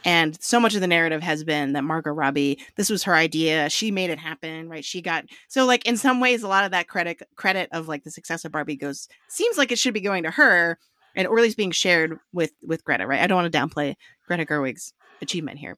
And 0.04 0.40
so 0.42 0.60
much 0.60 0.74
of 0.74 0.82
the 0.82 0.86
narrative 0.86 1.22
has 1.22 1.44
been 1.44 1.72
that 1.72 1.84
Margot 1.84 2.10
Robbie, 2.10 2.58
this 2.76 2.90
was 2.90 3.04
her 3.04 3.14
idea. 3.14 3.70
She 3.70 3.90
made 3.90 4.10
it 4.10 4.18
happen, 4.18 4.68
right? 4.68 4.84
She 4.84 5.00
got 5.00 5.24
so 5.48 5.64
like 5.64 5.86
in 5.86 5.96
some 5.96 6.20
ways, 6.20 6.42
a 6.42 6.48
lot 6.48 6.64
of 6.64 6.72
that 6.72 6.88
credit 6.88 7.22
credit 7.36 7.70
of 7.72 7.88
like 7.88 8.04
the 8.04 8.10
success 8.10 8.44
of 8.44 8.52
Barbie 8.52 8.76
goes 8.76 9.08
seems 9.28 9.56
like 9.56 9.72
it 9.72 9.78
should 9.78 9.94
be 9.94 10.00
going 10.00 10.24
to 10.24 10.30
her, 10.30 10.78
and 11.16 11.26
or 11.26 11.38
at 11.38 11.42
least 11.42 11.56
being 11.56 11.70
shared 11.70 12.18
with 12.32 12.52
with 12.62 12.84
Greta, 12.84 13.06
right? 13.06 13.20
I 13.20 13.26
don't 13.26 13.42
want 13.42 13.52
to 13.52 13.58
downplay 13.58 13.94
Greta 14.26 14.44
Gerwig's 14.44 14.92
achievement 15.22 15.58
here. 15.58 15.76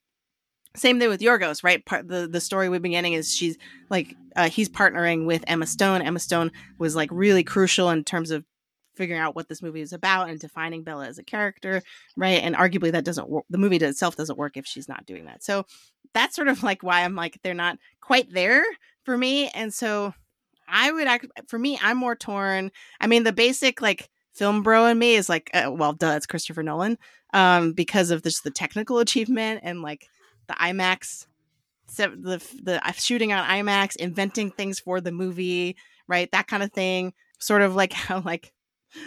Same 0.74 0.98
thing 0.98 1.09
with 1.09 1.20
Yorgos, 1.20 1.62
right? 1.62 1.85
Part 1.86 2.09
the 2.09 2.28
the 2.31 2.40
story 2.40 2.69
we've 2.69 2.82
been 2.82 2.93
getting 2.93 3.12
is 3.12 3.35
she's 3.35 3.57
like 3.90 4.15
uh, 4.35 4.48
he's 4.48 4.69
partnering 4.69 5.24
with 5.24 5.44
Emma 5.47 5.66
Stone. 5.66 6.03
Emma 6.03 6.19
Stone 6.19 6.51
was 6.78 6.97
like 6.97 7.11
really 7.12 7.44
crucial 7.44 7.90
in 7.90 8.05
terms 8.05 8.31
of 8.31 8.44
figuring 8.97 9.20
out 9.20 9.35
what 9.35 9.48
this 9.48 9.62
movie 9.62 9.81
is 9.81 9.93
about 9.93 10.28
and 10.28 10.40
defining 10.40 10.82
Bella 10.82 11.06
as 11.06 11.18
a 11.18 11.23
character, 11.23 11.82
right? 12.16 12.43
And 12.43 12.55
arguably 12.55 12.93
that 12.93 13.05
doesn't 13.05 13.28
work. 13.28 13.44
The 13.51 13.59
movie 13.59 13.77
itself 13.77 14.16
doesn't 14.16 14.39
work 14.39 14.56
if 14.56 14.66
she's 14.66 14.89
not 14.89 15.06
doing 15.06 15.27
that. 15.27 15.43
So 15.44 15.66
that's 16.14 16.35
sort 16.35 16.48
of 16.48 16.62
like 16.62 16.82
why 16.82 17.05
I'm 17.05 17.14
like 17.14 17.39
they're 17.43 17.55
not 17.55 17.78
quite 18.01 18.32
there 18.32 18.64
for 19.05 19.16
me. 19.16 19.48
And 19.48 19.73
so 19.73 20.14
I 20.68 20.90
would 20.90 21.06
act 21.06 21.27
for 21.48 21.59
me. 21.59 21.78
I'm 21.82 21.97
more 21.97 22.16
torn. 22.16 22.70
I 23.01 23.06
mean, 23.06 23.24
the 23.24 23.32
basic 23.32 23.81
like 23.81 24.10
film 24.35 24.62
bro 24.62 24.86
in 24.86 24.98
me 24.98 25.14
is 25.14 25.28
like, 25.28 25.51
uh, 25.55 25.70
well, 25.73 25.93
duh, 25.93 26.14
it's 26.16 26.27
Christopher 26.27 26.62
Nolan, 26.62 26.98
um, 27.32 27.73
because 27.73 28.10
of 28.10 28.23
just 28.23 28.44
the 28.44 28.51
technical 28.51 28.98
achievement 29.01 29.60
and 29.62 29.82
like 29.82 30.09
the 30.48 30.55
IMAX, 30.55 31.27
the 31.97 32.43
the 32.62 32.81
uh, 32.86 32.93
shooting 32.93 33.32
on 33.32 33.44
IMAX, 33.48 33.97
inventing 33.97 34.51
things 34.51 34.81
for 34.81 35.01
the 35.01 35.12
movie, 35.12 35.77
right? 36.09 36.31
That 36.32 36.47
kind 36.47 36.62
of 36.62 36.73
thing. 36.73 37.12
Sort 37.39 37.62
of 37.62 37.74
like 37.74 37.93
how 37.94 38.20
like 38.20 38.52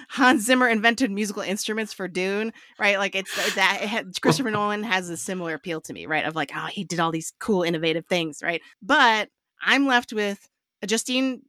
Hans 0.09 0.45
Zimmer 0.45 0.67
invented 0.67 1.11
musical 1.11 1.41
instruments 1.41 1.93
for 1.93 2.07
Dune, 2.07 2.53
right? 2.79 2.97
Like 2.97 3.15
it's 3.15 3.33
that 3.55 3.79
it 3.81 3.87
had, 3.87 4.21
Christopher 4.21 4.51
Nolan 4.51 4.83
has 4.83 5.09
a 5.09 5.17
similar 5.17 5.53
appeal 5.53 5.81
to 5.81 5.93
me, 5.93 6.05
right? 6.05 6.25
Of 6.25 6.35
like, 6.35 6.51
oh, 6.55 6.67
he 6.67 6.83
did 6.83 6.99
all 6.99 7.11
these 7.11 7.33
cool, 7.39 7.63
innovative 7.63 8.05
things, 8.05 8.41
right? 8.43 8.61
But 8.81 9.29
I'm 9.61 9.87
left 9.87 10.13
with 10.13 10.47
uh, 10.83 10.87
Justine. 10.87 11.41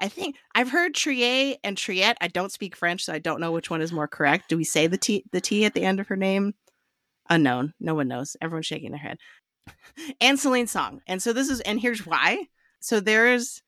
I 0.00 0.08
think 0.08 0.36
I've 0.54 0.70
heard 0.70 0.94
Trier 0.94 1.56
and 1.62 1.76
Triet. 1.76 2.14
I 2.20 2.28
don't 2.28 2.52
speak 2.52 2.74
French, 2.74 3.04
so 3.04 3.12
I 3.12 3.18
don't 3.18 3.40
know 3.40 3.52
which 3.52 3.70
one 3.70 3.82
is 3.82 3.92
more 3.92 4.08
correct. 4.08 4.48
Do 4.48 4.56
we 4.56 4.64
say 4.64 4.86
the 4.86 4.98
T 4.98 5.24
the 5.32 5.40
T 5.40 5.64
at 5.64 5.74
the 5.74 5.84
end 5.84 6.00
of 6.00 6.08
her 6.08 6.16
name? 6.16 6.54
Unknown. 7.30 7.74
No 7.78 7.94
one 7.94 8.08
knows. 8.08 8.36
Everyone's 8.40 8.66
shaking 8.66 8.90
their 8.90 9.00
head. 9.00 9.18
and 10.20 10.38
Celine 10.38 10.66
Song. 10.66 11.02
And 11.06 11.22
so 11.22 11.32
this 11.32 11.48
is 11.48 11.60
and 11.60 11.80
here's 11.80 12.04
why. 12.04 12.46
So 12.80 12.98
there's 12.98 13.62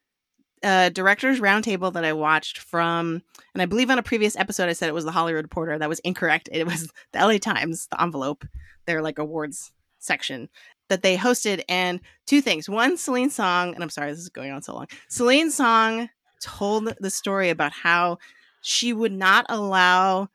a 0.65 0.91
director's 0.91 1.41
roundtable 1.41 1.93
that 1.93 2.05
I 2.05 2.12
watched 2.12 2.59
from, 2.59 3.23
and 3.53 3.62
I 3.62 3.66
believe 3.66 3.91
on 3.91 3.99
a 3.99 4.03
previous 4.03 4.36
episode 4.36 4.69
I 4.69 4.73
said 4.73 4.89
it 4.89 4.95
was 4.95 5.05
the 5.05 5.12
Hollywood 5.12 5.45
Reporter. 5.45 5.78
That 5.78 5.89
was 5.89 6.01
incorrect. 6.01 6.49
It 6.51 6.66
was 6.66 6.91
the 7.12 7.20
LA 7.20 7.39
Times, 7.39 7.86
the 7.91 8.03
envelope, 8.03 8.45
their 8.86 9.03
like 9.03 9.19
awards 9.19 9.73
section 9.99 10.49
that 10.89 11.03
they 11.03 11.16
hosted. 11.16 11.62
And 11.69 12.01
two 12.27 12.41
things. 12.41 12.69
One, 12.69 12.97
Celine 12.97 13.31
Song, 13.31 13.74
and 13.74 13.82
I'm 13.82 13.91
sorry 13.91 14.11
this 14.11 14.20
is 14.20 14.28
going 14.28 14.51
on 14.51 14.62
so 14.62 14.74
long. 14.74 14.86
Celine 15.09 15.51
Song 15.51 16.09
told 16.41 16.95
the 17.01 17.11
story 17.11 17.51
about 17.51 17.73
how 17.73 18.19
she 18.62 18.93
would 18.93 19.12
not 19.12 19.47
allow 19.49 20.28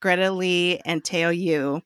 Greta 0.00 0.30
Lee 0.30 0.80
and 0.84 1.04
Teo 1.04 1.30
Yoo 1.30 1.82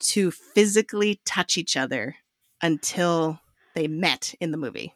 to 0.00 0.30
physically 0.30 1.20
touch 1.24 1.56
each 1.56 1.76
other 1.76 2.16
until 2.60 3.40
they 3.74 3.88
met 3.88 4.34
in 4.40 4.50
the 4.50 4.58
movie. 4.58 4.94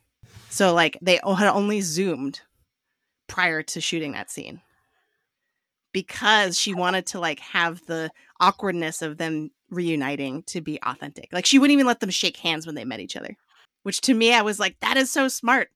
So 0.56 0.72
like 0.72 0.96
they 1.02 1.20
had 1.22 1.50
only 1.50 1.82
zoomed 1.82 2.40
prior 3.26 3.62
to 3.62 3.78
shooting 3.78 4.12
that 4.12 4.30
scene 4.30 4.62
because 5.92 6.58
she 6.58 6.72
wanted 6.72 7.04
to 7.08 7.20
like 7.20 7.40
have 7.40 7.84
the 7.84 8.10
awkwardness 8.40 9.02
of 9.02 9.18
them 9.18 9.50
reuniting 9.68 10.44
to 10.44 10.62
be 10.62 10.78
authentic. 10.82 11.28
Like 11.30 11.44
she 11.44 11.58
wouldn't 11.58 11.74
even 11.74 11.86
let 11.86 12.00
them 12.00 12.08
shake 12.08 12.38
hands 12.38 12.64
when 12.64 12.74
they 12.74 12.86
met 12.86 13.00
each 13.00 13.18
other, 13.18 13.36
which 13.82 14.00
to 14.02 14.14
me 14.14 14.32
I 14.32 14.40
was 14.40 14.58
like 14.58 14.80
that 14.80 14.96
is 14.96 15.10
so 15.10 15.28
smart. 15.28 15.68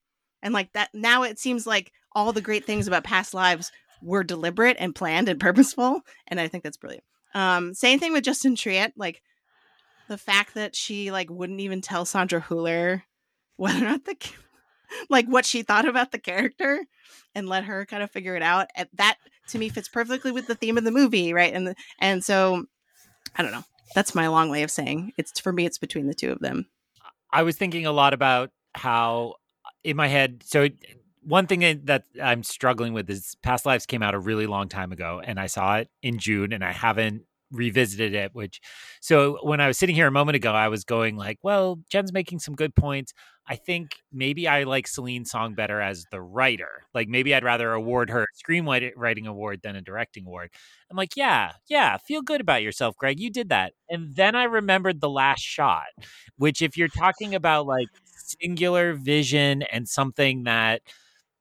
And 0.43 0.55
like 0.55 0.73
that 0.73 0.89
now 0.94 1.24
it 1.24 1.39
seems 1.39 1.66
like 1.66 1.93
all 2.12 2.32
the 2.32 2.40
great 2.40 2.65
things 2.65 2.89
about 2.89 3.05
past 3.05 3.35
lives 3.35 3.70
were 4.01 4.24
deliberate 4.24 4.78
and 4.81 4.94
planned 4.94 5.28
and 5.28 5.39
purposeful 5.48 6.01
and 6.27 6.40
I 6.40 6.48
think 6.48 6.65
that's 6.65 6.78
brilliant. 6.78 7.05
Um 7.35 7.74
same 7.74 7.98
thing 7.98 8.15
with 8.15 8.24
Justine 8.24 8.57
Triet 8.57 8.93
like 8.97 9.20
the 10.09 10.16
fact 10.16 10.55
that 10.55 10.74
she 10.74 11.11
like 11.11 11.28
wouldn't 11.28 11.61
even 11.61 11.82
tell 11.82 12.07
Sandra 12.07 12.40
Hüller 12.40 13.02
whether 13.59 13.85
or 13.85 13.89
not 13.90 14.07
the 14.07 14.16
like 15.10 15.26
what 15.26 15.44
she 15.44 15.62
thought 15.62 15.86
about 15.86 16.12
the 16.12 16.18
character 16.18 16.84
and 17.34 17.48
let 17.48 17.64
her 17.64 17.86
kind 17.86 18.02
of 18.02 18.10
figure 18.10 18.36
it 18.36 18.42
out. 18.42 18.68
And 18.74 18.88
that 18.94 19.16
to 19.48 19.58
me 19.58 19.68
fits 19.68 19.88
perfectly 19.88 20.32
with 20.32 20.46
the 20.46 20.54
theme 20.54 20.78
of 20.78 20.84
the 20.84 20.90
movie, 20.90 21.32
right? 21.32 21.52
And 21.52 21.74
and 21.98 22.24
so 22.24 22.66
I 23.36 23.42
don't 23.42 23.52
know. 23.52 23.64
That's 23.94 24.14
my 24.14 24.28
long 24.28 24.50
way 24.50 24.62
of 24.62 24.70
saying 24.70 25.12
it's 25.16 25.40
for 25.40 25.52
me. 25.52 25.66
It's 25.66 25.78
between 25.78 26.06
the 26.06 26.14
two 26.14 26.30
of 26.30 26.40
them. 26.40 26.66
I 27.32 27.42
was 27.42 27.56
thinking 27.56 27.86
a 27.86 27.92
lot 27.92 28.12
about 28.12 28.50
how 28.74 29.34
in 29.84 29.96
my 29.96 30.08
head. 30.08 30.42
So 30.44 30.68
one 31.22 31.46
thing 31.46 31.82
that 31.84 32.04
I'm 32.22 32.42
struggling 32.42 32.92
with 32.92 33.10
is 33.10 33.36
Past 33.42 33.66
Lives 33.66 33.86
came 33.86 34.02
out 34.02 34.14
a 34.14 34.18
really 34.18 34.46
long 34.46 34.68
time 34.68 34.92
ago, 34.92 35.20
and 35.22 35.38
I 35.38 35.46
saw 35.46 35.76
it 35.76 35.88
in 36.02 36.18
June, 36.18 36.52
and 36.52 36.64
I 36.64 36.72
haven't 36.72 37.24
revisited 37.52 38.14
it 38.14 38.32
which 38.32 38.60
so 39.00 39.38
when 39.42 39.60
i 39.60 39.66
was 39.66 39.76
sitting 39.76 39.96
here 39.96 40.06
a 40.06 40.12
moment 40.12 40.36
ago 40.36 40.52
i 40.52 40.68
was 40.68 40.84
going 40.84 41.16
like 41.16 41.36
well 41.42 41.80
jen's 41.90 42.12
making 42.12 42.38
some 42.38 42.54
good 42.54 42.74
points 42.76 43.12
i 43.51 43.56
think 43.56 43.97
maybe 44.12 44.48
i 44.48 44.62
like 44.62 44.86
celine 44.86 45.24
song 45.27 45.55
better 45.55 45.81
as 45.81 46.06
the 46.12 46.20
writer. 46.20 46.85
Like 46.94 47.09
maybe 47.09 47.35
i'd 47.35 47.44
rather 47.44 47.72
award 47.72 48.10
her 48.10 48.22
a 48.22 48.27
screenwriting 48.51 49.27
award 49.27 49.60
than 49.62 49.77
a 49.77 49.82
directing 49.82 50.27
award. 50.27 50.51
I'm 50.90 50.97
like 50.97 51.16
yeah 51.16 51.52
yeah 51.68 51.97
feel 51.98 52.22
good 52.22 52.40
about 52.40 52.62
yourself 52.62 52.97
greg 52.97 53.20
you 53.20 53.31
did 53.31 53.48
that. 53.51 53.72
And 53.89 54.14
then 54.14 54.35
i 54.36 54.44
remembered 54.44 55.01
the 55.01 55.10
last 55.10 55.43
shot 55.43 55.89
which 56.36 56.62
if 56.62 56.77
you're 56.77 56.89
talking 56.89 57.35
about 57.35 57.66
like 57.66 57.89
singular 58.05 58.94
vision 58.94 59.62
and 59.62 59.89
something 59.89 60.44
that 60.44 60.82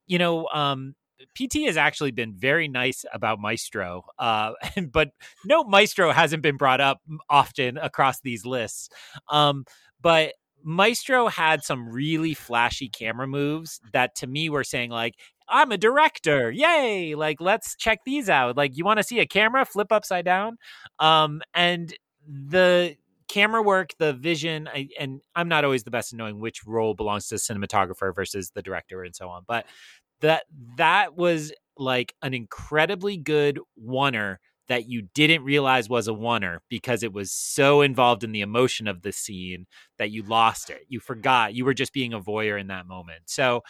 you 0.07 0.18
know 0.18 0.48
um 0.48 0.95
PT 1.36 1.65
has 1.65 1.77
actually 1.77 2.11
been 2.11 2.34
very 2.34 2.69
nice 2.69 3.03
about 3.14 3.40
Maestro, 3.40 4.03
uh, 4.18 4.53
but 4.91 5.11
no 5.45 5.64
Maestro 5.65 6.11
hasn't 6.11 6.41
been 6.41 6.57
brought 6.57 6.81
up 6.81 7.02
often 7.30 7.77
across 7.77 8.22
these 8.22 8.45
lists. 8.45 8.90
Um, 9.30 9.65
but 10.02 10.34
Maestro 10.64 11.27
had 11.27 11.64
some 11.64 11.90
really 11.90 12.34
flashy 12.34 12.90
camera 12.90 13.27
moves 13.27 13.80
that 13.94 14.15
to 14.15 14.27
me 14.27 14.49
were 14.49 14.64
saying 14.64 14.90
like, 14.90 15.15
I'm 15.48 15.72
a 15.72 15.77
director. 15.77 16.52
Yay. 16.52 17.15
Like, 17.15 17.41
let's 17.41 17.76
check 17.76 17.99
these 18.06 18.30
out. 18.30 18.56
Like, 18.56 18.77
you 18.77 18.86
want 18.86 18.98
to 18.98 19.03
see 19.03 19.19
a 19.19 19.26
camera 19.26 19.65
flip 19.65 19.91
upside 19.91 20.26
down? 20.26 20.57
Um, 20.99 21.41
and 21.53 21.94
the 22.27 22.95
camera 23.27 23.61
work, 23.61 23.91
the 23.98 24.14
vision, 24.14 24.68
I, 24.68 24.90
and 24.99 25.22
I'm 25.36 25.48
not 25.48 25.64
always 25.64 25.84
the 25.84 25.91
best 25.91 26.14
at 26.14 26.18
knowing 26.18 26.40
which 26.40 26.65
role 26.65 26.94
belongs 26.94 27.27
to 27.27 27.36
the 27.36 27.40
cinematographer 27.40 28.14
versus 28.14 28.52
the 28.53 28.61
director 28.61 29.03
and 29.03 29.15
so 29.15 29.30
on. 29.30 29.44
But 29.48 29.65
that 30.22 30.44
that 30.77 31.15
was 31.15 31.53
like 31.77 32.14
an 32.22 32.34
incredibly 32.34 33.18
good 33.18 33.60
oneer 33.81 34.38
that 34.70 34.88
you 34.88 35.02
didn't 35.16 35.44
realize 35.44 35.90
was 35.90 36.08
a 36.08 36.12
oneer 36.12 36.60
because 36.70 37.02
it 37.02 37.12
was 37.12 37.32
so 37.32 37.82
involved 37.82 38.24
in 38.24 38.32
the 38.32 38.41
emotion 38.41 38.88
of 38.88 39.02
the 39.02 39.12
scene 39.12 39.66
that 39.98 40.12
you 40.12 40.22
lost 40.24 40.70
it. 40.70 40.86
You 40.88 41.00
forgot. 41.00 41.56
You 41.56 41.66
were 41.66 41.74
just 41.74 41.91
being 41.91 42.14
a 42.14 42.20
voyeur 42.20 42.60
in 42.60 42.68
that 42.68 42.86
moment. 42.88 43.22
So, 43.26 43.64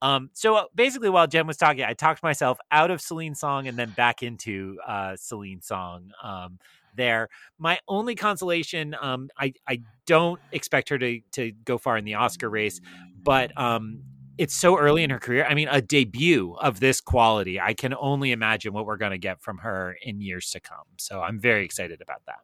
um, 0.00 0.30
so 0.32 0.56
uh, 0.56 0.64
basically, 0.74 1.10
while 1.10 1.26
Jen 1.26 1.46
was 1.46 1.58
talking, 1.58 1.84
I 1.84 1.92
talked 1.92 2.22
myself 2.22 2.58
out 2.72 2.90
of 2.90 3.02
Celine 3.02 3.34
song 3.34 3.68
and 3.68 3.78
then 3.78 3.90
back 3.90 4.22
into 4.22 4.78
uh, 4.86 5.14
Celine 5.16 5.60
song. 5.60 6.10
Um, 6.22 6.58
there, 6.96 7.28
my 7.58 7.78
only 7.86 8.14
consolation, 8.14 8.96
um, 8.98 9.28
I 9.38 9.52
I 9.68 9.82
don't 10.06 10.40
expect 10.52 10.88
her 10.88 10.98
to 10.98 11.20
to 11.32 11.52
go 11.64 11.76
far 11.76 11.98
in 11.98 12.06
the 12.06 12.14
Oscar 12.14 12.48
race, 12.48 12.80
but 13.22 13.56
um, 13.60 14.02
it's 14.38 14.54
so 14.54 14.78
early 14.78 15.02
in 15.02 15.10
her 15.10 15.18
career. 15.18 15.46
I 15.48 15.54
mean, 15.54 15.68
a 15.70 15.80
debut 15.80 16.54
of 16.60 16.80
this 16.80 17.00
quality, 17.00 17.60
I 17.60 17.74
can 17.74 17.94
only 17.98 18.32
imagine 18.32 18.72
what 18.72 18.86
we're 18.86 18.96
going 18.96 19.12
to 19.12 19.18
get 19.18 19.40
from 19.40 19.58
her 19.58 19.96
in 20.02 20.20
years 20.20 20.50
to 20.50 20.60
come. 20.60 20.86
So 20.98 21.20
I'm 21.20 21.38
very 21.40 21.64
excited 21.64 22.00
about 22.02 22.22
that. 22.26 22.38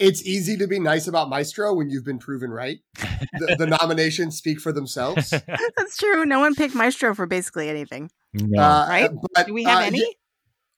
It's 0.00 0.24
easy 0.24 0.56
to 0.56 0.66
be 0.66 0.80
nice 0.80 1.06
about 1.06 1.28
Maestro 1.28 1.72
when 1.72 1.88
you've 1.88 2.04
been 2.04 2.18
proven 2.18 2.50
right. 2.50 2.78
The, 3.38 3.54
the 3.58 3.66
nominations 3.80 4.36
speak 4.36 4.60
for 4.60 4.72
themselves. 4.72 5.30
That's 5.76 5.96
true. 5.96 6.24
No 6.26 6.40
one 6.40 6.54
picked 6.56 6.74
Maestro 6.74 7.14
for 7.14 7.26
basically 7.26 7.68
anything. 7.68 8.10
No. 8.34 8.60
Uh, 8.60 8.86
Right? 8.88 9.10
But, 9.34 9.46
Do 9.46 9.54
we 9.54 9.62
have 9.64 9.78
uh, 9.82 9.86
any? 9.86 9.98
yeah, 10.00 10.06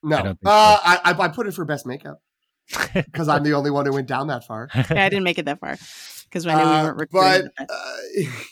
no. 0.03 0.17
I 0.17 0.21
don't 0.21 0.39
uh, 0.45 0.79
I, 0.83 0.99
I, 1.03 1.23
I 1.23 1.27
put 1.29 1.47
it 1.47 1.53
for 1.55 1.65
best 1.65 1.87
makeup 1.87 2.21
because 2.93 3.27
I'm 3.27 3.41
the 3.43 3.53
only 3.53 3.71
one 3.71 3.87
who 3.87 3.93
went 3.93 4.07
down 4.07 4.27
that 4.27 4.45
far. 4.45 4.69
Yeah, 4.75 4.85
I 5.05 5.09
didn't 5.09 5.23
make 5.23 5.39
it 5.39 5.45
that 5.45 5.59
far 5.59 5.77
because 6.25 6.45
I 6.45 6.53
knew 6.53 6.69
we 6.69 6.75
Uh, 6.75 6.83
weren't 6.83 6.97
recording. 6.99 7.49
but 7.57 7.71
uh, 7.71 7.95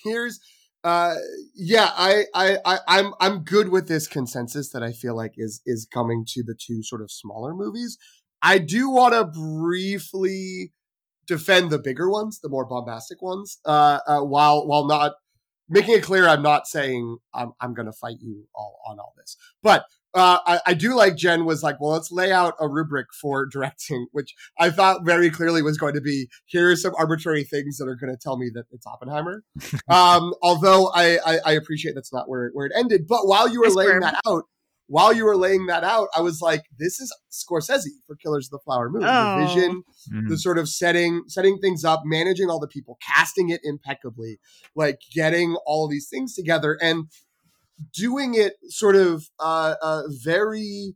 here's 0.03 0.39
uh 0.83 1.15
yeah 1.55 1.89
I, 1.95 2.23
I 2.33 2.57
i 2.65 2.79
i'm 2.87 3.13
i'm 3.19 3.43
good 3.43 3.69
with 3.69 3.87
this 3.87 4.07
consensus 4.07 4.69
that 4.69 4.81
i 4.81 4.93
feel 4.93 5.15
like 5.15 5.33
is 5.35 5.61
is 5.65 5.87
coming 5.91 6.23
to 6.29 6.43
the 6.43 6.55
two 6.55 6.83
sort 6.83 7.01
of 7.01 7.11
smaller 7.11 7.53
movies. 7.53 7.97
I 8.41 8.57
do 8.57 8.89
want 8.89 9.13
to 9.13 9.25
briefly 9.25 10.71
defend 11.27 11.69
the 11.69 11.79
bigger 11.79 12.09
ones 12.09 12.39
the 12.39 12.49
more 12.49 12.65
bombastic 12.65 13.21
ones 13.21 13.59
uh, 13.65 13.99
uh 14.07 14.21
while 14.21 14.65
while 14.65 14.87
not 14.87 15.13
making 15.67 15.95
it 15.95 16.03
clear 16.03 16.27
i'm 16.27 16.41
not 16.41 16.65
saying 16.65 17.17
i'm 17.33 17.51
i'm 17.59 17.73
gonna 17.73 17.91
fight 17.91 18.17
you 18.21 18.47
all 18.55 18.79
on 18.87 18.99
all 18.99 19.13
this. 19.17 19.35
But 19.61 19.83
uh, 20.13 20.39
I, 20.45 20.59
I 20.67 20.73
do 20.73 20.95
like 20.95 21.15
Jen 21.15 21.45
was 21.45 21.61
like, 21.61 21.79
well, 21.79 21.91
let's 21.91 22.11
lay 22.11 22.31
out 22.31 22.55
a 22.59 22.67
rubric 22.67 23.07
for 23.21 23.45
directing, 23.45 24.07
which 24.11 24.33
I 24.59 24.69
thought 24.71 25.05
very 25.05 25.29
clearly 25.29 25.61
was 25.61 25.77
going 25.77 25.93
to 25.93 26.01
be 26.01 26.27
here 26.45 26.71
are 26.71 26.75
some 26.75 26.93
arbitrary 26.97 27.43
things 27.43 27.77
that 27.77 27.87
are 27.87 27.95
going 27.95 28.11
to 28.13 28.19
tell 28.21 28.37
me 28.37 28.49
that 28.53 28.65
it's 28.71 28.87
Oppenheimer. 28.87 29.43
um, 29.89 30.33
although 30.41 30.91
I, 30.93 31.19
I, 31.25 31.39
I 31.45 31.51
appreciate 31.53 31.93
that's 31.95 32.13
not 32.13 32.27
where, 32.29 32.49
where 32.53 32.65
it 32.65 32.71
ended. 32.75 33.07
But 33.07 33.27
while 33.27 33.47
you 33.47 33.59
were 33.59 33.67
Nice 33.67 33.75
laying 33.75 33.91
curve. 33.91 34.01
that 34.01 34.21
out, 34.25 34.43
while 34.87 35.13
you 35.13 35.23
were 35.25 35.37
laying 35.37 35.67
that 35.67 35.83
out, 35.83 36.07
I 36.15 36.21
was 36.21 36.41
like, 36.41 36.63
this 36.79 36.99
is 36.99 37.15
Scorsese 37.31 37.83
for 38.07 38.15
Killers 38.15 38.47
of 38.47 38.51
the 38.51 38.59
Flower 38.65 38.89
Moon. 38.89 39.03
Oh. 39.05 39.39
The 39.41 39.45
vision, 39.45 39.83
Mm. 40.11 40.29
the 40.29 40.37
sort 40.37 40.57
of 40.57 40.67
setting 40.69 41.23
setting 41.27 41.59
things 41.59 41.83
up, 41.83 42.01
managing 42.05 42.49
all 42.49 42.59
the 42.59 42.67
people, 42.67 42.97
casting 43.05 43.49
it 43.49 43.59
impeccably, 43.63 44.39
like 44.75 44.97
getting 45.13 45.55
all 45.65 45.87
these 45.87 46.07
things 46.09 46.33
together 46.33 46.77
and 46.81 47.05
doing 47.93 48.35
it 48.35 48.53
sort 48.69 48.95
of 48.95 49.25
uh, 49.39 49.75
uh, 49.81 50.03
very, 50.23 50.95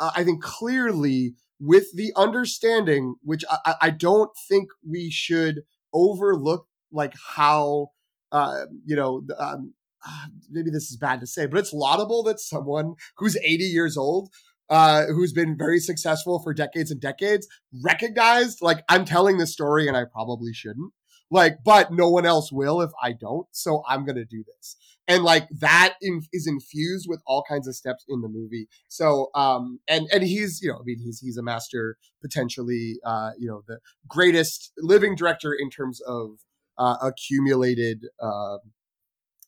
uh, 0.00 0.10
I 0.16 0.24
think, 0.24 0.42
clearly 0.42 1.34
with 1.60 1.86
the 1.94 2.12
understanding, 2.16 3.14
which 3.22 3.44
I, 3.50 3.74
I- 3.80 3.90
don't 3.90 4.30
think 4.48 4.68
we 4.88 5.10
should 5.10 5.62
overlook, 5.92 6.66
like 6.92 7.14
how 7.36 7.88
uh, 8.32 8.64
you 8.84 8.96
know. 8.96 9.22
Um, 9.38 9.74
uh, 10.06 10.26
maybe 10.50 10.70
this 10.70 10.90
is 10.90 10.98
bad 10.98 11.18
to 11.20 11.26
say, 11.26 11.46
but 11.46 11.58
it's 11.58 11.72
laudable 11.72 12.22
that 12.24 12.38
someone 12.38 12.94
who's 13.16 13.36
80 13.38 13.64
years 13.64 13.96
old, 13.96 14.28
uh, 14.68 15.06
who's 15.06 15.32
been 15.32 15.56
very 15.56 15.78
successful 15.78 16.40
for 16.42 16.52
decades 16.52 16.90
and 16.90 17.00
decades, 17.00 17.46
recognized, 17.82 18.58
like, 18.60 18.84
I'm 18.90 19.06
telling 19.06 19.38
this 19.38 19.52
story 19.52 19.88
and 19.88 19.96
I 19.96 20.04
probably 20.04 20.52
shouldn't. 20.52 20.92
Like, 21.30 21.58
but 21.64 21.90
no 21.90 22.10
one 22.10 22.26
else 22.26 22.52
will 22.52 22.80
if 22.82 22.90
I 23.02 23.12
don't. 23.12 23.46
So 23.52 23.82
I'm 23.88 24.04
going 24.04 24.16
to 24.16 24.26
do 24.26 24.44
this. 24.56 24.76
And 25.06 25.22
like 25.22 25.48
that 25.60 25.96
in, 26.00 26.22
is 26.32 26.46
infused 26.46 27.06
with 27.08 27.20
all 27.26 27.44
kinds 27.46 27.68
of 27.68 27.76
steps 27.76 28.04
in 28.08 28.22
the 28.22 28.28
movie. 28.28 28.68
So, 28.88 29.28
um, 29.34 29.80
and, 29.86 30.06
and 30.12 30.22
he's, 30.22 30.62
you 30.62 30.70
know, 30.70 30.76
I 30.76 30.82
mean, 30.84 30.98
he's, 30.98 31.20
he's 31.20 31.36
a 31.36 31.42
master, 31.42 31.96
potentially, 32.22 32.96
uh, 33.04 33.32
you 33.38 33.46
know, 33.46 33.62
the 33.68 33.80
greatest 34.08 34.72
living 34.78 35.14
director 35.14 35.52
in 35.52 35.68
terms 35.68 36.00
of, 36.00 36.38
uh, 36.78 36.96
accumulated, 37.02 38.06
uh, 38.20 38.56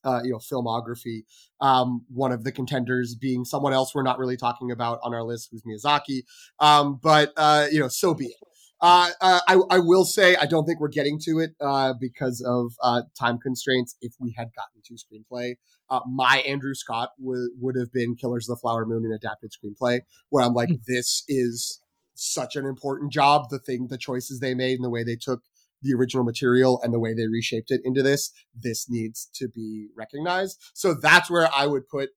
uh, 0.04 0.20
you 0.22 0.30
know, 0.30 0.38
filmography. 0.38 1.24
Um, 1.60 2.04
one 2.08 2.32
of 2.32 2.44
the 2.44 2.52
contenders 2.52 3.16
being 3.16 3.44
someone 3.44 3.72
else 3.72 3.94
we're 3.94 4.02
not 4.02 4.18
really 4.18 4.36
talking 4.36 4.70
about 4.70 5.00
on 5.02 5.14
our 5.14 5.24
list, 5.24 5.48
who's 5.50 5.62
Miyazaki. 5.62 6.22
Um, 6.60 7.00
but 7.02 7.32
uh, 7.36 7.66
you 7.72 7.80
know, 7.80 7.88
so 7.88 8.14
be 8.14 8.26
it. 8.26 8.36
Uh, 8.80 9.10
uh, 9.20 9.40
I, 9.48 9.58
I 9.70 9.78
will 9.78 10.04
say 10.04 10.36
I 10.36 10.46
don't 10.46 10.66
think 10.66 10.80
we're 10.80 10.88
getting 10.88 11.18
to 11.24 11.38
it 11.38 11.52
uh, 11.60 11.94
because 11.98 12.42
of 12.46 12.74
uh, 12.82 13.02
time 13.18 13.38
constraints. 13.38 13.96
If 14.02 14.12
we 14.20 14.34
had 14.36 14.48
gotten 14.54 14.82
to 14.84 14.94
screenplay, 14.94 15.56
uh, 15.88 16.00
my 16.06 16.38
Andrew 16.46 16.74
Scott 16.74 17.10
would 17.18 17.50
would 17.60 17.76
have 17.76 17.92
been 17.92 18.16
Killers 18.16 18.48
of 18.48 18.56
the 18.56 18.60
Flower 18.60 18.84
Moon, 18.84 19.04
an 19.04 19.12
adapted 19.12 19.52
screenplay, 19.52 20.00
where 20.28 20.44
I'm 20.44 20.52
like, 20.52 20.68
this 20.86 21.24
is 21.26 21.80
such 22.14 22.56
an 22.56 22.66
important 22.66 23.12
job. 23.12 23.48
The 23.50 23.58
thing, 23.58 23.86
the 23.88 23.98
choices 23.98 24.40
they 24.40 24.54
made, 24.54 24.74
and 24.74 24.84
the 24.84 24.90
way 24.90 25.04
they 25.04 25.16
took 25.16 25.42
the 25.82 25.94
original 25.94 26.24
material 26.24 26.80
and 26.82 26.92
the 26.92 26.98
way 26.98 27.14
they 27.14 27.26
reshaped 27.26 27.70
it 27.70 27.80
into 27.84 28.02
this, 28.02 28.32
this 28.54 28.88
needs 28.88 29.28
to 29.34 29.48
be 29.48 29.88
recognized. 29.96 30.58
So 30.74 30.94
that's 30.94 31.30
where 31.30 31.48
I 31.54 31.66
would 31.66 31.86
put, 31.88 32.10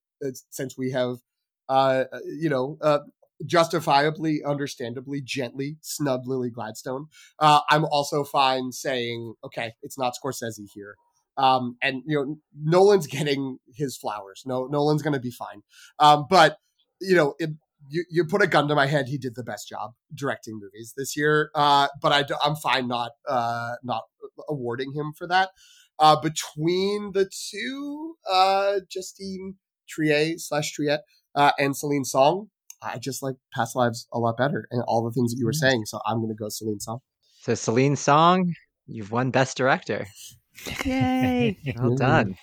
since 0.50 0.76
we 0.76 0.90
have, 0.92 1.16
uh, 1.68 2.04
you 2.24 2.48
know, 2.48 2.78
uh, 2.80 3.00
justifiably, 3.44 4.42
understandably, 4.44 5.20
gently 5.20 5.76
snub 5.80 6.22
Lily 6.26 6.50
Gladstone. 6.50 7.06
Uh, 7.38 7.60
I'm 7.70 7.84
also 7.84 8.24
fine 8.24 8.72
saying, 8.72 9.34
okay, 9.44 9.72
it's 9.82 9.98
not 9.98 10.14
Scorsese 10.22 10.68
here. 10.72 10.96
Um, 11.36 11.76
and 11.80 12.02
you 12.06 12.16
know, 12.16 12.36
Nolan's 12.62 13.06
getting 13.06 13.58
his 13.74 13.96
flowers. 13.96 14.42
No, 14.44 14.66
Nolan's 14.66 15.02
going 15.02 15.14
to 15.14 15.20
be 15.20 15.30
fine. 15.30 15.62
Um, 15.98 16.26
but 16.28 16.58
you 17.00 17.16
know, 17.16 17.34
it, 17.38 17.50
you, 17.88 18.04
you 18.10 18.24
put 18.24 18.42
a 18.42 18.46
gun 18.46 18.68
to 18.68 18.74
my 18.74 18.86
head. 18.86 19.08
He 19.08 19.18
did 19.18 19.34
the 19.34 19.42
best 19.42 19.68
job 19.68 19.92
directing 20.14 20.60
movies 20.60 20.92
this 20.96 21.16
year. 21.16 21.50
Uh, 21.54 21.88
but 22.02 22.12
I, 22.12 22.48
am 22.48 22.56
fine 22.56 22.88
not 22.88 23.12
uh, 23.28 23.74
not 23.82 24.02
awarding 24.48 24.92
him 24.92 25.12
for 25.16 25.26
that. 25.28 25.50
Uh, 25.98 26.18
between 26.20 27.12
the 27.12 27.30
two, 27.50 28.16
uh, 28.30 28.80
Justine 28.88 29.56
Triet 29.88 30.40
slash 30.40 30.74
Triet 30.74 31.00
uh, 31.34 31.52
and 31.58 31.76
Celine 31.76 32.04
Song, 32.04 32.48
I 32.82 32.98
just 32.98 33.22
like 33.22 33.36
Past 33.54 33.76
Lives 33.76 34.06
a 34.12 34.18
lot 34.18 34.36
better 34.36 34.66
and 34.70 34.82
all 34.86 35.04
the 35.04 35.10
things 35.12 35.32
that 35.32 35.38
you 35.38 35.46
were 35.46 35.52
saying. 35.52 35.84
So 35.86 36.00
I'm 36.06 36.18
going 36.18 36.28
to 36.30 36.34
go 36.34 36.48
Celine 36.48 36.80
Song. 36.80 37.00
So 37.42 37.54
Celine 37.54 37.96
Song, 37.96 38.54
you've 38.86 39.10
won 39.12 39.30
Best 39.30 39.56
Director. 39.56 40.06
Yay. 40.84 41.56
Well 41.78 41.94
done. 41.96 42.36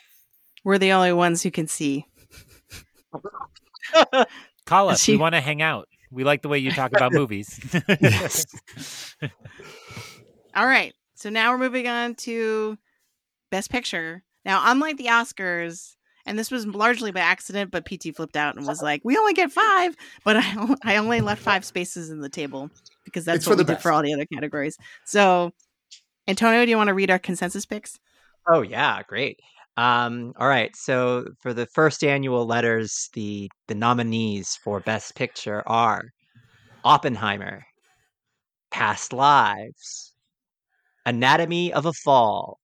We're 0.64 0.78
the 0.80 0.92
only 0.92 1.14
ones 1.14 1.44
who 1.44 1.52
can 1.52 1.68
see. 1.68 2.06
Call 4.66 4.90
us. 4.90 5.02
She- 5.02 5.14
We 5.14 5.18
want 5.18 5.36
to 5.36 5.42
hang 5.42 5.62
out. 5.62 5.88
We 6.12 6.24
like 6.24 6.42
the 6.42 6.48
way 6.48 6.60
you 6.60 6.72
talk 6.72 6.92
about 6.96 7.12
movies. 7.14 7.60
Yes. 8.02 8.46
All 10.56 10.66
right. 10.66 10.94
So 11.16 11.30
now 11.30 11.52
we're 11.52 11.58
moving 11.58 11.88
on 11.88 12.16
to 12.16 12.78
Best 13.52 13.70
Picture. 13.70 14.24
Now, 14.46 14.62
unlike 14.72 14.98
the 14.98 15.06
Oscars, 15.08 15.96
and 16.28 16.38
this 16.38 16.52
was 16.52 16.68
largely 16.68 17.12
by 17.12 17.22
accident, 17.22 17.72
but 17.72 17.86
PT 17.86 18.16
flipped 18.16 18.36
out 18.36 18.56
and 18.56 18.68
was 18.68 18.82
like, 18.82 19.02
"We 19.04 19.18
only 19.18 19.34
get 19.34 19.52
five, 19.52 19.96
but 20.24 20.38
I, 20.38 20.76
I 20.84 20.98
only 20.98 21.22
left 21.22 21.42
five 21.42 21.66
spaces 21.66 22.10
in 22.10 22.20
the 22.20 22.30
table 22.30 22.70
because 23.06 23.26
that's 23.26 23.38
It's 23.38 23.48
what 23.48 23.54
for 23.54 23.58
we 23.58 23.64
the 23.64 23.74
did 23.74 23.82
for 23.82 23.92
all 23.92 24.04
the 24.04 24.14
other 24.14 24.28
categories." 24.32 24.78
So, 25.06 25.52
Antonio, 26.28 26.64
do 26.66 26.70
you 26.70 26.78
want 26.78 26.90
to 26.90 26.94
read 26.94 27.10
our 27.10 27.20
consensus 27.20 27.66
picks? 27.66 27.98
Oh 28.48 28.62
yeah, 28.62 29.02
great. 29.08 29.40
Um, 29.78 30.34
all 30.40 30.48
right, 30.48 30.76
so 30.76 31.26
for 31.42 31.54
the 31.54 31.68
first 31.68 32.04
annual 32.04 32.46
letters, 32.46 33.10
the 33.14 33.50
the 33.68 33.76
nominees 33.76 34.58
for 34.64 34.80
Best 34.82 35.16
Picture 35.16 35.64
are 35.68 36.04
Oppenheimer, 36.84 37.64
Past 38.72 39.14
Lives, 39.14 40.14
Anatomy 41.06 41.72
of 41.74 41.86
a 41.86 41.94
Fall, 41.94 42.60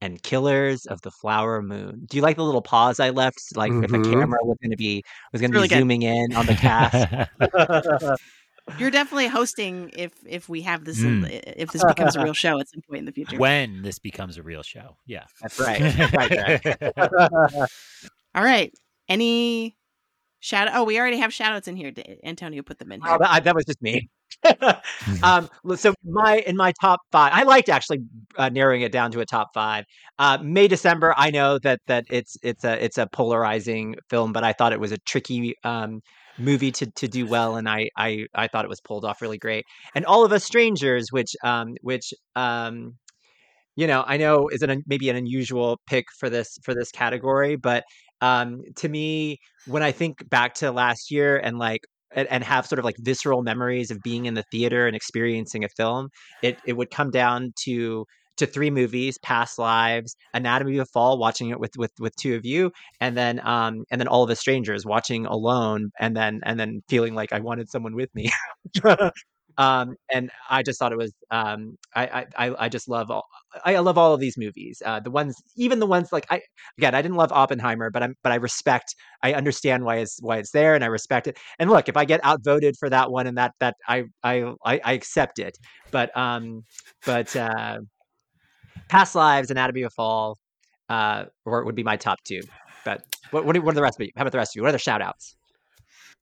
and 0.00 0.22
Killers 0.22 0.86
of 0.86 1.02
the 1.02 1.10
Flower 1.10 1.62
Moon. 1.62 2.02
Do 2.06 2.16
you 2.16 2.22
like 2.22 2.36
the 2.36 2.44
little 2.44 2.62
pause 2.62 3.00
I 3.00 3.10
left? 3.10 3.56
Like 3.56 3.72
if 3.72 3.90
a 3.90 3.94
mm-hmm. 3.94 4.12
camera 4.12 4.38
was 4.42 4.56
going 4.62 4.70
to 4.70 4.76
be 4.76 5.02
was 5.32 5.40
going 5.40 5.50
to 5.50 5.56
Really 5.56 5.68
be 5.68 5.74
good. 5.74 5.80
zooming 5.80 6.02
in 6.02 6.34
on 6.34 6.46
the 6.46 6.54
cast. 6.54 7.30
You're 8.78 8.90
definitely 8.90 9.28
hosting 9.28 9.90
if 9.96 10.12
if 10.26 10.48
we 10.48 10.62
have 10.62 10.84
this 10.84 11.00
in, 11.00 11.22
mm. 11.22 11.42
if 11.56 11.72
this 11.72 11.82
becomes 11.84 12.16
a 12.16 12.22
real 12.22 12.34
show 12.34 12.60
at 12.60 12.68
some 12.68 12.82
point 12.82 13.00
in 13.00 13.04
the 13.06 13.12
future. 13.14 13.38
when 13.38 13.82
this 13.82 13.98
becomes 13.98 14.36
a 14.36 14.42
real 14.42 14.62
show. 14.62 14.96
Yeah. 15.06 15.24
That's 15.40 15.58
right. 15.58 15.80
right, 16.12 16.66
right. 16.76 17.50
All 18.34 18.44
right. 18.44 18.72
Any 19.08 19.76
shout? 20.40 20.68
Oh, 20.72 20.84
we 20.84 21.00
already 21.00 21.18
have 21.18 21.32
shout 21.32 21.52
outs 21.52 21.66
in 21.66 21.76
here. 21.76 21.92
Antonio 22.22 22.62
put 22.62 22.78
them 22.78 22.92
in 22.92 23.00
oh, 23.02 23.06
here. 23.06 23.14
Oh, 23.14 23.18
that, 23.20 23.44
that 23.44 23.54
was 23.54 23.64
just 23.64 23.80
me. 23.80 24.10
um, 25.22 25.48
so 25.76 25.94
my 26.04 26.42
in 26.46 26.56
my 26.56 26.72
top 26.80 27.00
five, 27.10 27.32
I 27.34 27.42
liked 27.42 27.68
actually 27.68 28.00
uh, 28.36 28.48
narrowing 28.48 28.82
it 28.82 28.92
down 28.92 29.10
to 29.12 29.20
a 29.20 29.26
top 29.26 29.48
five. 29.54 29.84
Uh, 30.18 30.38
May 30.42 30.68
December, 30.68 31.14
I 31.16 31.30
know 31.30 31.58
that 31.60 31.80
that 31.86 32.04
it's 32.10 32.36
it's 32.42 32.64
a 32.64 32.82
it's 32.82 32.98
a 32.98 33.06
polarizing 33.06 33.96
film, 34.08 34.32
but 34.32 34.44
I 34.44 34.52
thought 34.52 34.72
it 34.72 34.80
was 34.80 34.92
a 34.92 34.98
tricky 34.98 35.54
um, 35.64 36.00
movie 36.38 36.72
to 36.72 36.86
to 36.86 37.08
do 37.08 37.26
well, 37.26 37.56
and 37.56 37.68
I 37.68 37.88
I 37.96 38.26
I 38.34 38.48
thought 38.48 38.64
it 38.64 38.68
was 38.68 38.80
pulled 38.80 39.04
off 39.04 39.20
really 39.22 39.38
great. 39.38 39.64
And 39.94 40.04
All 40.06 40.24
of 40.24 40.32
Us 40.32 40.44
Strangers, 40.44 41.08
which 41.10 41.34
um 41.42 41.74
which 41.82 42.12
um 42.36 42.94
you 43.76 43.86
know 43.86 44.04
I 44.06 44.16
know 44.16 44.48
is 44.48 44.62
an 44.62 44.82
maybe 44.86 45.10
an 45.10 45.16
unusual 45.16 45.80
pick 45.86 46.06
for 46.18 46.30
this 46.30 46.58
for 46.64 46.74
this 46.74 46.90
category, 46.90 47.56
but 47.56 47.84
um 48.20 48.62
to 48.76 48.88
me 48.88 49.38
when 49.66 49.82
I 49.82 49.92
think 49.92 50.28
back 50.30 50.54
to 50.54 50.72
last 50.72 51.10
year 51.10 51.38
and 51.38 51.58
like 51.58 51.82
and, 52.14 52.28
and 52.30 52.44
have 52.44 52.66
sort 52.66 52.78
of 52.78 52.84
like 52.84 52.96
visceral 52.98 53.42
memories 53.42 53.90
of 53.90 53.98
being 54.02 54.26
in 54.26 54.34
the 54.34 54.44
theater 54.50 54.86
and 54.86 54.96
experiencing 54.96 55.64
a 55.64 55.68
film, 55.70 56.08
it 56.42 56.58
it 56.64 56.74
would 56.74 56.90
come 56.90 57.10
down 57.10 57.52
to 57.64 58.04
to 58.38 58.46
three 58.46 58.70
movies: 58.70 59.18
Past 59.18 59.58
Lives, 59.58 60.16
Anatomy 60.34 60.78
of 60.78 60.82
a 60.82 60.86
Fall, 60.92 61.18
watching 61.18 61.50
it 61.50 61.60
with 61.60 61.72
with 61.76 61.92
with 61.98 62.14
two 62.16 62.34
of 62.36 62.44
you, 62.44 62.70
and 63.00 63.16
then 63.16 63.40
um 63.46 63.84
and 63.90 64.00
then 64.00 64.08
All 64.08 64.28
of 64.30 64.38
Strangers, 64.38 64.84
watching 64.86 65.26
alone, 65.26 65.90
and 66.00 66.16
then 66.16 66.40
and 66.44 66.58
then 66.58 66.82
feeling 66.88 67.14
like 67.14 67.32
I 67.32 67.40
wanted 67.40 67.70
someone 67.70 67.94
with 67.94 68.14
me. 68.14 68.30
um 69.58 69.96
and 70.12 70.30
I 70.48 70.62
just 70.62 70.78
thought 70.78 70.92
it 70.92 70.98
was 70.98 71.12
um 71.30 71.76
I 71.94 72.26
I 72.36 72.54
I 72.58 72.68
just 72.68 72.88
love 72.88 73.10
all 73.10 73.24
I 73.64 73.78
love 73.78 73.98
all 73.98 74.14
of 74.14 74.20
these 74.20 74.36
movies. 74.36 74.82
Uh, 74.84 75.00
the 75.00 75.10
ones, 75.10 75.34
even 75.56 75.78
the 75.78 75.86
ones 75.86 76.12
like 76.12 76.26
I 76.30 76.40
again, 76.76 76.94
I 76.94 77.02
didn't 77.02 77.16
love 77.16 77.32
Oppenheimer, 77.32 77.90
but 77.90 78.02
I'm 78.02 78.14
but 78.22 78.32
I 78.32 78.36
respect, 78.36 78.94
I 79.22 79.34
understand 79.34 79.84
why 79.84 79.96
it's 79.96 80.18
why 80.20 80.38
it's 80.38 80.52
there, 80.52 80.74
and 80.74 80.84
I 80.84 80.86
respect 80.88 81.26
it. 81.26 81.38
And 81.58 81.70
look, 81.70 81.88
if 81.88 81.96
I 81.96 82.04
get 82.04 82.24
outvoted 82.24 82.76
for 82.78 82.90
that 82.90 83.10
one, 83.10 83.26
and 83.26 83.36
that 83.38 83.52
that 83.60 83.74
I 83.86 84.04
I 84.22 84.54
I, 84.64 84.92
accept 84.92 85.38
it. 85.38 85.56
But 85.90 86.16
um, 86.16 86.64
but 87.06 87.34
uh, 87.34 87.78
Past 88.88 89.14
Lives, 89.14 89.50
Anatomy 89.50 89.82
of 89.82 89.92
Fall, 89.94 90.38
uh, 90.88 91.24
or 91.44 91.64
would 91.64 91.74
be 91.74 91.84
my 91.84 91.96
top 91.96 92.18
two. 92.24 92.40
But 92.84 93.02
what 93.30 93.44
what 93.44 93.56
are, 93.56 93.60
what 93.62 93.72
are 93.72 93.74
the 93.74 93.82
rest 93.82 93.98
of 93.98 94.06
you? 94.06 94.12
How 94.16 94.22
about 94.22 94.32
the 94.32 94.38
rest 94.38 94.52
of 94.52 94.56
you? 94.56 94.62
What 94.62 94.70
are 94.70 94.72
the 94.72 94.78
shout 94.78 95.02
outs? 95.02 95.36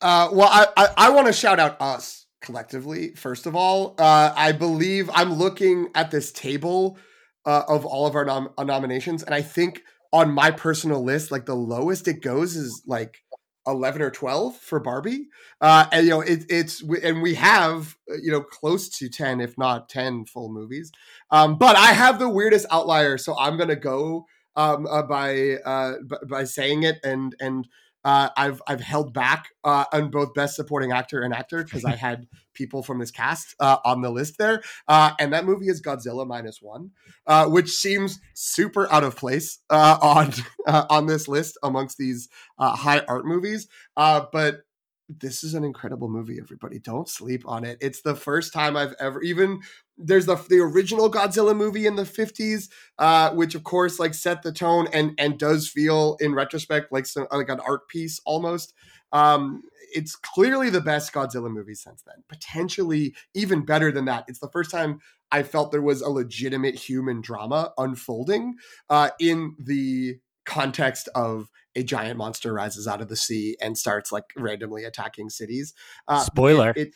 Uh, 0.01 0.29
well, 0.33 0.49
I, 0.51 0.67
I, 0.77 0.89
I 0.97 1.11
want 1.11 1.27
to 1.27 1.33
shout 1.33 1.59
out 1.59 1.81
us 1.81 2.26
collectively. 2.47 3.11
First 3.17 3.47
of 3.47 3.57
all, 3.57 3.97
uh, 3.99 4.33
I 4.37 4.53
believe 4.53 5.11
I'm 5.13 5.35
looking 5.35 5.89
at 5.95 6.13
this 6.13 6.31
table 6.31 6.97
uh, 7.45 7.63
of 7.69 7.85
all 7.85 8.07
of 8.07 8.15
our 8.15 8.25
nom- 8.25 8.51
uh, 8.57 8.65
nominations, 8.65 9.23
and 9.25 9.35
I 9.35 9.43
think 9.43 9.83
on 10.13 10.31
my 10.31 10.53
personal 10.53 11.05
list, 11.05 11.33
like 11.33 11.45
the 11.45 11.57
lowest 11.57 12.07
it 12.09 12.23
goes 12.23 12.55
is 12.57 12.83
like 12.87 13.19
11 13.67 14.01
or 14.01 14.11
12 14.11 14.57
for 14.57 14.79
Barbie. 14.79 15.27
Uh, 15.61 15.87
and 15.91 16.05
you 16.05 16.11
know, 16.11 16.21
it, 16.21 16.45
it's 16.49 16.83
and 17.03 17.21
we 17.21 17.35
have 17.35 17.97
uh, 18.11 18.15
you 18.23 18.31
know 18.31 18.41
close 18.41 18.89
to 18.99 19.09
10, 19.09 19.41
if 19.41 19.59
not 19.59 19.89
10 19.89 20.27
full 20.27 20.53
movies. 20.53 20.93
Um, 21.33 21.59
but 21.59 21.77
I 21.77 21.93
have 21.93 22.19
the 22.21 22.29
weirdest 22.29 22.67
outlier, 22.71 23.19
so 23.19 23.37
I'm 23.37 23.59
gonna 23.59 23.77
go 23.77 24.27
um, 24.55 24.87
uh, 24.87 25.03
by 25.03 25.57
uh, 25.65 25.95
b- 26.09 26.17
by 26.31 26.45
saying 26.45 26.85
it 26.85 26.99
and 27.03 27.35
and 27.41 27.67
uh, 28.07 28.29
I've 28.37 28.63
I've 28.69 28.81
held 28.81 29.13
back 29.13 29.49
uh, 29.65 29.85
on 29.93 30.13
both 30.13 30.33
best 30.33 30.55
supporting 30.55 30.93
actor 30.93 31.23
and 31.23 31.35
actor 31.35 31.65
because 31.65 31.85
I 31.85 31.97
had 31.97 32.29
people 32.55 32.85
from 32.85 33.01
this 33.01 33.11
cast 33.11 33.57
uh, 33.59 33.79
on 33.85 34.01
the 34.01 34.11
list 34.11 34.39
there, 34.39 34.63
uh, 34.87 35.11
and 35.19 35.33
that 35.33 35.45
movie 35.45 35.67
is 35.67 35.83
Godzilla 35.83 36.25
minus 36.25 36.63
one, 36.63 36.93
uh, 37.27 37.47
which 37.49 37.71
seems 37.71 38.21
super 38.33 38.91
out 38.93 39.03
of 39.03 39.17
place 39.17 39.59
uh, 39.71 39.99
on 40.01 40.33
uh, 40.69 40.87
on 40.89 41.07
this 41.07 41.27
list 41.27 41.59
amongst 41.65 41.99
these 41.99 42.29
uh, 42.61 42.77
high 42.77 43.01
art 43.09 43.27
movies. 43.27 43.67
Uh, 43.97 44.25
but 44.33 44.61
this 45.09 45.45
is 45.45 45.55
an 45.55 45.65
incredible 45.65 46.09
movie. 46.09 46.39
Everybody, 46.41 46.79
don't 46.79 47.09
sleep 47.09 47.43
on 47.47 47.65
it. 47.65 47.79
It's 47.81 48.03
the 48.03 48.15
first 48.17 48.53
time 48.53 48.77
I've 48.77 48.95
ever 48.99 49.23
even 49.23 49.61
there's 49.99 50.27
the 50.27 50.37
the 50.49 50.59
original 50.59 51.11
Godzilla 51.11 51.57
movie 51.57 51.87
in 51.87 51.97
the 51.97 52.03
50s 52.03 52.69
uh, 52.99 53.31
which 53.31 53.55
of 53.55 53.65
course 53.65 53.99
like 53.99 54.15
set 54.15 54.43
the 54.43 54.53
tone 54.53 54.89
and 54.93 55.13
and 55.19 55.39
does 55.39 55.69
feel 55.69 56.17
in 56.21 56.35
retrospect 56.35 56.93
like 56.93 57.07
some 57.07 57.27
like 57.33 57.49
an 57.49 57.61
art 57.61 57.89
piece 57.89 58.21
almost 58.27 58.75
um 59.13 59.63
it's 59.95 60.17
clearly 60.17 60.69
the 60.69 60.81
best 60.81 61.13
Godzilla 61.13 61.51
movie 61.51 61.75
since 61.75 62.03
then 62.03 62.23
potentially 62.29 63.15
even 63.35 63.65
better 63.65 63.91
than 63.91 64.05
that 64.05 64.25
it's 64.29 64.41
the 64.41 64.51
first 64.51 64.71
time 64.71 65.01
I 65.33 65.43
felt 65.43 65.73
there 65.73 65.83
was 65.83 66.03
a 66.03 66.11
legitimate 66.11 66.75
human 66.75 67.21
drama 67.21 67.73
unfolding 67.79 68.57
uh 68.91 69.11
in 69.19 69.55
the 69.59 70.19
context 70.45 71.09
of 71.15 71.49
a 71.77 71.85
giant 71.85 72.17
monster 72.19 72.53
rises 72.53 72.89
out 72.89 73.01
of 73.01 73.07
the 73.09 73.17
sea 73.17 73.57
and 73.61 73.79
starts 73.79 74.11
like 74.11 74.25
randomly 74.37 74.83
attacking 74.85 75.31
cities 75.31 75.75
uh, 76.09 76.21
Spoiler. 76.25 76.71
it, 76.71 76.89
it- 76.89 76.95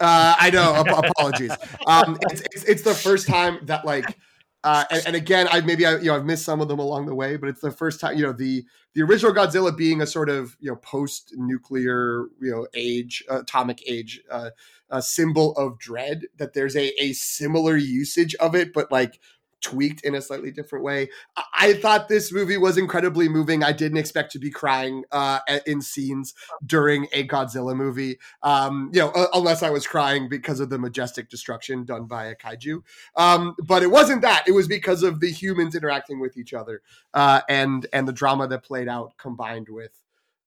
uh, 0.00 0.34
I 0.38 0.48
know. 0.48 0.74
ap- 0.74 1.04
apologies. 1.10 1.54
Um, 1.86 2.16
it's, 2.30 2.40
it's 2.40 2.64
it's 2.64 2.82
the 2.82 2.94
first 2.94 3.28
time 3.28 3.58
that 3.66 3.84
like, 3.84 4.16
uh, 4.64 4.84
and, 4.90 5.02
and 5.08 5.16
again, 5.16 5.48
I 5.50 5.60
maybe 5.60 5.84
I 5.84 5.98
you 5.98 6.04
know 6.06 6.16
I've 6.16 6.24
missed 6.24 6.46
some 6.46 6.62
of 6.62 6.68
them 6.68 6.78
along 6.78 7.04
the 7.04 7.14
way, 7.14 7.36
but 7.36 7.50
it's 7.50 7.60
the 7.60 7.70
first 7.70 8.00
time 8.00 8.16
you 8.16 8.22
know 8.22 8.32
the 8.32 8.64
the 8.94 9.02
original 9.02 9.34
Godzilla 9.34 9.76
being 9.76 10.00
a 10.00 10.06
sort 10.06 10.30
of 10.30 10.56
you 10.60 10.70
know 10.70 10.76
post 10.76 11.34
nuclear 11.36 12.24
you 12.40 12.50
know 12.50 12.66
age 12.72 13.22
atomic 13.28 13.82
age 13.86 14.22
uh, 14.30 14.48
a 14.88 15.02
symbol 15.02 15.52
of 15.56 15.78
dread 15.78 16.22
that 16.38 16.54
there's 16.54 16.74
a 16.74 16.94
a 17.02 17.12
similar 17.12 17.76
usage 17.76 18.34
of 18.36 18.54
it, 18.54 18.72
but 18.72 18.90
like 18.90 19.20
tweaked 19.60 20.04
in 20.04 20.14
a 20.14 20.22
slightly 20.22 20.50
different 20.50 20.84
way. 20.84 21.08
I, 21.36 21.42
I 21.58 21.74
thought 21.74 22.08
this 22.08 22.32
movie 22.32 22.56
was 22.56 22.78
incredibly 22.78 23.28
moving. 23.28 23.64
I 23.64 23.72
didn't 23.72 23.98
expect 23.98 24.32
to 24.32 24.38
be 24.38 24.50
crying 24.50 25.04
uh, 25.10 25.40
in 25.66 25.82
scenes 25.82 26.34
during 26.64 27.06
a 27.12 27.26
Godzilla 27.26 27.74
movie 27.74 28.18
um, 28.42 28.90
you 28.92 29.00
know, 29.00 29.10
uh, 29.10 29.26
unless 29.34 29.62
I 29.62 29.70
was 29.70 29.86
crying 29.86 30.28
because 30.28 30.60
of 30.60 30.70
the 30.70 30.78
majestic 30.78 31.28
destruction 31.28 31.84
done 31.84 32.06
by 32.06 32.26
a 32.26 32.34
kaiju. 32.34 32.82
Um, 33.16 33.54
but 33.64 33.82
it 33.82 33.90
wasn't 33.90 34.22
that; 34.22 34.44
it 34.46 34.52
was 34.52 34.68
because 34.68 35.02
of 35.02 35.20
the 35.20 35.30
humans 35.30 35.74
interacting 35.74 36.20
with 36.20 36.36
each 36.36 36.54
other 36.54 36.82
uh, 37.14 37.40
and 37.48 37.86
and 37.92 38.06
the 38.06 38.12
drama 38.12 38.46
that 38.48 38.64
played 38.64 38.88
out 38.88 39.16
combined 39.18 39.68
with. 39.68 39.90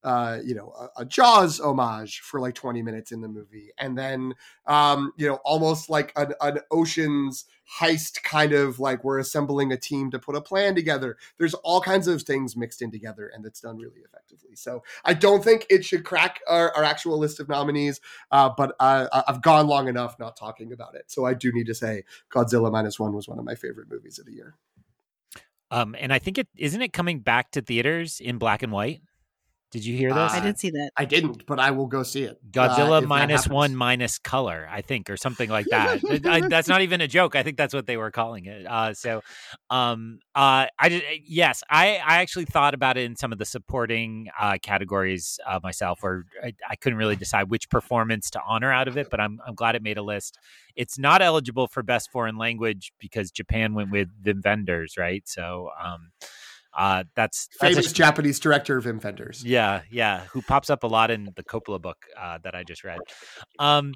Uh, 0.03 0.39
you 0.43 0.55
know, 0.55 0.73
a, 0.79 1.01
a 1.01 1.05
Jaws 1.05 1.59
homage 1.59 2.21
for 2.21 2.39
like 2.39 2.55
20 2.55 2.81
minutes 2.81 3.11
in 3.11 3.21
the 3.21 3.27
movie, 3.27 3.71
and 3.77 3.97
then 3.97 4.33
um, 4.65 5.11
you 5.17 5.27
know, 5.27 5.35
almost 5.43 5.89
like 5.89 6.13
an, 6.15 6.33
an 6.41 6.59
Ocean's 6.71 7.45
heist 7.79 8.23
kind 8.23 8.53
of 8.53 8.79
like 8.79 9.03
we're 9.03 9.19
assembling 9.19 9.71
a 9.71 9.77
team 9.77 10.09
to 10.11 10.19
put 10.19 10.35
a 10.35 10.41
plan 10.41 10.73
together. 10.73 11.17
There's 11.37 11.53
all 11.53 11.81
kinds 11.81 12.07
of 12.07 12.21
things 12.23 12.55
mixed 12.55 12.81
in 12.81 12.91
together, 12.91 13.31
and 13.33 13.45
it's 13.45 13.61
done 13.61 13.77
really 13.77 13.99
effectively. 13.99 14.55
So 14.55 14.83
I 15.05 15.13
don't 15.13 15.43
think 15.43 15.65
it 15.69 15.85
should 15.85 16.03
crack 16.03 16.39
our, 16.47 16.73
our 16.75 16.83
actual 16.83 17.17
list 17.17 17.39
of 17.39 17.47
nominees, 17.47 18.01
uh, 18.31 18.49
but 18.57 18.75
I- 18.79 19.23
I've 19.27 19.41
gone 19.41 19.67
long 19.67 19.87
enough 19.87 20.17
not 20.19 20.35
talking 20.35 20.73
about 20.73 20.95
it. 20.95 21.03
So 21.07 21.25
I 21.25 21.33
do 21.33 21.51
need 21.51 21.67
to 21.67 21.75
say 21.75 22.03
Godzilla 22.31 22.71
minus 22.71 22.99
one 22.99 23.13
was 23.13 23.27
one 23.27 23.37
of 23.37 23.45
my 23.45 23.55
favorite 23.55 23.89
movies 23.89 24.17
of 24.17 24.25
the 24.25 24.33
year. 24.33 24.55
Um, 25.71 25.95
and 25.99 26.11
I 26.11 26.19
think 26.19 26.37
it 26.37 26.47
isn't 26.57 26.81
it 26.81 26.93
coming 26.93 27.19
back 27.19 27.51
to 27.51 27.61
theaters 27.61 28.19
in 28.19 28.37
black 28.37 28.63
and 28.63 28.71
white. 28.71 29.01
Did 29.71 29.85
you 29.85 29.95
hear 29.95 30.11
this? 30.11 30.33
I 30.33 30.39
did 30.39 30.57
see 30.57 30.71
that. 30.71 30.89
I 30.97 31.05
didn't, 31.05 31.45
but 31.45 31.59
I 31.59 31.69
will 31.69 31.85
go 31.85 32.01
see 32.01 32.23
it. 32.23 32.39
uh, 32.41 32.49
Godzilla 32.67 32.97
if 32.97 33.03
that 33.03 33.07
minus 33.07 33.41
happens. 33.43 33.53
one 33.53 33.75
minus 33.75 34.17
color, 34.17 34.67
I 34.69 34.81
think, 34.81 35.11
or 35.11 35.15
something 35.17 35.47
like 35.47 35.67
that. 35.69 35.99
I- 36.25 36.47
that's 36.47 36.67
not 36.67 36.81
even 36.81 37.01
a 37.01 37.07
joke. 37.07 37.35
I 37.35 37.43
think 37.43 37.55
that's 37.55 37.73
what 37.73 37.85
they 37.85 37.95
were 37.95 38.09
calling 38.09 38.45
it. 38.45 38.65
Uh, 38.65 38.95
so, 38.95 39.21
um, 39.69 40.21
uh, 40.33 40.65
I 40.79 40.89
did, 40.89 41.03
yes, 41.23 41.61
I, 41.69 41.97
I 42.03 42.17
actually 42.17 42.45
thought 42.45 42.73
about 42.73 42.97
it 42.97 43.03
in 43.03 43.15
some 43.15 43.31
of 43.31 43.37
the 43.37 43.45
supporting 43.45 44.29
uh, 44.39 44.57
categories 44.59 45.39
uh, 45.45 45.59
myself, 45.61 45.99
or 46.03 46.25
I, 46.43 46.53
I 46.67 46.75
couldn't 46.75 46.97
really 46.97 47.15
decide 47.15 47.51
which 47.51 47.69
performance 47.69 48.31
to 48.31 48.41
honor 48.47 48.71
out 48.73 48.87
of 48.87 48.97
it. 48.97 49.09
But 49.11 49.19
I'm 49.19 49.39
I'm 49.45 49.53
glad 49.53 49.75
it 49.75 49.83
made 49.83 49.99
a 49.99 50.03
list. 50.03 50.39
It's 50.75 50.97
not 50.97 51.21
eligible 51.21 51.67
for 51.67 51.83
best 51.83 52.09
foreign 52.11 52.37
language 52.37 52.91
because 52.99 53.29
Japan 53.29 53.75
went 53.75 53.91
with 53.91 54.07
the 54.23 54.33
Wenders, 54.43 54.95
right? 54.97 55.21
So, 55.27 55.69
um, 55.79 56.09
uh, 56.79 57.03
that's 57.13 57.49
that's 57.59 57.73
a 57.73 57.75
Famous 57.75 57.91
Japanese 57.91 58.39
director 58.39 58.77
of 58.77 58.87
Inventors. 58.87 59.43
yeah, 59.43 59.81
yeah, 59.91 60.21
who 60.31 60.41
pops 60.41 60.69
up 60.69 60.83
a 60.83 60.87
lot 60.87 61.11
in 61.11 61.29
the 61.35 61.43
Coppola 61.43 61.81
book 61.81 61.97
uh, 62.17 62.39
that 62.43 62.55
I 62.55 62.63
just 62.63 62.85
read. 62.85 62.99
Um, 63.59 63.93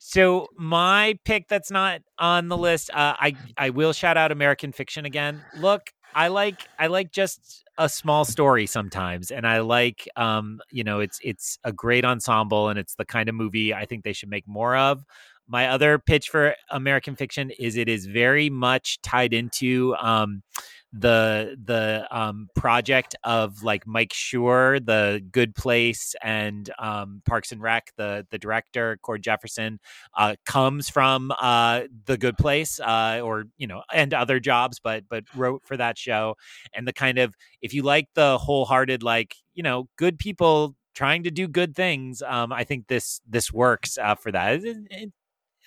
so 0.00 0.46
my 0.56 1.18
pick 1.24 1.48
that's 1.48 1.72
not 1.72 2.02
on 2.20 2.46
the 2.46 2.56
list, 2.56 2.90
uh, 2.90 3.16
I 3.18 3.34
I 3.56 3.70
will 3.70 3.92
shout 3.92 4.16
out 4.16 4.30
American 4.30 4.70
Fiction 4.70 5.04
again. 5.04 5.42
Look, 5.58 5.90
I 6.14 6.28
like 6.28 6.68
I 6.78 6.86
like 6.86 7.10
just 7.10 7.64
a 7.78 7.88
small 7.88 8.24
story 8.24 8.66
sometimes, 8.66 9.32
and 9.32 9.44
I 9.44 9.58
like 9.58 10.08
um, 10.14 10.60
you 10.70 10.84
know 10.84 11.00
it's 11.00 11.18
it's 11.24 11.58
a 11.64 11.72
great 11.72 12.04
ensemble, 12.04 12.68
and 12.68 12.78
it's 12.78 12.94
the 12.94 13.04
kind 13.04 13.28
of 13.28 13.34
movie 13.34 13.74
I 13.74 13.86
think 13.86 14.04
they 14.04 14.12
should 14.12 14.30
make 14.30 14.46
more 14.46 14.76
of. 14.76 15.04
My 15.48 15.68
other 15.68 15.98
pitch 15.98 16.28
for 16.28 16.54
American 16.70 17.16
Fiction 17.16 17.50
is 17.58 17.76
it 17.76 17.88
is 17.88 18.06
very 18.06 18.50
much 18.50 19.02
tied 19.02 19.34
into 19.34 19.96
um, 19.96 20.44
the 20.92 21.56
the 21.64 22.06
um 22.10 22.48
project 22.56 23.14
of 23.24 23.62
like 23.62 23.86
Mike 23.86 24.12
Schur, 24.12 24.84
the 24.84 25.24
Good 25.30 25.54
Place, 25.54 26.14
and 26.22 26.68
um 26.78 27.22
Parks 27.26 27.52
and 27.52 27.62
Rec, 27.62 27.92
the 27.96 28.26
the 28.30 28.38
director 28.38 28.98
Cord 29.02 29.22
Jefferson, 29.22 29.78
uh, 30.16 30.34
comes 30.46 30.88
from 30.90 31.32
uh 31.40 31.82
the 32.06 32.18
Good 32.18 32.36
Place, 32.38 32.80
uh, 32.80 33.20
or 33.22 33.44
you 33.56 33.66
know, 33.66 33.82
and 33.92 34.12
other 34.14 34.40
jobs, 34.40 34.80
but 34.80 35.04
but 35.08 35.24
wrote 35.34 35.62
for 35.64 35.76
that 35.76 35.96
show, 35.98 36.36
and 36.74 36.86
the 36.88 36.92
kind 36.92 37.18
of 37.18 37.34
if 37.62 37.72
you 37.74 37.82
like 37.82 38.08
the 38.14 38.38
wholehearted 38.38 39.02
like 39.02 39.34
you 39.54 39.62
know 39.62 39.88
good 39.96 40.18
people 40.18 40.74
trying 40.94 41.22
to 41.22 41.30
do 41.30 41.46
good 41.48 41.74
things, 41.76 42.20
um, 42.22 42.52
I 42.52 42.64
think 42.64 42.88
this 42.88 43.20
this 43.28 43.52
works 43.52 43.96
uh, 43.98 44.14
for 44.16 44.32
that. 44.32 44.64
It- 44.64 44.76
it- 44.90 45.12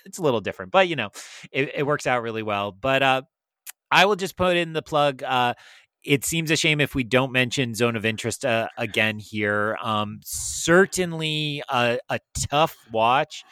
it's 0.06 0.18
a 0.18 0.22
little 0.22 0.42
different, 0.42 0.72
but 0.72 0.88
you 0.88 0.96
know, 0.96 1.10
it, 1.52 1.72
it 1.76 1.84
works 1.86 2.08
out 2.08 2.22
really 2.24 2.44
well. 2.44 2.72
But 2.74 3.04
uh, 3.04 3.22
I 3.94 4.06
will 4.06 4.16
just 4.16 4.36
put 4.36 4.58
in 4.58 4.74
the 4.74 4.82
plug. 4.82 5.22
Uh, 5.22 5.54
it 6.04 6.26
seems 6.26 6.50
a 6.50 6.56
shame 6.56 6.82
if 6.82 6.96
we 6.96 7.04
don't 7.04 7.32
mention 7.32 7.76
Zone 7.76 7.96
of 7.96 8.06
Interest 8.06 8.44
uh, 8.44 8.68
again 8.76 9.20
here. 9.20 9.78
Um, 9.82 10.20
certainly 10.24 11.62
a, 11.70 12.00
a 12.10 12.20
tough 12.50 12.76
watch, 12.92 13.46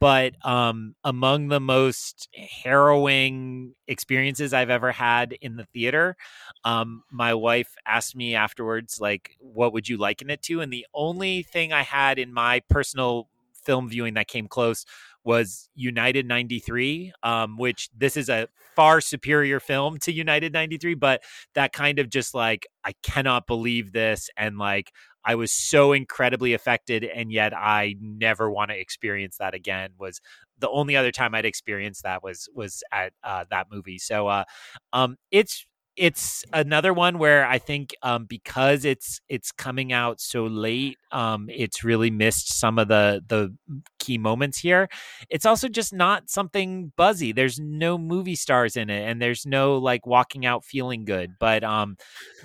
but 0.00 0.34
um, 0.44 0.96
among 1.04 1.46
the 1.48 1.60
most 1.60 2.28
harrowing 2.34 3.74
experiences 3.86 4.52
I've 4.52 4.68
ever 4.68 4.90
had 4.90 5.32
in 5.40 5.56
the 5.56 5.64
theater. 5.64 6.16
Um, 6.64 7.04
my 7.12 7.34
wife 7.34 7.74
asked 7.86 8.16
me 8.16 8.34
afterwards, 8.34 9.00
like, 9.00 9.36
what 9.38 9.72
would 9.72 9.88
you 9.88 9.96
liken 9.96 10.28
it 10.28 10.42
to? 10.42 10.60
And 10.60 10.72
the 10.72 10.86
only 10.92 11.44
thing 11.44 11.72
I 11.72 11.82
had 11.82 12.18
in 12.18 12.34
my 12.34 12.62
personal 12.68 13.28
film 13.64 13.88
viewing 13.88 14.14
that 14.14 14.28
came 14.28 14.48
close 14.48 14.84
was 15.24 15.68
United 15.74 16.26
93, 16.26 17.12
um, 17.22 17.56
which 17.56 17.88
this 17.96 18.16
is 18.16 18.28
a 18.28 18.48
far 18.76 19.00
superior 19.00 19.60
film 19.60 19.98
to 19.98 20.12
United 20.12 20.52
93, 20.52 20.94
but 20.94 21.22
that 21.54 21.72
kind 21.72 21.98
of 21.98 22.10
just 22.10 22.34
like, 22.34 22.66
I 22.84 22.92
cannot 23.02 23.46
believe 23.46 23.92
this. 23.92 24.28
And 24.36 24.58
like, 24.58 24.92
I 25.24 25.34
was 25.36 25.52
so 25.52 25.92
incredibly 25.92 26.52
affected, 26.52 27.02
and 27.02 27.32
yet 27.32 27.56
I 27.56 27.96
never 27.98 28.50
want 28.50 28.70
to 28.70 28.78
experience 28.78 29.38
that 29.38 29.54
again. 29.54 29.90
Was 29.98 30.20
the 30.58 30.68
only 30.68 30.96
other 30.96 31.10
time 31.10 31.34
I'd 31.34 31.46
experienced 31.46 32.02
that 32.02 32.22
was 32.22 32.48
was 32.54 32.82
at 32.92 33.14
uh, 33.22 33.44
that 33.50 33.68
movie. 33.72 33.98
So, 33.98 34.28
uh, 34.28 34.44
um, 34.92 35.16
it's 35.30 35.66
it's 35.96 36.44
another 36.52 36.92
one 36.92 37.18
where 37.18 37.46
I 37.46 37.58
think 37.58 37.90
um, 38.02 38.24
because 38.26 38.84
it's 38.84 39.20
it's 39.28 39.52
coming 39.52 39.92
out 39.92 40.20
so 40.20 40.44
late, 40.46 40.98
um, 41.12 41.48
it's 41.48 41.84
really 41.84 42.10
missed 42.10 42.52
some 42.58 42.78
of 42.78 42.88
the 42.88 43.22
the 43.28 43.54
key 43.98 44.18
moments 44.18 44.58
here. 44.58 44.88
It's 45.30 45.46
also 45.46 45.68
just 45.68 45.92
not 45.92 46.28
something 46.30 46.92
buzzy. 46.96 47.32
There's 47.32 47.58
no 47.60 47.96
movie 47.98 48.34
stars 48.34 48.76
in 48.76 48.90
it, 48.90 49.08
and 49.08 49.22
there's 49.22 49.46
no 49.46 49.78
like 49.78 50.06
walking 50.06 50.44
out 50.44 50.64
feeling 50.64 51.04
good. 51.04 51.32
But 51.38 51.62
um, 51.64 51.96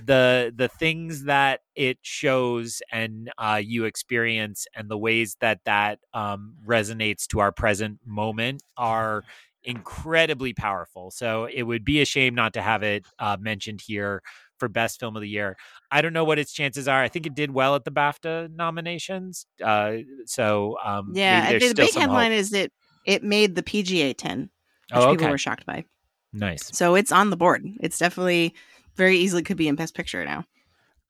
the 0.04 0.54
the 0.56 0.68
things 0.68 1.24
that 1.26 1.62
it 1.76 1.98
shows 2.02 2.82
and 2.92 3.32
uh, 3.38 3.62
you 3.64 3.86
experience, 3.86 4.68
and 4.76 4.90
the 4.90 4.98
ways 4.98 5.38
that 5.42 5.60
that 5.66 6.00
um, 6.14 6.56
resonates 6.66 7.28
to 7.28 7.40
our 7.40 7.52
present 7.52 8.00
moment 8.06 8.62
are 8.78 9.24
incredibly 9.64 10.54
powerful. 10.54 11.12
So 11.12 11.46
it 11.46 11.64
would 11.64 11.84
be 11.86 12.02
a 12.02 12.06
shame 12.06 12.36
not 12.36 12.54
to 12.54 12.62
have 12.62 12.84
it 12.84 13.06
uh, 13.20 13.38
mentioned 13.40 13.82
here 13.82 14.22
for 14.58 14.68
best 14.68 15.00
film 15.00 15.16
of 15.16 15.22
the 15.22 15.30
year. 15.30 15.58
I 15.92 16.02
don't 16.02 16.14
know 16.14 16.24
what 16.26 16.38
its 16.40 16.52
chances 16.52 16.88
are. 16.88 17.02
I 17.02 17.08
think 17.08 17.26
it 17.26 17.36
did 17.36 17.52
well 17.52 17.76
at 17.76 17.86
the 17.86 17.92
BAFTA 17.92 18.54
nominations. 18.56 19.46
Uh, 19.64 19.98
so 20.26 20.78
um, 20.84 21.12
Yeah, 21.14 21.40
maybe 21.40 21.48
I 21.48 21.50
there's 21.52 21.62
think 21.64 21.76
the 21.78 21.84
still 21.86 22.02
big 22.02 22.02
headline 22.02 22.32
hope. 22.32 22.40
is 22.40 22.50
that 22.52 22.72
it 23.06 23.24
made 23.24 23.56
the 23.56 23.64
PGA 23.64 24.16
10, 24.18 24.42
which 24.42 24.50
Oh, 24.92 25.12
people 25.12 25.30
were 25.30 25.38
shocked 25.38 25.66
by. 25.66 25.86
Nice. 26.34 26.70
So 26.78 26.96
it's 26.96 27.12
on 27.12 27.30
the 27.30 27.38
board. 27.38 27.66
It's 27.80 27.98
definitely 27.98 28.54
very 28.96 29.18
easily 29.18 29.42
could 29.44 29.58
be 29.58 29.68
in 29.68 29.76
Best 29.76 29.96
Picture 29.96 30.24
now. 30.26 30.44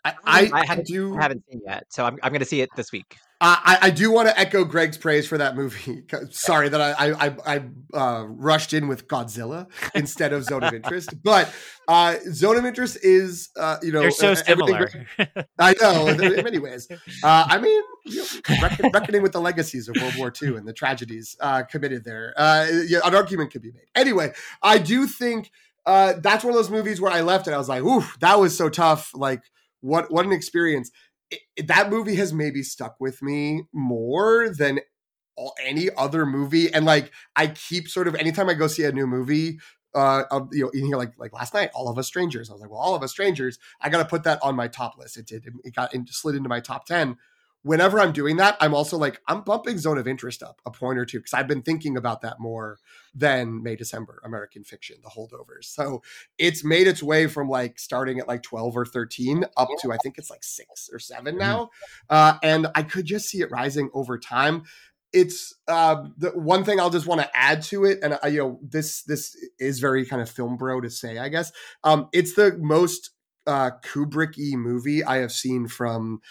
I, 0.05 0.13
I, 0.23 0.41
I 0.53 0.61
I 0.61 0.65
haven't, 0.65 0.87
do. 0.87 1.17
I 1.17 1.21
haven't 1.23 1.43
seen 1.49 1.59
it 1.59 1.63
yet, 1.67 1.85
so 1.89 2.05
I'm, 2.05 2.17
I'm 2.23 2.31
going 2.31 2.39
to 2.39 2.45
see 2.45 2.61
it 2.61 2.69
this 2.77 2.91
week. 2.91 3.17
I, 3.41 3.77
I 3.83 3.89
do 3.89 4.11
want 4.11 4.27
to 4.27 4.37
echo 4.37 4.65
Greg's 4.65 4.97
praise 4.97 5.25
for 5.25 5.37
that 5.37 5.55
movie. 5.55 6.03
Sorry 6.29 6.67
that 6.67 6.81
I 6.81 6.91
I, 6.91 7.27
I, 7.27 7.35
I 7.45 7.97
uh, 7.97 8.23
rushed 8.25 8.73
in 8.73 8.89
with 8.89 9.07
Godzilla 9.07 9.67
instead 9.95 10.33
of 10.33 10.43
Zone 10.43 10.63
of 10.63 10.73
Interest, 10.73 11.09
but 11.23 11.53
uh, 11.87 12.15
Zone 12.33 12.57
of 12.57 12.65
Interest 12.65 12.97
is 13.01 13.49
uh, 13.57 13.77
you 13.81 13.93
know 13.93 14.01
They're 14.01 14.11
so 14.11 14.31
uh, 14.31 14.35
everything- 14.45 14.87
similar. 15.17 15.45
I 15.59 15.73
know 15.81 16.07
in 16.07 16.43
many 16.43 16.59
ways. 16.59 16.87
Uh, 16.91 16.97
I 17.23 17.59
mean, 17.59 17.81
you 18.05 18.17
know, 18.49 18.55
reckon, 18.61 18.89
reckoning 18.93 19.21
with 19.21 19.31
the 19.31 19.41
legacies 19.41 19.87
of 19.87 19.95
World 20.01 20.15
War 20.17 20.33
II 20.41 20.57
and 20.57 20.67
the 20.67 20.73
tragedies 20.73 21.37
uh, 21.39 21.63
committed 21.63 22.03
there. 22.03 22.33
Uh, 22.35 22.67
yeah, 22.87 22.99
an 23.05 23.15
argument 23.15 23.51
could 23.51 23.61
be 23.61 23.71
made. 23.71 23.85
Anyway, 23.95 24.33
I 24.61 24.79
do 24.79 25.07
think 25.07 25.49
uh, 25.85 26.15
that's 26.21 26.43
one 26.43 26.51
of 26.51 26.57
those 26.57 26.69
movies 26.69 26.99
where 26.99 27.11
I 27.11 27.21
left 27.21 27.47
and 27.47 27.55
I 27.55 27.57
was 27.57 27.69
like, 27.69 27.83
"Ooh, 27.83 28.03
that 28.19 28.37
was 28.37 28.57
so 28.57 28.67
tough!" 28.67 29.11
Like, 29.15 29.43
what 29.79 30.11
what 30.11 30.25
an 30.25 30.33
experience. 30.33 30.91
It- 31.31 31.67
that 31.67 31.89
movie 31.89 32.15
has 32.15 32.33
maybe 32.33 32.63
stuck 32.63 32.95
with 32.99 33.21
me 33.21 33.63
more 33.73 34.49
than 34.49 34.79
all, 35.35 35.53
any 35.63 35.89
other 35.97 36.25
movie, 36.25 36.73
and 36.73 36.85
like 36.85 37.11
I 37.35 37.47
keep 37.47 37.87
sort 37.87 38.07
of 38.07 38.15
anytime 38.15 38.49
I 38.49 38.53
go 38.55 38.67
see 38.67 38.83
a 38.83 38.91
new 38.91 39.07
movie. 39.07 39.59
Uh, 39.95 40.23
you 40.51 40.63
know, 40.63 40.69
in 40.69 40.85
here 40.85 40.97
like 40.97 41.13
like 41.17 41.33
last 41.33 41.53
night, 41.53 41.71
All 41.73 41.89
of 41.89 41.97
Us 41.97 42.05
Strangers. 42.05 42.49
I 42.49 42.53
was 42.53 42.61
like, 42.61 42.69
well, 42.69 42.79
All 42.79 42.93
of 42.93 43.01
Us 43.01 43.11
Strangers. 43.11 43.57
I 43.81 43.89
got 43.89 43.97
to 43.99 44.05
put 44.05 44.23
that 44.23 44.37
on 44.43 44.55
my 44.55 44.67
top 44.67 44.97
list. 44.99 45.17
It 45.17 45.25
did. 45.25 45.47
It 45.63 45.73
got 45.73 45.95
in, 45.95 46.05
slid 46.07 46.35
into 46.35 46.47
my 46.49 46.59
top 46.59 46.85
ten. 46.85 47.17
Whenever 47.63 47.99
I'm 47.99 48.13
doing 48.13 48.37
that, 48.37 48.57
I'm 48.61 48.73
also 48.73 48.97
like 48.97 49.19
I'm 49.27 49.41
bumping 49.41 49.77
Zone 49.77 49.97
of 49.97 50.07
Interest 50.07 50.41
up 50.41 50.61
a 50.65 50.71
point 50.71 50.97
or 50.97 51.05
two 51.05 51.19
because 51.19 51.33
I've 51.33 51.47
been 51.47 51.61
thinking 51.61 51.97
about 51.97 52.21
that 52.21 52.39
more 52.39 52.79
than 53.13 53.61
May 53.61 53.75
December 53.75 54.21
American 54.23 54.63
Fiction, 54.63 54.97
The 55.03 55.09
Holdovers. 55.09 55.65
So 55.65 56.01
it's 56.37 56.63
made 56.63 56.87
its 56.87 57.03
way 57.03 57.27
from 57.27 57.49
like 57.49 57.79
starting 57.79 58.19
at 58.19 58.27
like 58.27 58.43
12 58.43 58.77
or 58.77 58.85
13 58.85 59.45
up 59.57 59.69
to 59.81 59.91
I 59.91 59.97
think 59.97 60.17
it's 60.17 60.29
like 60.29 60.43
six 60.43 60.89
or 60.91 60.99
seven 60.99 61.37
now, 61.37 61.69
uh, 62.09 62.37
and 62.41 62.67
I 62.75 62.83
could 62.83 63.05
just 63.05 63.29
see 63.29 63.41
it 63.41 63.51
rising 63.51 63.89
over 63.93 64.17
time 64.17 64.63
it's 65.11 65.55
uh, 65.67 66.03
the 66.17 66.29
one 66.31 66.63
thing 66.63 66.79
I'll 66.79 66.89
just 66.89 67.07
want 67.07 67.21
to 67.21 67.29
add 67.37 67.63
to 67.63 67.85
it, 67.85 67.99
and 68.03 68.19
I, 68.21 68.27
you 68.27 68.39
know, 68.39 68.59
this 68.61 69.03
this 69.03 69.35
is 69.59 69.79
very 69.79 70.05
kind 70.05 70.21
of 70.21 70.29
film 70.29 70.57
bro 70.57 70.81
to 70.81 70.89
say, 70.89 71.17
I 71.17 71.29
guess. 71.29 71.51
Um, 71.83 72.09
it's 72.13 72.35
the 72.35 72.57
most 72.59 73.11
uh, 73.49 73.71
Kubrick-y 73.81 74.55
movie 74.55 75.03
I 75.03 75.17
have 75.17 75.31
seen 75.31 75.67
from 75.67 76.21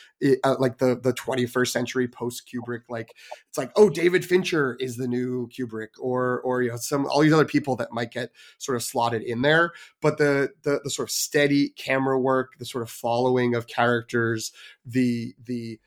uh, 0.45 0.55
like 0.61 0.79
the 0.79 1.01
the 1.03 1.13
21st 1.13 1.67
century 1.67 2.07
post 2.07 2.49
Kubrick. 2.49 2.83
Like 2.89 3.13
it's 3.49 3.59
like, 3.59 3.73
oh, 3.75 3.91
David 3.91 4.25
Fincher 4.25 4.77
is 4.79 4.97
the 4.97 5.09
new 5.09 5.49
Kubrick, 5.49 5.99
or 5.99 6.41
or 6.43 6.63
you 6.63 6.71
know, 6.71 6.77
some 6.77 7.07
all 7.07 7.21
these 7.21 7.33
other 7.33 7.45
people 7.45 7.75
that 7.77 7.91
might 7.91 8.13
get 8.13 8.31
sort 8.59 8.77
of 8.77 8.85
slotted 8.85 9.23
in 9.23 9.43
there. 9.43 9.73
But 10.01 10.19
the 10.19 10.51
the 10.63 10.81
the 10.85 10.91
sort 10.91 11.09
of 11.09 11.13
steady 11.13 11.71
camera 11.71 12.21
work, 12.21 12.53
the 12.61 12.65
sort 12.65 12.83
of 12.83 12.91
following 12.91 13.57
of 13.57 13.67
characters, 13.67 14.53
the 14.87 15.35
the 15.45 15.81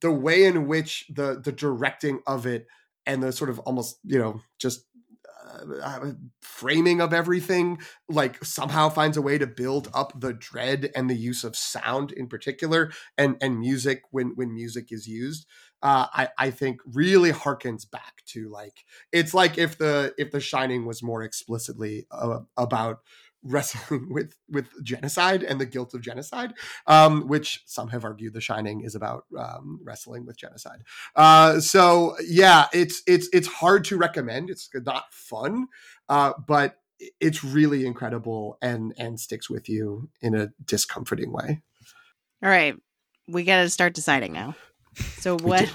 the 0.00 0.12
way 0.12 0.44
in 0.44 0.68
which 0.68 1.06
the 1.10 1.40
the 1.42 1.52
directing 1.52 2.20
of 2.24 2.46
it 2.46 2.68
and 3.04 3.20
the 3.20 3.32
sort 3.32 3.50
of 3.50 3.58
almost 3.60 3.98
you 4.04 4.18
know 4.18 4.40
just 4.58 4.84
uh, 5.82 6.12
framing 6.40 7.00
of 7.00 7.12
everything 7.12 7.78
like 8.08 8.42
somehow 8.44 8.88
finds 8.88 9.16
a 9.16 9.22
way 9.22 9.38
to 9.38 9.46
build 9.46 9.88
up 9.94 10.12
the 10.20 10.32
dread 10.32 10.90
and 10.94 11.08
the 11.10 11.16
use 11.16 11.44
of 11.44 11.56
sound 11.56 12.12
in 12.12 12.28
particular 12.28 12.92
and 13.18 13.36
and 13.40 13.58
music 13.58 14.02
when 14.10 14.32
when 14.36 14.54
music 14.54 14.88
is 14.90 15.06
used 15.06 15.46
uh, 15.82 16.06
I, 16.12 16.28
I 16.38 16.50
think 16.50 16.80
really 16.86 17.32
harkens 17.32 17.90
back 17.90 18.22
to 18.26 18.48
like 18.48 18.84
it's 19.12 19.34
like 19.34 19.58
if 19.58 19.78
the 19.78 20.14
if 20.16 20.30
the 20.30 20.40
shining 20.40 20.86
was 20.86 21.02
more 21.02 21.22
explicitly 21.22 22.06
uh, 22.10 22.40
about 22.56 22.98
wrestling 23.42 24.08
with 24.12 24.36
with 24.48 24.66
genocide 24.82 25.42
and 25.42 25.60
the 25.60 25.66
guilt 25.66 25.94
of 25.94 26.00
genocide, 26.00 26.54
um, 26.86 27.26
which 27.28 27.62
some 27.66 27.88
have 27.88 28.04
argued 28.04 28.34
The 28.34 28.40
Shining 28.40 28.82
is 28.82 28.94
about 28.94 29.24
um, 29.38 29.80
wrestling 29.84 30.26
with 30.26 30.36
genocide. 30.36 30.84
Uh, 31.16 31.60
so 31.60 32.16
yeah, 32.26 32.66
it's 32.72 33.02
it's 33.06 33.28
it's 33.32 33.48
hard 33.48 33.84
to 33.86 33.96
recommend. 33.96 34.50
It's 34.50 34.68
not 34.74 35.12
fun, 35.12 35.66
uh, 36.08 36.32
but 36.46 36.78
it's 37.20 37.42
really 37.42 37.86
incredible 37.86 38.58
and 38.62 38.94
and 38.96 39.18
sticks 39.18 39.50
with 39.50 39.68
you 39.68 40.08
in 40.20 40.34
a 40.34 40.52
discomforting 40.64 41.32
way. 41.32 41.62
All 42.42 42.50
right, 42.50 42.76
we 43.28 43.44
got 43.44 43.62
to 43.62 43.68
start 43.68 43.94
deciding 43.94 44.32
now. 44.32 44.54
So 45.18 45.38
what? 45.38 45.72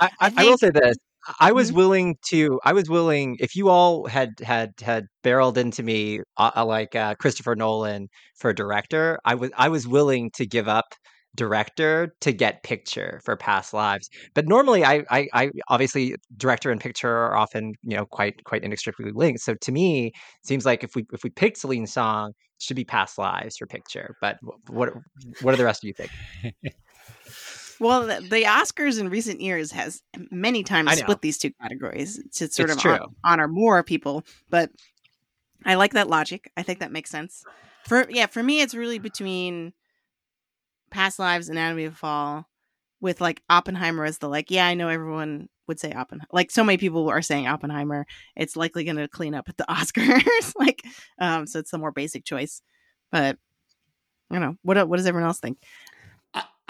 I, 0.00 0.06
I, 0.06 0.10
I 0.20 0.32
I 0.36 0.44
will 0.44 0.58
say 0.58 0.70
this. 0.70 0.96
I 1.40 1.52
was 1.52 1.70
Mhm. 1.70 1.74
willing 1.76 2.16
to. 2.30 2.60
I 2.64 2.72
was 2.72 2.88
willing. 2.88 3.36
If 3.40 3.54
you 3.54 3.68
all 3.68 4.06
had 4.06 4.30
had 4.40 4.72
had 4.80 5.06
barreled 5.22 5.56
into 5.58 5.82
me 5.82 6.20
uh, 6.36 6.50
uh, 6.56 6.64
like 6.66 6.94
uh, 6.96 7.14
Christopher 7.16 7.54
Nolan 7.54 8.08
for 8.38 8.52
director, 8.52 9.18
I 9.24 9.34
was 9.34 9.50
I 9.56 9.68
was 9.68 9.86
willing 9.86 10.30
to 10.34 10.46
give 10.46 10.68
up 10.68 10.94
director 11.34 12.14
to 12.20 12.32
get 12.32 12.62
picture 12.62 13.20
for 13.24 13.36
past 13.36 13.72
lives. 13.72 14.08
But 14.34 14.48
normally, 14.48 14.84
I 14.84 15.04
I, 15.10 15.28
I 15.32 15.50
obviously 15.68 16.16
director 16.36 16.70
and 16.70 16.80
picture 16.80 17.10
are 17.10 17.36
often 17.36 17.74
you 17.82 17.96
know 17.96 18.06
quite 18.06 18.42
quite 18.44 18.64
inextricably 18.64 19.12
linked. 19.12 19.40
So 19.40 19.54
to 19.54 19.72
me, 19.72 20.06
it 20.08 20.12
seems 20.46 20.66
like 20.66 20.82
if 20.84 20.94
we 20.96 21.04
if 21.12 21.22
we 21.24 21.30
picked 21.30 21.58
Celine 21.58 21.86
Song, 21.86 22.30
it 22.30 22.62
should 22.62 22.76
be 22.76 22.84
past 22.84 23.16
lives 23.18 23.56
for 23.58 23.66
picture. 23.66 24.16
But 24.20 24.38
wh- 24.42 24.70
what 24.70 24.90
what 25.40 25.52
do 25.52 25.56
the 25.56 25.64
rest 25.64 25.84
of 25.84 25.88
you 25.88 25.94
think? 25.94 26.10
Well, 27.82 28.06
the, 28.06 28.20
the 28.20 28.44
Oscars 28.44 29.00
in 29.00 29.08
recent 29.08 29.40
years 29.40 29.72
has 29.72 30.02
many 30.30 30.62
times 30.62 30.96
split 30.96 31.20
these 31.20 31.36
two 31.36 31.50
categories 31.60 32.22
to 32.34 32.48
sort 32.48 32.70
It's 32.70 32.84
of 32.84 33.12
honor 33.24 33.48
more 33.48 33.82
people. 33.82 34.24
But 34.48 34.70
I 35.64 35.74
like 35.74 35.94
that 35.94 36.08
logic. 36.08 36.52
I 36.56 36.62
think 36.62 36.78
that 36.78 36.92
makes 36.92 37.10
sense. 37.10 37.44
For 37.84 38.06
yeah, 38.08 38.26
for 38.26 38.40
me, 38.40 38.60
it's 38.60 38.76
really 38.76 39.00
between 39.00 39.72
Past 40.92 41.18
Lives, 41.18 41.48
Anatomy 41.48 41.86
of 41.86 41.96
Fall, 41.96 42.46
with 43.00 43.20
like 43.20 43.42
Oppenheimer 43.50 44.04
as 44.04 44.18
the 44.18 44.28
like. 44.28 44.52
Yeah, 44.52 44.68
I 44.68 44.74
know 44.74 44.88
everyone 44.88 45.48
would 45.66 45.80
say 45.80 45.92
Oppenheimer. 45.92 46.28
Like 46.32 46.52
so 46.52 46.62
many 46.62 46.78
people 46.78 47.08
are 47.10 47.20
saying 47.20 47.48
Oppenheimer. 47.48 48.06
It's 48.36 48.54
likely 48.54 48.84
going 48.84 48.96
to 48.96 49.08
clean 49.08 49.34
up 49.34 49.48
at 49.48 49.56
the 49.56 49.64
Oscars. 49.68 50.52
like, 50.56 50.84
um, 51.18 51.48
so 51.48 51.58
it's 51.58 51.72
the 51.72 51.78
more 51.78 51.90
basic 51.90 52.24
choice. 52.24 52.62
But 53.10 53.38
I 54.30 54.34
don't 54.36 54.42
know. 54.42 54.56
What 54.62 54.88
what 54.88 54.98
does 54.98 55.06
everyone 55.06 55.26
else 55.26 55.40
think? 55.40 55.58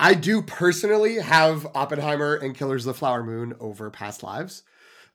I, 0.07 0.15
do 0.15 0.43
personally 0.43 1.17
have 1.17 1.67
Oppenheimer 1.75 2.35
and 2.35 2.57
Killers 2.57 2.87
of 2.87 2.95
the 2.95 2.99
Flower 2.99 3.23
Moon 3.23 3.55
over 3.61 3.91
Past 3.91 4.23
Lives, 4.23 4.63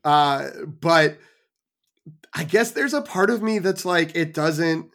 uh, 0.04 0.50
but 0.66 1.18
I 2.34 2.44
guess 2.44 2.72
there's 2.72 2.94
a 2.94 3.02
part 3.02 3.30
of 3.30 3.42
me 3.42 3.60
that's 3.60 3.86
like 3.86 4.16
it 4.16 4.34
doesn't. 4.34 4.90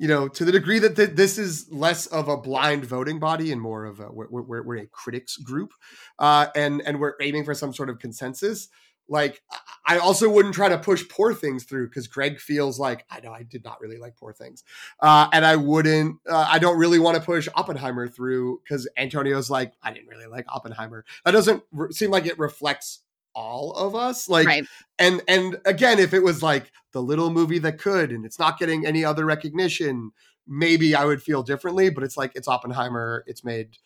You 0.00 0.06
know, 0.06 0.28
to 0.28 0.44
the 0.44 0.52
degree 0.52 0.78
that 0.78 0.94
th- 0.94 1.16
this 1.16 1.38
is 1.38 1.66
less 1.72 2.06
of 2.06 2.28
a 2.28 2.36
blind 2.36 2.84
voting 2.84 3.18
body 3.18 3.50
and 3.50 3.60
more 3.60 3.84
of 3.84 3.98
a 3.98 4.12
we're, 4.12 4.42
we're, 4.42 4.62
we're 4.62 4.76
a 4.76 4.86
critics 4.86 5.36
group, 5.36 5.72
uh, 6.20 6.46
and 6.54 6.80
and 6.86 7.00
we're 7.00 7.14
aiming 7.20 7.44
for 7.44 7.54
some 7.54 7.72
sort 7.72 7.90
of 7.90 7.98
consensus. 7.98 8.68
Like, 9.08 9.42
I 9.86 9.98
also 9.98 10.28
wouldn't 10.28 10.54
try 10.54 10.68
to 10.68 10.76
push 10.76 11.08
Poor 11.08 11.32
Things 11.32 11.64
through 11.64 11.88
because 11.88 12.06
Greg 12.06 12.38
feels 12.38 12.78
like 12.78 13.06
I 13.10 13.20
know 13.20 13.32
I 13.32 13.42
did 13.42 13.64
not 13.64 13.80
really 13.80 13.96
like 13.96 14.16
Poor 14.16 14.34
Things, 14.34 14.62
uh, 15.00 15.28
and 15.32 15.46
I 15.46 15.56
wouldn't. 15.56 16.18
Uh, 16.28 16.46
I 16.48 16.58
don't 16.58 16.78
really 16.78 16.98
want 16.98 17.16
to 17.16 17.22
push 17.22 17.48
Oppenheimer 17.54 18.06
through 18.06 18.60
because 18.62 18.86
Antonio's 18.98 19.48
like 19.48 19.72
I 19.82 19.92
didn't 19.92 20.08
really 20.08 20.26
like 20.26 20.44
Oppenheimer. 20.48 21.06
That 21.24 21.30
doesn't 21.30 21.62
re- 21.72 21.90
seem 21.92 22.10
like 22.10 22.26
it 22.26 22.38
reflects 22.38 23.00
all 23.34 23.72
of 23.72 23.94
us. 23.94 24.28
Like, 24.28 24.46
right. 24.46 24.66
and 24.98 25.22
and 25.26 25.58
again, 25.64 25.98
if 25.98 26.12
it 26.12 26.22
was 26.22 26.42
like 26.42 26.70
the 26.92 27.02
little 27.02 27.30
movie 27.30 27.58
that 27.60 27.78
could, 27.78 28.12
and 28.12 28.26
it's 28.26 28.38
not 28.38 28.58
getting 28.58 28.84
any 28.84 29.06
other 29.06 29.24
recognition, 29.24 30.10
maybe 30.46 30.94
I 30.94 31.06
would 31.06 31.22
feel 31.22 31.42
differently. 31.42 31.88
But 31.88 32.04
it's 32.04 32.16
like 32.16 32.32
it's 32.34 32.48
Oppenheimer. 32.48 33.24
It's 33.26 33.42
made 33.42 33.78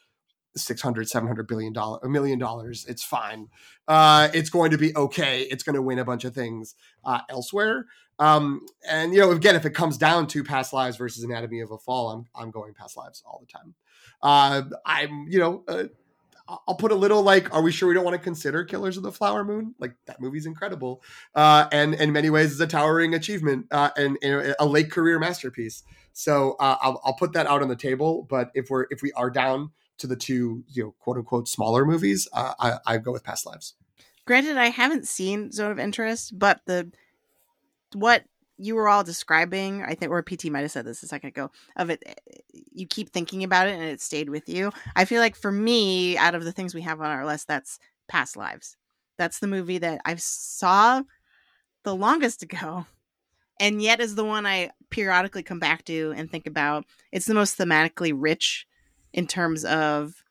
600 0.56 1.08
700 1.08 1.46
billion 1.46 1.72
dollar 1.72 1.98
a 2.02 2.08
million 2.08 2.38
dollars 2.38 2.84
it's 2.88 3.02
fine 3.02 3.48
uh 3.88 4.28
it's 4.34 4.50
going 4.50 4.70
to 4.70 4.78
be 4.78 4.94
okay 4.96 5.42
it's 5.42 5.62
going 5.62 5.74
to 5.74 5.82
win 5.82 5.98
a 5.98 6.04
bunch 6.04 6.24
of 6.24 6.34
things 6.34 6.74
uh 7.04 7.20
elsewhere 7.28 7.86
um 8.18 8.60
and 8.88 9.14
you 9.14 9.20
know 9.20 9.30
again 9.30 9.56
if 9.56 9.64
it 9.64 9.74
comes 9.74 9.96
down 9.96 10.26
to 10.26 10.44
past 10.44 10.72
lives 10.72 10.96
versus 10.96 11.22
anatomy 11.24 11.60
of 11.60 11.70
a 11.70 11.78
fall 11.78 12.10
i'm 12.10 12.26
i'm 12.34 12.50
going 12.50 12.74
past 12.74 12.96
lives 12.96 13.22
all 13.26 13.40
the 13.40 13.52
time 13.52 13.74
uh 14.22 14.62
i'm 14.84 15.26
you 15.28 15.38
know 15.38 15.64
uh, 15.68 15.84
I'll 16.48 16.74
put 16.74 16.92
a 16.92 16.96
little 16.96 17.22
like, 17.22 17.54
are 17.54 17.62
we 17.62 17.70
sure 17.72 17.88
we 17.88 17.94
don't 17.94 18.04
want 18.04 18.16
to 18.16 18.22
consider 18.22 18.64
Killers 18.64 18.96
of 18.96 19.02
the 19.02 19.12
Flower 19.12 19.44
Moon? 19.44 19.74
Like 19.78 19.94
that 20.06 20.20
movie's 20.20 20.44
incredible, 20.44 21.02
uh, 21.34 21.66
and 21.72 21.94
in 21.94 22.12
many 22.12 22.30
ways 22.30 22.52
is 22.52 22.60
a 22.60 22.66
towering 22.66 23.14
achievement 23.14 23.66
uh, 23.70 23.90
and, 23.96 24.18
and 24.22 24.54
a 24.58 24.66
late 24.66 24.90
career 24.90 25.18
masterpiece. 25.18 25.82
So 26.12 26.56
I'll, 26.60 27.00
I'll 27.04 27.14
put 27.14 27.32
that 27.34 27.46
out 27.46 27.62
on 27.62 27.68
the 27.68 27.76
table. 27.76 28.26
But 28.28 28.50
if 28.54 28.68
we're 28.70 28.86
if 28.90 29.02
we 29.02 29.12
are 29.12 29.30
down 29.30 29.70
to 29.98 30.06
the 30.06 30.16
two, 30.16 30.64
you 30.68 30.82
know, 30.84 30.94
quote 30.98 31.16
unquote 31.16 31.48
smaller 31.48 31.84
movies, 31.84 32.28
uh, 32.32 32.54
I, 32.58 32.78
I 32.86 32.98
go 32.98 33.12
with 33.12 33.24
Past 33.24 33.46
Lives. 33.46 33.74
Granted, 34.24 34.56
I 34.56 34.66
haven't 34.68 35.08
seen 35.08 35.50
Zone 35.50 35.72
of 35.72 35.78
Interest, 35.78 36.38
but 36.38 36.60
the 36.66 36.90
what 37.94 38.24
you 38.58 38.76
were 38.76 38.88
all 38.88 39.02
describing, 39.02 39.82
I 39.82 39.94
think, 39.94 40.12
or 40.12 40.22
PT 40.22 40.44
might 40.46 40.60
have 40.60 40.70
said 40.70 40.84
this 40.84 41.02
a 41.02 41.08
second 41.08 41.28
ago, 41.28 41.50
of 41.76 41.90
it, 41.90 42.02
you 42.52 42.86
keep 42.86 43.10
thinking 43.10 43.42
about 43.42 43.66
it 43.66 43.74
and 43.74 43.82
it 43.82 44.00
stayed 44.00 44.30
with 44.30 44.48
you. 44.48 44.70
I 44.94 45.04
feel 45.04 45.20
like 45.20 45.34
for 45.34 45.50
me, 45.50 46.16
out 46.16 46.34
of 46.34 46.44
the 46.44 46.52
things 46.52 46.74
we 46.74 46.82
have 46.82 47.00
on 47.00 47.10
our 47.10 47.26
list, 47.26 47.48
that's 47.48 47.80
Past 48.08 48.36
Lives. 48.36 48.76
That's 49.18 49.40
the 49.40 49.48
movie 49.48 49.78
that 49.78 50.00
I 50.04 50.14
saw 50.16 51.02
the 51.82 51.94
longest 51.94 52.42
ago, 52.44 52.86
and 53.58 53.82
yet 53.82 54.00
is 54.00 54.14
the 54.14 54.24
one 54.24 54.46
I 54.46 54.70
periodically 54.90 55.42
come 55.42 55.58
back 55.58 55.84
to 55.86 56.14
and 56.16 56.30
think 56.30 56.46
about. 56.46 56.84
It's 57.10 57.26
the 57.26 57.34
most 57.34 57.58
thematically 57.58 58.12
rich 58.14 58.66
in 59.12 59.26
terms 59.26 59.64
of 59.64 60.24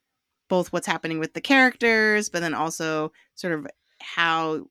both 0.49 0.73
what's 0.73 0.87
happening 0.87 1.19
with 1.19 1.33
the 1.33 1.41
characters, 1.41 2.29
but 2.29 2.41
then 2.41 2.53
also 2.53 3.11
sort 3.35 3.53
of 3.53 3.67
how 3.99 4.65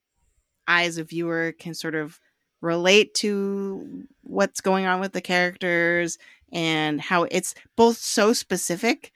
I, 0.67 0.85
as 0.85 0.99
a 0.99 1.05
viewer, 1.05 1.53
can 1.59 1.75
sort 1.75 1.95
of 1.95 2.21
relate 2.61 3.15
to 3.15 4.07
what's 4.23 4.61
going 4.61 4.87
on 4.87 5.01
with 5.01 5.13
the 5.13 5.21
characters 5.21 6.19
and 6.53 7.01
how 7.01 7.25
it's 7.25 7.55
both 7.77 7.97
so 7.97 8.33
specific, 8.33 9.13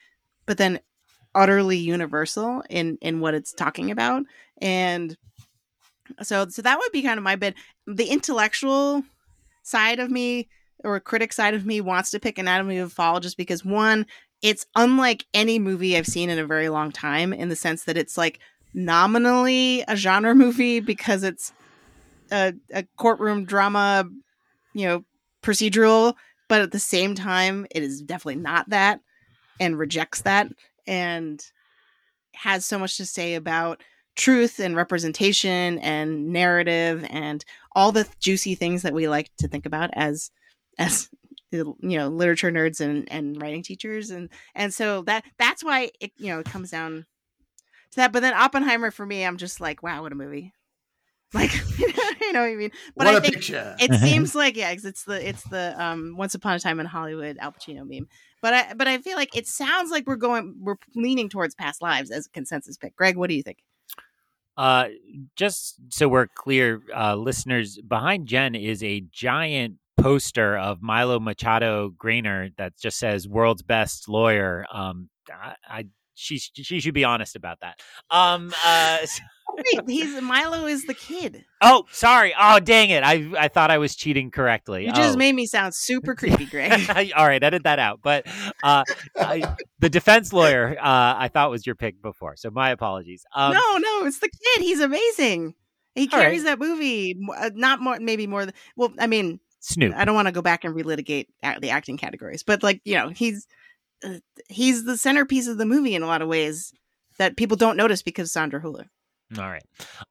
but 0.46 0.56
then 0.56 0.80
utterly 1.34 1.76
universal 1.76 2.62
in 2.70 2.96
in 3.00 3.20
what 3.20 3.34
it's 3.34 3.52
talking 3.52 3.90
about. 3.90 4.24
And 4.58 5.16
so, 6.22 6.48
so 6.48 6.62
that 6.62 6.78
would 6.78 6.92
be 6.92 7.02
kind 7.02 7.18
of 7.18 7.24
my 7.24 7.36
bid. 7.36 7.54
The 7.86 8.06
intellectual 8.06 9.02
side 9.62 9.98
of 9.98 10.10
me 10.10 10.48
or 10.82 11.00
critic 11.00 11.32
side 11.32 11.54
of 11.54 11.66
me 11.66 11.80
wants 11.80 12.10
to 12.10 12.20
pick 12.20 12.38
Anatomy 12.38 12.78
of 12.78 12.92
Fall 12.92 13.20
just 13.20 13.36
because 13.36 13.64
one, 13.64 14.06
it's 14.44 14.66
unlike 14.76 15.24
any 15.32 15.58
movie 15.58 15.96
I've 15.96 16.06
seen 16.06 16.28
in 16.28 16.38
a 16.38 16.46
very 16.46 16.68
long 16.68 16.92
time 16.92 17.32
in 17.32 17.48
the 17.48 17.56
sense 17.56 17.84
that 17.84 17.96
it's 17.96 18.18
like 18.18 18.40
nominally 18.74 19.82
a 19.88 19.96
genre 19.96 20.34
movie 20.34 20.80
because 20.80 21.22
it's 21.22 21.54
a, 22.30 22.52
a 22.70 22.84
courtroom 22.98 23.46
drama, 23.46 24.04
you 24.74 24.86
know, 24.86 25.04
procedural, 25.42 26.14
but 26.46 26.60
at 26.60 26.72
the 26.72 26.78
same 26.78 27.14
time, 27.14 27.66
it 27.70 27.82
is 27.82 28.02
definitely 28.02 28.42
not 28.42 28.68
that 28.68 29.00
and 29.60 29.78
rejects 29.78 30.20
that 30.22 30.48
and 30.86 31.42
has 32.34 32.66
so 32.66 32.78
much 32.78 32.98
to 32.98 33.06
say 33.06 33.36
about 33.36 33.82
truth 34.14 34.58
and 34.58 34.76
representation 34.76 35.78
and 35.78 36.28
narrative 36.28 37.06
and 37.08 37.46
all 37.74 37.92
the 37.92 38.06
juicy 38.20 38.54
things 38.54 38.82
that 38.82 38.92
we 38.92 39.08
like 39.08 39.30
to 39.38 39.48
think 39.48 39.64
about 39.64 39.88
as 39.94 40.30
as 40.78 41.08
you 41.52 41.76
know 41.80 42.08
literature 42.08 42.50
nerds 42.50 42.80
and 42.80 43.10
and 43.12 43.40
writing 43.40 43.62
teachers 43.62 44.10
and 44.10 44.28
and 44.54 44.74
so 44.74 45.02
that 45.02 45.24
that's 45.38 45.62
why 45.62 45.90
it 46.00 46.12
you 46.16 46.28
know 46.28 46.40
it 46.40 46.46
comes 46.46 46.70
down 46.70 47.06
to 47.90 47.96
that 47.96 48.12
but 48.12 48.20
then 48.20 48.34
oppenheimer 48.34 48.90
for 48.90 49.06
me 49.06 49.24
i'm 49.24 49.36
just 49.36 49.60
like 49.60 49.82
wow 49.82 50.02
what 50.02 50.12
a 50.12 50.16
movie. 50.16 50.52
Like 51.34 51.52
you 51.78 52.32
know 52.32 52.42
what 52.42 52.50
i 52.50 52.54
mean? 52.54 52.70
But 52.96 53.06
what 53.06 53.14
I 53.14 53.18
a 53.18 53.20
think 53.20 53.34
picture! 53.34 53.74
it 53.80 53.92
seems 54.00 54.36
like 54.36 54.56
yeah 54.56 54.72
'cause 54.72 54.84
it's 54.84 55.02
the 55.02 55.28
it's 55.28 55.42
the 55.48 55.74
um 55.82 56.14
once 56.16 56.36
upon 56.36 56.54
a 56.54 56.60
time 56.60 56.78
in 56.78 56.86
hollywood 56.86 57.38
al 57.38 57.50
pacino 57.50 57.84
meme 57.84 58.06
but 58.40 58.54
i 58.54 58.72
but 58.74 58.86
i 58.86 58.98
feel 58.98 59.16
like 59.16 59.36
it 59.36 59.48
sounds 59.48 59.90
like 59.90 60.06
we're 60.06 60.14
going 60.14 60.54
we're 60.60 60.76
leaning 60.94 61.28
towards 61.28 61.56
past 61.56 61.82
lives 61.82 62.12
as 62.12 62.26
a 62.26 62.30
consensus 62.30 62.76
pick. 62.76 62.94
Greg 62.94 63.16
what 63.16 63.28
do 63.30 63.34
you 63.34 63.42
think? 63.42 63.58
Uh, 64.56 64.86
just 65.34 65.80
so 65.88 66.06
we're 66.08 66.28
clear, 66.28 66.80
uh, 66.94 67.16
listeners, 67.16 67.80
behind 67.88 68.28
Jen 68.28 68.54
is 68.54 68.84
a 68.84 69.00
giant 69.10 69.78
poster 69.96 70.56
of 70.56 70.82
Milo 70.82 71.18
Machado 71.20 71.90
Graner 71.90 72.50
that 72.56 72.76
just 72.78 72.98
says 72.98 73.28
"World's 73.28 73.62
Best 73.62 74.08
Lawyer." 74.08 74.64
Um, 74.72 75.08
I, 75.32 75.54
I 75.68 75.86
she 76.14 76.38
she 76.38 76.80
should 76.80 76.94
be 76.94 77.04
honest 77.04 77.36
about 77.36 77.58
that. 77.60 77.80
Um, 78.10 78.52
uh, 78.64 78.98
Wait, 79.56 79.82
he's 79.88 80.20
Milo 80.20 80.66
is 80.66 80.84
the 80.86 80.94
kid. 80.94 81.44
oh, 81.60 81.84
sorry. 81.92 82.34
Oh, 82.38 82.58
dang 82.60 82.90
it! 82.90 83.04
I 83.04 83.30
I 83.38 83.48
thought 83.48 83.70
I 83.70 83.78
was 83.78 83.94
cheating 83.94 84.30
correctly. 84.30 84.86
You 84.86 84.92
just 84.92 85.14
Oh. 85.14 85.18
made 85.18 85.34
me 85.34 85.46
sound 85.46 85.74
super 85.76 86.14
creepy, 86.16 86.46
Greg. 86.46 87.12
All 87.16 87.26
right, 87.26 87.42
edit 87.42 87.62
that 87.64 87.78
out. 87.78 88.00
But 88.02 88.26
uh, 88.64 88.82
I, 89.16 89.54
the 89.78 89.90
defense 89.90 90.32
lawyer, 90.32 90.76
uh, 90.80 91.14
I 91.18 91.28
thought 91.32 91.50
was 91.50 91.66
your 91.66 91.76
pick 91.76 92.00
before, 92.02 92.34
so 92.36 92.50
my 92.50 92.70
apologies. 92.70 93.24
Um, 93.34 93.52
no, 93.52 93.76
no, 93.78 94.06
it's 94.06 94.18
the 94.18 94.28
kid. 94.30 94.62
He's 94.62 94.80
amazing. 94.80 95.54
He 95.94 96.08
All 96.12 96.18
right. 96.18 96.24
carries 96.24 96.42
that 96.44 96.58
movie. 96.58 97.16
uh, 97.36 97.50
Not 97.54 97.80
more, 97.80 98.00
maybe 98.00 98.26
more. 98.26 98.46
Than, 98.46 98.54
well, 98.76 98.92
I 98.98 99.06
mean, 99.06 99.38
Snoop. 99.66 99.94
I 99.96 100.04
don't 100.04 100.14
want 100.14 100.28
to 100.28 100.32
go 100.32 100.42
back 100.42 100.64
and 100.64 100.74
relitigate 100.74 101.28
the 101.60 101.70
acting 101.70 101.96
categories, 101.96 102.42
but 102.42 102.62
like 102.62 102.82
you 102.84 102.96
know, 102.96 103.08
he's 103.08 103.46
uh, 104.04 104.18
he's 104.50 104.84
the 104.84 104.98
centerpiece 104.98 105.46
of 105.46 105.56
the 105.56 105.64
movie 105.64 105.94
in 105.94 106.02
a 106.02 106.06
lot 106.06 106.20
of 106.20 106.28
ways 106.28 106.70
that 107.16 107.38
people 107.38 107.56
don't 107.56 107.78
notice 107.78 108.02
because 108.02 108.30
Sandra 108.30 108.60
Hüller. 108.60 108.84
All 109.38 109.48
right. 109.48 109.64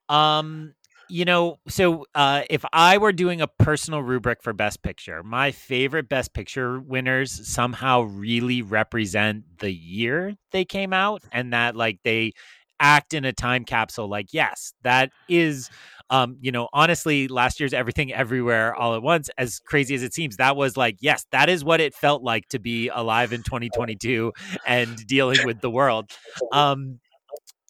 Um, 0.10 0.74
you 1.08 1.24
know, 1.24 1.60
so 1.68 2.08
uh, 2.16 2.42
if 2.50 2.66
I 2.74 2.98
were 2.98 3.12
doing 3.12 3.42
a 3.42 3.48
personal 3.48 4.02
rubric 4.02 4.42
for 4.42 4.54
Best 4.54 4.82
Picture, 4.82 5.22
my 5.22 5.52
favorite 5.52 6.10
Best 6.10 6.34
Picture 6.34 6.80
winners 6.80 7.48
somehow 7.48 8.02
really 8.02 8.64
represent 8.64 9.44
the 9.60 9.72
year 9.72 10.36
they 10.52 10.66
came 10.66 10.94
out, 10.94 11.22
and 11.32 11.54
that 11.54 11.76
like 11.76 12.00
they 12.04 12.32
act 12.80 13.14
in 13.14 13.24
a 13.24 13.34
time 13.34 13.66
capsule. 13.66 14.08
Like, 14.08 14.34
yes, 14.34 14.74
that 14.82 15.12
is. 15.30 15.70
Um, 16.14 16.38
you 16.42 16.52
know, 16.52 16.70
honestly, 16.74 17.28
last 17.28 17.60
year's 17.60 17.74
Everything 17.74 18.14
Everywhere 18.14 18.76
All 18.76 18.94
at 18.94 19.02
Once, 19.02 19.32
as 19.36 19.60
crazy 19.60 19.96
as 19.96 20.04
it 20.04 20.14
seems, 20.14 20.38
that 20.38 20.56
was 20.56 20.78
like, 20.78 20.98
yes, 21.00 21.26
that 21.32 21.50
is 21.50 21.66
what 21.66 21.82
it 21.82 21.96
felt 21.96 22.22
like 22.22 22.48
to 22.50 22.60
be 22.60 22.88
alive 22.90 23.34
in 23.34 23.42
2022 23.42 24.32
and 24.68 24.96
dealing 25.08 25.44
with 25.44 25.60
the 25.62 25.72
world. 25.72 26.12
Um, 26.52 27.00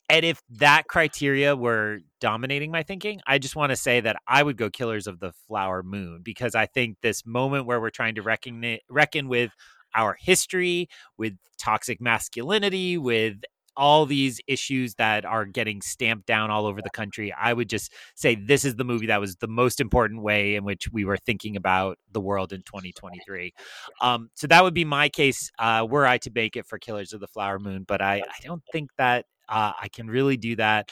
and 0.10 0.26
if 0.26 0.42
that 0.60 0.88
criteria 0.90 1.56
were 1.56 2.00
dominating 2.20 2.70
my 2.70 2.84
thinking, 2.84 3.22
I 3.26 3.40
just 3.40 3.56
want 3.56 3.70
to 3.70 3.78
say 3.78 4.02
that 4.02 4.18
I 4.28 4.44
would 4.44 4.58
go 4.58 4.70
Killers 4.70 5.08
of 5.08 5.22
the 5.22 5.32
Flower 5.48 5.82
Moon 5.82 6.20
because 6.22 6.54
I 6.54 6.66
think 6.66 6.98
this 7.02 7.26
moment 7.26 7.66
where 7.66 7.80
we're 7.80 7.92
trying 7.92 8.16
to 8.16 8.22
reckon 8.22 8.78
reckon 8.90 9.30
with 9.30 9.52
our 9.96 10.18
history, 10.20 10.90
with 11.18 11.38
toxic 11.58 12.02
masculinity, 12.02 12.98
with 12.98 13.38
all 13.76 14.06
these 14.06 14.40
issues 14.48 14.96
that 14.96 15.26
are 15.26 15.46
getting 15.46 15.82
stamped 15.82 16.26
down 16.26 16.52
all 16.52 16.66
over 16.66 16.82
the 16.82 16.90
country, 16.90 17.34
I 17.34 17.54
would 17.54 17.70
just 17.70 17.94
say 18.16 18.36
this 18.36 18.66
is 18.66 18.76
the 18.76 18.84
movie 18.84 19.08
that 19.08 19.20
was 19.20 19.36
the 19.38 19.48
most 19.48 19.80
important 19.80 20.22
way 20.22 20.56
in 20.56 20.64
which 20.64 20.92
we 20.92 21.06
were 21.06 21.18
thinking 21.18 21.56
about 21.56 21.98
the 22.12 22.22
world 22.22 22.54
in 22.54 22.62
2023. 22.64 23.54
Um, 24.02 24.30
so 24.36 24.48
that 24.48 24.64
would 24.64 24.74
be 24.74 24.86
my 24.86 25.10
case 25.10 25.52
uh, 25.60 25.86
were 25.90 26.06
I 26.06 26.18
to 26.20 26.32
make 26.34 26.56
it 26.56 26.66
for 26.66 26.78
Killers 26.78 27.14
of 27.14 27.20
the 27.20 27.28
Flower 27.28 27.60
Moon, 27.60 27.84
but 27.88 28.02
I, 28.02 28.18
I 28.18 28.46
don't 28.46 28.64
think 28.72 28.90
that 28.98 29.26
uh, 29.50 29.74
I 29.80 29.88
can 29.90 30.10
really 30.10 30.38
do 30.38 30.56
that. 30.58 30.92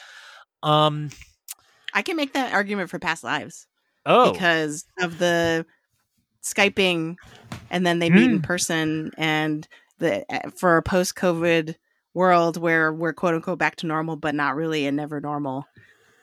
Um, 0.62 1.10
I 1.94 2.02
can 2.02 2.16
make 2.16 2.32
that 2.32 2.52
argument 2.52 2.90
for 2.90 2.98
past 2.98 3.24
lives 3.24 3.66
oh, 4.06 4.32
because 4.32 4.84
of 5.00 5.18
the 5.18 5.66
skyping, 6.42 7.16
and 7.70 7.86
then 7.86 7.98
they 7.98 8.10
meet 8.10 8.30
in 8.30 8.40
Mm. 8.40 8.42
person, 8.42 9.10
and 9.16 9.66
the 9.98 10.24
uh, 10.32 10.50
for 10.50 10.76
a 10.76 10.82
post 10.82 11.14
COVID 11.16 11.76
world 12.14 12.56
where 12.56 12.92
we're 12.92 13.12
quote 13.12 13.34
unquote 13.34 13.58
back 13.58 13.76
to 13.76 13.86
normal, 13.86 14.16
but 14.16 14.34
not 14.34 14.56
really 14.56 14.86
and 14.86 14.96
never 14.96 15.20
normal. 15.20 15.66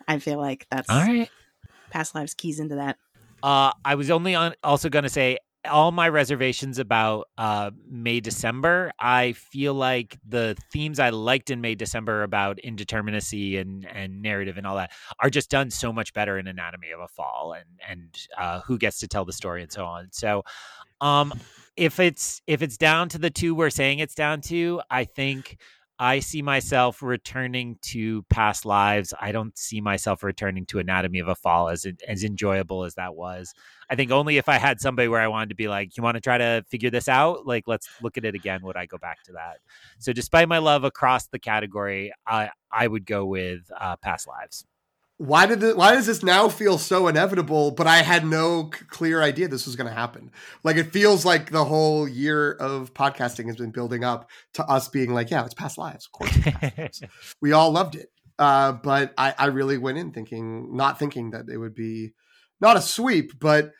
I 0.08 0.20
feel 0.20 0.40
like 0.40 0.68
that's 0.72 0.90
all 0.90 1.02
right. 1.02 1.30
past 1.90 2.16
lives 2.16 2.34
keys 2.34 2.60
into 2.60 2.76
that. 2.76 2.98
Uh, 3.42 3.72
I 3.86 3.96
was 3.96 4.10
only 4.12 4.36
on, 4.36 4.54
also 4.64 4.90
going 4.90 5.04
to 5.04 5.10
say 5.10 5.38
all 5.70 5.92
my 5.92 6.08
reservations 6.08 6.80
about 6.80 7.28
uh, 7.38 7.72
May 7.90 8.20
December. 8.20 8.92
I 9.00 9.34
feel 9.34 9.74
like 9.74 10.18
the 10.28 10.56
themes 10.72 11.00
I 11.00 11.10
liked 11.10 11.50
in 11.50 11.62
May 11.62 11.76
December 11.76 12.24
about 12.24 12.60
indeterminacy 12.64 13.60
and 13.60 13.86
and 13.86 14.22
narrative 14.22 14.58
and 14.58 14.66
all 14.66 14.78
that 14.78 14.92
are 15.20 15.30
just 15.30 15.50
done 15.50 15.70
so 15.70 15.92
much 15.92 16.14
better 16.14 16.38
in 16.38 16.48
Anatomy 16.48 16.92
of 16.92 17.02
a 17.02 17.08
Fall 17.08 17.54
and 17.54 17.66
and 17.88 18.18
uh, 18.38 18.62
who 18.62 18.78
gets 18.78 19.00
to 19.00 19.08
tell 19.08 19.26
the 19.26 19.34
story 19.34 19.62
and 19.62 19.72
so 19.72 19.86
on. 19.86 20.08
So, 20.12 20.44
um, 21.02 21.34
if 21.76 22.00
it's 22.00 22.42
if 22.48 22.62
it's 22.62 22.78
down 22.78 23.10
to 23.10 23.18
the 23.18 23.30
two 23.30 23.54
we're 23.54 23.70
saying 23.70 24.00
it's 24.00 24.16
down 24.16 24.42
to, 24.42 24.82
I 24.90 25.06
think. 25.06 25.58
I 26.02 26.20
see 26.20 26.42
myself 26.42 27.04
returning 27.04 27.78
to 27.82 28.24
past 28.30 28.66
lives. 28.66 29.14
I 29.20 29.34
don't 29.34 29.58
see 29.58 29.82
myself 29.82 30.24
returning 30.24 30.66
to 30.68 30.80
Anatomy 30.80 31.20
of 31.20 31.28
a 31.28 31.36
Fall 31.36 31.68
as 31.68 31.86
as 32.08 32.24
enjoyable 32.24 32.86
as 32.86 32.96
that 32.96 33.16
was. 33.16 33.54
I 33.90 33.96
think 33.96 34.10
only 34.10 34.38
if 34.38 34.48
I 34.48 34.58
had 34.58 34.80
somebody 34.80 35.10
where 35.10 35.20
I 35.20 35.28
wanted 35.28 35.50
to 35.50 35.56
be 35.56 35.68
like, 35.68 35.98
you 35.98 36.04
want 36.04 36.16
to 36.16 36.22
try 36.22 36.38
to 36.38 36.64
figure 36.70 36.90
this 36.90 37.10
out? 37.10 37.46
Like, 37.46 37.66
let's 37.68 37.90
look 38.02 38.18
at 38.18 38.24
it 38.24 38.34
again. 38.34 38.62
Would 38.64 38.78
I 38.78 38.86
go 38.86 38.98
back 38.98 39.24
to 39.24 39.34
that? 39.34 39.58
So, 40.00 40.14
despite 40.14 40.48
my 40.48 40.60
love 40.60 40.86
across 40.86 41.28
the 41.28 41.40
category, 41.40 42.14
I 42.26 42.50
I 42.72 42.88
would 42.88 43.06
go 43.06 43.26
with 43.26 43.70
uh, 43.78 43.98
Past 43.98 44.26
Lives. 44.26 44.66
Why 45.20 45.46
did 45.46 45.62
it, 45.62 45.76
why 45.76 45.96
does 45.96 46.06
this 46.06 46.24
now 46.24 46.48
feel 46.48 46.78
so 46.78 47.10
inevitable? 47.10 47.72
But 47.72 47.88
I 47.88 47.98
had 47.98 48.26
no 48.26 48.72
c- 48.74 48.86
clear 48.86 49.22
idea 49.22 49.50
this 49.50 49.66
was 49.66 49.76
going 49.76 49.90
to 49.90 49.94
happen. 49.94 50.32
Like 50.64 50.78
it 50.78 50.94
feels 50.94 51.26
like 51.26 51.52
the 51.52 51.66
whole 51.66 52.08
year 52.08 52.54
of 52.54 52.94
podcasting 52.94 53.48
has 53.48 53.58
been 53.58 53.72
building 53.72 54.06
up 54.06 54.30
to 54.54 54.64
us 54.64 54.88
being 54.88 55.14
like, 55.14 55.30
yeah, 55.30 55.44
it's 55.44 55.54
past 55.54 55.78
lives. 55.78 56.06
Of 56.06 56.14
course, 56.14 56.36
it's 56.38 56.46
past 56.46 56.78
lives. 56.78 57.02
we 57.42 57.52
all 57.52 57.72
loved 57.72 57.96
it. 57.96 58.10
Uh, 58.40 58.72
but 58.72 59.14
I, 59.18 59.36
I 59.38 59.46
really 59.48 59.78
went 59.78 59.98
in 59.98 60.12
thinking, 60.14 60.74
not 60.78 60.98
thinking 60.98 61.32
that 61.32 61.50
it 61.50 61.58
would 61.58 61.76
be 61.76 62.14
not 62.62 62.78
a 62.78 62.82
sweep, 62.82 63.38
but 63.38 63.74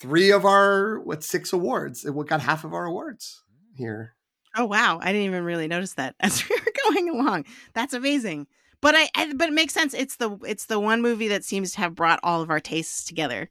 three 0.00 0.30
of 0.30 0.46
our 0.46 0.98
what 1.00 1.22
six 1.22 1.52
awards. 1.52 2.06
It 2.06 2.14
got 2.26 2.40
half 2.40 2.64
of 2.64 2.72
our 2.72 2.86
awards 2.86 3.42
here. 3.74 4.14
Oh 4.56 4.64
wow, 4.64 4.98
I 5.00 5.12
didn't 5.12 5.26
even 5.26 5.44
really 5.44 5.68
notice 5.68 5.92
that 5.94 6.14
as 6.20 6.42
we 6.48 6.56
were 6.56 6.92
going 6.92 7.10
along. 7.10 7.44
That's 7.74 7.92
amazing. 7.92 8.46
But 8.80 8.94
I, 8.96 9.08
I 9.14 9.32
but 9.34 9.48
it 9.48 9.52
makes 9.52 9.74
sense. 9.74 9.92
It's 9.94 10.16
the 10.16 10.38
it's 10.46 10.66
the 10.66 10.80
one 10.80 11.02
movie 11.02 11.28
that 11.28 11.44
seems 11.44 11.72
to 11.72 11.78
have 11.80 11.94
brought 11.94 12.20
all 12.22 12.40
of 12.42 12.50
our 12.50 12.60
tastes 12.60 13.04
together, 13.04 13.50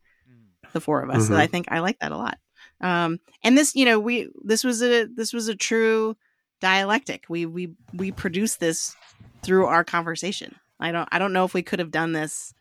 the 0.73 0.81
four 0.81 1.01
of 1.01 1.09
us. 1.09 1.27
So 1.27 1.33
Mhm. 1.33 1.37
I 1.37 1.47
think 1.47 1.67
I 1.69 1.79
like 1.79 1.99
that 1.99 2.11
a 2.11 2.17
lot. 2.17 2.39
Um, 2.81 3.19
and 3.43 3.57
this, 3.57 3.75
you 3.75 3.85
know, 3.85 3.99
we 3.99 4.29
this 4.43 4.63
was 4.63 4.81
a 4.81 5.05
this 5.05 5.33
was 5.33 5.47
a 5.47 5.55
true 5.55 6.15
dialectic. 6.61 7.25
We 7.29 7.45
we 7.45 7.71
we 7.93 8.11
produced 8.11 8.59
this 8.59 8.95
through 9.43 9.65
our 9.65 9.83
conversation. 9.83 10.55
I 10.79 10.91
don't 10.91 11.07
I 11.11 11.19
don't 11.19 11.33
know 11.33 11.45
if 11.45 11.53
we 11.53 11.61
could 11.63 11.79
have 11.79 11.91
done 11.91 12.13
this 12.13 12.53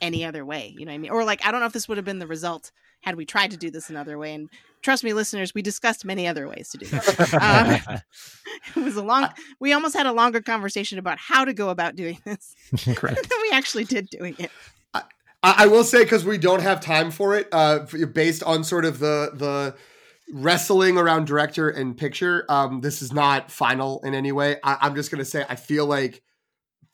any 0.00 0.24
other 0.24 0.44
way. 0.44 0.74
You 0.76 0.86
know 0.86 0.92
what 0.92 0.94
I 0.94 0.98
mean? 0.98 1.10
Or 1.10 1.24
like 1.24 1.44
I 1.44 1.50
don't 1.50 1.60
know 1.60 1.66
if 1.66 1.72
this 1.72 1.88
would 1.88 1.98
have 1.98 2.04
been 2.04 2.18
the 2.20 2.26
result 2.26 2.70
had 3.00 3.16
we 3.16 3.26
tried 3.26 3.50
to 3.50 3.56
do 3.56 3.70
this 3.70 3.90
another 3.90 4.16
way. 4.16 4.34
And 4.34 4.48
trust 4.84 5.02
me, 5.02 5.12
listeners, 5.12 5.52
we 5.54 5.62
discussed 5.62 6.04
many 6.04 6.28
other 6.28 6.46
ways 6.46 6.68
to 6.68 6.78
do 6.78 6.86
this. 6.86 7.34
Um, 7.34 7.80
it 8.76 8.84
was 8.84 8.96
a 8.96 9.02
long 9.02 9.28
we 9.58 9.72
almost 9.72 9.96
had 9.96 10.06
a 10.06 10.12
longer 10.12 10.40
conversation 10.40 10.98
about 10.98 11.18
how 11.18 11.44
to 11.44 11.52
go 11.52 11.70
about 11.70 11.96
doing 11.96 12.18
this 12.24 12.54
Correct. 12.94 13.28
than 13.28 13.38
we 13.42 13.50
actually 13.52 13.84
did 13.84 14.08
doing 14.10 14.36
it 14.38 14.50
I, 15.44 15.54
I 15.58 15.66
will 15.66 15.84
say 15.84 16.02
because 16.02 16.24
we 16.24 16.38
don't 16.38 16.62
have 16.62 16.80
time 16.80 17.10
for 17.10 17.36
it, 17.36 17.48
uh, 17.52 17.80
based 18.12 18.42
on 18.42 18.64
sort 18.64 18.84
of 18.84 18.98
the 18.98 19.30
the 19.34 19.76
wrestling 20.32 20.96
around 20.96 21.26
director 21.26 21.68
and 21.68 21.96
picture. 21.96 22.46
Um, 22.48 22.80
this 22.80 23.02
is 23.02 23.12
not 23.12 23.50
final 23.50 24.00
in 24.04 24.14
any 24.14 24.32
way. 24.32 24.56
I, 24.64 24.78
I'm 24.80 24.94
just 24.94 25.10
gonna 25.10 25.24
say 25.24 25.44
I 25.48 25.56
feel 25.56 25.86
like 25.86 26.22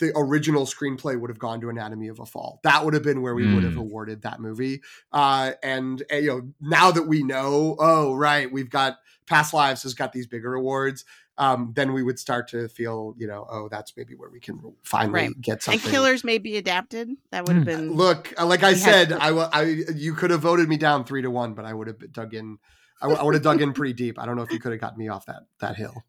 the 0.00 0.12
original 0.16 0.64
screenplay 0.66 1.18
would 1.18 1.30
have 1.30 1.38
gone 1.38 1.60
to 1.60 1.68
Anatomy 1.70 2.08
of 2.08 2.18
a 2.18 2.26
Fall. 2.26 2.58
That 2.64 2.84
would 2.84 2.94
have 2.94 3.02
been 3.04 3.22
where 3.22 3.34
we 3.34 3.54
would 3.54 3.62
have 3.64 3.74
Mm. 3.74 3.80
awarded 3.82 4.22
that 4.22 4.40
movie. 4.40 4.82
Uh, 5.12 5.52
and 5.62 6.02
uh, 6.12 6.16
you 6.16 6.26
know, 6.28 6.52
now 6.60 6.90
that 6.90 7.04
we 7.04 7.22
know, 7.22 7.76
oh 7.78 8.14
right, 8.14 8.50
we've 8.50 8.70
got 8.70 8.98
Past 9.26 9.54
Lives 9.54 9.84
has 9.84 9.94
got 9.94 10.12
these 10.12 10.26
bigger 10.26 10.54
awards. 10.54 11.04
Um, 11.38 11.72
then 11.74 11.92
we 11.94 12.02
would 12.02 12.18
start 12.18 12.48
to 12.48 12.68
feel, 12.68 13.14
you 13.16 13.26
know, 13.26 13.46
oh, 13.48 13.68
that's 13.70 13.96
maybe 13.96 14.14
where 14.14 14.28
we 14.28 14.40
can 14.40 14.60
finally 14.82 15.12
Right. 15.28 15.40
get 15.40 15.62
something. 15.62 15.80
and 15.82 15.90
killers 15.90 16.22
may 16.24 16.36
be 16.38 16.56
adapted 16.58 17.08
that 17.30 17.46
would 17.46 17.54
have 17.56 17.62
Mm. 17.62 17.66
been 17.66 17.92
Look, 17.94 18.34
uh, 18.38 18.44
like 18.44 18.62
I 18.62 18.74
said, 18.74 19.12
I, 19.12 19.28
I 19.30 19.62
you 19.94 20.12
could 20.14 20.30
have 20.30 20.40
voted 20.40 20.68
me 20.68 20.76
down 20.76 21.04
three 21.04 21.22
to 21.22 21.30
one, 21.30 21.54
but 21.54 21.64
I 21.64 21.72
would 21.72 21.86
have 21.86 22.12
dug 22.12 22.34
in. 22.34 22.58
I, 23.00 23.06
would 23.22 23.32
have 23.34 23.42
dug 23.42 23.62
in 23.62 23.72
pretty 23.72 23.94
deep. 23.94 24.18
I 24.18 24.26
don't 24.26 24.36
know 24.36 24.42
if 24.42 24.52
you 24.52 24.58
could 24.58 24.72
have 24.72 24.80
gotten 24.80 24.98
me 24.98 25.08
off 25.08 25.24
that 25.26 25.44
that 25.60 25.76
hill. 25.76 26.04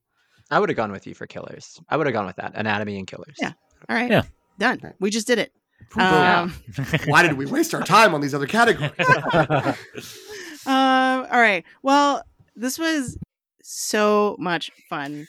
I 0.49 0.59
would 0.59 0.67
have 0.67 0.75
gone 0.75 0.91
with 0.91 1.07
you 1.07 1.13
for 1.15 1.25
killers. 1.25 1.79
I 1.87 1.95
would 1.95 2.05
have 2.07 2.13
gone 2.13 2.25
with 2.25 2.35
that. 2.35 2.51
Anatomy 2.55 2.97
and 2.97 3.07
killers. 3.07 3.37
Yeah. 3.39 3.53
All 3.89 3.95
right 3.95 4.09
Yeah. 4.11 4.23
done 4.59 4.93
we 4.99 5.09
just 5.09 5.27
did 5.27 5.39
it 5.39 5.51
um, 5.97 6.53
Why 7.07 7.21
did 7.23 7.33
we 7.33 7.45
waste 7.45 7.73
our 7.73 7.81
time 7.83 8.13
on 8.13 8.21
these 8.21 8.33
other 8.33 8.47
categories? 8.47 8.93
uh, 9.35 9.75
all 10.65 11.39
right 11.39 11.63
well 11.81 12.23
this 12.55 12.77
was 12.79 13.17
so 13.63 14.35
much 14.39 14.71
fun 14.89 15.27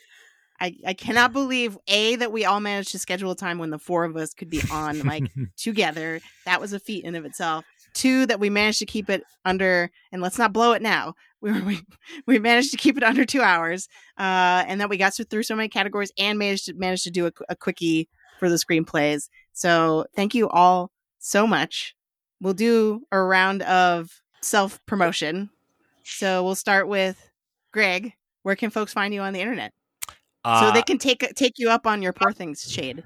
I, 0.61 0.77
I 0.87 0.95
cannot 0.95 1.33
believe 1.33 1.77
a 1.89 2.15
that 2.16 2.31
we 2.31 2.45
all 2.45 2.61
managed 2.61 2.93
to 2.93 2.99
schedule 3.01 3.33
a 3.33 3.37
time 3.37 3.59
when 3.59 3.70
the 3.70 3.81
four 3.81 4.05
of 4.05 4.16
us 4.16 4.33
could 4.33 4.49
be 4.49 4.62
on 4.70 5.01
like 5.01 5.24
together. 5.57 6.20
That 6.45 6.61
was 6.61 6.73
a 6.73 6.79
feat 6.79 7.05
in 7.05 7.16
of 7.16 7.24
itself. 7.24 7.65
Two, 7.95 8.27
that 8.27 8.39
we 8.39 8.49
managed 8.49 8.79
to 8.79 8.87
keep 8.87 9.11
it 9.11 9.24
under, 9.45 9.91
and 10.12 10.23
let's 10.23 10.39
not 10.39 10.53
blow 10.53 10.70
it 10.70 10.81
now. 10.81 11.15
We 11.41 11.51
were, 11.51 11.61
we, 11.65 11.81
we 12.27 12.39
managed 12.39 12.70
to 12.70 12.77
keep 12.77 12.97
it 12.97 13.03
under 13.03 13.24
two 13.24 13.43
hours, 13.43 13.89
uh, 14.16 14.62
and 14.69 14.81
that 14.81 14.89
we 14.89 14.99
got 14.99 15.15
through 15.15 15.43
so 15.43 15.57
many 15.57 15.69
categories 15.69 16.12
and 16.16 16.39
managed 16.39 16.66
to 16.66 16.74
managed 16.74 17.03
to 17.05 17.11
do 17.11 17.27
a, 17.27 17.33
a 17.49 17.57
quickie 17.57 18.09
for 18.43 18.48
the 18.48 18.56
screenplays. 18.56 19.28
So 19.52 20.05
thank 20.16 20.35
you 20.35 20.48
all 20.48 20.90
so 21.20 21.47
much. 21.47 21.94
We'll 22.40 22.55
do 22.55 23.02
a 23.12 23.23
round 23.23 23.62
of 23.62 24.10
self 24.40 24.85
promotion. 24.85 25.48
So 26.02 26.43
we'll 26.43 26.56
start 26.56 26.89
with 26.89 27.31
Greg. 27.73 28.14
Where 28.43 28.56
can 28.56 28.70
folks 28.70 28.93
find 28.93 29.14
you 29.14 29.20
on 29.20 29.32
the 29.32 29.39
internet? 29.40 29.73
so 30.09 30.51
Uh, 30.51 30.73
they 30.73 30.82
can 30.82 30.98
take 30.98 31.20
take 31.36 31.52
you 31.56 31.70
up 31.70 31.86
on 31.86 32.02
your 32.02 32.12
poor 32.12 32.32
things 32.32 32.69
shade. 32.69 33.05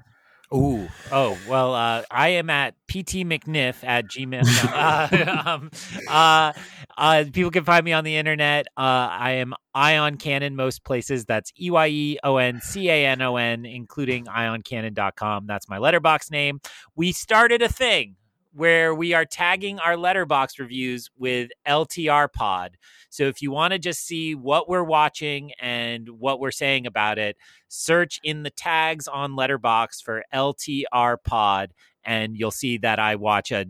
Ooh. 0.53 0.87
Oh, 1.11 1.37
well, 1.47 1.75
uh, 1.75 2.03
I 2.09 2.29
am 2.29 2.49
at 2.49 2.75
ptmcniff 2.87 3.83
at 3.83 4.05
gmail. 4.05 4.43
uh, 4.73 5.43
um, 5.45 5.71
uh, 6.07 6.53
uh, 6.97 7.25
people 7.33 7.51
can 7.51 7.65
find 7.65 7.83
me 7.83 7.91
on 7.91 8.05
the 8.05 8.15
internet. 8.15 8.67
Uh, 8.77 9.09
I 9.11 9.31
am 9.31 9.53
Ion 9.75 10.17
Cannon 10.17 10.55
most 10.55 10.85
places. 10.85 11.25
That's 11.25 11.51
E 11.59 11.69
Y 11.69 11.87
E 11.87 12.19
O 12.23 12.37
N 12.37 12.61
C 12.61 12.89
A 12.89 13.07
N 13.07 13.21
O 13.21 13.35
N, 13.35 13.65
including 13.65 14.25
ioncannon.com. 14.25 15.47
That's 15.47 15.67
my 15.67 15.79
Letterboxd 15.79 16.31
name. 16.31 16.61
We 16.95 17.11
started 17.11 17.61
a 17.61 17.69
thing. 17.69 18.15
Where 18.53 18.95
we 18.95 19.13
are 19.13 19.25
tagging 19.25 19.79
our 19.79 19.95
Letterboxd 19.95 20.59
reviews 20.59 21.09
with 21.17 21.51
LTR 21.67 22.31
Pod. 22.31 22.77
So 23.09 23.23
if 23.23 23.41
you 23.41 23.51
want 23.51 23.73
to 23.73 23.79
just 23.79 24.05
see 24.05 24.35
what 24.35 24.67
we're 24.67 24.83
watching 24.83 25.51
and 25.59 26.09
what 26.09 26.39
we're 26.39 26.51
saying 26.51 26.87
about 26.87 27.17
it, 27.17 27.37
search 27.67 28.19
in 28.23 28.43
the 28.43 28.49
tags 28.49 29.07
on 29.07 29.33
Letterboxd 29.33 30.03
for 30.03 30.23
LTR 30.33 31.17
Pod, 31.23 31.73
and 32.03 32.37
you'll 32.37 32.51
see 32.51 32.77
that 32.79 32.99
I 32.99 33.15
watch 33.15 33.51
a 33.51 33.65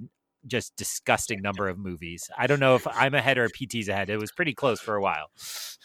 just 0.48 0.76
disgusting 0.76 1.41
number 1.41 1.68
of 1.68 1.78
movies. 1.78 2.30
I 2.38 2.48
don't 2.48 2.60
know 2.60 2.76
if 2.76 2.88
I'm 2.88 3.14
ahead 3.14 3.38
or 3.38 3.49
PT's 3.49 3.90
ahead. 3.90 4.10
It 4.10 4.20
was 4.20 4.32
pretty 4.32 4.54
close 4.54 4.80
for 4.80 4.95
a 4.95 5.02
while. 5.02 5.30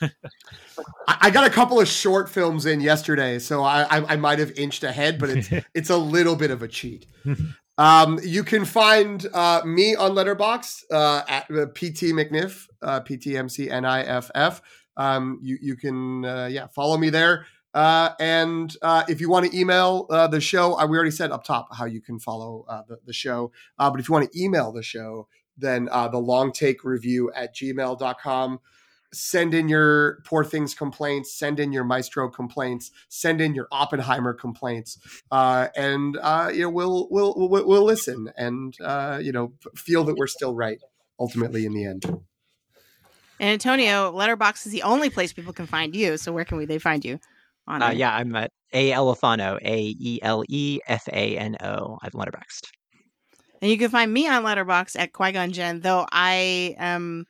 I 1.09 1.31
got 1.31 1.47
a 1.47 1.51
couple 1.51 1.81
of 1.81 1.89
short 1.89 2.29
films 2.29 2.67
in 2.67 2.81
yesterday, 2.81 3.39
so 3.39 3.63
I, 3.63 3.83
I, 3.83 4.13
I 4.13 4.17
might 4.17 4.39
have 4.39 4.53
inched 4.53 4.85
ahead, 4.85 5.19
but 5.19 5.31
it's 5.31 5.51
it's 5.75 5.91
a 5.91 5.97
little 5.97 6.37
bit 6.37 6.51
of 6.51 6.63
a 6.63 6.69
cheat. 6.69 7.07
Um, 7.79 8.21
you 8.23 8.45
can 8.45 8.65
find 8.65 9.27
uh, 9.33 9.63
me 9.65 9.95
on 9.95 10.13
Letterboxd 10.13 10.83
uh, 10.91 11.23
at 11.29 11.51
uh, 11.51 11.67
PT 11.67 12.13
McNiff, 12.13 12.67
uh, 12.83 13.01
PTMCNIFF. 13.01 14.61
Um, 14.97 15.39
you 15.43 15.59
you 15.61 15.77
can 15.77 16.25
uh, 16.25 16.49
yeah 16.51 16.67
follow 16.67 16.99
me 16.99 17.11
there. 17.11 17.47
Uh, 17.75 18.11
and 18.21 18.77
uh, 18.83 19.03
if 19.09 19.21
you 19.21 19.31
want 19.31 19.51
to 19.51 19.59
email 19.59 20.07
uh, 20.11 20.27
the 20.27 20.41
show, 20.41 20.77
we 20.87 20.97
already 20.97 21.11
said 21.11 21.31
up 21.31 21.45
top 21.45 21.75
how 21.75 21.87
you 21.87 22.03
can 22.03 22.19
follow 22.19 22.67
uh, 22.69 22.83
the, 22.87 22.99
the 23.07 23.13
show. 23.13 23.51
Uh, 23.79 23.91
but 23.91 23.99
if 23.99 24.09
you 24.09 24.13
want 24.13 24.31
to 24.31 24.41
email 24.41 24.73
the 24.73 24.83
show, 24.83 25.27
then 25.57 25.89
uh, 25.91 26.09
the 26.09 26.19
long 26.19 26.53
take 26.53 26.85
review 26.85 27.33
at 27.35 27.55
gmail.com. 27.55 28.61
Send 29.15 29.53
in 29.53 29.69
your 29.69 30.23
poor 30.25 30.45
things 30.45 30.75
complaints, 30.75 31.37
send 31.39 31.61
in 31.61 31.73
your 31.73 31.85
maestro 31.85 32.31
complaints, 32.31 32.91
send 33.09 33.41
in 33.41 33.55
your 33.55 33.69
Oppenheimer 33.71 34.33
complaints, 34.33 34.99
uh, 35.31 35.69
and 35.77 36.17
uh, 36.23 36.51
you 36.53 36.63
know 36.63 36.71
we'll, 36.71 37.09
we'll 37.11 37.35
we'll 37.37 37.67
we'll 37.67 37.85
listen 37.85 38.31
and 38.37 38.75
uh, 38.83 39.19
you 39.23 39.33
know 39.33 39.53
feel 39.75 40.05
that 40.05 40.17
we're 40.17 40.27
still 40.27 40.55
right 40.55 40.81
ultimately 41.21 41.67
in 41.67 41.75
the 41.75 41.85
end. 41.85 42.05
And 43.39 43.51
Antonio, 43.51 44.13
Letterboxd 44.13 44.67
is 44.67 44.73
the 44.73 44.83
only 44.83 45.11
place 45.11 45.33
people 45.33 45.53
can 45.53 45.67
find 45.67 45.97
you. 45.97 46.17
So 46.17 46.33
where 46.33 46.45
can 46.45 46.59
we 46.59 46.65
they 46.65 46.79
find 46.79 47.05
you? 47.05 47.19
On 47.67 47.83
Uh, 47.83 47.91
yeah, 47.91 48.15
I'm 48.15 48.35
at 48.35 48.51
A 48.73 48.93
Elefano, 48.93 49.59
A 49.63 49.95
E 49.99 50.21
L 50.23 50.45
E 50.49 50.81
F 50.87 51.09
A 51.09 51.37
N 51.37 51.57
O. 51.61 51.99
I've 52.03 52.13
letterboxed. 52.13 52.71
And 53.61 53.71
you 53.71 53.79
can 53.79 53.91
find 53.91 54.13
me 54.13 54.27
on 54.29 54.43
Letterboxd 54.43 54.99
at 54.99 55.13
Qui 55.13 55.33
Gon 55.33 55.53
Jen, 55.53 55.81
though 55.81 56.07
I 56.11 56.75
um 56.79 57.27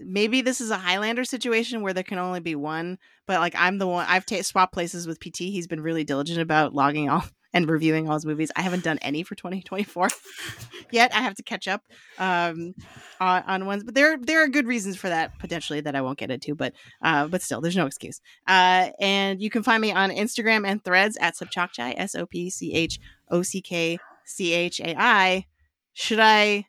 maybe 0.00 0.40
this 0.40 0.60
is 0.60 0.70
a 0.70 0.76
Highlander 0.78 1.24
situation 1.24 1.82
where 1.82 1.92
there 1.92 2.04
can 2.04 2.18
only 2.18 2.40
be 2.40 2.54
one, 2.54 2.98
but 3.26 3.40
like 3.40 3.54
I'm 3.56 3.78
the 3.78 3.86
one 3.86 4.06
I've 4.08 4.26
ta- 4.26 4.42
swapped 4.42 4.72
places 4.72 5.06
with 5.06 5.20
PT. 5.20 5.38
He's 5.38 5.66
been 5.66 5.80
really 5.80 6.04
diligent 6.04 6.40
about 6.40 6.74
logging 6.74 7.08
all 7.08 7.24
and 7.52 7.68
reviewing 7.68 8.08
all 8.08 8.14
his 8.14 8.26
movies. 8.26 8.50
I 8.56 8.62
haven't 8.62 8.84
done 8.84 8.98
any 8.98 9.22
for 9.22 9.34
2024 9.34 10.08
yet. 10.90 11.14
I 11.14 11.20
have 11.20 11.34
to 11.36 11.42
catch 11.42 11.66
up 11.68 11.82
um 12.18 12.74
on, 13.20 13.42
on 13.46 13.66
ones, 13.66 13.84
but 13.84 13.94
there 13.94 14.18
there 14.18 14.42
are 14.42 14.48
good 14.48 14.66
reasons 14.66 14.96
for 14.96 15.08
that 15.08 15.38
potentially 15.38 15.80
that 15.80 15.96
I 15.96 16.02
won't 16.02 16.18
get 16.18 16.30
into, 16.30 16.54
but 16.54 16.74
uh 17.02 17.28
but 17.28 17.42
still 17.42 17.60
there's 17.60 17.76
no 17.76 17.86
excuse. 17.86 18.20
Uh 18.46 18.90
and 19.00 19.40
you 19.40 19.50
can 19.50 19.62
find 19.62 19.80
me 19.80 19.92
on 19.92 20.10
Instagram 20.10 20.66
and 20.66 20.84
Threads 20.84 21.16
at 21.20 21.36
Sopchockchai 21.36 21.94
S 21.96 22.14
O 22.14 22.26
P 22.26 22.50
C 22.50 22.72
H 22.74 22.98
O 23.30 23.42
C 23.42 23.60
K 23.60 23.98
C 24.24 24.52
H 24.52 24.80
A 24.80 24.94
I. 24.98 25.46
Should 25.94 26.20
I 26.20 26.66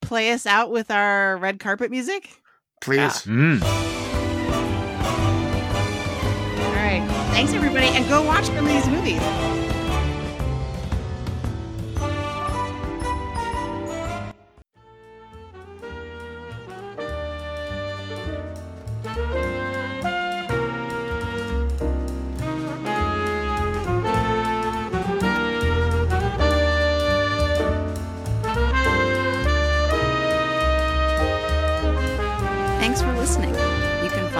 play 0.00 0.30
us 0.30 0.46
out 0.46 0.70
with 0.70 0.90
our 0.90 1.36
red 1.38 1.58
carpet 1.58 1.90
music? 1.90 2.40
Please. 2.84 3.24
Mm. 3.24 3.62
All 6.60 6.72
right. 6.74 7.02
Thanks, 7.32 7.54
everybody. 7.54 7.86
And 7.86 8.06
go 8.10 8.20
watch 8.22 8.44
some 8.44 8.58
of 8.58 8.66
these 8.66 8.86
movies. 8.88 9.63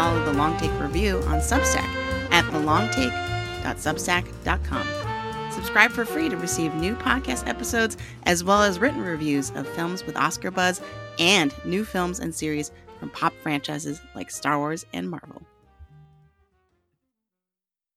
Follow 0.04 0.22
the 0.22 0.34
Long 0.34 0.54
Take 0.58 0.78
Review 0.78 1.16
on 1.20 1.38
Substack 1.38 1.88
at 2.30 2.44
thelongtake.substack.com. 2.52 5.50
Subscribe 5.50 5.92
for 5.92 6.04
free 6.04 6.28
to 6.28 6.36
receive 6.36 6.74
new 6.74 6.94
podcast 6.94 7.48
episodes 7.48 7.96
as 8.24 8.44
well 8.44 8.62
as 8.62 8.78
written 8.78 9.00
reviews 9.00 9.50
of 9.52 9.66
films 9.66 10.04
with 10.04 10.14
Oscar 10.14 10.50
buzz 10.50 10.82
and 11.18 11.54
new 11.64 11.86
films 11.86 12.20
and 12.20 12.34
series 12.34 12.70
from 12.98 13.08
pop 13.08 13.32
franchises 13.42 14.02
like 14.14 14.30
Star 14.30 14.58
Wars 14.58 14.84
and 14.92 15.08
Marvel. 15.08 15.40